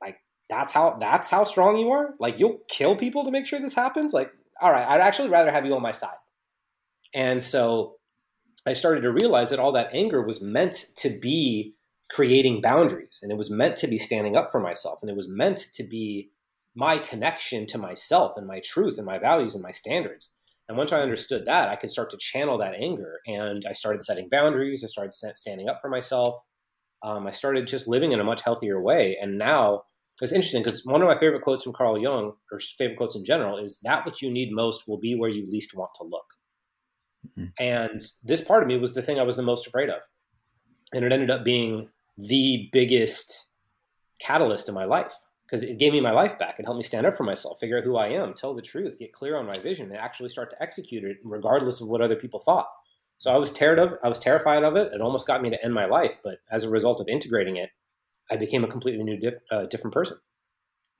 like 0.00 0.16
that's 0.50 0.72
how 0.72 0.96
that's 1.00 1.30
how 1.30 1.44
strong 1.44 1.78
you 1.78 1.90
are. 1.90 2.14
Like 2.18 2.38
you'll 2.40 2.60
kill 2.68 2.96
people 2.96 3.24
to 3.24 3.30
make 3.30 3.46
sure 3.46 3.60
this 3.60 3.74
happens. 3.74 4.12
Like, 4.12 4.32
all 4.60 4.72
right, 4.72 4.86
I'd 4.86 5.00
actually 5.00 5.28
rather 5.28 5.50
have 5.50 5.66
you 5.66 5.74
on 5.74 5.82
my 5.82 5.92
side. 5.92 6.16
And 7.14 7.42
so 7.42 7.96
I 8.66 8.72
started 8.72 9.02
to 9.02 9.12
realize 9.12 9.50
that 9.50 9.58
all 9.58 9.72
that 9.72 9.94
anger 9.94 10.22
was 10.22 10.40
meant 10.40 10.86
to 10.96 11.10
be 11.10 11.74
creating 12.10 12.60
boundaries 12.60 13.18
and 13.22 13.32
it 13.32 13.38
was 13.38 13.50
meant 13.50 13.76
to 13.76 13.86
be 13.86 13.98
standing 13.98 14.36
up 14.36 14.50
for 14.50 14.60
myself 14.60 14.98
and 15.00 15.10
it 15.10 15.16
was 15.16 15.28
meant 15.28 15.66
to 15.74 15.82
be 15.82 16.30
my 16.74 16.98
connection 16.98 17.66
to 17.66 17.78
myself 17.78 18.32
and 18.36 18.46
my 18.46 18.60
truth 18.64 18.96
and 18.98 19.06
my 19.06 19.18
values 19.18 19.54
and 19.54 19.62
my 19.62 19.72
standards. 19.72 20.34
And 20.68 20.78
once 20.78 20.92
I 20.92 21.00
understood 21.00 21.44
that, 21.46 21.68
I 21.68 21.76
could 21.76 21.90
start 21.90 22.10
to 22.12 22.16
channel 22.18 22.56
that 22.58 22.74
anger. 22.74 23.20
And 23.26 23.64
I 23.68 23.72
started 23.72 24.02
setting 24.02 24.28
boundaries. 24.30 24.82
I 24.82 24.86
started 24.86 25.12
standing 25.12 25.68
up 25.68 25.80
for 25.82 25.90
myself. 25.90 26.40
Um, 27.02 27.26
I 27.26 27.30
started 27.30 27.66
just 27.66 27.88
living 27.88 28.12
in 28.12 28.20
a 28.20 28.24
much 28.24 28.42
healthier 28.42 28.80
way. 28.80 29.18
And 29.20 29.36
now 29.36 29.82
it's 30.22 30.32
interesting 30.32 30.62
because 30.62 30.84
one 30.84 31.02
of 31.02 31.08
my 31.08 31.16
favorite 31.16 31.42
quotes 31.42 31.62
from 31.62 31.72
Carl 31.72 31.98
Jung, 31.98 32.32
or 32.50 32.60
favorite 32.78 32.96
quotes 32.96 33.16
in 33.16 33.24
general, 33.24 33.58
is 33.58 33.80
that 33.82 34.06
what 34.06 34.22
you 34.22 34.30
need 34.30 34.52
most 34.52 34.86
will 34.86 34.98
be 34.98 35.14
where 35.14 35.30
you 35.30 35.50
least 35.50 35.74
want 35.74 35.90
to 35.96 36.04
look. 36.04 36.26
Mm-hmm. 37.28 37.46
And 37.58 38.00
this 38.22 38.42
part 38.42 38.62
of 38.62 38.68
me 38.68 38.76
was 38.76 38.94
the 38.94 39.02
thing 39.02 39.18
I 39.18 39.24
was 39.24 39.36
the 39.36 39.42
most 39.42 39.66
afraid 39.66 39.88
of. 39.88 40.00
And 40.92 41.04
it 41.04 41.12
ended 41.12 41.30
up 41.30 41.44
being 41.44 41.88
the 42.16 42.68
biggest 42.72 43.48
catalyst 44.20 44.68
in 44.68 44.74
my 44.74 44.84
life 44.84 45.14
because 45.44 45.62
it 45.62 45.78
gave 45.78 45.92
me 45.92 46.00
my 46.00 46.12
life 46.12 46.38
back. 46.38 46.58
It 46.58 46.64
helped 46.64 46.78
me 46.78 46.84
stand 46.84 47.06
up 47.06 47.14
for 47.14 47.24
myself, 47.24 47.58
figure 47.60 47.78
out 47.78 47.84
who 47.84 47.96
I 47.96 48.08
am, 48.08 48.32
tell 48.34 48.54
the 48.54 48.62
truth, 48.62 48.98
get 48.98 49.12
clear 49.12 49.36
on 49.36 49.46
my 49.46 49.54
vision, 49.54 49.88
and 49.88 49.96
actually 49.96 50.28
start 50.28 50.50
to 50.50 50.62
execute 50.62 51.04
it, 51.04 51.18
regardless 51.24 51.80
of 51.80 51.88
what 51.88 52.00
other 52.00 52.16
people 52.16 52.40
thought. 52.40 52.68
So 53.18 53.32
I 53.32 53.38
was 53.38 53.52
terrified 53.52 53.92
of, 53.92 53.98
I 54.02 54.08
was 54.08 54.18
terrified 54.18 54.64
of 54.64 54.76
it. 54.76 54.92
It 54.92 55.00
almost 55.00 55.26
got 55.26 55.42
me 55.42 55.50
to 55.50 55.64
end 55.64 55.74
my 55.74 55.86
life, 55.86 56.18
but 56.24 56.38
as 56.50 56.64
a 56.64 56.70
result 56.70 57.00
of 57.00 57.08
integrating 57.08 57.56
it, 57.56 57.70
I 58.30 58.36
became 58.36 58.64
a 58.64 58.68
completely 58.68 59.02
new, 59.02 59.32
uh, 59.50 59.66
different 59.66 59.94
person. 59.94 60.18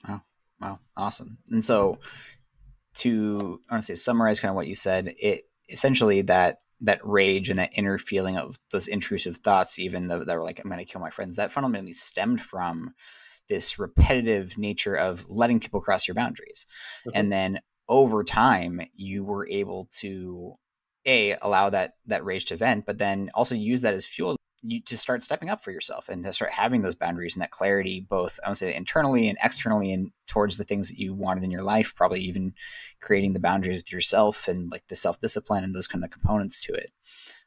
Wow, 0.08 0.22
wow, 0.60 0.78
awesome! 0.96 1.38
And 1.50 1.64
so, 1.64 1.98
to 2.94 3.60
I 3.70 3.74
want 3.74 3.82
to 3.84 3.86
say 3.86 3.94
summarize 3.94 4.40
kind 4.40 4.50
of 4.50 4.56
what 4.56 4.66
you 4.66 4.74
said, 4.74 5.14
it 5.18 5.44
essentially 5.68 6.22
that 6.22 6.58
that 6.82 7.00
rage 7.04 7.48
and 7.48 7.58
that 7.58 7.72
inner 7.76 7.96
feeling 7.96 8.36
of 8.36 8.58
those 8.72 8.88
intrusive 8.88 9.38
thoughts, 9.38 9.78
even 9.78 10.08
though 10.08 10.24
that 10.24 10.36
were 10.36 10.42
like, 10.42 10.58
I'm 10.58 10.68
going 10.70 10.84
to 10.84 10.84
kill 10.84 11.00
my 11.00 11.10
friends, 11.10 11.36
that 11.36 11.52
fundamentally 11.52 11.92
stemmed 11.92 12.40
from 12.40 12.92
this 13.48 13.78
repetitive 13.78 14.58
nature 14.58 14.96
of 14.96 15.24
letting 15.28 15.60
people 15.60 15.80
cross 15.80 16.08
your 16.08 16.16
boundaries. 16.16 16.66
Mm-hmm. 17.06 17.10
And 17.14 17.32
then 17.32 17.60
over 17.88 18.24
time, 18.24 18.80
you 18.94 19.24
were 19.24 19.46
able 19.48 19.88
to 20.00 20.54
a 21.06 21.36
allow 21.42 21.70
that 21.70 21.94
that 22.06 22.24
rage 22.24 22.46
to 22.46 22.56
vent, 22.56 22.86
but 22.86 22.98
then 22.98 23.30
also 23.34 23.54
use 23.54 23.82
that 23.82 23.94
as 23.94 24.06
fuel 24.06 24.36
you, 24.62 24.80
to 24.82 24.96
start 24.96 25.22
stepping 25.22 25.50
up 25.50 25.62
for 25.62 25.70
yourself 25.70 26.08
and 26.08 26.24
to 26.24 26.32
start 26.32 26.50
having 26.50 26.82
those 26.82 26.94
boundaries 26.94 27.34
and 27.34 27.42
that 27.42 27.50
clarity, 27.50 28.00
both 28.08 28.38
I 28.44 28.48
would 28.48 28.56
say 28.56 28.74
internally 28.74 29.28
and 29.28 29.38
externally, 29.42 29.92
and 29.92 30.10
towards 30.26 30.56
the 30.56 30.64
things 30.64 30.88
that 30.88 30.98
you 30.98 31.14
wanted 31.14 31.44
in 31.44 31.50
your 31.50 31.62
life. 31.62 31.94
Probably 31.94 32.20
even 32.20 32.54
creating 33.00 33.32
the 33.32 33.40
boundaries 33.40 33.76
with 33.76 33.92
yourself 33.92 34.48
and 34.48 34.70
like 34.70 34.86
the 34.88 34.96
self 34.96 35.20
discipline 35.20 35.64
and 35.64 35.74
those 35.74 35.88
kind 35.88 36.04
of 36.04 36.10
components 36.10 36.62
to 36.64 36.72
it. 36.72 36.90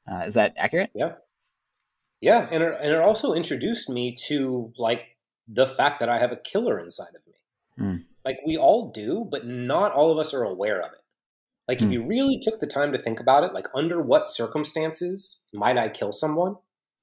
Uh, 0.08 0.24
is 0.26 0.36
that 0.36 0.54
accurate? 0.58 0.92
Yeah, 0.94 1.14
yeah, 2.22 2.48
and 2.52 2.62
it, 2.62 2.78
and 2.82 2.92
it 2.92 3.00
also 3.00 3.34
introduced 3.34 3.90
me 3.90 4.16
to 4.28 4.74
like 4.78 5.02
the 5.48 5.68
fact 5.68 6.00
that 6.00 6.10
I 6.10 6.20
have 6.20 6.32
a 6.32 6.38
killer 6.38 6.80
inside 6.80 7.14
of 7.16 7.22
me. 7.28 7.86
Mm. 7.86 8.04
Like 8.24 8.40
we 8.46 8.58
all 8.58 8.92
do, 8.92 9.28
but 9.30 9.46
not 9.46 9.92
all 9.92 10.12
of 10.12 10.18
us 10.18 10.34
are 10.34 10.44
aware 10.44 10.80
of 10.80 10.92
it. 10.92 11.00
Like 11.68 11.80
if 11.80 11.86
hmm. 11.86 11.94
you 11.94 12.08
really 12.08 12.40
took 12.44 12.60
the 12.60 12.68
time 12.68 12.92
to 12.92 13.00
think 13.00 13.20
about 13.20 13.44
it, 13.44 13.54
like 13.54 13.68
under 13.74 14.02
what 14.02 14.28
circumstances 14.28 15.44
might 15.52 15.78
I 15.78 15.90
kill 15.90 16.12
someone? 16.12 16.56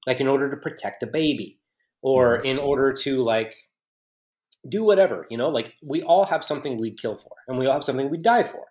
Like 0.07 0.20
in 0.20 0.28
order 0.28 0.50
to 0.50 0.57
protect 0.57 1.03
a 1.03 1.07
baby 1.07 1.59
or 2.03 2.36
in 2.36 2.59
order 2.59 2.92
to 2.92 3.22
like 3.22 3.55
do 4.68 4.84
whatever, 4.84 5.26
you 5.30 5.36
know, 5.36 5.48
like 5.48 5.74
we 5.82 6.03
all 6.03 6.26
have 6.26 6.44
something 6.44 6.76
we'd 6.76 7.00
kill 7.00 7.16
for 7.16 7.32
and 7.48 7.59
we 7.59 7.66
all 7.66 7.74
have 7.74 7.84
something 7.84 8.11
we'd 8.11 8.22
die 8.22 8.44
for. 8.44 8.66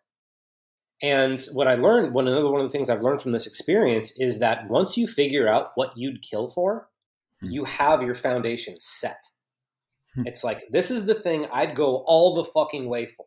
And 1.01 1.41
what 1.53 1.67
I 1.67 1.75
learned, 1.75 2.13
one 2.13 2.27
another 2.27 2.49
one 2.49 2.61
of 2.61 2.67
the 2.67 2.71
things 2.71 2.89
I've 2.89 3.01
learned 3.01 3.21
from 3.21 3.31
this 3.31 3.47
experience 3.47 4.13
is 4.19 4.39
that 4.39 4.69
once 4.69 4.97
you 4.97 5.07
figure 5.07 5.47
out 5.47 5.71
what 5.75 5.93
you'd 5.95 6.21
kill 6.21 6.49
for, 6.49 6.89
mm. 7.43 7.51
you 7.51 7.65
have 7.65 8.03
your 8.03 8.13
foundation 8.13 8.75
set. 8.79 9.23
Hmm. 10.13 10.27
It's 10.27 10.43
like, 10.43 10.63
this 10.69 10.91
is 10.91 11.05
the 11.07 11.15
thing 11.15 11.47
I'd 11.51 11.73
go 11.75 12.03
all 12.05 12.35
the 12.35 12.45
fucking 12.45 12.87
way 12.87 13.07
for. 13.07 13.25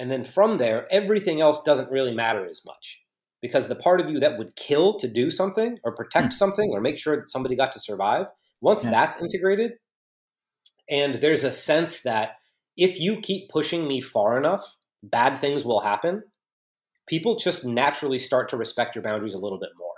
And 0.00 0.10
then 0.10 0.24
from 0.24 0.58
there, 0.58 0.86
everything 0.90 1.40
else 1.40 1.62
doesn't 1.62 1.90
really 1.90 2.14
matter 2.14 2.46
as 2.46 2.62
much 2.64 3.00
because 3.40 3.68
the 3.68 3.76
part 3.76 4.00
of 4.00 4.10
you 4.10 4.18
that 4.20 4.38
would 4.38 4.56
kill 4.56 4.98
to 4.98 5.08
do 5.08 5.30
something 5.30 5.78
or 5.84 5.94
protect 5.94 6.26
hmm. 6.26 6.32
something 6.32 6.70
or 6.72 6.80
make 6.80 6.98
sure 6.98 7.16
that 7.16 7.30
somebody 7.30 7.56
got 7.56 7.72
to 7.72 7.80
survive, 7.80 8.26
once 8.60 8.84
yeah. 8.84 8.90
that's 8.90 9.20
integrated, 9.20 9.72
and 10.90 11.16
there's 11.16 11.44
a 11.44 11.52
sense 11.52 12.02
that 12.02 12.36
if 12.76 12.98
you 12.98 13.20
keep 13.20 13.48
pushing 13.50 13.86
me 13.86 14.00
far 14.00 14.38
enough, 14.38 14.76
bad 15.02 15.38
things 15.38 15.64
will 15.64 15.80
happen, 15.80 16.22
people 17.08 17.36
just 17.36 17.64
naturally 17.64 18.18
start 18.18 18.48
to 18.48 18.56
respect 18.56 18.94
your 18.94 19.02
boundaries 19.02 19.34
a 19.34 19.38
little 19.38 19.58
bit 19.58 19.70
more. 19.78 19.88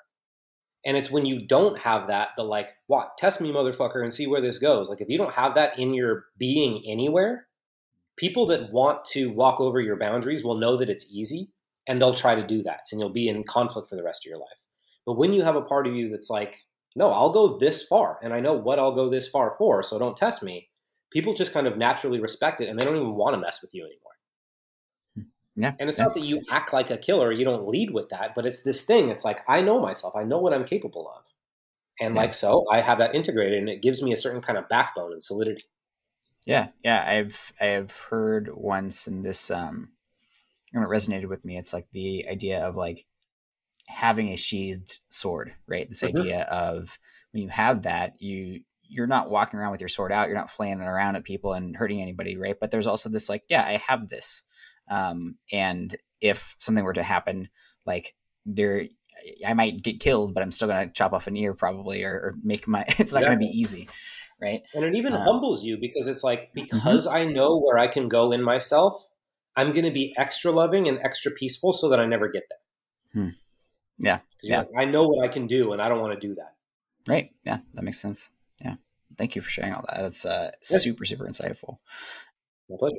And 0.84 0.96
it's 0.96 1.10
when 1.10 1.26
you 1.26 1.38
don't 1.38 1.78
have 1.78 2.06
that, 2.06 2.28
the 2.36 2.42
like, 2.42 2.70
what, 2.86 3.18
test 3.18 3.40
me, 3.40 3.52
motherfucker, 3.52 4.02
and 4.02 4.12
see 4.12 4.26
where 4.26 4.40
this 4.40 4.58
goes. 4.58 4.88
Like, 4.88 5.02
if 5.02 5.10
you 5.10 5.18
don't 5.18 5.34
have 5.34 5.54
that 5.54 5.78
in 5.78 5.92
your 5.92 6.24
being 6.38 6.82
anywhere, 6.86 7.46
people 8.16 8.46
that 8.46 8.72
want 8.72 9.04
to 9.06 9.26
walk 9.26 9.60
over 9.60 9.80
your 9.80 9.96
boundaries 9.96 10.42
will 10.42 10.56
know 10.56 10.78
that 10.78 10.88
it's 10.88 11.12
easy 11.12 11.50
and 11.86 12.00
they'll 12.00 12.14
try 12.14 12.34
to 12.34 12.46
do 12.46 12.62
that. 12.62 12.80
And 12.90 13.00
you'll 13.00 13.10
be 13.10 13.28
in 13.28 13.44
conflict 13.44 13.88
for 13.88 13.96
the 13.96 14.02
rest 14.02 14.24
of 14.24 14.30
your 14.30 14.38
life. 14.38 14.48
But 15.06 15.14
when 15.14 15.32
you 15.32 15.42
have 15.42 15.56
a 15.56 15.62
part 15.62 15.86
of 15.86 15.94
you 15.94 16.08
that's 16.08 16.30
like, 16.30 16.56
no, 16.94 17.10
I'll 17.10 17.30
go 17.30 17.58
this 17.58 17.82
far 17.86 18.18
and 18.22 18.32
I 18.32 18.40
know 18.40 18.54
what 18.54 18.78
I'll 18.78 18.94
go 18.94 19.08
this 19.08 19.28
far 19.28 19.54
for, 19.56 19.82
so 19.82 19.98
don't 19.98 20.16
test 20.16 20.42
me, 20.42 20.68
people 21.10 21.34
just 21.34 21.52
kind 21.52 21.66
of 21.66 21.78
naturally 21.78 22.20
respect 22.20 22.60
it 22.60 22.68
and 22.68 22.78
they 22.78 22.84
don't 22.84 22.96
even 22.96 23.14
want 23.14 23.34
to 23.34 23.40
mess 23.40 23.62
with 23.62 23.70
you 23.72 23.84
anymore. 23.84 25.26
Yeah. 25.56 25.74
And 25.78 25.88
it's 25.88 25.98
yeah. 25.98 26.04
not 26.04 26.14
that 26.14 26.24
you 26.24 26.42
act 26.50 26.72
like 26.72 26.90
a 26.90 26.96
killer, 26.96 27.32
you 27.32 27.44
don't 27.44 27.68
lead 27.68 27.90
with 27.90 28.08
that, 28.10 28.34
but 28.34 28.46
it's 28.46 28.62
this 28.62 28.84
thing. 28.84 29.08
It's 29.08 29.24
like, 29.24 29.40
I 29.48 29.60
know 29.60 29.80
myself, 29.80 30.14
I 30.16 30.24
know 30.24 30.38
what 30.38 30.54
I'm 30.54 30.64
capable 30.64 31.08
of. 31.08 31.22
And 32.00 32.14
yeah. 32.14 32.20
like 32.20 32.34
so, 32.34 32.64
I 32.72 32.80
have 32.80 32.98
that 32.98 33.14
integrated 33.14 33.58
and 33.58 33.68
it 33.68 33.82
gives 33.82 34.02
me 34.02 34.12
a 34.12 34.16
certain 34.16 34.40
kind 34.40 34.58
of 34.58 34.68
backbone 34.68 35.12
and 35.12 35.22
solidity. 35.22 35.64
Yeah. 36.46 36.68
Yeah. 36.82 37.04
I've 37.06 37.52
I've 37.60 37.94
heard 37.94 38.50
once 38.54 39.06
in 39.06 39.22
this 39.22 39.50
um 39.50 39.90
and 40.72 40.84
it 40.84 40.88
resonated 40.88 41.28
with 41.28 41.44
me. 41.44 41.56
It's 41.56 41.72
like 41.72 41.86
the 41.92 42.26
idea 42.28 42.66
of 42.66 42.76
like 42.76 43.04
having 43.88 44.28
a 44.28 44.36
sheathed 44.36 44.98
sword, 45.10 45.54
right? 45.66 45.88
This 45.88 46.02
mm-hmm. 46.02 46.20
idea 46.20 46.42
of 46.42 46.98
when 47.32 47.42
you 47.42 47.48
have 47.48 47.82
that, 47.82 48.14
you 48.18 48.60
you're 48.92 49.06
not 49.06 49.30
walking 49.30 49.60
around 49.60 49.70
with 49.70 49.80
your 49.80 49.88
sword 49.88 50.10
out, 50.10 50.26
you're 50.26 50.36
not 50.36 50.50
flailing 50.50 50.80
around 50.80 51.14
at 51.14 51.22
people 51.22 51.52
and 51.52 51.76
hurting 51.76 52.02
anybody, 52.02 52.36
right? 52.36 52.56
But 52.60 52.72
there's 52.72 52.88
also 52.88 53.08
this 53.08 53.28
like, 53.28 53.44
yeah, 53.48 53.64
I 53.64 53.80
have 53.86 54.08
this 54.08 54.42
um, 54.90 55.36
and 55.52 55.94
if 56.20 56.56
something 56.58 56.84
were 56.84 56.92
to 56.92 57.02
happen, 57.02 57.48
like 57.86 58.14
there, 58.44 58.86
I 59.46 59.54
might 59.54 59.82
get 59.82 60.00
killed, 60.00 60.34
but 60.34 60.42
I'm 60.42 60.50
still 60.50 60.68
going 60.68 60.88
to 60.88 60.92
chop 60.92 61.12
off 61.12 61.28
an 61.28 61.36
ear 61.36 61.54
probably, 61.54 62.04
or, 62.04 62.12
or 62.12 62.34
make 62.42 62.66
my. 62.68 62.84
It's 62.98 63.14
not 63.14 63.22
yeah. 63.22 63.30
to 63.30 63.36
be 63.36 63.46
easy, 63.46 63.88
right? 64.42 64.62
And 64.74 64.84
it 64.84 64.94
even 64.96 65.14
um, 65.14 65.22
humbles 65.22 65.64
you 65.64 65.78
because 65.80 66.08
it's 66.08 66.24
like 66.24 66.50
mm-hmm. 66.50 66.62
because 66.62 67.06
mm-hmm. 67.06 67.16
I 67.16 67.24
know 67.24 67.58
where 67.58 67.78
I 67.78 67.86
can 67.86 68.08
go 68.08 68.32
in 68.32 68.42
myself. 68.42 69.06
I'm 69.56 69.72
going 69.72 69.84
to 69.84 69.90
be 69.90 70.14
extra 70.16 70.50
loving 70.50 70.88
and 70.88 70.98
extra 71.02 71.32
peaceful 71.32 71.72
so 71.72 71.88
that 71.88 72.00
I 72.00 72.06
never 72.06 72.28
get 72.28 72.44
there. 72.48 73.22
Hmm. 73.24 73.30
Yeah. 73.98 74.20
Yeah. 74.42 74.58
Like, 74.58 74.68
I 74.78 74.84
know 74.84 75.08
what 75.08 75.24
I 75.24 75.28
can 75.28 75.46
do 75.46 75.72
and 75.72 75.82
I 75.82 75.88
don't 75.88 76.00
want 76.00 76.18
to 76.18 76.26
do 76.26 76.34
that. 76.36 76.54
Right. 77.08 77.32
Yeah. 77.44 77.58
That 77.74 77.82
makes 77.82 78.00
sense. 78.00 78.30
Yeah. 78.62 78.76
Thank 79.16 79.34
you 79.36 79.42
for 79.42 79.50
sharing 79.50 79.74
all 79.74 79.84
that. 79.88 80.00
That's 80.00 80.24
uh, 80.24 80.50
super, 80.62 81.04
super 81.04 81.26
insightful. 81.26 81.78
My 82.68 82.76
pleasure. 82.78 82.96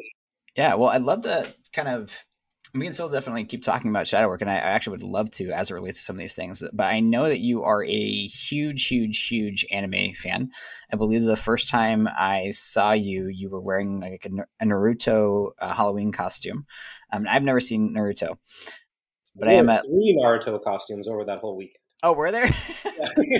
Yeah. 0.55 0.75
Well, 0.75 0.89
I'd 0.89 1.01
love 1.01 1.21
to 1.23 1.53
kind 1.73 1.87
of 1.87 2.25
we 2.73 2.85
can 2.85 2.93
still 2.93 3.09
definitely 3.09 3.43
keep 3.43 3.63
talking 3.63 3.89
about 3.89 4.07
shadow 4.07 4.27
work, 4.29 4.41
and 4.41 4.49
I, 4.49 4.55
actually 4.55 4.91
would 4.91 5.03
love 5.03 5.29
to 5.31 5.51
as 5.51 5.69
it 5.69 5.73
relates 5.73 5.99
to 5.99 6.05
some 6.05 6.15
of 6.15 6.19
these 6.19 6.35
things. 6.35 6.63
But 6.73 6.85
I 6.85 7.01
know 7.01 7.27
that 7.27 7.39
you 7.39 7.63
are 7.63 7.83
a 7.83 8.25
huge, 8.27 8.87
huge, 8.87 9.27
huge 9.27 9.65
anime 9.71 10.13
fan. 10.13 10.51
I 10.91 10.95
believe 10.95 11.23
the 11.23 11.35
first 11.35 11.67
time 11.67 12.07
I 12.07 12.51
saw 12.51 12.93
you, 12.93 13.27
you 13.27 13.49
were 13.49 13.59
wearing 13.59 13.99
like 13.99 14.25
a, 14.25 14.29
a 14.61 14.65
Naruto 14.65 15.51
uh, 15.59 15.73
Halloween 15.73 16.11
costume. 16.11 16.65
Um, 17.11 17.25
I've 17.29 17.43
never 17.43 17.59
seen 17.59 17.93
Naruto, 17.93 18.37
but 19.35 19.47
there 19.47 19.49
I 19.49 19.53
am 19.53 19.69
at 19.69 19.83
three 19.85 20.17
Naruto 20.21 20.63
costumes 20.63 21.07
over 21.07 21.25
that 21.25 21.39
whole 21.39 21.57
weekend. 21.57 21.77
Oh, 22.03 22.13
were 22.13 22.31
there? 22.31 22.47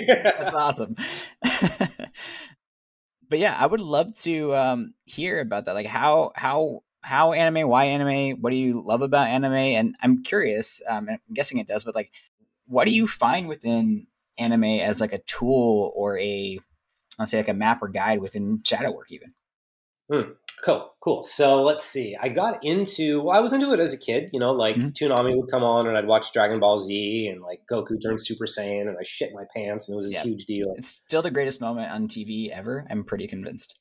That's 0.07 0.53
awesome. 0.53 0.95
but 1.41 3.39
yeah, 3.39 3.55
I 3.57 3.65
would 3.65 3.79
love 3.79 4.13
to 4.19 4.53
um, 4.55 4.93
hear 5.05 5.39
about 5.39 5.65
that. 5.65 5.73
Like 5.73 5.87
how 5.87 6.31
how 6.35 6.81
how 7.03 7.33
anime, 7.33 7.67
why 7.67 7.85
anime, 7.85 8.41
what 8.41 8.51
do 8.51 8.57
you 8.57 8.81
love 8.81 9.01
about 9.01 9.27
anime? 9.27 9.53
And 9.53 9.95
I'm 10.01 10.23
curious, 10.23 10.81
um, 10.89 11.07
I'm 11.09 11.19
guessing 11.33 11.57
it 11.57 11.67
does, 11.67 11.83
but 11.83 11.95
like, 11.95 12.11
what 12.67 12.85
do 12.85 12.93
you 12.93 13.07
find 13.07 13.47
within 13.47 14.07
anime 14.37 14.63
as 14.63 15.01
like 15.01 15.13
a 15.13 15.19
tool 15.19 15.91
or 15.95 16.17
a, 16.19 16.59
I'll 17.19 17.25
say 17.25 17.37
like 17.37 17.47
a 17.47 17.53
map 17.53 17.81
or 17.81 17.87
guide 17.87 18.21
within 18.21 18.61
shadow 18.63 18.93
work 18.93 19.11
even? 19.11 19.33
Hmm. 20.11 20.31
Cool, 20.63 20.93
cool. 20.99 21.23
So 21.23 21.63
let's 21.63 21.83
see. 21.83 22.15
I 22.21 22.29
got 22.29 22.63
into, 22.63 23.23
well, 23.23 23.35
I 23.35 23.39
was 23.39 23.51
into 23.51 23.71
it 23.73 23.79
as 23.79 23.93
a 23.93 23.97
kid, 23.97 24.29
you 24.31 24.39
know, 24.39 24.51
like 24.51 24.75
mm-hmm. 24.75 24.89
Toonami 24.89 25.35
would 25.35 25.49
come 25.49 25.63
on 25.63 25.87
and 25.87 25.97
I'd 25.97 26.05
watch 26.05 26.33
Dragon 26.33 26.59
Ball 26.59 26.77
Z 26.77 27.27
and 27.31 27.41
like 27.41 27.61
Goku 27.71 27.97
turned 28.03 28.23
Super 28.23 28.45
Saiyan 28.45 28.87
and 28.87 28.95
I 28.95 29.03
shit 29.03 29.33
my 29.33 29.43
pants 29.55 29.87
and 29.87 29.95
it 29.95 29.97
was 29.97 30.09
a 30.09 30.13
yeah. 30.13 30.21
huge 30.21 30.45
deal. 30.45 30.71
It's 30.77 30.89
still 30.89 31.23
the 31.23 31.31
greatest 31.31 31.61
moment 31.61 31.91
on 31.91 32.07
TV 32.07 32.49
ever. 32.49 32.85
I'm 32.91 33.03
pretty 33.03 33.25
convinced 33.25 33.79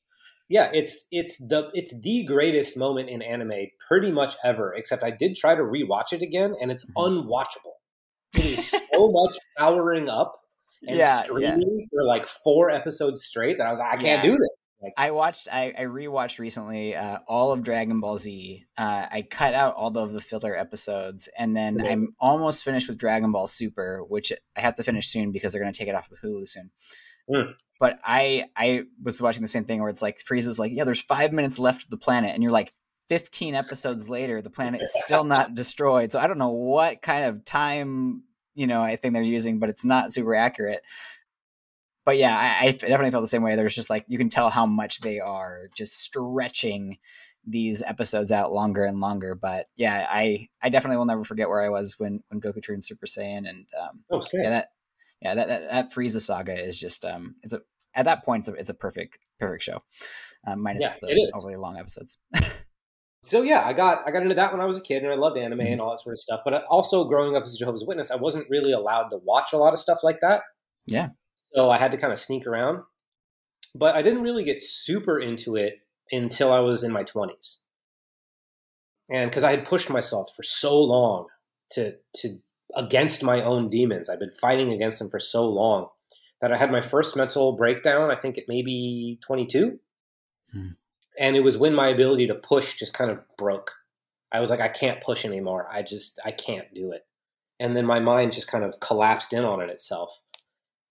yeah, 0.51 0.69
it's 0.73 1.07
it's 1.11 1.37
the 1.37 1.71
it's 1.73 1.93
the 1.97 2.25
greatest 2.25 2.75
moment 2.77 3.09
in 3.09 3.21
anime 3.21 3.67
pretty 3.87 4.11
much 4.11 4.35
ever. 4.43 4.73
Except 4.73 5.01
I 5.01 5.11
did 5.11 5.37
try 5.37 5.55
to 5.55 5.61
rewatch 5.61 6.11
it 6.11 6.21
again, 6.21 6.55
and 6.61 6.69
it's 6.71 6.85
mm-hmm. 6.85 7.29
unwatchable. 7.29 7.75
It 8.35 8.59
is 8.59 8.69
so 8.69 9.11
much 9.11 9.37
powering 9.57 10.09
up 10.09 10.41
and 10.85 10.97
yeah, 10.97 11.23
screaming 11.23 11.79
yeah. 11.79 11.85
for 11.89 12.03
like 12.03 12.25
four 12.25 12.69
episodes 12.69 13.23
straight 13.23 13.57
that 13.59 13.67
I 13.67 13.71
was 13.71 13.79
like, 13.79 13.93
I 13.93 13.95
can't 13.95 14.23
yeah. 14.25 14.31
do 14.31 14.31
this. 14.31 14.49
Like, 14.83 14.93
I 14.97 15.11
watched, 15.11 15.47
I, 15.51 15.75
I 15.77 15.83
rewatched 15.83 16.39
recently 16.39 16.95
uh, 16.95 17.19
all 17.27 17.51
of 17.51 17.61
Dragon 17.61 17.99
Ball 17.99 18.17
Z. 18.17 18.65
Uh, 18.79 19.05
I 19.11 19.21
cut 19.21 19.53
out 19.53 19.75
all 19.75 19.95
of 19.95 20.11
the 20.11 20.19
filler 20.19 20.57
episodes, 20.57 21.29
and 21.37 21.55
then. 21.55 21.79
I'm 21.85 22.15
almost 22.19 22.63
finished 22.63 22.87
with 22.87 22.97
Dragon 22.97 23.31
Ball 23.31 23.45
Super, 23.45 24.03
which 24.03 24.33
I 24.57 24.59
have 24.59 24.73
to 24.75 24.83
finish 24.83 25.07
soon 25.07 25.31
because 25.31 25.53
they're 25.53 25.61
going 25.61 25.71
to 25.71 25.77
take 25.77 25.87
it 25.87 25.93
off 25.93 26.09
of 26.11 26.17
Hulu 26.19 26.47
soon. 26.47 26.71
Mm. 27.31 27.53
But 27.79 27.99
I 28.03 28.45
I 28.55 28.83
was 29.01 29.21
watching 29.21 29.41
the 29.41 29.47
same 29.47 29.65
thing 29.65 29.79
where 29.79 29.89
it's 29.89 30.01
like 30.01 30.19
Frieza's 30.19 30.59
like, 30.59 30.71
yeah, 30.73 30.83
there's 30.83 31.01
five 31.01 31.33
minutes 31.33 31.57
left 31.57 31.85
of 31.85 31.89
the 31.89 31.97
planet, 31.97 32.33
and 32.33 32.43
you're 32.43 32.51
like, 32.51 32.73
15 33.09 33.55
episodes 33.55 34.07
later, 34.07 34.41
the 34.41 34.49
planet 34.49 34.81
is 34.81 34.93
still 34.93 35.23
not 35.23 35.53
destroyed. 35.55 36.11
So 36.11 36.19
I 36.19 36.27
don't 36.27 36.37
know 36.37 36.53
what 36.53 37.01
kind 37.01 37.25
of 37.25 37.43
time 37.43 38.23
you 38.53 38.67
know 38.67 38.81
I 38.81 38.95
think 38.95 39.13
they're 39.13 39.23
using, 39.23 39.59
but 39.59 39.69
it's 39.69 39.85
not 39.85 40.13
super 40.13 40.35
accurate. 40.35 40.81
But 42.05 42.17
yeah, 42.17 42.35
I, 42.35 42.67
I 42.67 42.71
definitely 42.71 43.11
felt 43.11 43.23
the 43.23 43.27
same 43.27 43.43
way. 43.43 43.55
There's 43.55 43.75
just 43.75 43.89
like 43.89 44.05
you 44.07 44.17
can 44.17 44.29
tell 44.29 44.49
how 44.49 44.65
much 44.65 45.01
they 45.01 45.19
are 45.19 45.69
just 45.75 45.99
stretching 45.99 46.97
these 47.45 47.81
episodes 47.81 48.31
out 48.31 48.53
longer 48.53 48.85
and 48.85 48.99
longer. 48.99 49.35
But 49.35 49.67
yeah, 49.75 50.05
I 50.09 50.49
I 50.61 50.69
definitely 50.69 50.97
will 50.97 51.05
never 51.05 51.23
forget 51.23 51.49
where 51.49 51.61
I 51.61 51.69
was 51.69 51.95
when 51.99 52.23
when 52.29 52.41
Goku 52.41 52.63
turned 52.63 52.85
Super 52.85 53.05
Saiyan, 53.05 53.47
and 53.49 53.67
um, 53.79 54.03
oh, 54.11 54.21
yeah, 54.33 54.49
that 54.49 54.67
yeah 55.21 55.35
that, 55.35 55.47
that 55.47 55.69
that 55.69 55.93
Frieza 55.93 56.21
saga 56.21 56.53
is 56.53 56.79
just 56.79 57.05
um 57.05 57.35
it's 57.43 57.53
a 57.53 57.61
at 57.93 58.05
that 58.05 58.23
point, 58.23 58.47
it's 58.47 58.49
a, 58.49 58.53
it's 58.53 58.69
a 58.69 58.73
perfect 58.73 59.19
perfect 59.39 59.63
show, 59.63 59.83
um, 60.47 60.61
minus 60.61 60.83
yeah, 60.83 60.93
the 61.01 61.31
overly 61.33 61.55
long 61.55 61.77
episodes. 61.77 62.17
so 63.23 63.41
yeah, 63.41 63.63
I 63.65 63.73
got 63.73 64.07
I 64.07 64.11
got 64.11 64.23
into 64.23 64.35
that 64.35 64.51
when 64.51 64.61
I 64.61 64.65
was 64.65 64.77
a 64.77 64.81
kid, 64.81 65.03
and 65.03 65.11
I 65.11 65.15
loved 65.15 65.37
anime 65.37 65.59
mm-hmm. 65.59 65.73
and 65.73 65.81
all 65.81 65.91
that 65.91 65.99
sort 65.99 66.13
of 66.13 66.19
stuff. 66.19 66.41
But 66.45 66.63
also, 66.69 67.05
growing 67.05 67.35
up 67.35 67.43
as 67.43 67.55
a 67.55 67.57
Jehovah's 67.57 67.85
Witness, 67.85 68.11
I 68.11 68.15
wasn't 68.15 68.49
really 68.49 68.71
allowed 68.71 69.09
to 69.09 69.17
watch 69.17 69.53
a 69.53 69.57
lot 69.57 69.73
of 69.73 69.79
stuff 69.79 69.99
like 70.03 70.19
that. 70.21 70.41
Yeah, 70.87 71.09
so 71.53 71.69
I 71.69 71.77
had 71.77 71.91
to 71.91 71.97
kind 71.97 72.13
of 72.13 72.19
sneak 72.19 72.47
around. 72.47 72.83
But 73.75 73.95
I 73.95 74.01
didn't 74.01 74.23
really 74.23 74.43
get 74.43 74.61
super 74.61 75.17
into 75.17 75.55
it 75.55 75.75
until 76.11 76.51
I 76.51 76.59
was 76.59 76.83
in 76.83 76.91
my 76.91 77.03
twenties, 77.03 77.59
and 79.09 79.29
because 79.29 79.43
I 79.43 79.51
had 79.51 79.65
pushed 79.65 79.89
myself 79.89 80.29
for 80.35 80.43
so 80.43 80.81
long 80.81 81.27
to 81.71 81.95
to 82.17 82.39
against 82.75 83.23
my 83.23 83.43
own 83.43 83.69
demons, 83.69 84.09
I've 84.09 84.19
been 84.19 84.33
fighting 84.39 84.71
against 84.71 84.99
them 84.99 85.09
for 85.09 85.19
so 85.19 85.47
long 85.47 85.87
that 86.41 86.51
I 86.51 86.57
had 86.57 86.71
my 86.71 86.81
first 86.81 87.15
mental 87.15 87.53
breakdown, 87.53 88.09
I 88.11 88.15
think 88.15 88.37
at 88.37 88.45
maybe 88.47 89.19
22. 89.25 89.79
Hmm. 90.51 90.67
And 91.19 91.35
it 91.35 91.41
was 91.41 91.57
when 91.57 91.75
my 91.75 91.89
ability 91.89 92.27
to 92.27 92.35
push 92.35 92.77
just 92.77 92.93
kind 92.93 93.11
of 93.11 93.21
broke. 93.37 93.71
I 94.31 94.39
was 94.39 94.49
like, 94.49 94.59
I 94.59 94.69
can't 94.69 95.03
push 95.03 95.23
anymore. 95.25 95.67
I 95.71 95.83
just, 95.83 96.19
I 96.25 96.31
can't 96.31 96.73
do 96.73 96.91
it. 96.91 97.05
And 97.59 97.75
then 97.75 97.85
my 97.85 97.99
mind 97.99 98.31
just 98.31 98.49
kind 98.49 98.63
of 98.63 98.79
collapsed 98.79 99.33
in 99.33 99.45
on 99.45 99.61
it 99.61 99.69
itself. 99.69 100.19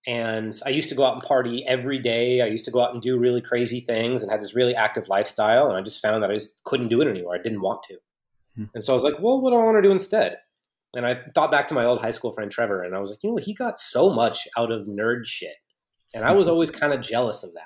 And 0.06 0.58
I 0.64 0.70
used 0.70 0.88
to 0.90 0.94
go 0.94 1.04
out 1.04 1.14
and 1.14 1.22
party 1.22 1.64
every 1.66 1.98
day. 1.98 2.42
I 2.42 2.46
used 2.46 2.64
to 2.66 2.70
go 2.70 2.82
out 2.82 2.92
and 2.92 3.02
do 3.02 3.18
really 3.18 3.42
crazy 3.42 3.80
things 3.80 4.22
and 4.22 4.30
had 4.30 4.40
this 4.40 4.54
really 4.54 4.74
active 4.74 5.08
lifestyle. 5.08 5.68
And 5.68 5.76
I 5.76 5.82
just 5.82 6.00
found 6.00 6.22
that 6.22 6.30
I 6.30 6.34
just 6.34 6.62
couldn't 6.64 6.88
do 6.88 7.00
it 7.00 7.08
anymore. 7.08 7.34
I 7.34 7.42
didn't 7.42 7.60
want 7.60 7.82
to. 7.84 7.96
Hmm. 8.56 8.64
And 8.74 8.84
so 8.84 8.92
I 8.92 8.94
was 8.94 9.04
like, 9.04 9.18
well, 9.20 9.40
what 9.40 9.50
do 9.50 9.56
I 9.56 9.64
want 9.64 9.78
to 9.78 9.82
do 9.82 9.90
instead? 9.92 10.38
And 10.94 11.06
I 11.06 11.20
thought 11.34 11.52
back 11.52 11.68
to 11.68 11.74
my 11.74 11.84
old 11.84 12.00
high 12.00 12.10
school 12.10 12.32
friend 12.32 12.50
Trevor, 12.50 12.82
and 12.82 12.94
I 12.94 12.98
was 12.98 13.10
like, 13.10 13.20
you 13.22 13.30
know, 13.30 13.36
he 13.36 13.54
got 13.54 13.78
so 13.78 14.10
much 14.10 14.48
out 14.56 14.72
of 14.72 14.86
nerd 14.86 15.24
shit. 15.24 15.54
And 16.14 16.24
I 16.24 16.32
was 16.32 16.48
always 16.48 16.70
kind 16.70 16.92
of 16.92 17.02
jealous 17.02 17.44
of 17.44 17.54
that. 17.54 17.62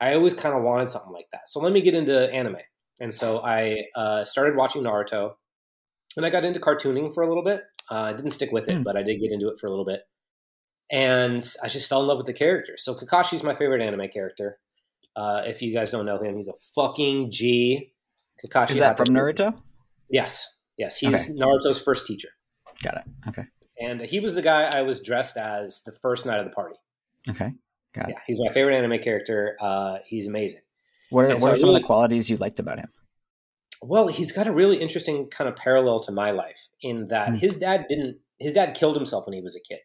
I 0.00 0.14
always 0.14 0.34
kind 0.34 0.54
of 0.54 0.62
wanted 0.62 0.90
something 0.90 1.12
like 1.12 1.28
that. 1.32 1.48
So 1.48 1.60
let 1.60 1.72
me 1.72 1.80
get 1.80 1.94
into 1.94 2.30
anime. 2.32 2.56
And 3.00 3.12
so 3.12 3.40
I 3.40 3.84
uh, 3.96 4.24
started 4.24 4.56
watching 4.56 4.82
Naruto, 4.82 5.34
and 6.16 6.26
I 6.26 6.30
got 6.30 6.44
into 6.44 6.60
cartooning 6.60 7.12
for 7.12 7.22
a 7.22 7.28
little 7.28 7.44
bit. 7.44 7.62
Uh, 7.90 7.94
I 7.94 8.12
didn't 8.12 8.32
stick 8.32 8.52
with 8.52 8.68
it, 8.68 8.76
mm. 8.76 8.84
but 8.84 8.96
I 8.96 9.02
did 9.02 9.18
get 9.20 9.32
into 9.32 9.48
it 9.48 9.58
for 9.58 9.66
a 9.66 9.70
little 9.70 9.84
bit. 9.84 10.00
And 10.90 11.42
I 11.62 11.68
just 11.68 11.88
fell 11.88 12.02
in 12.02 12.06
love 12.06 12.18
with 12.18 12.26
the 12.26 12.32
characters. 12.34 12.84
So 12.84 12.94
Kakashi's 12.94 13.42
my 13.42 13.54
favorite 13.54 13.80
anime 13.80 14.08
character. 14.08 14.58
Uh, 15.16 15.42
if 15.46 15.62
you 15.62 15.72
guys 15.72 15.90
don't 15.90 16.04
know 16.04 16.18
him, 16.18 16.36
he's 16.36 16.48
a 16.48 16.54
fucking 16.74 17.30
G. 17.30 17.92
Kakashi. 18.44 18.72
Is 18.72 18.78
that 18.78 18.96
from 18.96 19.08
Naruto? 19.08 19.56
Yes. 20.10 20.46
Yes. 20.76 20.98
He's 20.98 21.30
okay. 21.30 21.40
Naruto's 21.40 21.80
first 21.82 22.06
teacher. 22.06 22.28
Got 22.82 22.96
it. 22.96 23.04
Okay. 23.28 23.44
And 23.80 24.00
he 24.00 24.20
was 24.20 24.34
the 24.34 24.42
guy 24.42 24.70
I 24.72 24.82
was 24.82 25.02
dressed 25.02 25.36
as 25.36 25.82
the 25.84 25.92
first 25.92 26.26
night 26.26 26.38
of 26.38 26.44
the 26.44 26.52
party. 26.52 26.76
Okay. 27.28 27.52
Got 27.94 28.08
it. 28.08 28.12
Yeah, 28.12 28.20
he's 28.26 28.38
my 28.38 28.52
favorite 28.52 28.76
anime 28.76 29.02
character. 29.02 29.56
Uh, 29.60 29.98
he's 30.06 30.26
amazing. 30.26 30.60
What 31.10 31.26
are, 31.26 31.28
what 31.34 31.40
so 31.40 31.48
are 31.48 31.56
some 31.56 31.68
really, 31.68 31.76
of 31.76 31.82
the 31.82 31.86
qualities 31.86 32.30
you 32.30 32.36
liked 32.36 32.58
about 32.58 32.78
him? 32.78 32.88
Well, 33.82 34.06
he's 34.06 34.32
got 34.32 34.46
a 34.46 34.52
really 34.52 34.78
interesting 34.78 35.28
kind 35.28 35.48
of 35.48 35.56
parallel 35.56 36.00
to 36.00 36.12
my 36.12 36.30
life 36.30 36.68
in 36.80 37.08
that 37.08 37.28
mm. 37.28 37.38
his 37.38 37.56
dad 37.56 37.86
didn't. 37.88 38.18
His 38.38 38.54
dad 38.54 38.74
killed 38.74 38.96
himself 38.96 39.26
when 39.26 39.34
he 39.34 39.42
was 39.42 39.54
a 39.54 39.60
kid, 39.60 39.80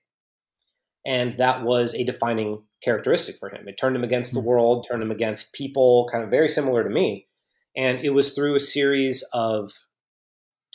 and 1.05 1.37
that 1.37 1.63
was 1.63 1.93
a 1.93 2.03
defining 2.03 2.63
characteristic 2.81 3.37
for 3.37 3.49
him. 3.49 3.67
It 3.67 3.77
turned 3.77 3.95
him 3.95 4.03
against 4.03 4.31
mm. 4.31 4.35
the 4.35 4.41
hmm. 4.41 4.47
world, 4.47 4.85
turned 4.87 5.03
him 5.03 5.11
against 5.11 5.53
people, 5.53 6.07
kind 6.11 6.23
of 6.23 6.29
very 6.29 6.49
similar 6.49 6.83
to 6.83 6.89
me. 6.89 7.27
And 7.75 7.99
it 7.99 8.11
was 8.11 8.33
through 8.33 8.55
a 8.55 8.59
series 8.59 9.23
of 9.33 9.71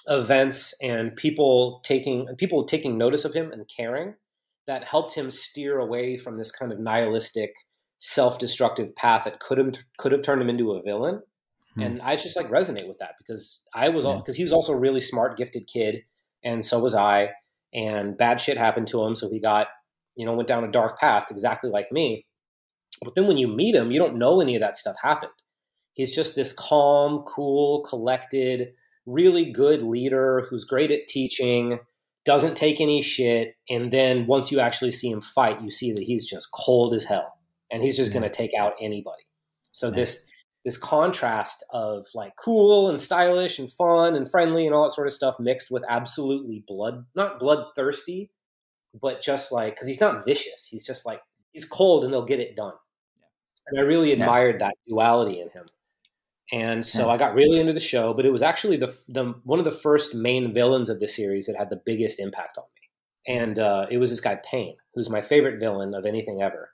events 0.09 0.75
and 0.83 1.15
people 1.17 1.81
taking 1.85 2.27
people 2.39 2.65
taking 2.65 2.99
notice 2.99 3.25
of 3.25 3.35
him 3.35 3.53
and 3.53 3.69
caring 3.75 4.15
that 4.67 4.85
helped 4.85 5.15
him 5.15 5.31
steer 5.31 5.79
away 5.79 6.17
from 6.17 6.39
this 6.39 6.51
kind 6.51 6.73
of 6.73 6.79
nihilistic 6.79 7.53
self-destructive 7.99 8.95
path 8.97 9.25
that 9.25 9.41
could 9.41 9.59
have 9.59 9.73
could 9.99 10.13
have 10.13 10.23
turned 10.23 10.43
him 10.43 10.49
into 10.49 10.73
a 10.73 10.83
villain 10.83 11.21
hmm. 11.75 11.83
and 11.83 12.03
i 12.03 12.17
just 12.17 12.37
like 12.37 12.51
resonate 12.51 12.89
with 12.89 12.99
that 12.99 13.15
because 13.19 13.65
i 13.75 13.89
was 13.89 14.05
because 14.05 14.37
yeah. 14.37 14.39
he 14.39 14.45
was 14.45 14.53
also 14.53 14.73
a 14.73 14.79
really 14.79 15.01
smart 15.01 15.37
gifted 15.37 15.69
kid 15.73 16.03
and 16.43 16.65
so 16.65 16.81
was 16.81 16.95
i 16.95 17.31
and 17.73 18.17
bad 18.17 18.41
shit 18.41 18.57
happened 18.57 18.87
to 18.87 19.03
him 19.03 19.15
so 19.15 19.31
he 19.31 19.41
got 19.41 19.69
you 20.17 20.27
know 20.27 20.35
went 20.35 20.49
down 20.49 20.65
a 20.65 20.71
dark 20.71 20.99
path 20.99 21.27
exactly 21.31 21.71
like 21.71 21.91
me 21.93 22.27
but 23.05 23.15
then 23.15 23.27
when 23.27 23.37
you 23.37 23.49
meet 23.49 23.75
him 23.75 23.91
you 23.91 23.99
don't 23.99 24.19
know 24.19 24.41
any 24.41 24.55
of 24.55 24.61
that 24.61 24.77
stuff 24.77 24.97
happened 25.03 25.33
he's 25.93 26.15
just 26.15 26.35
this 26.35 26.53
calm 26.53 27.23
cool 27.27 27.83
collected 27.83 28.73
really 29.07 29.51
good 29.51 29.83
leader 29.83 30.47
who's 30.49 30.65
great 30.65 30.91
at 30.91 31.09
teaching, 31.09 31.81
doesn't 32.25 32.57
take 32.57 32.81
any 32.81 33.03
shit, 33.03 33.55
and 33.69 33.93
then 33.93 34.27
once 34.27 34.53
you 34.53 34.61
actually 34.61 34.93
see 34.93 35.11
him 35.11 35.21
fight, 35.21 35.61
you 35.63 35.71
see 35.71 35.93
that 35.93 36.05
he's 36.05 36.25
just 36.25 36.49
cold 36.53 36.95
as 36.95 37.05
hell, 37.05 37.39
and 37.71 37.83
he's 37.83 37.97
just 37.97 38.13
going 38.13 38.23
to 38.23 38.31
take 38.31 38.53
out 38.59 38.75
anybody. 38.81 39.23
So 39.73 39.89
nice. 39.89 39.97
this 39.97 40.29
this 40.65 40.79
contrast 40.79 41.65
of 41.73 42.07
like 42.15 42.35
cool 42.37 42.89
and 42.89 43.01
stylish 43.01 43.59
and 43.59 43.71
fun 43.73 44.15
and 44.15 44.31
friendly 44.31 44.67
and 44.67 44.75
all 44.75 44.85
that 44.85 44.95
sort 44.95 45.07
of 45.07 45.13
stuff 45.13 45.37
mixed 45.41 45.71
with 45.71 45.83
absolutely 45.89 46.65
blood 46.67 47.05
not 47.15 47.39
bloodthirsty 47.39 48.31
but 49.01 49.23
just 49.23 49.51
like 49.51 49.75
because 49.75 49.89
he's 49.89 50.01
not 50.01 50.25
vicious 50.25 50.69
he's 50.71 50.87
just 50.87 51.05
like 51.05 51.21
he's 51.53 51.65
cold 51.65 52.05
and 52.05 52.13
they'll 52.13 52.25
get 52.25 52.41
it 52.41 52.55
done 52.55 52.75
and 53.67 53.81
i 53.81 53.83
really 53.83 54.13
admired 54.13 54.57
yeah. 54.61 54.69
that 54.69 54.75
duality 54.89 55.41
in 55.41 55.49
him 55.51 55.67
And 56.53 56.85
so 56.85 57.09
I 57.09 57.17
got 57.17 57.35
really 57.35 57.59
into 57.59 57.73
the 57.73 57.81
show, 57.81 58.13
but 58.13 58.27
it 58.27 58.31
was 58.31 58.43
actually 58.43 58.77
the, 58.77 58.95
the 59.09 59.35
one 59.45 59.59
of 59.59 59.65
the 59.65 59.73
first 59.73 60.15
main 60.15 60.53
villains 60.53 60.91
of 60.91 61.01
the 61.01 61.09
series 61.09 61.47
that 61.47 61.57
had 61.57 61.71
the 61.71 61.81
biggest 61.85 62.21
impact 62.21 62.59
on 62.59 62.65
me. 62.65 63.35
And 63.35 63.59
uh, 63.59 63.87
it 63.91 63.97
was 63.97 64.11
this 64.11 64.21
guy 64.21 64.39
Pain, 64.49 64.77
who's 64.95 65.09
my 65.09 65.23
favorite 65.23 65.61
villain 65.61 65.95
of 65.95 66.05
anything 66.05 66.43
ever. 66.43 66.71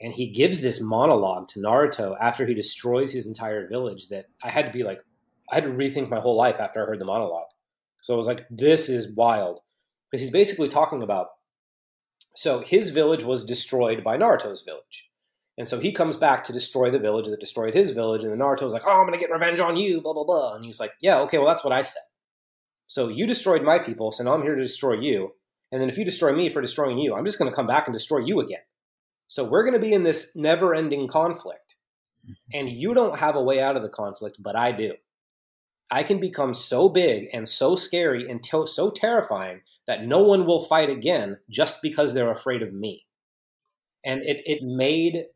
And 0.00 0.12
he 0.12 0.30
gives 0.30 0.60
this 0.60 0.82
monologue 0.82 1.48
to 1.48 1.60
Naruto 1.60 2.14
after 2.20 2.44
he 2.44 2.52
destroys 2.52 3.12
his 3.12 3.26
entire 3.26 3.66
village 3.66 4.08
that 4.08 4.26
I 4.44 4.50
had 4.50 4.66
to 4.66 4.72
be 4.72 4.82
like, 4.82 5.00
I 5.50 5.54
had 5.54 5.64
to 5.64 5.70
rethink 5.70 6.10
my 6.10 6.20
whole 6.20 6.36
life 6.36 6.60
after 6.60 6.82
I 6.82 6.86
heard 6.86 7.00
the 7.00 7.06
monologue. 7.06 7.46
So 8.02 8.12
I 8.12 8.18
was 8.18 8.26
like, 8.26 8.44
this 8.50 8.90
is 8.90 9.10
wild. 9.10 9.60
Because 10.10 10.22
he's 10.22 10.32
basically 10.32 10.68
talking 10.68 11.02
about 11.02 11.28
so 12.34 12.60
his 12.60 12.90
village 12.90 13.24
was 13.24 13.46
destroyed 13.46 14.04
by 14.04 14.18
Naruto's 14.18 14.62
village. 14.62 15.08
And 15.58 15.66
so 15.66 15.80
he 15.80 15.90
comes 15.90 16.16
back 16.16 16.44
to 16.44 16.52
destroy 16.52 16.90
the 16.90 16.98
village 16.98 17.26
that 17.26 17.40
destroyed 17.40 17.74
his 17.74 17.92
village. 17.92 18.22
And 18.22 18.30
then 18.30 18.38
Naruto's 18.40 18.74
like, 18.74 18.82
oh, 18.86 18.90
I'm 18.90 19.06
to 19.12 19.18
get 19.18 19.30
revenge 19.30 19.58
on 19.58 19.76
you, 19.76 20.02
blah, 20.02 20.12
blah, 20.12 20.24
blah. 20.24 20.54
And 20.54 20.64
he's 20.64 20.80
like, 20.80 20.92
yeah, 21.00 21.18
okay, 21.20 21.38
well, 21.38 21.46
that's 21.46 21.64
what 21.64 21.72
I 21.72 21.82
said. 21.82 22.02
So 22.86 23.08
you 23.08 23.26
destroyed 23.26 23.62
my 23.62 23.78
people, 23.78 24.12
so 24.12 24.22
now 24.22 24.34
I'm 24.34 24.42
here 24.42 24.54
to 24.54 24.62
destroy 24.62 24.94
you. 24.94 25.32
And 25.72 25.80
then 25.80 25.88
if 25.88 25.98
you 25.98 26.04
destroy 26.04 26.32
me 26.32 26.50
for 26.50 26.60
destroying 26.60 26.98
you, 26.98 27.14
I'm 27.14 27.24
just 27.24 27.38
to 27.50 27.56
come 27.56 27.66
back 27.66 27.86
and 27.86 27.94
destroy 27.94 28.18
you 28.18 28.40
again. 28.40 28.60
So 29.28 29.44
we're 29.44 29.64
to 29.74 29.80
be 29.80 29.92
in 29.92 30.04
this 30.04 30.36
never 30.36 30.74
ending 30.74 31.08
conflict. 31.08 31.74
And 32.52 32.68
you 32.68 32.94
don't 32.94 33.18
have 33.18 33.36
a 33.36 33.42
way 33.42 33.60
out 33.60 33.76
of 33.76 33.82
the 33.82 33.88
conflict, 33.88 34.36
but 34.40 34.56
I 34.56 34.72
do. 34.72 34.92
I 35.90 36.02
can 36.02 36.20
become 36.20 36.54
so 36.54 36.88
big 36.88 37.28
and 37.32 37.48
so 37.48 37.76
scary 37.76 38.28
and 38.28 38.44
so 38.44 38.90
terrifying 38.90 39.62
that 39.86 40.04
no 40.04 40.18
one 40.18 40.46
will 40.46 40.64
fight 40.64 40.90
again 40.90 41.38
just 41.48 41.80
because 41.82 42.12
they're 42.12 42.30
afraid 42.30 42.62
of 42.62 42.72
me. 42.72 43.06
And 44.04 44.22
it, 44.22 44.42
it 44.44 44.62
made 44.62 45.26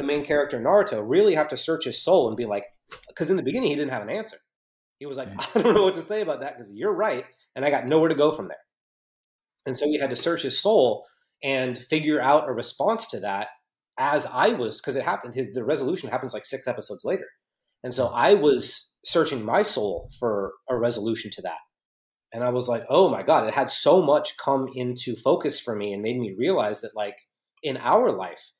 the 0.00 0.06
main 0.06 0.24
character 0.24 0.58
Naruto 0.58 1.02
really 1.04 1.34
have 1.34 1.48
to 1.48 1.58
search 1.58 1.84
his 1.84 2.02
soul 2.02 2.28
and 2.28 2.36
be 2.36 2.46
like, 2.46 2.64
because 3.08 3.30
in 3.30 3.36
the 3.36 3.42
beginning 3.42 3.68
he 3.68 3.76
didn't 3.76 3.92
have 3.92 4.02
an 4.02 4.08
answer. 4.08 4.38
He 4.98 5.04
was 5.04 5.18
like, 5.18 5.28
I 5.56 5.60
don't 5.60 5.74
know 5.74 5.82
what 5.82 5.94
to 5.94 6.02
say 6.02 6.22
about 6.22 6.40
that 6.40 6.56
because 6.56 6.72
you're 6.72 6.94
right, 6.94 7.26
and 7.54 7.64
I 7.64 7.70
got 7.70 7.86
nowhere 7.86 8.08
to 8.08 8.14
go 8.14 8.32
from 8.32 8.48
there. 8.48 8.56
And 9.66 9.76
so 9.76 9.84
he 9.86 9.98
had 9.98 10.10
to 10.10 10.16
search 10.16 10.42
his 10.42 10.58
soul 10.58 11.04
and 11.42 11.76
figure 11.76 12.20
out 12.20 12.48
a 12.48 12.52
response 12.52 13.08
to 13.08 13.20
that 13.20 13.48
as 13.98 14.24
I 14.24 14.50
was, 14.50 14.80
because 14.80 14.96
it 14.96 15.04
happened. 15.04 15.34
His 15.34 15.52
the 15.52 15.64
resolution 15.64 16.08
happens 16.08 16.32
like 16.32 16.46
six 16.46 16.66
episodes 16.66 17.04
later, 17.04 17.26
and 17.84 17.92
so 17.92 18.08
I 18.08 18.34
was 18.34 18.92
searching 19.04 19.44
my 19.44 19.62
soul 19.62 20.08
for 20.18 20.52
a 20.70 20.76
resolution 20.78 21.30
to 21.32 21.42
that. 21.42 21.58
And 22.32 22.42
I 22.44 22.50
was 22.50 22.68
like, 22.68 22.84
oh 22.88 23.10
my 23.10 23.22
God, 23.22 23.46
it 23.46 23.54
had 23.54 23.68
so 23.68 24.00
much 24.00 24.36
come 24.38 24.68
into 24.74 25.16
focus 25.16 25.60
for 25.60 25.74
me 25.74 25.92
and 25.92 26.02
made 26.02 26.18
me 26.18 26.34
realize 26.38 26.80
that, 26.80 26.94
like, 26.94 27.16
in 27.62 27.76
our 27.76 28.12
life, 28.12 28.50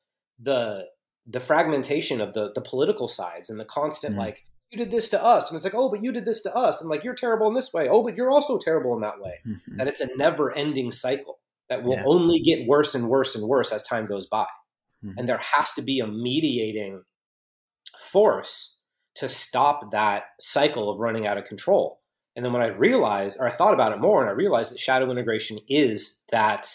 the 0.42 0.84
the 1.30 1.40
fragmentation 1.40 2.20
of 2.20 2.34
the 2.34 2.50
the 2.54 2.60
political 2.60 3.08
sides 3.08 3.50
and 3.50 3.58
the 3.58 3.64
constant 3.64 4.12
mm-hmm. 4.12 4.20
like 4.20 4.44
you 4.70 4.78
did 4.78 4.90
this 4.90 5.08
to 5.08 5.22
us 5.22 5.48
and 5.48 5.56
it's 5.56 5.64
like 5.64 5.74
oh 5.74 5.88
but 5.88 6.02
you 6.02 6.12
did 6.12 6.24
this 6.24 6.42
to 6.42 6.54
us 6.54 6.80
and 6.80 6.90
like 6.90 7.04
you're 7.04 7.14
terrible 7.14 7.48
in 7.48 7.54
this 7.54 7.72
way 7.72 7.88
oh 7.88 8.02
but 8.02 8.16
you're 8.16 8.30
also 8.30 8.58
terrible 8.58 8.94
in 8.94 9.00
that 9.00 9.20
way 9.20 9.34
mm-hmm. 9.46 9.76
that 9.76 9.88
it's 9.88 10.00
a 10.00 10.08
never 10.16 10.56
ending 10.56 10.90
cycle 10.90 11.38
that 11.68 11.84
will 11.84 11.94
yeah. 11.94 12.04
only 12.04 12.40
get 12.40 12.66
worse 12.66 12.94
and 12.94 13.08
worse 13.08 13.34
and 13.34 13.46
worse 13.46 13.72
as 13.72 13.82
time 13.82 14.06
goes 14.06 14.26
by 14.26 14.46
mm-hmm. 15.04 15.18
and 15.18 15.28
there 15.28 15.40
has 15.56 15.72
to 15.72 15.82
be 15.82 16.00
a 16.00 16.06
mediating 16.06 17.02
force 17.98 18.78
to 19.16 19.28
stop 19.28 19.92
that 19.92 20.24
cycle 20.40 20.90
of 20.90 21.00
running 21.00 21.26
out 21.26 21.38
of 21.38 21.44
control 21.44 22.00
and 22.36 22.44
then 22.44 22.52
when 22.52 22.62
i 22.62 22.66
realized 22.66 23.36
or 23.40 23.46
i 23.46 23.52
thought 23.52 23.74
about 23.74 23.92
it 23.92 24.00
more 24.00 24.20
and 24.20 24.30
i 24.30 24.32
realized 24.32 24.72
that 24.72 24.80
shadow 24.80 25.10
integration 25.10 25.58
is 25.68 26.22
that 26.30 26.68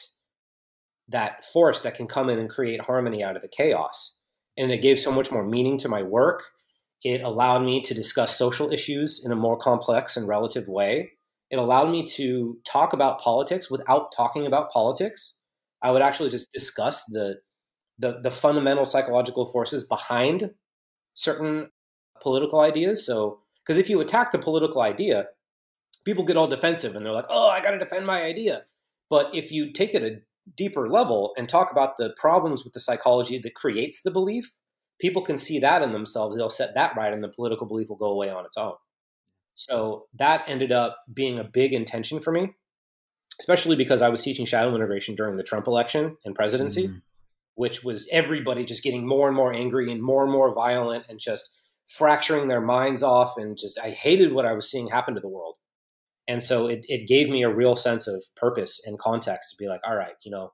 that 1.08 1.46
force 1.46 1.82
that 1.82 1.96
can 1.96 2.08
come 2.08 2.30
in 2.30 2.40
and 2.40 2.50
create 2.50 2.82
harmony 2.82 3.24
out 3.24 3.36
of 3.36 3.42
the 3.42 3.48
chaos 3.48 4.15
and 4.58 4.72
it 4.72 4.82
gave 4.82 5.00
so 5.00 5.12
much 5.12 5.32
more 5.32 5.44
meaning 5.44 5.78
to 5.80 5.90
my 5.90 6.04
work. 6.04 6.44
It 7.04 7.22
allowed 7.22 7.60
me 7.60 7.82
to 7.84 7.94
discuss 7.94 8.38
social 8.38 8.72
issues 8.72 9.24
in 9.26 9.32
a 9.32 9.36
more 9.36 9.58
complex 9.58 10.18
and 10.18 10.28
relative 10.28 10.68
way. 10.68 11.12
It 11.52 11.58
allowed 11.58 11.92
me 11.92 12.04
to 12.16 12.58
talk 12.66 12.94
about 12.94 13.20
politics 13.20 13.70
without 13.70 14.12
talking 14.16 14.46
about 14.46 14.72
politics. 14.72 15.40
I 15.84 15.92
would 15.92 16.02
actually 16.02 16.30
just 16.30 16.52
discuss 16.52 17.06
the 17.06 17.36
the, 17.98 18.20
the 18.22 18.32
fundamental 18.32 18.86
psychological 18.86 19.46
forces 19.46 19.88
behind 19.88 20.52
certain 21.14 21.70
political 22.22 22.60
ideas. 22.60 23.06
So, 23.06 23.40
because 23.64 23.78
if 23.78 23.90
you 23.90 24.02
attack 24.02 24.34
the 24.34 24.40
political 24.40 24.82
idea, 24.82 25.28
people 26.04 26.26
get 26.26 26.36
all 26.36 26.48
defensive 26.48 26.96
and 26.96 27.06
they're 27.06 27.14
like, 27.14 27.28
"Oh, 27.30 27.48
I 27.48 27.62
got 27.62 27.72
to 27.72 27.80
defend 27.80 28.06
my 28.06 28.24
idea." 28.24 28.64
But 29.10 29.34
if 29.34 29.52
you 29.52 29.72
take 29.72 29.94
it 29.94 30.04
a 30.04 30.22
deeper 30.56 30.90
level 30.90 31.34
and 31.38 31.50
talk 31.50 31.72
about 31.72 31.98
the 31.98 32.14
problems 32.18 32.64
with 32.64 32.74
the 32.74 32.80
psychology 32.80 33.40
that 33.40 33.56
creates 33.56 34.02
the 34.02 34.12
belief, 34.12 34.52
people 35.02 35.24
can 35.24 35.38
see 35.38 35.60
that 35.60 35.82
in 35.82 35.92
themselves. 35.92 36.38
They'll 36.38 36.50
set 36.50 36.76
that 36.76 36.96
right, 36.96 37.14
and 37.14 37.24
the 37.24 37.30
political 37.30 37.68
belief 37.68 37.90
will 37.90 37.96
go 37.96 38.12
away 38.12 38.30
on 38.30 38.46
its 38.46 38.58
own. 38.58 38.74
So 39.56 40.06
that 40.18 40.44
ended 40.48 40.72
up 40.72 40.98
being 41.14 41.40
a 41.40 41.44
big 41.44 41.74
intention 41.74 42.20
for 42.20 42.32
me, 42.32 42.54
especially 43.40 43.76
because 43.76 44.02
I 44.02 44.10
was 44.10 44.22
teaching 44.22 44.46
shadow 44.46 44.76
integration 44.76 45.16
during 45.16 45.38
the 45.38 45.44
Trump 45.44 45.68
election 45.68 46.18
and 46.26 46.36
presidency, 46.36 46.88
mm-hmm. 46.88 46.98
which 47.56 47.84
was 47.84 48.08
everybody 48.12 48.66
just 48.66 48.84
getting 48.84 49.08
more 49.08 49.28
and 49.28 49.36
more 49.36 49.54
angry 49.54 49.92
and 49.92 50.04
more 50.04 50.24
and 50.24 50.32
more 50.32 50.54
violent 50.54 51.06
and 51.10 51.20
just 51.20 51.58
fracturing 51.88 52.48
their 52.48 52.62
minds 52.62 53.02
off. 53.02 53.36
And 53.38 53.58
just, 53.58 53.80
I 53.80 53.92
hated 53.92 54.34
what 54.34 54.46
I 54.46 54.54
was 54.54 54.70
seeing 54.70 54.88
happen 54.88 55.16
to 55.16 55.22
the 55.22 55.30
world. 55.30 55.56
And 56.28 56.42
so 56.42 56.68
it, 56.68 56.86
it 56.88 57.08
gave 57.08 57.30
me 57.30 57.44
a 57.44 57.54
real 57.54 57.76
sense 57.76 58.08
of 58.08 58.24
purpose 58.36 58.82
and 58.86 58.98
context 58.98 59.52
to 59.52 59.58
be 59.58 59.68
like, 59.68 59.82
all 59.86 59.96
right, 59.96 60.16
you 60.24 60.32
know, 60.32 60.54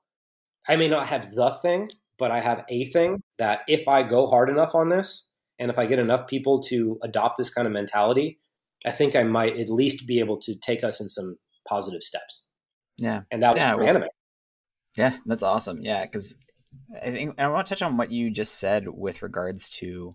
I 0.68 0.76
may 0.76 0.88
not 0.88 1.08
have 1.08 1.30
the 1.34 1.50
thing, 1.62 1.88
but 2.18 2.30
I 2.30 2.40
have 2.40 2.64
a 2.68 2.84
thing 2.86 3.22
that 3.38 3.60
if 3.68 3.88
I 3.88 4.02
go 4.02 4.28
hard 4.28 4.50
enough 4.50 4.74
on 4.74 4.88
this 4.88 5.28
and 5.58 5.70
if 5.70 5.78
I 5.78 5.86
get 5.86 5.98
enough 5.98 6.26
people 6.26 6.60
to 6.64 6.98
adopt 7.02 7.38
this 7.38 7.52
kind 7.52 7.66
of 7.66 7.72
mentality, 7.72 8.38
I 8.84 8.92
think 8.92 9.16
I 9.16 9.22
might 9.22 9.58
at 9.58 9.70
least 9.70 10.06
be 10.06 10.20
able 10.20 10.38
to 10.40 10.54
take 10.56 10.84
us 10.84 11.00
in 11.00 11.08
some 11.08 11.36
positive 11.66 12.02
steps. 12.02 12.46
Yeah. 12.98 13.22
And 13.30 13.42
that 13.42 13.52
was 13.52 13.58
yeah, 13.58 13.74
well, 13.74 13.88
anime. 13.88 14.08
Yeah, 14.96 15.16
that's 15.24 15.42
awesome. 15.42 15.82
Yeah, 15.82 16.04
because 16.04 16.36
I 17.02 17.10
think 17.10 17.40
I 17.40 17.48
want 17.48 17.66
to 17.66 17.74
touch 17.74 17.82
on 17.82 17.96
what 17.96 18.10
you 18.10 18.30
just 18.30 18.58
said 18.58 18.86
with 18.88 19.22
regards 19.22 19.70
to 19.78 20.14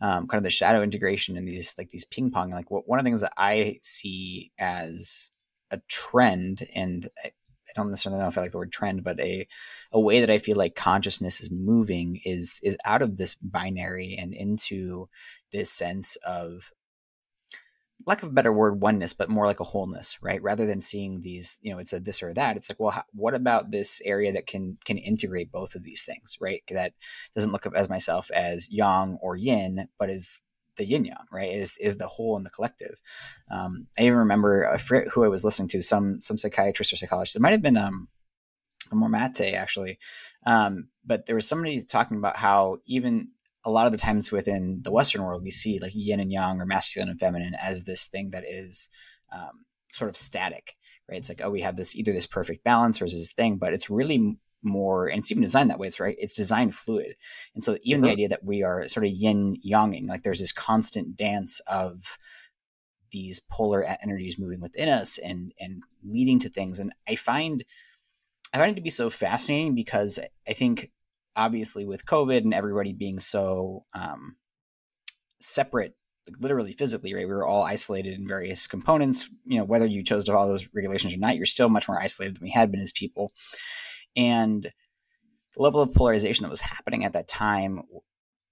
um, 0.00 0.26
kind 0.26 0.38
of 0.38 0.42
the 0.42 0.50
shadow 0.50 0.82
integration 0.82 1.36
and 1.36 1.46
these 1.46 1.74
like 1.78 1.88
these 1.88 2.04
ping 2.04 2.30
pong. 2.30 2.50
Like 2.50 2.70
what, 2.70 2.88
one 2.88 2.98
of 2.98 3.04
the 3.04 3.08
things 3.08 3.22
that 3.22 3.32
I 3.36 3.78
see 3.82 4.52
as 4.58 5.30
a 5.70 5.80
trend, 5.88 6.60
and 6.74 7.06
I, 7.24 7.28
I 7.28 7.72
don't 7.74 7.90
necessarily 7.90 8.20
know 8.20 8.28
if 8.28 8.38
I 8.38 8.42
like 8.42 8.52
the 8.52 8.58
word 8.58 8.72
trend, 8.72 9.04
but 9.04 9.18
a 9.20 9.46
a 9.92 10.00
way 10.00 10.20
that 10.20 10.30
I 10.30 10.38
feel 10.38 10.56
like 10.56 10.74
consciousness 10.74 11.40
is 11.40 11.50
moving 11.50 12.20
is 12.24 12.60
is 12.62 12.76
out 12.84 13.02
of 13.02 13.16
this 13.16 13.34
binary 13.34 14.16
and 14.18 14.34
into 14.34 15.08
this 15.52 15.70
sense 15.70 16.16
of 16.26 16.72
lack 18.04 18.22
of 18.22 18.28
a 18.28 18.32
better 18.32 18.52
word, 18.52 18.82
oneness, 18.82 19.14
but 19.14 19.30
more 19.30 19.46
like 19.46 19.60
a 19.60 19.64
wholeness, 19.64 20.18
right? 20.22 20.42
Rather 20.42 20.66
than 20.66 20.80
seeing 20.80 21.20
these, 21.20 21.58
you 21.62 21.72
know, 21.72 21.78
it's 21.78 21.92
a 21.92 22.00
this 22.00 22.22
or 22.22 22.34
that. 22.34 22.56
It's 22.56 22.70
like, 22.70 22.78
well, 22.78 22.90
how, 22.90 23.04
what 23.12 23.34
about 23.34 23.70
this 23.70 24.02
area 24.04 24.32
that 24.32 24.46
can 24.46 24.78
can 24.84 24.98
integrate 24.98 25.50
both 25.50 25.74
of 25.74 25.82
these 25.82 26.04
things, 26.04 26.36
right? 26.40 26.62
That 26.68 26.92
doesn't 27.34 27.52
look 27.52 27.66
up 27.66 27.74
as 27.74 27.88
myself 27.88 28.30
as 28.32 28.68
yang 28.70 29.18
or 29.22 29.36
yin, 29.36 29.86
but 29.98 30.10
is 30.10 30.42
the 30.76 30.84
yin 30.84 31.04
yang, 31.04 31.16
right? 31.32 31.50
Is 31.50 31.76
is 31.78 31.96
the 31.96 32.06
whole 32.06 32.36
and 32.36 32.44
the 32.44 32.50
collective. 32.50 33.00
Um, 33.50 33.86
I 33.98 34.02
even 34.02 34.18
remember 34.18 34.68
I 34.68 34.76
forget 34.76 35.08
who 35.08 35.24
I 35.24 35.28
was 35.28 35.44
listening 35.44 35.68
to, 35.68 35.82
some 35.82 36.20
some 36.20 36.38
psychiatrist 36.38 36.92
or 36.92 36.96
psychologist. 36.96 37.36
It 37.36 37.42
might 37.42 37.50
have 37.50 37.62
been 37.62 37.78
um, 37.78 38.08
Gabor 38.90 39.08
Maté 39.08 39.54
actually, 39.54 39.98
um, 40.44 40.88
but 41.04 41.26
there 41.26 41.36
was 41.36 41.48
somebody 41.48 41.82
talking 41.82 42.18
about 42.18 42.36
how 42.36 42.78
even 42.86 43.28
a 43.66 43.70
lot 43.70 43.86
of 43.86 43.92
the 43.92 43.98
times 43.98 44.30
within 44.30 44.80
the 44.84 44.92
Western 44.92 45.22
world, 45.22 45.42
we 45.42 45.50
see 45.50 45.80
like 45.80 45.92
yin 45.92 46.20
and 46.20 46.32
yang 46.32 46.60
or 46.60 46.66
masculine 46.66 47.08
and 47.08 47.18
feminine 47.18 47.54
as 47.60 47.82
this 47.82 48.06
thing 48.06 48.30
that 48.30 48.44
is 48.48 48.88
um, 49.34 49.66
sort 49.92 50.08
of 50.08 50.16
static, 50.16 50.76
right? 51.10 51.18
It's 51.18 51.28
like, 51.28 51.40
oh, 51.42 51.50
we 51.50 51.62
have 51.62 51.74
this 51.74 51.96
either 51.96 52.12
this 52.12 52.28
perfect 52.28 52.62
balance 52.62 53.02
or 53.02 53.06
this 53.06 53.32
thing, 53.32 53.56
but 53.56 53.72
it's 53.72 53.90
really 53.90 54.38
more, 54.62 55.08
and 55.08 55.18
it's 55.18 55.32
even 55.32 55.42
designed 55.42 55.70
that 55.70 55.80
way. 55.80 55.88
It's 55.88 55.98
right. 55.98 56.16
It's 56.18 56.36
designed 56.36 56.76
fluid. 56.76 57.16
And 57.56 57.64
so 57.64 57.76
even 57.82 58.00
mm-hmm. 58.00 58.06
the 58.06 58.12
idea 58.12 58.28
that 58.28 58.44
we 58.44 58.62
are 58.62 58.88
sort 58.88 59.04
of 59.04 59.12
yin 59.12 59.56
yanging, 59.66 60.08
like 60.08 60.22
there's 60.22 60.40
this 60.40 60.52
constant 60.52 61.16
dance 61.16 61.60
of 61.66 62.18
these 63.10 63.40
polar 63.50 63.84
energies 64.00 64.38
moving 64.38 64.60
within 64.60 64.88
us 64.88 65.18
and, 65.18 65.52
and 65.58 65.82
leading 66.04 66.38
to 66.38 66.48
things. 66.48 66.78
And 66.78 66.92
I 67.08 67.16
find, 67.16 67.64
I 68.54 68.58
find 68.58 68.70
it 68.72 68.76
to 68.76 68.80
be 68.80 68.90
so 68.90 69.10
fascinating 69.10 69.74
because 69.74 70.20
I 70.48 70.52
think 70.52 70.90
obviously 71.36 71.84
with 71.84 72.06
COVID 72.06 72.38
and 72.38 72.54
everybody 72.54 72.92
being 72.92 73.20
so 73.20 73.84
um, 73.94 74.36
separate, 75.40 75.94
like 76.26 76.40
literally 76.40 76.72
physically, 76.72 77.14
right? 77.14 77.28
We 77.28 77.34
were 77.34 77.46
all 77.46 77.62
isolated 77.62 78.18
in 78.18 78.26
various 78.26 78.66
components. 78.66 79.28
You 79.44 79.58
know, 79.58 79.64
whether 79.64 79.86
you 79.86 80.02
chose 80.02 80.24
to 80.24 80.32
follow 80.32 80.48
those 80.48 80.68
regulations 80.74 81.14
or 81.14 81.18
not, 81.18 81.36
you're 81.36 81.46
still 81.46 81.68
much 81.68 81.88
more 81.88 82.00
isolated 82.00 82.36
than 82.36 82.44
we 82.44 82.50
had 82.50 82.70
been 82.72 82.80
as 82.80 82.92
people. 82.92 83.30
And 84.16 84.62
the 84.62 85.62
level 85.62 85.80
of 85.80 85.92
polarization 85.92 86.44
that 86.44 86.50
was 86.50 86.60
happening 86.60 87.04
at 87.04 87.12
that 87.12 87.28
time 87.28 87.82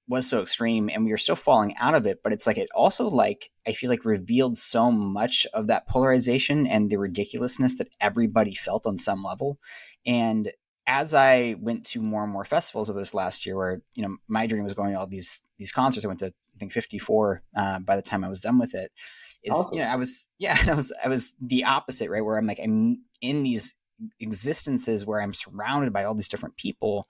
was 0.08 0.28
so 0.28 0.42
extreme 0.42 0.90
and 0.92 1.04
we 1.04 1.10
were 1.10 1.18
still 1.18 1.34
falling 1.34 1.74
out 1.80 1.94
of 1.94 2.04
it 2.04 2.20
but 2.22 2.32
it's 2.32 2.46
like 2.46 2.58
it 2.58 2.68
also 2.74 3.08
like 3.08 3.50
i 3.66 3.72
feel 3.72 3.88
like 3.88 4.04
revealed 4.04 4.58
so 4.58 4.90
much 4.90 5.46
of 5.54 5.66
that 5.68 5.88
polarization 5.88 6.66
and 6.66 6.90
the 6.90 6.98
ridiculousness 6.98 7.78
that 7.78 7.88
everybody 8.00 8.54
felt 8.54 8.86
on 8.86 8.98
some 8.98 9.22
level 9.22 9.58
and 10.04 10.50
as 10.86 11.14
I 11.14 11.56
went 11.60 11.86
to 11.86 12.02
more 12.02 12.24
and 12.24 12.32
more 12.32 12.44
festivals 12.44 12.88
of 12.88 12.96
this 12.96 13.14
last 13.14 13.46
year, 13.46 13.56
where 13.56 13.82
you 13.96 14.02
know 14.02 14.16
my 14.28 14.46
dream 14.46 14.64
was 14.64 14.74
going 14.74 14.92
to 14.92 14.98
all 14.98 15.06
these 15.06 15.40
these 15.58 15.72
concerts. 15.72 16.04
I 16.04 16.08
went 16.08 16.20
to 16.20 16.26
I 16.26 16.58
think 16.58 16.72
54 16.72 17.42
uh, 17.56 17.80
by 17.80 17.96
the 17.96 18.02
time 18.02 18.24
I 18.24 18.28
was 18.28 18.40
done 18.40 18.58
with 18.58 18.74
it. 18.74 18.90
Is 19.42 19.52
awesome. 19.52 19.74
you 19.74 19.80
know 19.80 19.88
I 19.88 19.96
was 19.96 20.28
yeah 20.38 20.56
I 20.66 20.74
was 20.74 20.92
I 21.04 21.08
was 21.08 21.34
the 21.40 21.64
opposite 21.64 22.10
right 22.10 22.24
where 22.24 22.38
I'm 22.38 22.46
like 22.46 22.60
I'm 22.62 23.04
in 23.20 23.42
these 23.42 23.76
existences 24.20 25.06
where 25.06 25.20
I'm 25.20 25.34
surrounded 25.34 25.92
by 25.92 26.04
all 26.04 26.14
these 26.14 26.28
different 26.28 26.56
people 26.56 27.06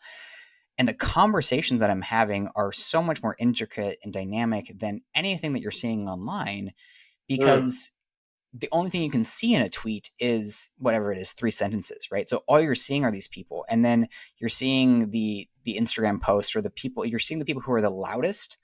and 0.76 0.88
the 0.88 0.94
conversations 0.94 1.80
that 1.80 1.90
I'm 1.90 2.02
having 2.02 2.48
are 2.56 2.72
so 2.72 3.02
much 3.02 3.22
more 3.22 3.36
intricate 3.38 3.98
and 4.02 4.12
dynamic 4.12 4.72
than 4.76 5.02
anything 5.14 5.52
that 5.52 5.62
you're 5.62 5.70
seeing 5.70 6.08
online 6.08 6.72
because. 7.28 7.90
The 8.56 8.68
only 8.70 8.88
thing 8.88 9.02
you 9.02 9.10
can 9.10 9.24
see 9.24 9.54
in 9.54 9.62
a 9.62 9.68
tweet 9.68 10.10
is 10.18 10.70
whatever 10.78 11.12
it 11.12 11.18
is 11.18 11.32
three 11.32 11.50
sentences 11.50 12.08
right 12.10 12.28
so 12.28 12.42
all 12.46 12.60
you're 12.60 12.74
seeing 12.74 13.04
are 13.04 13.10
these 13.10 13.28
people 13.28 13.64
and 13.68 13.84
then 13.84 14.06
you're 14.38 14.48
seeing 14.48 15.10
the 15.10 15.48
the 15.64 15.76
instagram 15.76 16.20
posts 16.20 16.54
or 16.54 16.62
the 16.62 16.70
people 16.70 17.04
you're 17.04 17.18
seeing 17.18 17.38
the 17.38 17.44
people 17.44 17.62
who 17.62 17.72
are 17.72 17.80
the 17.80 17.90
loudest 17.90 18.58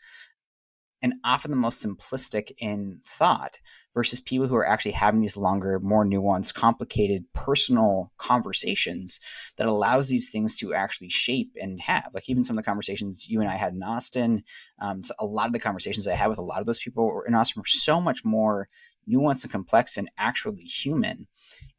and 1.03 1.15
often 1.25 1.51
the 1.51 1.57
most 1.57 1.85
simplistic 1.85 2.53
in 2.59 3.01
thought 3.05 3.59
versus 3.95 4.21
people 4.21 4.47
who 4.47 4.55
are 4.55 4.67
actually 4.67 4.93
having 4.93 5.21
these 5.21 5.37
longer, 5.37 5.81
more 5.81 6.05
nuanced, 6.05 6.55
complicated 6.55 7.25
personal 7.33 8.13
conversations 8.19 9.19
that 9.57 9.67
allows 9.67 10.09
these 10.09 10.31
things 10.31 10.55
to 10.55 10.75
actually 10.75 11.11
shape 11.11 11.51
and 11.61 11.81
have. 11.81 12.09
Like 12.15 12.29
even 12.29 12.45
some 12.45 12.57
of 12.57 12.65
the 12.65 12.69
conversations 12.69 13.29
you 13.29 13.41
and 13.41 13.49
I 13.49 13.57
had 13.57 13.73
in 13.73 13.83
Austin, 13.83 14.45
um, 14.81 15.03
so 15.03 15.15
a 15.19 15.27
lot 15.27 15.47
of 15.47 15.53
the 15.53 15.59
conversations 15.59 16.07
I 16.07 16.15
had 16.15 16.29
with 16.29 16.39
a 16.39 16.43
lot 16.43 16.61
of 16.61 16.67
those 16.67 16.79
people 16.79 17.23
in 17.27 17.35
Austin 17.35 17.61
were 17.61 17.67
so 17.67 18.01
much 18.01 18.25
more 18.25 18.69
nuanced 19.09 19.45
and 19.45 19.53
complex 19.53 19.97
and 19.97 20.11
actually 20.19 20.65
human. 20.65 21.27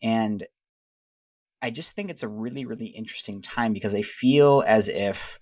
And 0.02 0.46
I 1.62 1.70
just 1.70 1.96
think 1.96 2.10
it's 2.10 2.24
a 2.24 2.28
really, 2.28 2.66
really 2.66 2.88
interesting 2.88 3.42
time 3.42 3.74
because 3.74 3.96
I 3.96 4.02
feel 4.02 4.64
as 4.66 4.90
if 4.90 5.38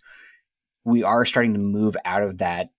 we 0.84 1.04
are 1.04 1.26
starting 1.26 1.54
to 1.54 1.60
move 1.60 1.96
out 2.06 2.24
of 2.24 2.40
that 2.40 2.70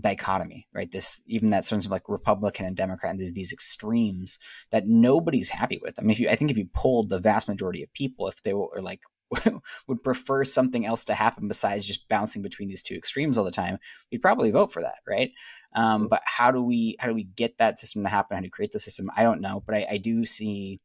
dichotomy, 0.00 0.66
right? 0.72 0.90
This 0.90 1.20
even 1.26 1.50
that 1.50 1.66
sense 1.66 1.84
of 1.84 1.90
like 1.90 2.08
Republican 2.08 2.66
and 2.66 2.76
Democrat 2.76 3.10
and 3.10 3.20
these, 3.20 3.32
these 3.32 3.52
extremes 3.52 4.38
that 4.70 4.86
nobody's 4.86 5.50
happy 5.50 5.78
with. 5.82 5.94
I 5.98 6.02
mean, 6.02 6.12
if 6.12 6.20
you, 6.20 6.28
I 6.28 6.36
think 6.36 6.50
if 6.50 6.56
you 6.56 6.68
polled 6.74 7.10
the 7.10 7.18
vast 7.18 7.48
majority 7.48 7.82
of 7.82 7.92
people, 7.92 8.28
if 8.28 8.42
they 8.42 8.54
were 8.54 8.80
like 8.80 9.00
would 9.88 10.02
prefer 10.02 10.44
something 10.44 10.86
else 10.86 11.04
to 11.04 11.14
happen 11.14 11.48
besides 11.48 11.86
just 11.86 12.08
bouncing 12.08 12.42
between 12.42 12.68
these 12.68 12.82
two 12.82 12.94
extremes 12.94 13.36
all 13.36 13.44
the 13.44 13.50
time, 13.50 13.78
we'd 14.10 14.22
probably 14.22 14.50
vote 14.50 14.72
for 14.72 14.82
that, 14.82 14.98
right? 15.06 15.32
Um, 15.74 16.08
but 16.08 16.22
how 16.24 16.50
do 16.50 16.62
we 16.62 16.96
how 16.98 17.08
do 17.08 17.14
we 17.14 17.24
get 17.24 17.58
that 17.58 17.78
system 17.78 18.02
to 18.02 18.08
happen? 18.08 18.36
How 18.36 18.40
do 18.40 18.46
we 18.46 18.50
create 18.50 18.72
the 18.72 18.80
system? 18.80 19.10
I 19.16 19.22
don't 19.22 19.40
know, 19.40 19.62
but 19.64 19.74
I, 19.74 19.86
I 19.90 19.96
do 19.98 20.24
see 20.24 20.80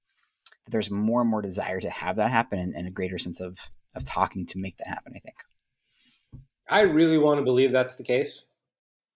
that 0.66 0.72
there's 0.72 0.92
more 0.92 1.22
and 1.22 1.30
more 1.30 1.42
desire 1.42 1.80
to 1.80 1.90
have 1.90 2.18
that 2.18 2.32
happen 2.32 2.60
and, 2.60 2.76
and 2.76 2.88
a 2.88 2.92
greater 2.92 3.18
sense 3.18 3.40
of 3.40 3.58
of 3.96 4.04
talking 4.04 4.46
to 4.48 4.58
make 4.58 4.78
that 4.78 4.88
happen. 4.88 5.14
I 5.16 5.20
think. 5.20 5.36
I 6.70 6.82
really 6.82 7.18
want 7.18 7.40
to 7.40 7.44
believe 7.44 7.72
that's 7.72 7.96
the 7.96 8.04
case. 8.04 8.50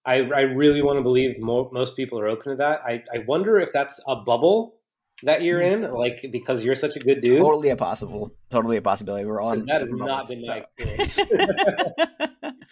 I, 0.05 0.21
I 0.21 0.41
really 0.41 0.81
want 0.81 0.97
to 0.97 1.03
believe 1.03 1.37
mo- 1.39 1.69
most 1.73 1.97
people 1.97 2.19
are 2.19 2.27
open 2.27 2.51
to 2.51 2.55
that. 2.57 2.81
I, 2.85 3.03
I 3.13 3.19
wonder 3.27 3.57
if 3.57 3.73
that's 3.73 3.99
a 4.07 4.15
bubble 4.15 4.76
that 5.23 5.41
you're 5.41 5.61
in, 5.61 5.91
like 5.94 6.26
because 6.31 6.64
you're 6.64 6.76
such 6.76 6.95
a 6.95 6.99
good 6.99 7.22
dude. 7.22 7.39
Totally 7.39 7.69
a 7.69 7.76
possible, 7.76 8.31
totally 8.49 8.77
a 8.77 8.81
possibility. 8.81 9.26
We're 9.26 9.41
on. 9.41 9.65
that 9.65 9.81
has 9.81 9.91
not 9.91 10.27
been 10.27 10.44
so. 10.44 10.52
my 10.52 10.57
experience. 10.57 11.19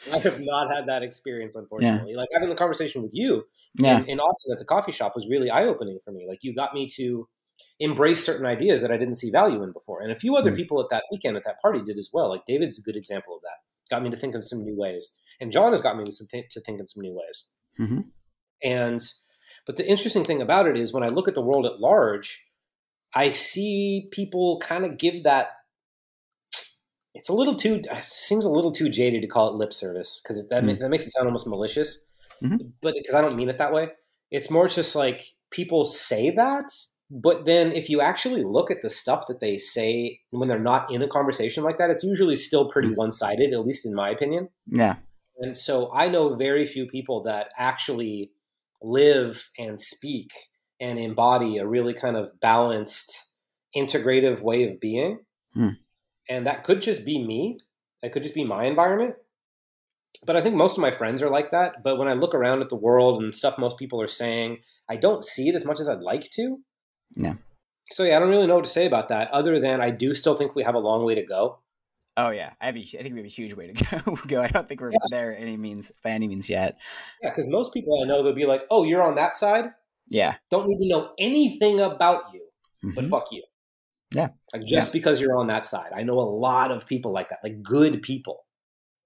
I 0.14 0.18
have 0.20 0.40
not 0.42 0.76
had 0.76 0.88
that 0.88 1.04
experience, 1.04 1.56
unfortunately. 1.56 2.12
Yeah. 2.12 2.18
Like 2.18 2.30
having 2.34 2.50
the 2.50 2.56
conversation 2.56 3.02
with 3.02 3.12
you 3.14 3.46
yeah. 3.80 4.00
in, 4.00 4.10
in 4.10 4.20
Austin 4.20 4.54
at 4.54 4.60
the 4.60 4.66
coffee 4.66 4.92
shop 4.92 5.14
was 5.16 5.28
really 5.30 5.50
eye 5.50 5.66
opening 5.66 6.00
for 6.04 6.12
me. 6.12 6.26
Like 6.28 6.40
you 6.44 6.54
got 6.54 6.74
me 6.74 6.88
to 6.96 7.28
embrace 7.80 8.26
certain 8.26 8.46
ideas 8.46 8.82
that 8.82 8.92
I 8.92 8.98
didn't 8.98 9.16
see 9.16 9.32
value 9.32 9.64
in 9.64 9.72
before, 9.72 10.02
and 10.02 10.12
a 10.12 10.16
few 10.16 10.36
other 10.36 10.52
mm. 10.52 10.58
people 10.58 10.82
at 10.82 10.90
that 10.90 11.04
weekend 11.12 11.38
at 11.38 11.46
that 11.46 11.62
party 11.62 11.82
did 11.82 11.98
as 11.98 12.10
well. 12.14 12.30
Like 12.30 12.46
David's 12.46 12.78
a 12.78 12.82
good 12.82 12.98
example 12.98 13.36
of 13.36 13.42
that. 13.42 13.58
Got 13.90 14.04
me 14.04 14.10
to 14.10 14.18
think 14.18 14.36
of 14.36 14.44
some 14.44 14.64
new 14.64 14.76
ways 14.76 15.20
and 15.40 15.52
John 15.52 15.72
has 15.72 15.82
got 15.82 15.98
me 15.98 16.04
to, 16.04 16.28
th- 16.28 16.50
to 16.52 16.62
think 16.62 16.80
in 16.80 16.88
some 16.88 17.02
new 17.02 17.14
ways. 17.14 17.50
Mm-hmm. 17.80 18.02
And 18.64 19.02
but 19.66 19.78
the 19.78 19.88
interesting 19.88 20.24
thing 20.24 20.42
about 20.42 20.68
it 20.68 20.78
is 20.78 20.94
when 20.94 21.04
I 21.04 21.08
look 21.08 21.28
at 21.28 21.36
the 21.36 21.42
world 21.42 21.66
at 21.66 21.80
large, 21.80 22.44
I 23.14 23.30
see 23.30 24.10
people 24.12 24.60
kind 24.60 24.86
of 24.86 24.98
give 24.98 25.24
that. 25.24 25.50
It's 27.14 27.30
a 27.30 27.34
little 27.34 27.56
too. 27.56 27.82
It 27.84 28.06
seems 28.06 28.46
a 28.46 28.50
little 28.50 28.72
too 28.72 28.90
jaded 28.90 29.22
to 29.22 29.28
call 29.28 29.50
it 29.50 29.56
lip 29.56 29.74
service 29.74 30.22
because 30.22 30.48
that, 30.50 30.64
mm-hmm. 30.64 30.82
that 30.82 30.90
makes 30.90 31.08
it 31.08 31.12
sound 31.12 31.28
almost 31.28 31.48
malicious. 31.48 32.04
Mm-hmm. 32.44 32.68
But 32.82 32.94
because 32.96 33.16
I 33.16 33.22
don't 33.22 33.36
mean 33.36 33.50
it 33.50 33.58
that 33.58 33.74
way, 33.74 33.90
it's 34.32 34.50
more 34.50 34.68
just 34.68 34.96
like 34.96 35.24
people 35.50 35.86
say 35.86 36.32
that, 36.32 36.66
but 37.10 37.46
then 37.46 37.72
if 37.72 37.90
you 37.90 38.02
actually 38.02 38.44
look 38.44 38.70
at 38.70 38.82
the 38.82 38.90
stuff 38.90 39.28
that 39.28 39.40
they 39.40 39.58
say 39.58 40.20
when 40.32 40.50
they're 40.50 40.60
not 40.60 40.92
in 40.92 41.02
a 41.02 41.08
conversation 41.08 41.64
like 41.64 41.78
that, 41.78 41.90
it's 41.90 42.04
usually 42.04 42.36
still 42.36 42.70
pretty 42.70 42.90
mm. 42.90 42.98
one 42.98 43.12
sided, 43.12 43.54
at 43.54 43.66
least 43.66 43.86
in 43.86 43.94
my 43.94 44.10
opinion. 44.10 44.50
Yeah. 44.68 44.98
And 45.38 45.56
so 45.56 45.92
I 45.94 46.10
know 46.10 46.36
very 46.36 46.66
few 46.66 46.88
people 46.88 47.24
that 47.24 47.50
actually 47.58 48.32
live 48.86 49.49
and 49.57 49.80
speak 49.80 50.32
and 50.80 50.99
embody 50.99 51.57
a 51.57 51.68
really 51.68 51.94
kind 51.94 52.16
of 52.16 52.40
balanced, 52.40 53.32
integrative 53.76 54.41
way 54.41 54.64
of 54.70 54.80
being. 54.80 55.20
Hmm. 55.53 55.70
And 56.30 56.48
that 56.48 56.64
could 56.64 56.82
just 56.82 57.06
be 57.06 57.24
me. 57.24 57.57
That 58.02 58.12
could 58.12 58.24
just 58.24 58.36
be 58.36 58.44
my 58.44 58.66
environment. 58.66 59.16
But 60.26 60.36
I 60.36 60.41
think 60.41 60.56
most 60.56 60.78
of 60.78 60.82
my 60.82 60.91
friends 60.91 61.22
are 61.22 61.30
like 61.30 61.52
that. 61.52 61.84
But 61.84 61.98
when 61.98 62.07
I 62.07 62.14
look 62.14 62.34
around 62.34 62.62
at 62.62 62.70
the 62.70 62.76
world 62.76 63.22
and 63.22 63.34
stuff 63.34 63.57
most 63.57 63.78
people 63.78 64.02
are 64.02 64.07
saying, 64.07 64.57
I 64.90 64.95
don't 64.95 65.24
see 65.24 65.49
it 65.49 65.56
as 65.56 65.66
much 65.66 65.80
as 65.80 65.90
I'd 65.90 66.02
like 66.02 66.30
to. 66.32 66.57
Yeah. 67.16 67.34
So 67.91 68.03
yeah, 68.03 68.16
I 68.16 68.20
don't 68.20 68.30
really 68.30 68.48
know 68.48 68.56
what 68.56 68.66
to 68.66 68.72
say 68.72 68.86
about 68.86 69.10
that, 69.10 69.30
other 69.32 69.60
than 69.60 69.82
I 69.82 69.91
do 69.91 70.14
still 70.16 70.36
think 70.36 70.56
we 70.56 70.64
have 70.64 70.76
a 70.76 70.80
long 70.80 71.06
way 71.06 71.16
to 71.16 71.24
go. 71.24 71.60
Oh 72.18 72.30
yeah, 72.30 72.54
I, 72.62 72.68
have 72.68 72.78
a, 72.78 72.80
I 72.80 72.84
think 72.84 73.14
we 73.14 73.20
have 73.20 73.26
a 73.26 73.30
huge 73.30 73.54
way 73.54 73.68
to 73.72 74.00
go. 74.04 74.16
go. 74.28 74.42
I 74.42 74.48
don't 74.48 74.68
think 74.68 74.82
we're 74.82 74.92
yeah. 74.92 74.98
there 75.12 75.38
any 75.38 75.58
means 75.58 75.92
by 76.04 76.12
any 76.12 76.28
means 76.28 76.50
yet. 76.50 76.78
Yeah, 77.22 77.32
because 77.36 77.50
most 77.50 77.74
people 77.74 78.02
I 78.02 78.08
know 78.08 78.24
they'll 78.24 78.34
be 78.34 78.46
like, 78.46 78.64
"Oh, 78.72 78.84
you're 78.84 79.04
on 79.04 79.16
that 79.16 79.36
side." 79.36 79.66
Yeah. 80.08 80.36
Don't 80.52 80.68
need 80.68 80.78
to 80.78 80.88
know 80.88 81.12
anything 81.18 81.80
about 81.80 82.34
you, 82.34 82.42
mm-hmm. 82.84 82.96
but 82.96 83.06
fuck 83.06 83.32
you. 83.32 83.44
Yeah. 84.14 84.30
Like 84.54 84.64
just 84.68 84.90
yeah. 84.90 84.94
because 84.94 85.20
you're 85.20 85.38
on 85.38 85.48
that 85.48 85.66
side, 85.66 85.92
I 85.94 86.04
know 86.04 86.20
a 86.20 86.30
lot 86.30 86.72
of 86.72 86.88
people 86.88 87.12
like 87.12 87.30
that, 87.30 87.40
like 87.44 87.62
good 87.62 88.02
people. 88.02 88.46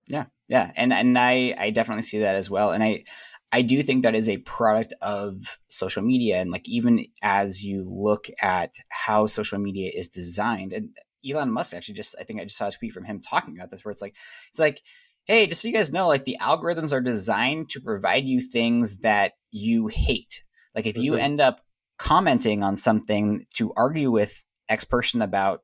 Yeah, 0.07 0.25
yeah, 0.47 0.71
and 0.75 0.91
and 0.91 1.17
I 1.17 1.55
I 1.57 1.69
definitely 1.69 2.01
see 2.01 2.19
that 2.19 2.35
as 2.35 2.49
well, 2.49 2.71
and 2.71 2.83
I 2.83 3.03
I 3.51 3.61
do 3.61 3.81
think 3.81 4.03
that 4.03 4.15
is 4.15 4.29
a 4.29 4.37
product 4.37 4.93
of 5.01 5.59
social 5.69 6.03
media, 6.03 6.37
and 6.37 6.51
like 6.51 6.67
even 6.67 7.05
as 7.23 7.63
you 7.63 7.83
look 7.83 8.27
at 8.41 8.75
how 8.89 9.25
social 9.25 9.59
media 9.59 9.91
is 9.93 10.07
designed, 10.07 10.73
and 10.73 10.89
Elon 11.27 11.51
Musk 11.51 11.75
actually 11.75 11.95
just 11.95 12.15
I 12.19 12.23
think 12.23 12.39
I 12.39 12.43
just 12.43 12.57
saw 12.57 12.67
a 12.67 12.71
tweet 12.71 12.93
from 12.93 13.03
him 13.03 13.19
talking 13.19 13.57
about 13.57 13.71
this 13.71 13.83
where 13.83 13.91
it's 13.91 14.01
like 14.01 14.15
it's 14.49 14.59
like 14.59 14.81
hey 15.25 15.47
just 15.47 15.61
so 15.61 15.67
you 15.67 15.73
guys 15.73 15.91
know 15.91 16.07
like 16.07 16.25
the 16.25 16.37
algorithms 16.41 16.91
are 16.91 17.01
designed 17.01 17.69
to 17.69 17.81
provide 17.81 18.25
you 18.25 18.41
things 18.41 18.99
that 18.99 19.33
you 19.51 19.87
hate 19.87 20.43
like 20.75 20.85
if 20.85 20.97
you 20.97 21.13
mm-hmm. 21.13 21.21
end 21.21 21.41
up 21.41 21.59
commenting 21.97 22.63
on 22.63 22.77
something 22.77 23.45
to 23.55 23.73
argue 23.75 24.11
with 24.11 24.43
x 24.69 24.85
person 24.85 25.21
about 25.21 25.61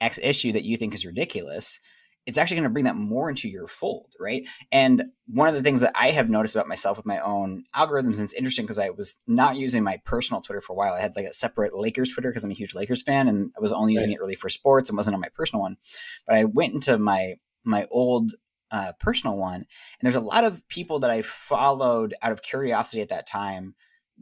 x 0.00 0.18
issue 0.22 0.52
that 0.52 0.64
you 0.64 0.76
think 0.76 0.94
is 0.94 1.06
ridiculous 1.06 1.80
it's 2.24 2.38
actually 2.38 2.58
going 2.58 2.68
to 2.68 2.72
bring 2.72 2.84
that 2.84 2.94
more 2.94 3.28
into 3.28 3.48
your 3.48 3.66
fold, 3.66 4.14
right? 4.20 4.46
And 4.70 5.04
one 5.26 5.48
of 5.48 5.54
the 5.54 5.62
things 5.62 5.80
that 5.80 5.92
I 5.96 6.10
have 6.10 6.30
noticed 6.30 6.54
about 6.54 6.68
myself 6.68 6.96
with 6.96 7.06
my 7.06 7.18
own 7.18 7.64
algorithms, 7.74 8.18
and 8.18 8.24
it's 8.24 8.34
interesting 8.34 8.64
because 8.64 8.78
I 8.78 8.90
was 8.90 9.20
not 9.26 9.56
using 9.56 9.82
my 9.82 10.00
personal 10.04 10.40
Twitter 10.40 10.60
for 10.60 10.72
a 10.72 10.76
while. 10.76 10.92
I 10.92 11.00
had 11.00 11.16
like 11.16 11.26
a 11.26 11.32
separate 11.32 11.74
Lakers 11.74 12.12
Twitter 12.12 12.30
because 12.30 12.44
I'm 12.44 12.50
a 12.50 12.54
huge 12.54 12.74
Lakers 12.74 13.02
fan, 13.02 13.28
and 13.28 13.50
I 13.56 13.60
was 13.60 13.72
only 13.72 13.94
using 13.94 14.12
it 14.12 14.20
really 14.20 14.36
for 14.36 14.48
sports 14.48 14.88
and 14.88 14.96
wasn't 14.96 15.14
on 15.14 15.20
my 15.20 15.30
personal 15.34 15.62
one. 15.62 15.76
But 16.26 16.36
I 16.36 16.44
went 16.44 16.74
into 16.74 16.96
my 16.98 17.34
my 17.64 17.86
old 17.90 18.32
uh, 18.70 18.92
personal 19.00 19.36
one, 19.36 19.56
and 19.56 19.66
there's 20.02 20.14
a 20.14 20.20
lot 20.20 20.44
of 20.44 20.66
people 20.68 21.00
that 21.00 21.10
I 21.10 21.22
followed 21.22 22.14
out 22.22 22.32
of 22.32 22.42
curiosity 22.42 23.00
at 23.00 23.08
that 23.08 23.26
time 23.26 23.74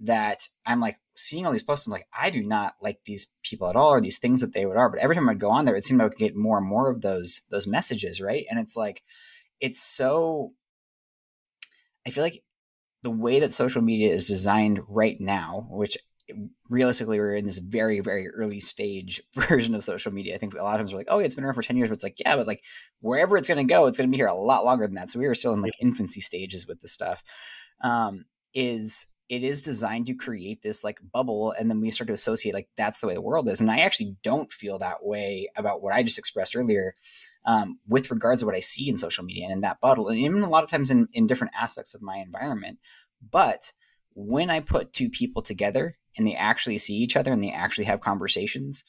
that 0.03 0.49
I'm 0.65 0.81
like 0.81 0.97
seeing 1.21 1.47
all 1.47 1.53
these 1.53 1.63
posts. 1.63 1.87
I'm 1.87 1.93
like, 1.93 2.07
I 2.19 2.31
do 2.31 2.43
not 2.43 2.75
like 2.81 3.01
these 3.05 3.27
people 3.43 3.69
at 3.69 3.77
all, 3.77 3.91
or 3.91 4.01
these 4.01 4.19
things 4.19 4.41
that 4.41 4.55
they 4.55 4.67
would 4.67 4.77
are. 4.77 4.91
But 4.91 5.01
every 5.01 5.15
time 5.15 5.29
I'd 5.29 5.39
go 5.39 5.51
on 5.51 5.65
there, 5.65 5.77
it 5.77 5.85
seemed 5.85 6.01
I 6.01 6.05
would 6.05 6.17
get 6.17 6.37
more 6.37 6.59
and 6.59 6.67
more 6.67 6.91
of 6.91 7.03
those 7.03 7.43
those 7.51 7.67
messages, 7.67 8.21
right? 8.21 8.47
And 8.51 8.59
it's 8.59 8.77
like, 8.77 9.03
it's 9.61 9.83
so. 9.83 10.53
I 12.07 12.11
feel 12.11 12.25
like 12.25 12.43
the 13.03 13.11
way 13.11 13.41
that 13.41 13.53
social 13.53 13.83
media 13.83 14.11
is 14.11 14.25
designed 14.25 14.81
right 14.89 15.17
now, 15.21 15.67
which 15.71 15.97
realistically 16.69 17.19
we're 17.19 17.35
in 17.35 17.45
this 17.45 17.59
very 17.59 17.99
very 17.99 18.29
early 18.29 18.61
stage 18.61 19.21
version 19.35 19.75
of 19.75 19.83
social 19.83 20.13
media 20.13 20.33
i 20.33 20.39
think 20.39 20.55
a 20.55 20.63
lot 20.63 20.75
of 20.75 20.79
times 20.79 20.93
we're 20.93 21.01
like 21.01 21.09
oh 21.11 21.19
it's 21.19 21.35
been 21.35 21.43
around 21.43 21.55
for 21.55 21.63
10 21.63 21.77
years 21.77 21.89
but 21.89 21.95
it's 21.95 22.05
like 22.05 22.21
yeah 22.25 22.37
but 22.37 22.47
like 22.47 22.63
wherever 23.01 23.37
it's 23.37 23.49
going 23.49 23.59
to 23.59 23.69
go 23.69 23.87
it's 23.87 23.99
going 23.99 24.09
to 24.09 24.13
be 24.13 24.17
here 24.17 24.29
a 24.29 24.33
lot 24.33 24.65
longer 24.65 24.87
than 24.87 24.95
that 24.95 25.11
so 25.11 25.19
we 25.19 25.27
are 25.27 25.35
still 25.35 25.53
in 25.53 25.61
like 25.61 25.73
infancy 25.81 26.21
stages 26.21 26.69
with 26.69 26.81
this 26.81 26.93
stuff 26.93 27.25
um, 27.83 28.25
is 28.55 29.07
it 29.31 29.45
is 29.45 29.63
designed 29.63 30.07
to 30.09 30.15
create 30.15 30.61
this 30.61 30.83
like 30.83 30.99
bubble 31.13 31.53
and 31.53 31.71
then 31.71 31.81
we 31.81 31.91
start 31.91 32.09
to 32.09 32.13
associate 32.13 32.53
like 32.53 32.69
that's 32.77 32.99
the 32.99 33.07
way 33.07 33.15
the 33.15 33.23
world 33.23 33.49
is 33.49 33.61
and 33.61 33.71
i 33.71 33.79
actually 33.79 34.15
don't 34.23 34.53
feel 34.53 34.79
that 34.79 34.99
way 35.03 35.49
about 35.57 35.81
what 35.81 35.95
i 35.95 36.03
just 36.03 36.19
expressed 36.19 36.57
earlier 36.57 36.93
um, 37.47 37.79
with 37.89 38.11
regards 38.11 38.43
to 38.43 38.47
what 38.47 38.55
i 38.55 38.61
see 38.61 38.89
in 38.89 38.99
social 38.99 39.25
media 39.25 39.45
and 39.45 39.53
in 39.53 39.61
that 39.63 39.81
bubble 39.81 40.09
and 40.09 40.19
even 40.19 40.43
a 40.43 40.49
lot 40.51 40.65
of 40.65 40.71
times 40.71 40.91
in, 40.91 41.07
in 41.15 41.27
different 41.27 41.55
aspects 41.59 41.95
of 41.95 42.03
my 42.03 42.17
environment 42.17 42.79
but 43.31 43.73
when 44.15 44.51
i 44.51 44.61
put 44.61 44.93
two 44.93 45.09
people 45.09 45.41
together 45.41 45.95
and 46.19 46.27
they 46.27 46.35
actually 46.35 46.77
see 46.77 46.95
each 46.95 47.17
other 47.17 47.33
and 47.33 47.43
they 47.43 47.53
actually 47.53 47.85
have 47.85 48.01
conversations 48.01 48.85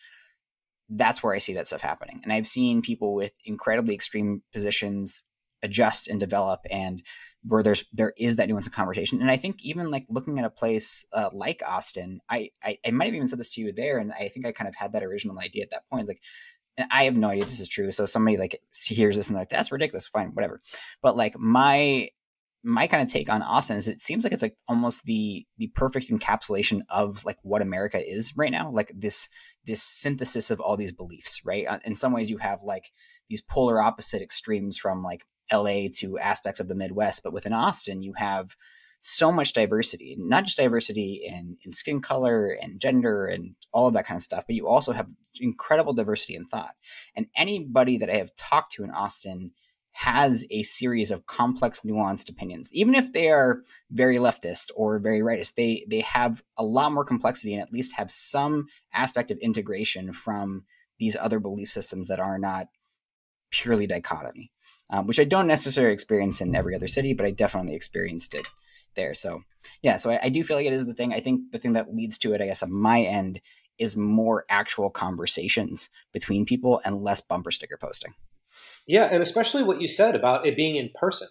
that's 0.89 1.23
where 1.23 1.34
i 1.34 1.38
see 1.38 1.53
that 1.53 1.68
stuff 1.68 1.81
happening 1.81 2.19
and 2.23 2.34
i've 2.34 2.47
seen 2.47 2.81
people 2.81 3.15
with 3.15 3.34
incredibly 3.45 3.93
extreme 3.93 4.41
positions 4.51 5.23
adjust 5.63 6.07
and 6.07 6.19
develop 6.19 6.61
and 6.72 7.03
where 7.43 7.63
there's 7.63 7.85
there 7.93 8.13
is 8.18 8.35
that 8.35 8.47
nuance 8.47 8.68
of 8.68 8.73
conversation 8.73 9.22
and 9.22 9.31
i 9.31 9.35
think 9.38 9.61
even 9.63 9.89
like 9.91 10.05
looking 10.09 10.38
at 10.39 10.45
a 10.45 10.49
place 10.49 11.05
uh, 11.13 11.30
like 11.34 11.61
austin 11.68 12.19
I, 12.30 12.51
I 12.63 12.77
i 12.85 12.91
might 12.91 13.05
have 13.05 13.15
even 13.15 13.27
said 13.27 13.39
this 13.39 13.53
to 13.55 13.61
you 13.61 13.72
there 13.73 13.97
and 13.97 14.11
i 14.13 14.27
think 14.27 14.45
i 14.45 14.51
kind 14.51 14.68
of 14.68 14.76
had 14.76 14.93
that 14.93 15.03
original 15.03 15.39
idea 15.39 15.63
at 15.63 15.72
that 15.72 15.89
point 15.89 16.07
like 16.07 16.22
and 16.77 16.88
I 16.91 17.03
have 17.03 17.18
no 17.18 17.30
idea 17.30 17.43
this 17.43 17.59
is 17.59 17.68
true. 17.68 17.91
So 17.91 18.05
somebody 18.05 18.38
like 18.38 18.59
hears 18.73 19.18
this 19.18 19.27
and 19.27 19.35
they're 19.35 19.41
like, 19.41 19.49
that's 19.49 19.72
ridiculous. 19.72 20.07
Fine, 20.07 20.30
whatever. 20.30 20.61
But 21.01 21.18
like 21.18 21.38
my 21.38 22.09
my 22.63 22.85
kind 22.85 23.01
of 23.01 23.11
take 23.11 23.31
on 23.31 23.41
Austin 23.41 23.77
is 23.77 23.88
it 23.88 24.01
seems 24.01 24.23
like 24.23 24.34
it's 24.34 24.43
like 24.43 24.57
almost 24.68 25.05
the 25.05 25.45
the 25.57 25.68
perfect 25.68 26.09
encapsulation 26.09 26.81
of 26.89 27.26
like 27.26 27.38
what 27.41 27.61
America 27.61 27.99
is 27.99 28.34
right 28.38 28.51
now, 28.51 28.69
like 28.69 28.91
this 28.95 29.27
this 29.65 29.81
synthesis 29.81 30.51
of 30.51 30.59
all 30.59 30.77
these 30.77 30.91
beliefs, 30.91 31.41
right? 31.45 31.65
Uh, 31.68 31.80
in 31.85 31.95
some 31.95 32.13
ways, 32.13 32.30
you 32.30 32.38
have 32.38 32.61
like 32.63 32.85
these 33.30 33.41
polar 33.41 33.81
opposite 33.81 34.22
extremes 34.22 34.77
from 34.77 35.01
like 35.01 35.23
LA 35.52 35.88
to 35.95 36.18
aspects 36.19 36.60
of 36.60 36.68
the 36.68 36.76
Midwest, 36.76 37.23
but 37.23 37.34
within 37.34 37.53
Austin, 37.53 38.02
you 38.02 38.14
have 38.15 38.56
so 38.99 39.32
much 39.32 39.53
diversity, 39.53 40.15
not 40.19 40.45
just 40.45 40.57
diversity 40.57 41.23
in, 41.26 41.57
in 41.65 41.72
skin 41.72 42.02
color 42.02 42.56
and 42.61 42.80
gender 42.80 43.26
and 43.26 43.56
all 43.72 43.88
of 43.88 43.95
that 43.95 44.06
kind 44.06 44.18
of 44.18 44.22
stuff, 44.22 44.44
but 44.45 44.56
you 44.56 44.68
also 44.68 44.91
have 44.91 45.10
incredible 45.40 45.94
diversity 45.94 46.36
in 46.36 46.45
thought. 46.45 46.76
And 47.15 47.26
anybody 47.36 47.98
that 47.98 48.10
I 48.10 48.18
have 48.18 48.36
talked 48.36 48.73
to 48.73 48.84
in 48.84 48.91
Austin 48.91 49.52
has 49.94 50.45
a 50.49 50.64
series 50.64 51.11
of 51.11 51.26
complex, 51.26 51.82
nuanced 51.82 52.30
opinions. 52.30 52.69
Even 52.73 52.95
if 52.95 53.11
they 53.11 53.30
are 53.30 53.61
very 53.90 54.18
leftist 54.18 54.72
or 54.76 54.99
very 54.99 55.19
rightist, 55.19 55.56
they 55.56 55.86
they 55.90 56.02
have 56.02 56.41
a 56.57 56.64
lot 56.64 56.91
more 56.91 57.03
complexity 57.03 57.53
and 57.53 57.61
at 57.61 57.73
least 57.73 57.95
have 57.95 58.10
some 58.10 58.68
aspect 58.94 59.32
of 59.32 59.38
integration 59.40 60.14
from 60.14 60.64
these 60.99 61.18
other 61.19 61.40
belief 61.40 61.69
systems 61.69 62.07
that 62.07 62.19
are 62.19 62.40
not 62.40 62.68
purely 63.49 63.86
dichotomy, 63.86 64.52
um, 64.91 65.07
which 65.07 65.19
I 65.19 65.23
don't 65.23 65.47
necessarily 65.47 65.93
experience 65.93 66.41
in 66.41 66.55
every 66.55 66.76
other 66.76 66.88
city, 66.88 67.13
but 67.13 67.26
I 67.26 67.31
definitely 67.31 67.76
experienced 67.76 68.35
it 68.35 68.45
there. 68.95 69.13
So 69.13 69.41
yeah, 69.81 69.97
so 69.97 70.11
I, 70.11 70.19
I 70.23 70.30
do 70.30 70.43
feel 70.43 70.57
like 70.57 70.65
it 70.65 70.73
is 70.73 70.85
the 70.85 70.93
thing. 70.93 71.13
I 71.13 71.19
think 71.19 71.51
the 71.51 71.59
thing 71.59 71.73
that 71.73 71.93
leads 71.93 72.18
to 72.19 72.34
it, 72.34 72.41
I 72.41 72.45
guess, 72.45 72.61
on 72.61 72.73
my 72.73 73.01
end, 73.01 73.39
is 73.80 73.97
more 73.97 74.45
actual 74.49 74.89
conversations 74.89 75.89
between 76.13 76.45
people 76.45 76.81
and 76.85 77.01
less 77.01 77.22
bumper 77.22 77.51
sticker 77.51 77.77
posting. 77.77 78.13
Yeah, 78.88 79.05
and 79.05 79.23
especially 79.23 79.63
what 79.63 79.81
you 79.81 79.88
said 79.88 80.15
about 80.15 80.45
it 80.45 80.55
being 80.55 80.76
in 80.76 80.89
person, 80.93 81.27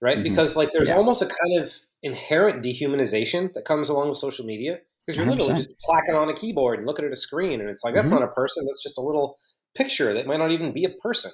right? 0.00 0.16
Mm-hmm. 0.16 0.22
Because 0.22 0.56
like 0.56 0.70
there's 0.72 0.88
yeah. 0.88 0.96
almost 0.96 1.22
a 1.22 1.26
kind 1.26 1.62
of 1.62 1.72
inherent 2.02 2.64
dehumanization 2.64 3.52
that 3.54 3.64
comes 3.64 3.88
along 3.88 4.08
with 4.08 4.18
social 4.18 4.46
media 4.46 4.78
because 5.04 5.18
you're 5.18 5.26
100%. 5.26 5.38
literally 5.38 5.62
just 5.64 5.78
clacking 5.84 6.14
on 6.14 6.28
a 6.28 6.34
keyboard 6.34 6.78
and 6.78 6.86
looking 6.86 7.04
at 7.04 7.12
a 7.12 7.16
screen, 7.16 7.60
and 7.60 7.68
it's 7.68 7.82
like 7.82 7.94
that's 7.94 8.10
mm-hmm. 8.10 8.20
not 8.20 8.28
a 8.30 8.32
person. 8.32 8.64
That's 8.66 8.82
just 8.82 8.98
a 8.98 9.02
little 9.02 9.36
picture 9.74 10.14
that 10.14 10.26
might 10.26 10.38
not 10.38 10.52
even 10.52 10.72
be 10.72 10.84
a 10.84 10.90
person. 10.90 11.32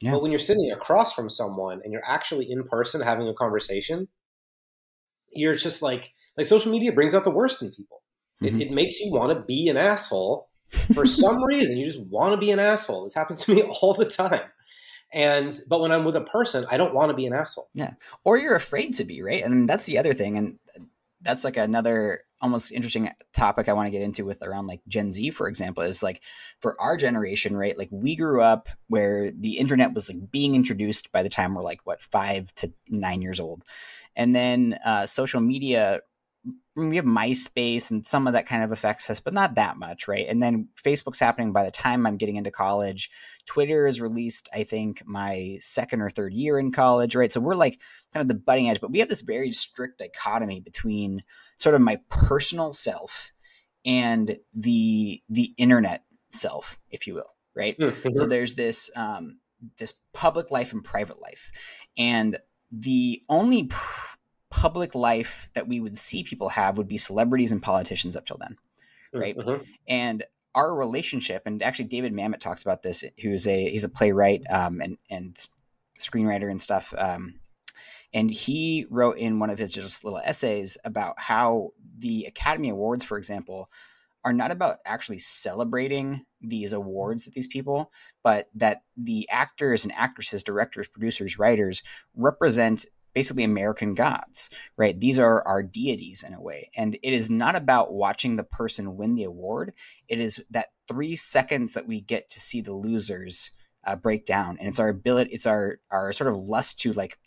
Yeah. 0.00 0.12
But 0.12 0.22
when 0.22 0.32
you're 0.32 0.38
sitting 0.38 0.70
across 0.72 1.12
from 1.12 1.30
someone 1.30 1.80
and 1.82 1.92
you're 1.92 2.04
actually 2.04 2.50
in 2.50 2.64
person 2.64 3.00
having 3.00 3.28
a 3.28 3.34
conversation, 3.34 4.08
you're 5.32 5.54
just 5.54 5.82
like 5.82 6.12
like 6.36 6.46
social 6.46 6.72
media 6.72 6.92
brings 6.92 7.14
out 7.14 7.24
the 7.24 7.30
worst 7.30 7.62
in 7.62 7.70
people. 7.70 8.02
Mm-hmm. 8.42 8.60
It, 8.60 8.66
it 8.68 8.72
makes 8.72 9.00
you 9.00 9.12
want 9.12 9.36
to 9.36 9.44
be 9.44 9.68
an 9.68 9.76
asshole 9.76 10.48
for 10.94 11.06
some 11.06 11.42
reason. 11.44 11.76
You 11.76 11.86
just 11.86 12.04
want 12.06 12.32
to 12.32 12.38
be 12.38 12.50
an 12.50 12.58
asshole. 12.58 13.04
This 13.04 13.14
happens 13.14 13.44
to 13.44 13.54
me 13.54 13.62
all 13.80 13.94
the 13.94 14.04
time. 14.04 14.42
And 15.12 15.56
but 15.68 15.80
when 15.80 15.92
I'm 15.92 16.04
with 16.04 16.16
a 16.16 16.22
person, 16.22 16.64
I 16.70 16.76
don't 16.76 16.94
want 16.94 17.10
to 17.10 17.14
be 17.14 17.26
an 17.26 17.32
asshole. 17.32 17.68
Yeah. 17.74 17.92
Or 18.24 18.36
you're 18.36 18.56
afraid 18.56 18.94
to 18.94 19.04
be, 19.04 19.22
right? 19.22 19.44
And 19.44 19.68
that's 19.68 19.86
the 19.86 19.98
other 19.98 20.12
thing. 20.12 20.36
And 20.36 20.58
that's 21.20 21.44
like 21.44 21.56
another 21.56 22.24
almost 22.44 22.72
interesting 22.72 23.10
topic 23.32 23.70
I 23.70 23.72
want 23.72 23.86
to 23.86 23.90
get 23.90 24.02
into 24.02 24.26
with 24.26 24.42
around 24.42 24.66
like 24.66 24.82
Gen 24.86 25.10
Z, 25.10 25.30
for 25.30 25.48
example, 25.48 25.82
is 25.82 26.02
like 26.02 26.22
for 26.60 26.78
our 26.78 26.98
generation, 26.98 27.56
right? 27.56 27.76
Like 27.76 27.88
we 27.90 28.14
grew 28.14 28.42
up 28.42 28.68
where 28.88 29.30
the 29.30 29.56
internet 29.56 29.94
was 29.94 30.10
like 30.10 30.30
being 30.30 30.54
introduced 30.54 31.10
by 31.10 31.22
the 31.22 31.30
time 31.30 31.54
we're 31.54 31.62
like 31.62 31.80
what 31.84 32.02
five 32.02 32.54
to 32.56 32.70
nine 32.90 33.22
years 33.22 33.40
old, 33.40 33.64
and 34.14 34.36
then 34.36 34.78
uh, 34.84 35.06
social 35.06 35.40
media 35.40 36.00
we 36.76 36.96
have 36.96 37.04
MySpace 37.04 37.90
and 37.90 38.04
some 38.04 38.26
of 38.26 38.32
that 38.32 38.46
kind 38.46 38.64
of 38.64 38.72
affects 38.72 39.08
us, 39.08 39.20
but 39.20 39.32
not 39.32 39.54
that 39.54 39.76
much, 39.76 40.08
right? 40.08 40.26
And 40.28 40.42
then 40.42 40.68
Facebook's 40.82 41.20
happening 41.20 41.52
by 41.52 41.64
the 41.64 41.70
time 41.70 42.04
I'm 42.04 42.16
getting 42.16 42.36
into 42.36 42.50
college. 42.50 43.10
Twitter 43.46 43.86
is 43.86 44.00
released, 44.00 44.48
I 44.52 44.64
think, 44.64 45.02
my 45.06 45.56
second 45.60 46.00
or 46.00 46.10
third 46.10 46.34
year 46.34 46.58
in 46.58 46.72
college, 46.72 47.14
right? 47.14 47.32
So 47.32 47.40
we're 47.40 47.54
like 47.54 47.80
kind 48.12 48.22
of 48.22 48.28
the 48.28 48.34
budding 48.34 48.68
edge, 48.68 48.80
but 48.80 48.90
we 48.90 48.98
have 48.98 49.08
this 49.08 49.20
very 49.20 49.52
strict 49.52 49.98
dichotomy 49.98 50.60
between 50.60 51.22
sort 51.58 51.74
of 51.74 51.80
my 51.80 52.00
personal 52.10 52.72
self 52.72 53.30
and 53.84 54.36
the 54.52 55.22
the 55.28 55.52
internet 55.56 56.04
self, 56.32 56.78
if 56.90 57.06
you 57.06 57.14
will, 57.14 57.36
right? 57.54 57.78
Mm-hmm. 57.78 58.14
So 58.14 58.26
there's 58.26 58.54
this 58.54 58.90
um, 58.96 59.38
this 59.78 59.92
public 60.12 60.50
life 60.50 60.72
and 60.72 60.82
private 60.82 61.20
life, 61.20 61.52
and 61.96 62.38
the 62.72 63.22
only 63.28 63.64
pr- 63.64 64.16
public 64.54 64.94
life 64.94 65.50
that 65.54 65.66
we 65.66 65.80
would 65.80 65.98
see 65.98 66.22
people 66.22 66.48
have 66.48 66.78
would 66.78 66.86
be 66.86 66.96
celebrities 66.96 67.50
and 67.50 67.60
politicians 67.60 68.16
up 68.16 68.24
till 68.24 68.38
then, 68.38 68.56
mm, 69.12 69.20
right? 69.20 69.36
Mm-hmm. 69.36 69.62
And 69.88 70.22
our 70.54 70.74
relationship, 70.74 71.42
and 71.46 71.60
actually 71.60 71.86
David 71.86 72.12
Mamet 72.12 72.38
talks 72.38 72.62
about 72.62 72.82
this, 72.82 73.02
who's 73.20 73.48
a 73.48 73.70
he's 73.70 73.82
a 73.82 73.88
playwright 73.88 74.42
um, 74.48 74.80
and 74.80 74.96
and 75.10 75.36
screenwriter 75.98 76.48
and 76.48 76.62
stuff. 76.62 76.94
Um, 76.96 77.40
and 78.12 78.30
he 78.30 78.86
wrote 78.90 79.18
in 79.18 79.40
one 79.40 79.50
of 79.50 79.58
his 79.58 79.72
just 79.72 80.04
little 80.04 80.20
essays 80.24 80.78
about 80.84 81.18
how 81.18 81.70
the 81.98 82.26
Academy 82.26 82.68
Awards, 82.68 83.02
for 83.02 83.18
example, 83.18 83.68
are 84.24 84.32
not 84.32 84.52
about 84.52 84.76
actually 84.86 85.18
celebrating 85.18 86.24
these 86.40 86.72
awards 86.72 87.24
that 87.24 87.34
these 87.34 87.48
people, 87.48 87.90
but 88.22 88.48
that 88.54 88.82
the 88.96 89.28
actors 89.30 89.84
and 89.84 89.92
actresses, 89.94 90.44
directors, 90.44 90.86
producers, 90.86 91.38
writers 91.40 91.82
represent 92.14 92.86
basically 93.14 93.44
American 93.44 93.94
gods, 93.94 94.50
right? 94.76 94.98
These 94.98 95.18
are 95.18 95.46
our 95.46 95.62
deities 95.62 96.24
in 96.26 96.34
a 96.34 96.42
way. 96.42 96.70
And 96.76 96.96
it 97.02 97.12
is 97.12 97.30
not 97.30 97.56
about 97.56 97.92
watching 97.92 98.36
the 98.36 98.44
person 98.44 98.96
win 98.96 99.14
the 99.14 99.24
award. 99.24 99.72
It 100.08 100.20
is 100.20 100.44
that 100.50 100.68
three 100.88 101.16
seconds 101.16 101.74
that 101.74 101.86
we 101.86 102.00
get 102.00 102.30
to 102.30 102.40
see 102.40 102.60
the 102.60 102.74
losers 102.74 103.50
uh, 103.86 103.96
break 103.96 104.26
down. 104.26 104.58
And 104.58 104.68
it's 104.68 104.80
our 104.80 104.88
ability, 104.88 105.30
it's 105.32 105.46
our, 105.46 105.78
our 105.90 106.12
sort 106.12 106.30
of 106.30 106.36
lust 106.36 106.80
to 106.80 106.92
like 106.92 107.18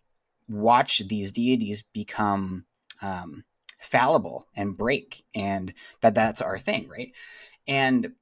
watch 0.48 1.02
these 1.08 1.32
deities 1.32 1.84
become 1.94 2.66
um, 3.02 3.44
fallible 3.80 4.48
and 4.56 4.78
break. 4.78 5.24
And 5.34 5.74
that 6.02 6.16
that's 6.16 6.42
our 6.42 6.58
thing, 6.58 6.90
right? 6.90 7.14
And 7.68 8.14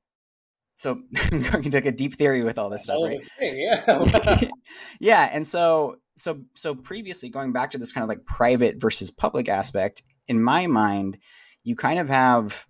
so 0.75 1.01
I'm 1.31 1.41
going 1.41 1.63
to 1.63 1.69
take 1.69 1.85
a 1.85 1.91
deep 1.91 2.15
theory 2.15 2.43
with 2.43 2.57
all 2.57 2.69
this 2.69 2.83
stuff, 2.83 2.99
right? 3.03 3.23
Thing, 3.23 3.59
yeah. 3.59 4.39
yeah. 4.99 5.29
And 5.31 5.47
so 5.47 5.97
so 6.15 6.41
so 6.53 6.75
previously 6.75 7.29
going 7.29 7.51
back 7.51 7.71
to 7.71 7.77
this 7.77 7.91
kind 7.91 8.03
of 8.03 8.09
like 8.09 8.25
private 8.25 8.79
versus 8.79 9.11
public 9.11 9.49
aspect 9.49 10.01
in 10.27 10.41
my 10.41 10.67
mind 10.67 11.17
you 11.63 11.75
kind 11.75 11.99
of 11.99 12.07
have 12.07 12.65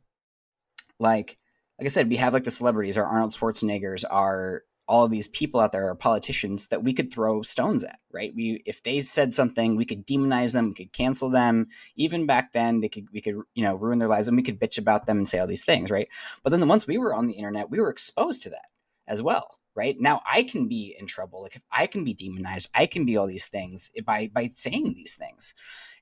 like 1.00 1.38
like 1.80 1.86
i 1.86 1.90
said 1.90 2.10
we 2.10 2.16
have 2.16 2.34
like 2.34 2.44
the 2.44 2.52
celebrities 2.52 2.98
our 2.98 3.06
arnold 3.06 3.32
schwarzeneggers 3.32 4.04
are 4.10 4.64
all 4.88 5.06
of 5.06 5.12
these 5.12 5.28
people 5.28 5.60
out 5.60 5.72
there 5.72 5.90
are 5.90 5.96
politicians 5.96 6.68
that 6.68 6.84
we 6.84 6.94
could 6.94 7.12
throw 7.12 7.42
stones 7.42 7.84
at 7.84 8.00
right? 8.12 8.34
We 8.36 8.62
if 8.66 8.84
they 8.84 9.02
said 9.02 9.34
something 9.34 9.76
we 9.76 9.86
could 9.86 10.06
demonize 10.06 10.54
them 10.54 10.70
we 10.70 10.76
could 10.76 10.94
cancel 10.94 11.30
them. 11.30 11.68
Even 11.96 12.26
back 12.26 12.54
then 12.54 12.82
they 12.82 12.90
could 12.90 13.08
we 13.12 13.22
could 13.22 13.36
you 13.54 13.64
know 13.64 13.76
ruin 13.76 14.00
their 14.00 14.08
lives 14.08 14.28
and 14.28 14.38
we 14.38 14.44
could 14.44 14.60
bitch 14.60 14.78
about 14.78 15.06
them 15.06 15.18
and 15.18 15.28
say 15.28 15.40
all 15.40 15.48
these 15.48 15.66
things 15.66 15.90
right? 15.92 16.08
But 16.44 16.52
then 16.52 16.60
the 16.60 16.66
once 16.66 16.88
we 16.88 16.98
were 16.98 17.14
on 17.14 17.28
the 17.28 17.34
internet 17.34 17.70
we 17.70 17.80
were 17.80 17.90
exposed 17.90 18.44
to 18.44 18.50
that 18.52 18.68
as 19.08 19.22
well 19.22 19.60
right? 19.76 19.96
Now 20.00 20.22
i 20.26 20.44
can 20.44 20.68
be 20.68 20.96
in 21.00 21.08
trouble. 21.08 21.42
Like 21.44 21.56
if 21.56 21.64
i 21.72 21.88
can 21.88 22.06
be 22.06 22.14
demonized 22.14 22.70
i 22.74 22.86
can 22.86 23.06
be 23.06 23.18
all 23.18 23.28
these 23.28 23.48
things 23.48 23.92
by 24.06 24.30
by 24.34 24.50
saying 24.54 24.94
these 24.96 25.16
things. 25.16 25.54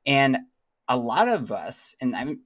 And 0.06 0.38
a 0.90 0.98
lot 0.98 1.30
of 1.30 1.52
us 1.52 1.96
and 2.02 2.14
i'm 2.16 2.42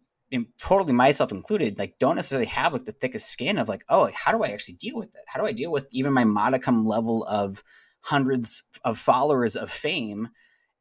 totally 0.59 0.93
myself 0.93 1.31
included 1.31 1.79
like 1.79 1.97
don't 1.99 2.15
necessarily 2.15 2.47
have 2.47 2.73
like 2.73 2.83
the 2.83 2.91
thickest 2.91 3.31
skin 3.31 3.57
of 3.57 3.69
like 3.69 3.83
oh 3.89 4.01
like 4.01 4.13
how 4.13 4.31
do 4.31 4.43
i 4.43 4.47
actually 4.47 4.75
deal 4.75 4.97
with 4.97 5.07
it 5.15 5.21
how 5.27 5.39
do 5.39 5.47
i 5.47 5.51
deal 5.51 5.71
with 5.71 5.87
even 5.91 6.11
my 6.13 6.25
modicum 6.25 6.85
level 6.85 7.23
of 7.25 7.63
hundreds 8.01 8.63
of 8.83 8.97
followers 8.97 9.55
of 9.55 9.69
fame 9.69 10.27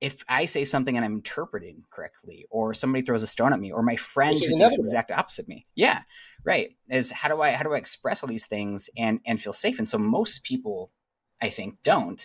if 0.01 0.23
I 0.28 0.44
say 0.44 0.64
something 0.64 0.94
and 0.97 1.05
I'm 1.05 1.14
interpreting 1.14 1.82
correctly, 1.90 2.47
or 2.51 2.74
somebody 2.74 3.02
throws 3.02 3.23
a 3.23 3.27
stone 3.27 3.52
at 3.52 3.59
me, 3.59 3.73
or 3.73 3.82
my 3.82 3.97
friend 3.97 4.39
who 4.39 4.59
thinks 4.59 4.77
the 4.77 4.82
exact 4.82 5.10
opposite 5.10 5.48
me, 5.48 5.66
yeah, 5.74 6.02
right, 6.44 6.70
is 6.90 7.10
how 7.10 7.28
do 7.28 7.40
I 7.40 7.52
how 7.52 7.62
do 7.62 7.73
I 7.73 7.78
express 7.78 8.23
all 8.23 8.28
these 8.28 8.47
things 8.47 8.90
and 8.97 9.20
and 9.27 9.40
feel 9.40 9.55
safe? 9.55 9.78
And 9.78 9.89
so 9.89 9.98
most 9.98 10.44
people, 10.44 10.93
I 11.40 11.48
think, 11.48 11.82
don't. 11.82 12.24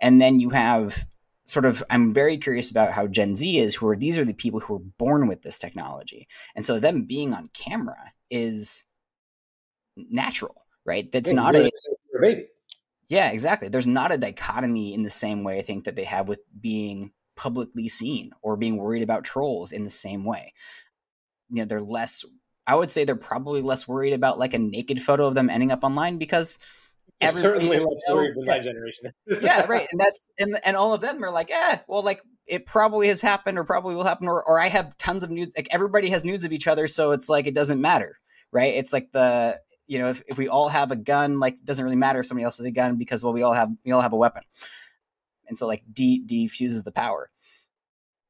And 0.00 0.20
then 0.20 0.40
you 0.40 0.50
have 0.50 1.04
sort 1.50 1.64
of 1.64 1.82
I'm 1.90 2.14
very 2.14 2.36
curious 2.36 2.70
about 2.70 2.92
how 2.92 3.06
Gen 3.06 3.36
Z 3.36 3.58
is, 3.58 3.74
who 3.74 3.88
are 3.88 3.96
these 3.96 4.18
are 4.18 4.24
the 4.24 4.34
people 4.34 4.60
who 4.60 4.76
are 4.76 4.86
born 4.98 5.28
with 5.28 5.42
this 5.42 5.58
technology, 5.58 6.28
and 6.54 6.64
so 6.64 6.78
them 6.78 7.04
being 7.04 7.32
on 7.34 7.48
camera 7.52 8.12
is 8.30 8.84
natural, 9.96 10.64
right? 10.84 11.10
That's 11.12 11.28
yeah, 11.28 11.36
not 11.36 11.56
a 11.56 11.70
baby. 12.20 12.46
Yeah, 13.08 13.32
exactly. 13.32 13.68
There's 13.68 13.88
not 13.88 14.12
a 14.12 14.18
dichotomy 14.18 14.94
in 14.94 15.02
the 15.02 15.10
same 15.10 15.42
way 15.42 15.58
I 15.58 15.62
think 15.62 15.84
that 15.84 15.96
they 15.96 16.04
have 16.04 16.28
with 16.28 16.40
being 16.60 17.10
publicly 17.34 17.88
seen 17.88 18.30
or 18.42 18.56
being 18.56 18.76
worried 18.76 19.02
about 19.02 19.24
trolls 19.24 19.72
in 19.72 19.82
the 19.82 19.90
same 19.90 20.24
way. 20.24 20.52
You 21.48 21.62
know, 21.62 21.64
they're 21.64 21.82
less 21.82 22.24
I 22.66 22.76
would 22.76 22.90
say 22.90 23.04
they're 23.04 23.16
probably 23.16 23.62
less 23.62 23.88
worried 23.88 24.12
about 24.12 24.38
like 24.38 24.54
a 24.54 24.58
naked 24.58 25.02
photo 25.02 25.26
of 25.26 25.34
them 25.34 25.50
ending 25.50 25.72
up 25.72 25.82
online 25.82 26.18
because 26.18 26.58
certainly 27.22 27.78
less 27.78 28.02
worried 28.08 28.34
than 28.34 28.44
yeah. 28.44 28.52
my 28.52 28.58
generation. 28.60 29.04
yeah, 29.42 29.66
right. 29.66 29.86
And 29.90 30.00
that's 30.00 30.28
and 30.38 30.58
and 30.64 30.76
all 30.76 30.94
of 30.94 31.00
them 31.00 31.22
are 31.22 31.32
like, 31.32 31.50
eh, 31.50 31.78
well, 31.88 32.02
like 32.02 32.22
it 32.46 32.66
probably 32.66 33.08
has 33.08 33.20
happened 33.20 33.58
or 33.58 33.64
probably 33.64 33.94
will 33.94 34.04
happen, 34.04 34.26
or 34.26 34.42
or 34.46 34.58
I 34.58 34.68
have 34.68 34.96
tons 34.96 35.22
of 35.22 35.30
nudes. 35.30 35.54
Like 35.56 35.68
everybody 35.70 36.08
has 36.10 36.24
nudes 36.24 36.44
of 36.44 36.52
each 36.52 36.66
other, 36.66 36.86
so 36.86 37.12
it's 37.12 37.28
like 37.28 37.46
it 37.46 37.54
doesn't 37.54 37.80
matter, 37.80 38.18
right? 38.52 38.74
It's 38.74 38.92
like 38.92 39.12
the 39.12 39.58
you 39.86 39.98
know 39.98 40.08
if, 40.08 40.22
if 40.26 40.38
we 40.38 40.48
all 40.48 40.68
have 40.68 40.90
a 40.90 40.96
gun, 40.96 41.38
like 41.38 41.54
it 41.54 41.64
doesn't 41.64 41.84
really 41.84 41.96
matter 41.96 42.20
if 42.20 42.26
somebody 42.26 42.44
else 42.44 42.58
has 42.58 42.66
a 42.66 42.72
gun 42.72 42.96
because 42.96 43.22
well 43.22 43.32
we 43.32 43.42
all 43.42 43.54
have 43.54 43.70
we 43.84 43.92
all 43.92 44.00
have 44.00 44.12
a 44.12 44.16
weapon, 44.16 44.42
and 45.48 45.58
so 45.58 45.66
like 45.66 45.82
de 45.92 46.22
defuses 46.24 46.82
the 46.82 46.92
power. 46.92 47.30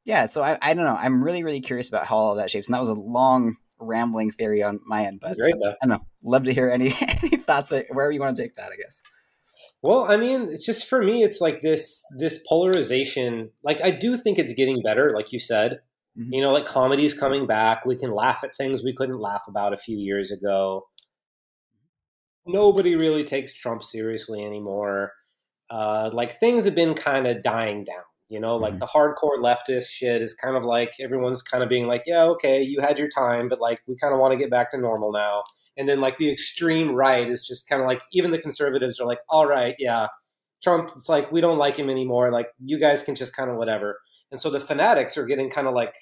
Yeah, 0.04 0.26
so 0.26 0.42
I, 0.42 0.58
I 0.60 0.74
don't 0.74 0.84
know. 0.84 0.96
I'm 0.96 1.22
really 1.22 1.44
really 1.44 1.60
curious 1.60 1.88
about 1.88 2.06
how 2.06 2.16
all 2.16 2.32
of 2.32 2.38
that 2.38 2.50
shapes, 2.50 2.68
and 2.68 2.74
that 2.74 2.80
was 2.80 2.88
a 2.88 2.94
long 2.94 3.56
rambling 3.80 4.30
theory 4.30 4.62
on 4.62 4.80
my 4.86 5.04
end, 5.04 5.20
but 5.20 5.36
Great, 5.36 5.54
I 5.54 5.86
don't 5.86 5.88
know. 5.88 6.06
Love 6.22 6.44
to 6.44 6.52
hear 6.52 6.70
any 6.70 6.92
any 7.22 7.36
thoughts 7.36 7.72
wherever 7.90 8.10
you 8.10 8.20
want 8.20 8.36
to 8.36 8.42
take 8.42 8.54
that. 8.54 8.72
I 8.72 8.76
guess. 8.76 9.02
Well, 9.82 10.04
I 10.10 10.16
mean, 10.16 10.50
it's 10.50 10.66
just 10.66 10.86
for 10.88 11.02
me, 11.02 11.22
it's 11.22 11.40
like 11.40 11.62
this 11.62 12.04
this 12.18 12.42
polarization. 12.48 13.50
Like 13.64 13.80
I 13.82 13.90
do 13.90 14.16
think 14.16 14.38
it's 14.38 14.52
getting 14.52 14.82
better, 14.82 15.12
like 15.14 15.32
you 15.32 15.38
said. 15.38 15.80
Mm-hmm. 16.18 16.34
You 16.34 16.42
know, 16.42 16.52
like 16.52 16.66
comedy's 16.66 17.14
coming 17.14 17.46
back. 17.46 17.86
We 17.86 17.96
can 17.96 18.10
laugh 18.10 18.40
at 18.44 18.54
things 18.54 18.82
we 18.82 18.94
couldn't 18.94 19.20
laugh 19.20 19.42
about 19.48 19.72
a 19.72 19.78
few 19.78 19.96
years 19.96 20.30
ago. 20.30 20.86
Nobody 22.46 22.96
really 22.96 23.24
takes 23.24 23.54
Trump 23.54 23.82
seriously 23.82 24.44
anymore. 24.44 25.12
Uh, 25.70 26.10
like 26.12 26.38
things 26.38 26.64
have 26.64 26.74
been 26.74 26.94
kind 26.94 27.26
of 27.26 27.42
dying 27.42 27.84
down. 27.84 28.02
You 28.30 28.38
know, 28.38 28.54
like 28.54 28.74
mm-hmm. 28.74 28.78
the 28.78 28.86
hardcore 28.86 29.38
leftist 29.42 29.90
shit 29.90 30.22
is 30.22 30.34
kind 30.34 30.56
of 30.56 30.62
like 30.62 30.92
everyone's 31.00 31.42
kind 31.42 31.64
of 31.64 31.68
being 31.68 31.88
like, 31.88 32.04
yeah, 32.06 32.22
okay, 32.26 32.62
you 32.62 32.80
had 32.80 32.96
your 32.96 33.08
time, 33.08 33.48
but 33.48 33.60
like 33.60 33.82
we 33.88 33.96
kind 33.96 34.14
of 34.14 34.20
want 34.20 34.30
to 34.30 34.38
get 34.38 34.50
back 34.50 34.70
to 34.70 34.78
normal 34.78 35.10
now. 35.10 35.42
And 35.76 35.88
then 35.88 36.00
like 36.00 36.16
the 36.18 36.30
extreme 36.30 36.94
right 36.94 37.28
is 37.28 37.44
just 37.44 37.68
kind 37.68 37.82
of 37.82 37.88
like 37.88 38.00
even 38.12 38.30
the 38.30 38.38
conservatives 38.38 39.00
are 39.00 39.06
like, 39.06 39.18
all 39.28 39.46
right, 39.46 39.74
yeah, 39.80 40.06
Trump. 40.62 40.92
It's 40.94 41.08
like 41.08 41.32
we 41.32 41.40
don't 41.40 41.58
like 41.58 41.76
him 41.76 41.90
anymore. 41.90 42.30
Like 42.30 42.46
you 42.64 42.78
guys 42.78 43.02
can 43.02 43.16
just 43.16 43.34
kind 43.34 43.50
of 43.50 43.56
whatever. 43.56 43.98
And 44.30 44.40
so 44.40 44.48
the 44.48 44.60
fanatics 44.60 45.18
are 45.18 45.26
getting 45.26 45.50
kind 45.50 45.66
of 45.66 45.74
like 45.74 45.96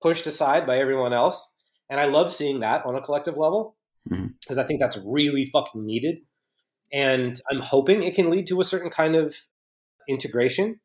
pushed 0.00 0.28
aside 0.28 0.68
by 0.68 0.78
everyone 0.78 1.12
else. 1.12 1.52
And 1.90 1.98
I 1.98 2.04
love 2.04 2.32
seeing 2.32 2.60
that 2.60 2.86
on 2.86 2.94
a 2.94 3.00
collective 3.00 3.36
level 3.36 3.76
because 4.04 4.20
mm-hmm. 4.22 4.60
I 4.60 4.62
think 4.62 4.78
that's 4.78 4.98
really 5.04 5.46
fucking 5.46 5.84
needed. 5.84 6.18
And 6.92 7.40
I'm 7.50 7.60
hoping 7.60 8.04
it 8.04 8.14
can 8.14 8.30
lead 8.30 8.46
to 8.48 8.60
a 8.60 8.64
certain 8.64 8.90
kind 8.90 9.16
of 9.16 9.34
integration 10.08 10.78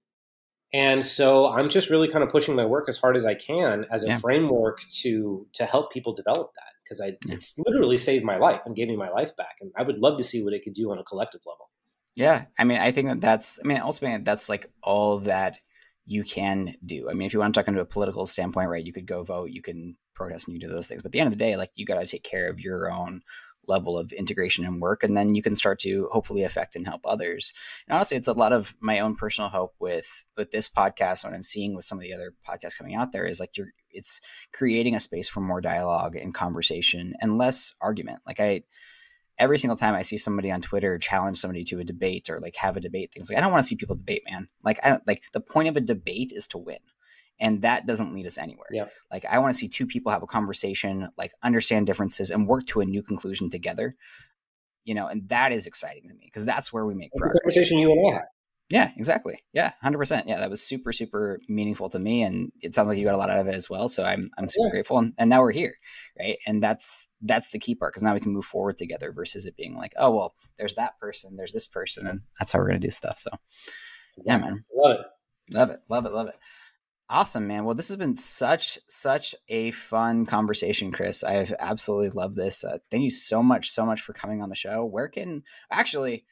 and 0.74 1.04
so 1.04 1.48
I'm 1.48 1.70
just 1.70 1.90
really 1.90 2.08
kind 2.08 2.24
of 2.24 2.30
pushing 2.30 2.56
my 2.56 2.66
work 2.66 2.88
as 2.90 2.98
hard 2.98 3.16
as 3.16 3.26
I 3.26 3.34
can 3.34 3.86
as 3.92 4.04
a 4.04 4.08
yeah. 4.08 4.18
framework 4.20 4.82
to 5.02 5.48
to 5.54 5.66
help 5.66 5.92
people 5.92 6.14
develop 6.14 6.52
that 6.56 6.74
because 6.84 7.02
I 7.02 7.18
yeah. 7.28 7.36
it's 7.36 7.58
literally 7.66 7.98
saved 7.98 8.24
my 8.24 8.38
life 8.38 8.62
and 8.66 8.76
gave 8.76 8.88
me 8.88 8.96
my 8.96 9.10
life 9.10 9.36
back, 9.36 9.58
and 9.62 9.72
I 9.76 9.84
would 9.84 10.00
love 10.00 10.18
to 10.18 10.24
see 10.24 10.44
what 10.44 10.54
it 10.54 10.64
could 10.64 10.74
do 10.74 10.92
on 10.92 11.00
a 11.00 11.04
collective 11.04 11.42
level. 11.46 11.70
Yeah, 12.16 12.46
I 12.58 12.64
mean, 12.64 12.80
I 12.80 12.92
think 12.92 13.08
that 13.08 13.22
that's 13.22 13.60
I 13.64 13.68
mean, 13.68 13.80
ultimately 13.80 14.24
that's 14.24 14.50
like 14.50 14.72
all 14.84 15.20
that 15.20 15.60
you 16.06 16.24
can 16.24 16.74
do. 16.86 17.08
I 17.10 17.14
mean, 17.14 17.28
if 17.28 17.34
you 17.34 17.40
want 17.40 17.54
to 17.54 17.60
talk 17.60 17.68
into 17.68 17.82
a 17.82 17.86
political 17.86 18.26
standpoint, 18.26 18.70
right, 18.70 18.84
you 18.84 18.92
could 18.92 19.06
go 19.06 19.24
vote, 19.24 19.52
you 19.52 19.62
can 19.62 19.94
protest, 20.16 20.48
and 20.48 20.56
you 20.56 20.60
do 20.60 20.68
those 20.68 20.88
things. 20.88 21.02
But 21.02 21.10
at 21.10 21.12
the 21.14 21.20
end 21.20 21.28
of 21.28 21.38
the 21.38 21.44
day, 21.44 21.56
like 21.56 21.70
you 21.76 21.86
got 21.86 22.02
to 22.02 22.08
take 22.08 22.24
care 22.24 22.50
of 22.50 22.60
your 22.60 22.92
own 22.92 23.22
level 23.68 23.98
of 23.98 24.12
integration 24.12 24.66
and 24.66 24.82
work 24.82 25.04
and 25.04 25.16
then 25.16 25.36
you 25.36 25.42
can 25.42 25.56
start 25.56 25.80
to 25.80 26.08
hopefully 26.12 26.44
affect 26.44 26.76
and 26.76 26.88
help 26.88 27.02
others. 27.06 27.54
And 27.88 27.96
honestly 27.96 28.18
it's 28.18 28.28
a 28.28 28.34
lot 28.34 28.54
of 28.54 28.76
my 28.80 29.00
own 29.00 29.16
personal 29.16 29.50
hope 29.50 29.74
with 29.80 30.26
with 30.38 30.52
this 30.52 30.70
podcast 30.70 31.24
what 31.24 31.34
i'm 31.34 31.44
seeing 31.44 31.76
with 31.76 31.86
some 31.86 31.98
of 31.98 32.04
the 32.04 32.14
other 32.14 32.34
podcasts 32.48 32.78
coming 32.78 32.96
out 32.96 33.12
there 33.12 33.26
is 33.26 33.40
like 33.40 33.58
you're 33.58 33.74
it's 33.92 34.22
creating 34.54 34.96
a 34.96 35.00
space 35.00 35.28
for 35.28 35.42
more 35.42 35.62
dialogue 35.62 36.16
and 36.16 36.34
conversation 36.34 37.14
and 37.22 37.38
less 37.38 37.74
argument. 37.82 38.20
Like 38.26 38.40
i 38.40 38.64
every 39.40 39.58
single 39.58 39.78
time 39.78 39.96
I 39.96 40.02
see 40.02 40.18
somebody 40.18 40.52
on 40.52 40.62
Twitter 40.62 40.98
challenge 41.00 41.38
somebody 41.38 41.64
to 41.66 41.80
a 41.80 41.86
debate 41.86 42.30
or 42.30 42.40
like 42.40 42.58
have 42.58 42.76
a 42.76 42.82
debate, 42.82 43.12
things 43.14 43.30
like 43.30 43.38
I 43.38 43.42
don't 43.42 43.52
want 43.52 43.64
to 43.64 43.68
see 43.68 43.78
people 43.78 43.96
debate, 43.96 44.24
man. 44.30 44.48
Like 44.64 44.80
I 44.84 44.90
don't 44.90 45.08
like 45.08 45.24
the 45.32 45.40
point 45.40 45.70
of 45.70 45.78
a 45.78 45.82
debate 45.82 46.32
is 46.36 46.48
to 46.50 46.58
win 46.58 46.80
and 47.40 47.62
that 47.62 47.86
doesn't 47.86 48.14
lead 48.14 48.26
us 48.26 48.38
anywhere. 48.38 48.68
Yeah. 48.72 48.86
like 49.12 49.26
i 49.26 49.40
want 49.40 49.54
to 49.54 49.58
see 49.58 49.68
two 49.68 49.86
people 49.86 50.12
have 50.12 50.24
a 50.24 50.28
conversation 50.28 51.10
like 51.18 51.32
understand 51.44 51.88
differences 51.88 52.30
and 52.30 52.48
work 52.48 52.66
to 52.68 52.82
a 52.82 52.86
new 52.86 53.04
conclusion 53.04 53.50
together 53.50 53.96
you 54.84 54.94
know 54.94 55.08
and 55.08 55.28
that 55.30 55.52
is 55.52 55.68
exciting 55.68 56.08
to 56.08 56.14
me 56.16 56.24
because 56.26 56.46
that's 56.46 56.72
where 56.74 56.86
we 56.86 56.96
make 56.96 57.12
progress. 57.12 57.42
conversation 57.44 57.78
you 57.78 57.92
and 57.92 58.16
i 58.16 58.18
had. 58.18 58.26
Yeah 58.72 58.92
exactly. 58.98 59.40
Yeah 59.52 59.72
100% 59.84 60.24
yeah 60.28 60.38
that 60.40 60.50
was 60.50 60.62
super 60.62 60.92
super 60.92 61.40
meaningful 61.50 61.90
to 61.90 62.00
me 62.00 62.24
and 62.24 62.52
it 62.62 62.74
sounds 62.74 62.88
like 62.88 62.98
you 62.98 63.06
got 63.06 63.16
a 63.16 63.18
lot 63.18 63.30
out 63.30 63.40
of 63.40 63.48
it 63.48 63.56
as 63.56 63.70
well 63.70 63.90
so 63.90 64.04
i'm 64.04 64.30
i'm 64.38 64.48
super 64.48 64.68
yeah. 64.68 64.72
grateful 64.72 65.00
and, 65.00 65.14
and 65.18 65.30
now 65.30 65.42
we're 65.42 65.52
here 65.52 65.76
right? 66.20 66.38
And 66.46 66.62
that's 66.62 67.08
that's 67.22 67.50
the 67.50 67.60
key 67.60 67.76
part 67.76 67.94
because 67.94 68.04
now 68.04 68.14
we 68.14 68.20
can 68.20 68.34
move 68.34 68.46
forward 68.46 68.78
together 68.78 69.12
versus 69.12 69.46
it 69.46 69.58
being 69.58 69.76
like 69.76 69.94
oh 69.98 70.16
well 70.16 70.36
there's 70.58 70.76
that 70.76 71.00
person 71.00 71.36
there's 71.36 71.52
this 71.52 71.68
person 71.68 72.06
and 72.06 72.22
that's 72.38 72.52
how 72.52 72.60
we're 72.60 72.68
gonna 72.68 72.80
do 72.80 72.92
stuff 72.92 73.18
so. 73.18 73.32
Yeah 74.26 74.38
man. 74.38 74.66
Love 74.76 75.00
it. 75.00 75.06
Love 75.56 75.70
it 75.72 75.80
love 75.90 76.06
it 76.06 76.12
love 76.12 76.28
it 76.28 76.36
Awesome, 77.12 77.48
man. 77.48 77.66
Well, 77.66 77.74
this 77.74 77.88
has 77.88 77.98
been 77.98 78.16
such 78.16 78.78
such 78.88 79.34
a 79.48 79.72
fun 79.72 80.28
conversation, 80.28 80.92
Chris. 80.92 81.24
I 81.24 81.34
have 81.34 81.54
absolutely 81.58 82.10
loved 82.10 82.36
this. 82.36 82.64
Uh, 82.64 82.78
thank 82.92 83.04
you 83.04 83.10
so 83.10 83.42
much, 83.42 83.72
so 83.72 83.84
much 83.84 84.02
for 84.02 84.14
coming 84.14 84.44
on 84.44 84.50
the 84.50 84.56
show. 84.56 84.86
Where 84.86 85.08
can 85.08 85.44
actually, 85.72 86.24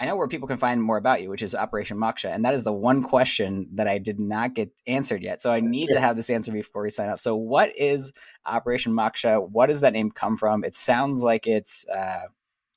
I 0.00 0.06
know 0.06 0.16
where 0.16 0.26
people 0.26 0.48
can 0.48 0.56
find 0.56 0.82
more 0.82 0.96
about 0.96 1.20
you, 1.20 1.28
which 1.28 1.42
is 1.42 1.54
Operation 1.54 1.98
Moksha, 1.98 2.34
and 2.34 2.42
that 2.46 2.54
is 2.54 2.64
the 2.64 2.72
one 2.72 3.02
question 3.02 3.68
that 3.74 3.86
I 3.86 3.98
did 3.98 4.18
not 4.18 4.54
get 4.54 4.70
answered 4.86 5.22
yet. 5.22 5.42
So 5.42 5.52
I 5.52 5.60
need 5.60 5.88
to 5.88 6.00
have 6.00 6.16
this 6.16 6.30
answer 6.30 6.52
before 6.52 6.82
we 6.82 6.88
sign 6.88 7.10
up. 7.10 7.20
So, 7.20 7.36
what 7.36 7.70
is 7.76 8.10
Operation 8.46 8.92
Moksha? 8.92 9.46
What 9.46 9.66
does 9.66 9.82
that 9.82 9.92
name 9.92 10.10
come 10.10 10.38
from? 10.38 10.64
It 10.64 10.74
sounds 10.74 11.22
like 11.22 11.46
it's 11.46 11.86
uh, 11.90 12.28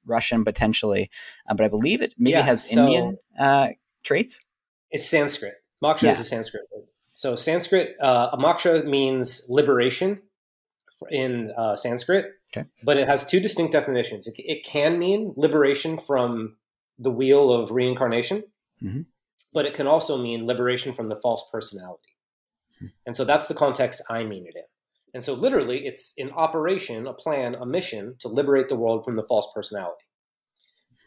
Russian 0.06 0.44
potentially, 0.44 1.10
uh, 1.50 1.54
but 1.54 1.64
I 1.64 1.70
believe 1.70 2.02
it 2.02 2.14
maybe 2.18 2.32
yeah, 2.32 2.42
has 2.42 2.70
so 2.70 2.84
Indian 2.84 3.18
uh, 3.40 3.70
traits. 4.04 4.42
It's 4.92 5.08
Sanskrit. 5.08 5.54
Moksha 5.82 6.04
yeah. 6.04 6.12
is 6.12 6.20
a 6.20 6.26
Sanskrit 6.26 6.64
word. 6.76 6.88
So 7.18 7.36
Sanskrit, 7.36 7.96
uh, 8.00 8.38
moksha 8.38 8.86
means 8.86 9.48
liberation 9.50 10.22
in 11.10 11.52
uh, 11.58 11.76
Sanskrit, 11.76 12.28
okay. 12.56 12.70
but 12.84 12.98
it 12.98 13.08
has 13.08 13.26
two 13.26 13.40
distinct 13.40 13.74
definitions. 13.74 14.28
It, 14.28 14.36
it, 14.38 14.64
can 14.64 15.00
mean 15.00 15.34
liberation 15.36 15.98
from 15.98 16.58
the 17.00 17.10
wheel 17.10 17.52
of 17.52 17.72
reincarnation, 17.72 18.44
mm-hmm. 18.84 19.02
but 19.52 19.66
it 19.66 19.74
can 19.74 19.88
also 19.88 20.22
mean 20.22 20.46
liberation 20.46 20.94
from 20.94 21.10
the 21.10 21.16
false 21.16 21.44
personality. 21.52 22.16
Mm-hmm. 22.76 22.86
And 23.08 23.16
so 23.16 23.26
that's 23.26 23.48
the 23.48 23.56
context 23.56 24.04
I 24.12 24.24
mean 24.24 24.46
it 24.46 24.54
in. 24.56 24.66
And 25.16 25.24
so 25.24 25.34
literally, 25.34 25.88
it's 25.88 26.14
an 26.20 26.30
operation, 26.30 27.08
a 27.08 27.14
plan, 27.14 27.56
a 27.56 27.66
mission 27.66 28.16
to 28.20 28.28
liberate 28.28 28.70
the 28.70 28.76
world 28.76 29.04
from 29.04 29.16
the 29.16 29.24
false 29.24 29.48
personality. 29.56 30.06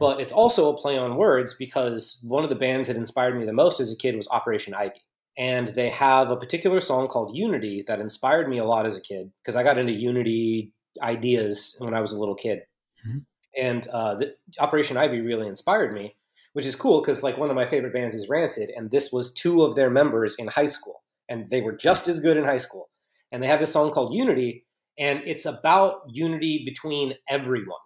But 0.01 0.21
it's 0.21 0.33
also 0.33 0.75
a 0.75 0.77
play 0.77 0.99
on 0.99 1.15
words 1.15 1.55
because 1.55 2.19
one 2.25 2.43
of 2.43 2.51
the 2.51 2.57
bands 2.57 2.89
that 2.89 2.97
inspired 2.97 3.39
me 3.39 3.47
the 3.47 3.53
most 3.53 3.79
as 3.79 3.93
a 3.93 3.97
kid 3.97 4.17
was 4.17 4.27
Operation 4.29 4.75
Ivy 4.75 5.03
and 5.41 5.69
they 5.69 5.89
have 5.89 6.29
a 6.29 6.37
particular 6.37 6.81
song 6.81 7.09
called 7.09 7.35
Unity 7.35 7.83
that 7.89 7.99
inspired 7.99 8.47
me 8.47 8.59
a 8.59 8.65
lot 8.65 8.85
as 8.85 8.95
a 8.95 9.01
kid 9.01 9.33
because 9.43 9.57
I 9.57 9.63
got 9.63 9.79
into 9.79 9.91
Unity 9.91 10.75
ideas 11.03 11.77
when 11.79 11.95
I 11.95 12.01
was 12.01 12.13
a 12.13 12.21
little 12.21 12.35
kid. 12.35 12.61
Mm-hmm. 13.09 13.19
And 13.57 13.89
uh, 13.89 14.17
the, 14.17 14.35
Operation 14.59 14.99
Ivy 14.99 15.23
really 15.23 15.49
inspired 15.49 15.95
me, 15.95 16.15
which 16.53 16.67
is 16.67 16.77
cool 16.77 17.01
because 17.01 17.23
like 17.23 17.39
one 17.39 17.49
of 17.49 17.57
my 17.57 17.65
favorite 17.65 17.95
bands 17.95 18.15
is 18.15 18.29
Rancid, 18.29 18.71
and 18.77 18.91
this 18.91 19.13
was 19.13 19.33
two 19.33 19.65
of 19.65 19.77
their 19.77 19.89
members 19.89 20.37
in 20.39 20.47
high 20.47 20.67
school, 20.67 21.03
and 21.31 21.47
they 21.49 21.63
were 21.63 21.75
just 21.75 22.07
as 22.07 22.21
good 22.21 22.37
in 22.37 22.45
high 22.45 22.59
school. 22.59 22.91
And 23.33 23.43
they 23.43 23.47
have 23.47 23.61
this 23.61 23.73
song 23.73 23.93
called 23.93 24.15
Unity, 24.15 24.67
and 24.99 25.23
it's 25.25 25.47
about 25.47 26.03
unity 26.11 26.65
between 26.67 27.15
everyone. 27.31 27.81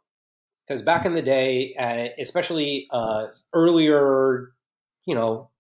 Because 0.66 0.82
back 0.82 1.06
in 1.06 1.14
the 1.14 1.22
day, 1.22 1.76
uh, 1.78 2.20
especially 2.20 2.88
uh, 2.90 3.26
earlier, 3.52 4.50
you 5.06 5.14
know, 5.14 5.50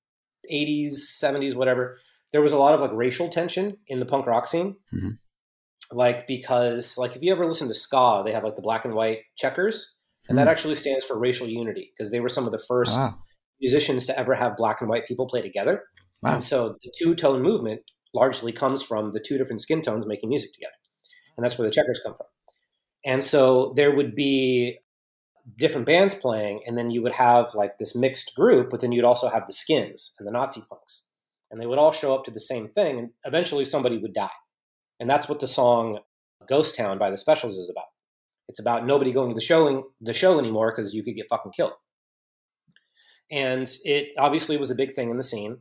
80s, 0.52 0.94
70s, 1.22 1.54
whatever, 1.54 1.98
there 2.32 2.42
was 2.42 2.52
a 2.52 2.58
lot 2.58 2.74
of 2.74 2.80
like 2.80 2.90
racial 2.92 3.28
tension 3.28 3.76
in 3.86 4.00
the 4.00 4.06
punk 4.06 4.26
rock 4.26 4.46
scene. 4.46 4.76
Mm-hmm. 4.92 5.10
Like 5.92 6.26
because 6.26 6.98
like 6.98 7.14
if 7.14 7.22
you 7.22 7.30
ever 7.32 7.46
listen 7.46 7.68
to 7.68 7.74
ska, 7.74 8.22
they 8.24 8.32
have 8.32 8.42
like 8.42 8.56
the 8.56 8.62
black 8.62 8.84
and 8.84 8.94
white 8.94 9.20
checkers, 9.36 9.96
and 10.28 10.36
mm 10.36 10.40
that 10.40 10.48
actually 10.48 10.74
stands 10.74 11.04
for 11.04 11.18
racial 11.18 11.46
unity 11.46 11.92
because 11.92 12.10
they 12.10 12.20
were 12.20 12.30
some 12.30 12.46
of 12.46 12.52
the 12.52 12.62
first 12.66 12.96
wow. 12.96 13.14
musicians 13.60 14.06
to 14.06 14.18
ever 14.18 14.34
have 14.34 14.56
black 14.56 14.80
and 14.80 14.88
white 14.88 15.06
people 15.06 15.28
play 15.28 15.42
together. 15.42 15.82
Wow. 16.22 16.34
And 16.34 16.42
so 16.42 16.76
the 16.82 16.90
two 16.98 17.14
tone 17.14 17.42
movement 17.42 17.82
largely 18.14 18.50
comes 18.50 18.82
from 18.82 19.12
the 19.12 19.20
two 19.20 19.36
different 19.36 19.60
skin 19.60 19.82
tones 19.82 20.06
making 20.06 20.30
music 20.30 20.52
together. 20.54 20.72
And 21.36 21.44
that's 21.44 21.58
where 21.58 21.68
the 21.68 21.74
checkers 21.74 22.00
come 22.02 22.14
from. 22.14 22.26
And 23.04 23.22
so 23.22 23.74
there 23.76 23.94
would 23.94 24.14
be 24.14 24.78
different 25.56 25.86
bands 25.86 26.14
playing, 26.14 26.62
and 26.66 26.76
then 26.76 26.90
you 26.90 27.02
would 27.02 27.12
have 27.12 27.54
like 27.54 27.78
this 27.78 27.94
mixed 27.94 28.34
group, 28.34 28.70
but 28.70 28.80
then 28.80 28.92
you'd 28.92 29.04
also 29.04 29.28
have 29.28 29.46
the 29.46 29.52
skins 29.52 30.14
and 30.18 30.26
the 30.26 30.32
Nazi 30.32 30.62
punks. 30.68 31.06
And 31.50 31.60
they 31.60 31.66
would 31.66 31.78
all 31.78 31.92
show 31.92 32.14
up 32.14 32.24
to 32.24 32.30
the 32.30 32.40
same 32.40 32.68
thing, 32.68 32.98
and 32.98 33.10
eventually 33.24 33.64
somebody 33.64 33.98
would 33.98 34.14
die. 34.14 34.28
And 34.98 35.08
that's 35.08 35.28
what 35.28 35.40
the 35.40 35.46
song 35.46 35.98
Ghost 36.48 36.76
Town 36.76 36.98
by 36.98 37.10
the 37.10 37.18
Specials 37.18 37.58
is 37.58 37.70
about. 37.70 37.86
It's 38.48 38.60
about 38.60 38.86
nobody 38.86 39.12
going 39.12 39.30
to 39.30 39.34
the 39.34 39.40
show, 39.40 39.90
the 40.00 40.12
show 40.12 40.38
anymore 40.38 40.72
because 40.74 40.94
you 40.94 41.02
could 41.02 41.16
get 41.16 41.26
fucking 41.30 41.52
killed. 41.52 41.72
And 43.30 43.70
it 43.84 44.08
obviously 44.18 44.56
was 44.56 44.70
a 44.70 44.74
big 44.74 44.94
thing 44.94 45.10
in 45.10 45.16
the 45.16 45.22
scene. 45.22 45.58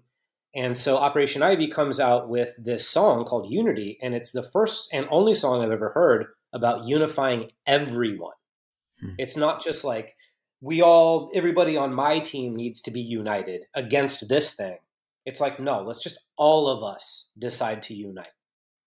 And 0.56 0.78
so 0.78 0.98
Operation 0.98 1.42
Ivy 1.42 1.68
comes 1.68 2.00
out 2.00 2.30
with 2.30 2.52
this 2.58 2.88
song 2.88 3.26
called 3.26 3.52
Unity, 3.52 3.98
and 4.02 4.14
it's 4.14 4.32
the 4.32 4.44
first 4.44 4.94
and 4.94 5.08
only 5.10 5.34
song 5.34 5.64
I've 5.64 5.72
ever 5.72 5.90
heard 5.90 6.28
about 6.54 6.86
unifying 6.86 7.50
everyone. 7.66 8.34
Hmm. 8.99 9.10
It's 9.18 9.38
not 9.38 9.64
just 9.64 9.84
like 9.84 10.15
we 10.61 10.82
all, 10.82 11.30
everybody 11.34 11.76
on 11.76 11.94
my 11.94 12.20
team 12.20 12.56
needs 12.56 12.82
to 12.84 12.91
be 12.91 13.02
united 13.02 13.65
against 13.76 14.30
this 14.30 14.53
thing. 14.53 14.78
It's 15.26 15.40
like, 15.40 15.60
no, 15.60 15.82
let's 15.82 16.02
just 16.02 16.20
all 16.38 16.70
of 16.70 16.84
us 16.84 17.30
decide 17.38 17.84
to 17.84 17.94
unite. 17.94 18.32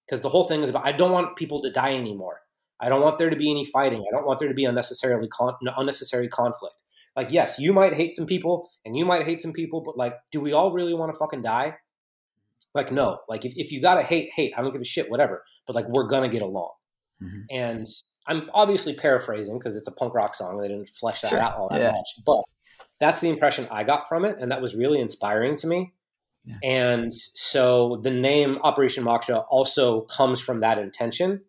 Because 0.07 0.21
the 0.21 0.29
whole 0.29 0.45
thing 0.45 0.63
is 0.63 0.71
about, 0.71 0.87
I 0.87 0.93
don't 0.93 1.13
want 1.13 1.37
people 1.37 1.61
to 1.63 1.71
die 1.71 1.95
anymore. 1.95 2.41
I 2.81 2.89
don't 2.89 3.01
want 3.01 3.19
there 3.19 3.31
to 3.31 3.37
be 3.37 3.51
any 3.51 3.65
fighting. 3.65 4.05
I 4.07 4.15
don't 4.15 4.27
want 4.27 4.39
there 4.39 4.49
to 4.49 4.55
be 4.55 4.65
unnecessarily 4.65 5.29
con- 5.29 5.57
unnecessary 5.77 6.29
conflict. 6.29 6.83
Like, 7.17 7.31
yes, 7.31 7.59
you 7.59 7.73
might 7.73 7.95
hate 7.95 8.15
some 8.15 8.27
people 8.27 8.71
and 8.85 8.97
you 8.97 9.05
might 9.05 9.25
hate 9.25 9.41
some 9.41 9.53
people, 9.53 9.81
but 9.81 9.97
like, 9.97 10.15
do 10.31 10.41
we 10.41 10.53
all 10.53 10.73
really 10.73 10.93
want 10.95 11.13
to 11.13 11.19
fucking 11.19 11.43
die? 11.43 11.77
Like, 12.75 12.93
no. 12.93 13.21
Like, 13.29 13.45
if, 13.47 13.55
if 13.57 13.73
you 13.73 13.81
gotta 13.81 14.03
hate, 14.03 14.31
hate. 14.35 14.53
I 14.57 14.61
don't 14.61 14.73
give 14.73 14.83
a 14.83 14.85
shit, 14.85 15.11
whatever. 15.11 15.43
But 15.67 15.75
like, 15.77 15.89
we're 15.89 16.07
gonna 16.07 16.29
get 16.29 16.43
along. 16.43 16.73
Mm-hmm. 17.23 17.41
And 17.51 17.87
I'm 18.29 18.51
obviously 18.55 18.95
paraphrasing 18.95 19.59
because 19.59 19.77
it's 19.77 19.89
a 19.89 19.93
punk 19.93 20.15
rock 20.15 20.35
song. 20.35 20.61
They 20.61 20.69
didn't 20.69 20.91
flesh 20.91 21.21
that 21.21 21.29
sure. 21.29 21.41
out 21.41 21.57
all 21.57 21.69
that 21.69 21.81
yeah. 21.81 21.93
much, 21.93 22.25
but 22.25 22.43
that's 23.01 23.21
the 23.21 23.29
impression 23.29 23.69
I 23.71 23.85
got 23.85 24.09
from 24.09 24.25
it, 24.25 24.37
and 24.41 24.51
that 24.51 24.61
was 24.61 24.75
really 24.75 25.01
inspiring 25.01 25.57
to 25.57 25.67
me. 25.67 25.93
Yeah. 26.45 26.57
And 26.63 27.15
so 27.15 28.01
the 28.03 28.11
name 28.11 28.59
Operation 28.63 29.05
Moksha 29.05 29.45
also 29.51 30.03
comes 30.03 30.41
from 30.41 30.61
that 30.61 30.79
intention, 30.79 31.43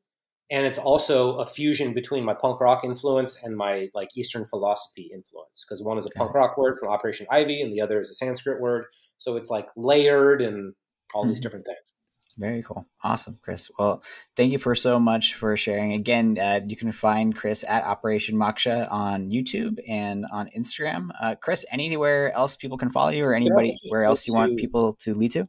and 0.50 0.66
it's 0.66 0.78
also 0.78 1.38
a 1.38 1.46
fusion 1.46 1.94
between 1.94 2.24
my 2.24 2.34
punk 2.34 2.60
rock 2.60 2.84
influence 2.84 3.42
and 3.44 3.56
my 3.56 3.90
like 3.94 4.10
Eastern 4.16 4.46
philosophy 4.46 5.10
influence 5.14 5.66
because 5.68 5.84
one 5.84 5.98
is 5.98 6.06
a 6.06 6.10
okay. 6.10 6.20
punk 6.20 6.34
rock 6.34 6.58
word 6.58 6.78
from 6.80 6.90
Operation 6.90 7.28
Ivy, 7.32 7.62
and 7.62 7.72
the 7.72 7.82
other 7.82 8.00
is 8.00 8.10
a 8.10 8.14
Sanskrit 8.14 8.62
word. 8.62 8.86
So 9.20 9.36
it's 9.36 9.50
like 9.50 9.68
layered 9.76 10.42
and 10.42 10.74
all 11.14 11.26
these 11.26 11.40
hmm. 11.40 11.44
different 11.44 11.66
things. 11.66 11.94
Very 12.38 12.62
cool. 12.62 12.86
Awesome, 13.04 13.40
Chris. 13.42 13.72
Well, 13.80 14.04
thank 14.36 14.52
you 14.52 14.60
for 14.60 14.76
so 14.76 15.00
much 15.00 15.34
for 15.34 15.58
sharing. 15.58 15.94
Again, 15.94 16.38
uh, 16.40 16.60
you 16.66 16.76
can 16.76 16.92
find 16.92 17.36
Chris 17.36 17.66
at 17.68 17.84
Operation 17.84 18.36
Moksha 18.36 18.92
on 18.92 19.32
YouTube 19.32 19.80
and 19.88 20.24
on 20.32 20.48
Instagram. 20.56 21.10
Uh, 21.20 21.34
Chris, 21.36 21.66
anywhere 21.72 22.32
else 22.34 22.56
people 22.56 22.78
can 22.78 22.92
follow 22.92 23.10
you 23.10 23.26
or 23.26 23.34
anybody 23.34 23.76
where 23.90 24.04
else 24.04 24.28
you 24.28 24.36
want 24.36 24.60
people 24.60 24.94
to 25.00 25.16
lead 25.16 25.32
to? 25.32 25.48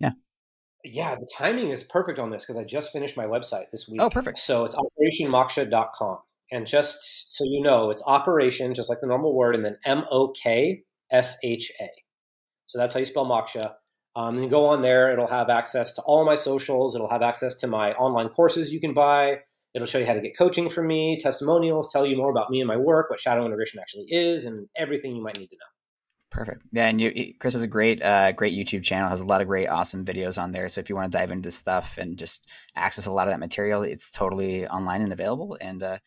Yeah. 0.00 0.12
Yeah, 0.84 1.16
the 1.16 1.28
timing 1.36 1.68
is 1.68 1.84
perfect 1.84 2.18
on 2.18 2.30
this 2.30 2.44
because 2.46 2.56
I 2.56 2.64
just 2.64 2.92
finished 2.92 3.16
my 3.16 3.26
website 3.26 3.70
this 3.70 3.86
week. 3.86 4.00
Oh, 4.00 4.08
perfect. 4.08 4.38
So 4.38 4.64
it's 4.64 4.74
operationmoksha.com. 4.74 6.18
And 6.50 6.66
just 6.66 7.36
so 7.36 7.44
you 7.44 7.62
know, 7.62 7.90
it's 7.90 8.02
operation, 8.06 8.74
just 8.74 8.88
like 8.88 9.00
the 9.00 9.06
normal 9.06 9.34
word, 9.34 9.54
and 9.54 9.64
then 9.64 9.76
M 9.84 10.04
O 10.10 10.28
K 10.28 10.82
S 11.10 11.38
H 11.44 11.72
A. 11.80 11.88
So 12.66 12.78
that's 12.78 12.94
how 12.94 13.00
you 13.00 13.06
spell 13.06 13.26
moksha. 13.26 13.74
Um, 14.14 14.38
and 14.38 14.50
go 14.50 14.66
on 14.66 14.82
there, 14.82 15.12
it'll 15.12 15.26
have 15.26 15.48
access 15.48 15.94
to 15.94 16.02
all 16.02 16.24
my 16.24 16.34
socials. 16.34 16.94
It'll 16.94 17.08
have 17.08 17.22
access 17.22 17.56
to 17.58 17.66
my 17.66 17.92
online 17.94 18.28
courses 18.28 18.72
you 18.72 18.80
can 18.80 18.92
buy. 18.92 19.38
It'll 19.74 19.86
show 19.86 19.98
you 19.98 20.06
how 20.06 20.12
to 20.12 20.20
get 20.20 20.36
coaching 20.36 20.68
from 20.68 20.86
me, 20.86 21.18
testimonials, 21.18 21.90
tell 21.90 22.06
you 22.06 22.16
more 22.16 22.30
about 22.30 22.50
me 22.50 22.60
and 22.60 22.68
my 22.68 22.76
work, 22.76 23.08
what 23.08 23.20
shadow 23.20 23.46
integration 23.46 23.80
actually 23.80 24.06
is, 24.10 24.44
and 24.44 24.68
everything 24.76 25.16
you 25.16 25.22
might 25.22 25.38
need 25.38 25.48
to 25.48 25.56
know. 25.56 25.66
Perfect. 26.30 26.62
Yeah, 26.72 26.88
and 26.88 27.00
you, 27.00 27.34
Chris 27.38 27.54
has 27.54 27.62
a 27.62 27.66
great, 27.66 28.02
uh, 28.02 28.32
great 28.32 28.54
YouTube 28.54 28.82
channel. 28.82 29.08
Has 29.08 29.20
a 29.20 29.26
lot 29.26 29.42
of 29.42 29.48
great, 29.48 29.68
awesome 29.68 30.04
videos 30.04 30.40
on 30.40 30.52
there. 30.52 30.68
So 30.68 30.80
if 30.80 30.88
you 30.88 30.94
want 30.94 31.12
to 31.12 31.18
dive 31.18 31.30
into 31.30 31.46
this 31.48 31.56
stuff 31.56 31.98
and 31.98 32.18
just 32.18 32.50
access 32.74 33.06
a 33.06 33.12
lot 33.12 33.28
of 33.28 33.32
that 33.32 33.40
material, 33.40 33.82
it's 33.82 34.10
totally 34.10 34.66
online 34.66 35.02
and 35.02 35.12
available. 35.12 35.58
And 35.60 35.82
uh, 35.82 35.98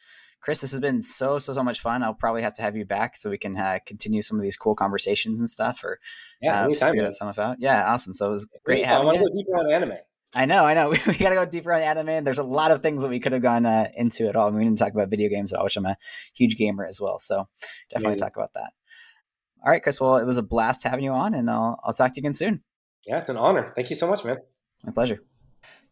Chris, 0.45 0.61
this 0.61 0.69
has 0.69 0.80
been 0.80 1.01
so 1.01 1.39
so 1.39 1.53
so 1.53 1.63
much 1.63 1.80
fun. 1.80 2.03
I'll 2.03 2.13
probably 2.13 2.43
have 2.43 2.53
to 2.53 2.61
have 2.61 2.77
you 2.77 2.85
back 2.85 3.17
so 3.17 3.31
we 3.31 3.38
can 3.39 3.57
uh, 3.57 3.80
continue 3.84 4.22
some 4.22 4.38
of 4.38 4.43
these 4.43 4.55
cool 4.55 4.76
conversations 4.76 5.39
and 5.39 5.49
stuff, 5.49 5.84
or 5.84 5.99
yeah, 6.39 6.67
uh, 6.67 6.69
figure 6.69 7.01
that 7.01 7.15
stuff 7.15 7.39
out. 7.39 7.57
Yeah, 7.59 7.84
awesome. 7.91 8.13
So 8.13 8.27
it 8.27 8.30
was 8.30 8.47
great 8.63 8.81
yeah, 8.81 8.89
having 8.89 9.01
I 9.01 9.05
want 9.05 9.17
to 9.17 9.23
go 9.23 9.35
deeper 9.35 9.57
on 9.57 9.73
anime. 9.73 9.97
I 10.35 10.45
know, 10.45 10.63
I 10.63 10.76
know. 10.76 10.89
We, 10.91 10.99
we 11.07 11.17
got 11.17 11.30
to 11.30 11.35
go 11.35 11.45
deeper 11.45 11.73
on 11.73 11.81
anime. 11.81 12.09
And 12.09 12.27
there's 12.27 12.38
a 12.38 12.43
lot 12.43 12.69
of 12.69 12.84
things 12.84 13.01
that 13.01 13.07
we 13.07 13.19
could 13.19 13.31
have 13.31 13.41
gone 13.41 13.65
uh, 13.65 13.88
into 13.95 14.27
at 14.27 14.35
all. 14.35 14.47
I 14.47 14.51
mean, 14.51 14.59
we 14.59 14.65
didn't 14.65 14.77
talk 14.77 14.93
about 14.93 15.09
video 15.09 15.30
games 15.30 15.51
at 15.51 15.57
all, 15.57 15.63
which 15.63 15.77
I'm 15.77 15.85
a 15.88 15.97
huge 16.35 16.57
gamer 16.57 16.85
as 16.85 17.01
well. 17.01 17.17
So 17.17 17.47
definitely 17.89 18.17
talk 18.17 18.35
about 18.35 18.53
that. 18.53 18.73
All 19.65 19.72
right, 19.72 19.81
Chris. 19.81 19.99
Well, 19.99 20.17
it 20.17 20.26
was 20.26 20.38
a 20.38 20.43
blast 20.43 20.84
having 20.84 21.05
you 21.05 21.11
on, 21.11 21.34
and 21.34 21.49
I'll 21.49 21.80
I'll 21.84 21.93
talk 21.93 22.11
to 22.11 22.17
you 22.17 22.22
again 22.22 22.35
soon. 22.35 22.61
Yeah, 23.07 23.17
it's 23.17 23.30
an 23.30 23.38
honor. 23.38 23.73
Thank 23.76 23.89
you 23.89 23.95
so 23.95 24.07
much, 24.07 24.23
man. 24.23 24.38
My 24.84 24.91
pleasure. 24.91 25.23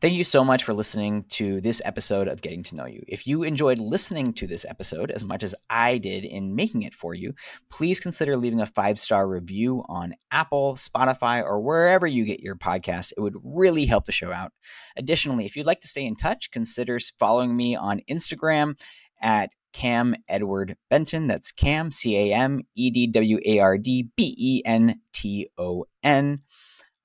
Thank 0.04 0.16
you 0.16 0.26
so 0.26 0.44
much 0.44 0.66
for 0.66 0.74
listening 0.74 1.24
to 1.30 1.62
this 1.62 1.82
episode 1.86 2.28
of 2.28 2.42
Getting 2.42 2.62
to 2.64 2.76
Know 2.76 2.86
You. 2.86 3.04
If 3.08 3.26
you 3.26 3.44
enjoyed 3.44 3.80
listening 3.80 4.34
to 4.34 4.46
this 4.46 4.66
episode 4.68 5.10
as 5.10 5.24
much 5.24 5.44
as 5.44 5.56
I 5.70 5.98
did 5.98 6.26
in 6.26 6.58
making 6.58 6.82
it 6.84 6.94
for 6.94 7.14
you, 7.14 7.34
please 7.70 8.02
consider 8.02 8.36
leaving 8.36 8.60
a 8.60 8.66
five 8.66 9.00
star 9.00 9.26
review 9.26 9.82
on 9.88 10.12
Apple, 10.30 10.76
Spotify, 10.76 11.42
or 11.42 11.62
wherever 11.62 12.06
you 12.06 12.26
get 12.26 12.42
your 12.42 12.58
podcast. 12.58 13.14
It 13.16 13.22
would 13.22 13.38
really 13.46 13.86
help 13.86 14.04
the 14.04 14.12
show 14.12 14.34
out. 14.34 14.52
Additionally, 14.98 15.46
if 15.46 15.56
you'd 15.56 15.66
like 15.66 15.80
to 15.80 15.88
stay 15.88 16.06
in 16.06 16.18
touch, 16.18 16.52
consider 16.52 17.00
following 17.18 17.56
me 17.56 17.78
on 17.78 18.02
Instagram 18.12 18.78
at 19.22 19.52
Cam 19.72 20.18
Edward 20.28 20.76
Benton. 20.90 21.28
That's 21.28 21.54
Cam, 21.54 21.92
C 21.92 22.18
A 22.18 22.36
M 22.36 22.60
E 22.76 22.92
D 22.92 23.08
W 23.08 23.40
A 23.46 23.60
R 23.60 23.78
D 23.78 24.10
B 24.18 24.36
E 24.38 24.64
N 24.66 25.00
T 25.14 25.48
O 25.58 25.86
N. 26.04 26.42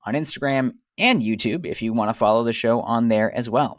On 0.05 0.15
Instagram 0.15 0.73
and 0.99 1.23
YouTube 1.23 1.65
if 1.65 1.81
you 1.81 1.93
want 1.93 2.11
to 2.11 2.15
follow 2.15 2.43
the 2.45 2.53
show 2.53 2.81
on 2.81 3.09
there 3.09 3.35
as 3.35 3.49
well. 3.49 3.79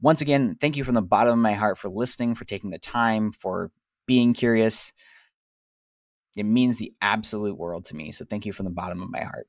Once 0.00 0.20
again, 0.20 0.56
thank 0.60 0.76
you 0.76 0.84
from 0.84 0.94
the 0.94 1.02
bottom 1.02 1.32
of 1.32 1.38
my 1.38 1.54
heart 1.54 1.76
for 1.76 1.88
listening, 1.88 2.34
for 2.34 2.44
taking 2.44 2.70
the 2.70 2.78
time, 2.78 3.32
for 3.32 3.70
being 4.06 4.32
curious. 4.32 4.92
It 6.36 6.44
means 6.44 6.78
the 6.78 6.92
absolute 7.00 7.58
world 7.58 7.86
to 7.86 7.96
me. 7.96 8.12
So 8.12 8.24
thank 8.24 8.46
you 8.46 8.52
from 8.52 8.64
the 8.64 8.72
bottom 8.72 9.02
of 9.02 9.10
my 9.10 9.20
heart. 9.20 9.48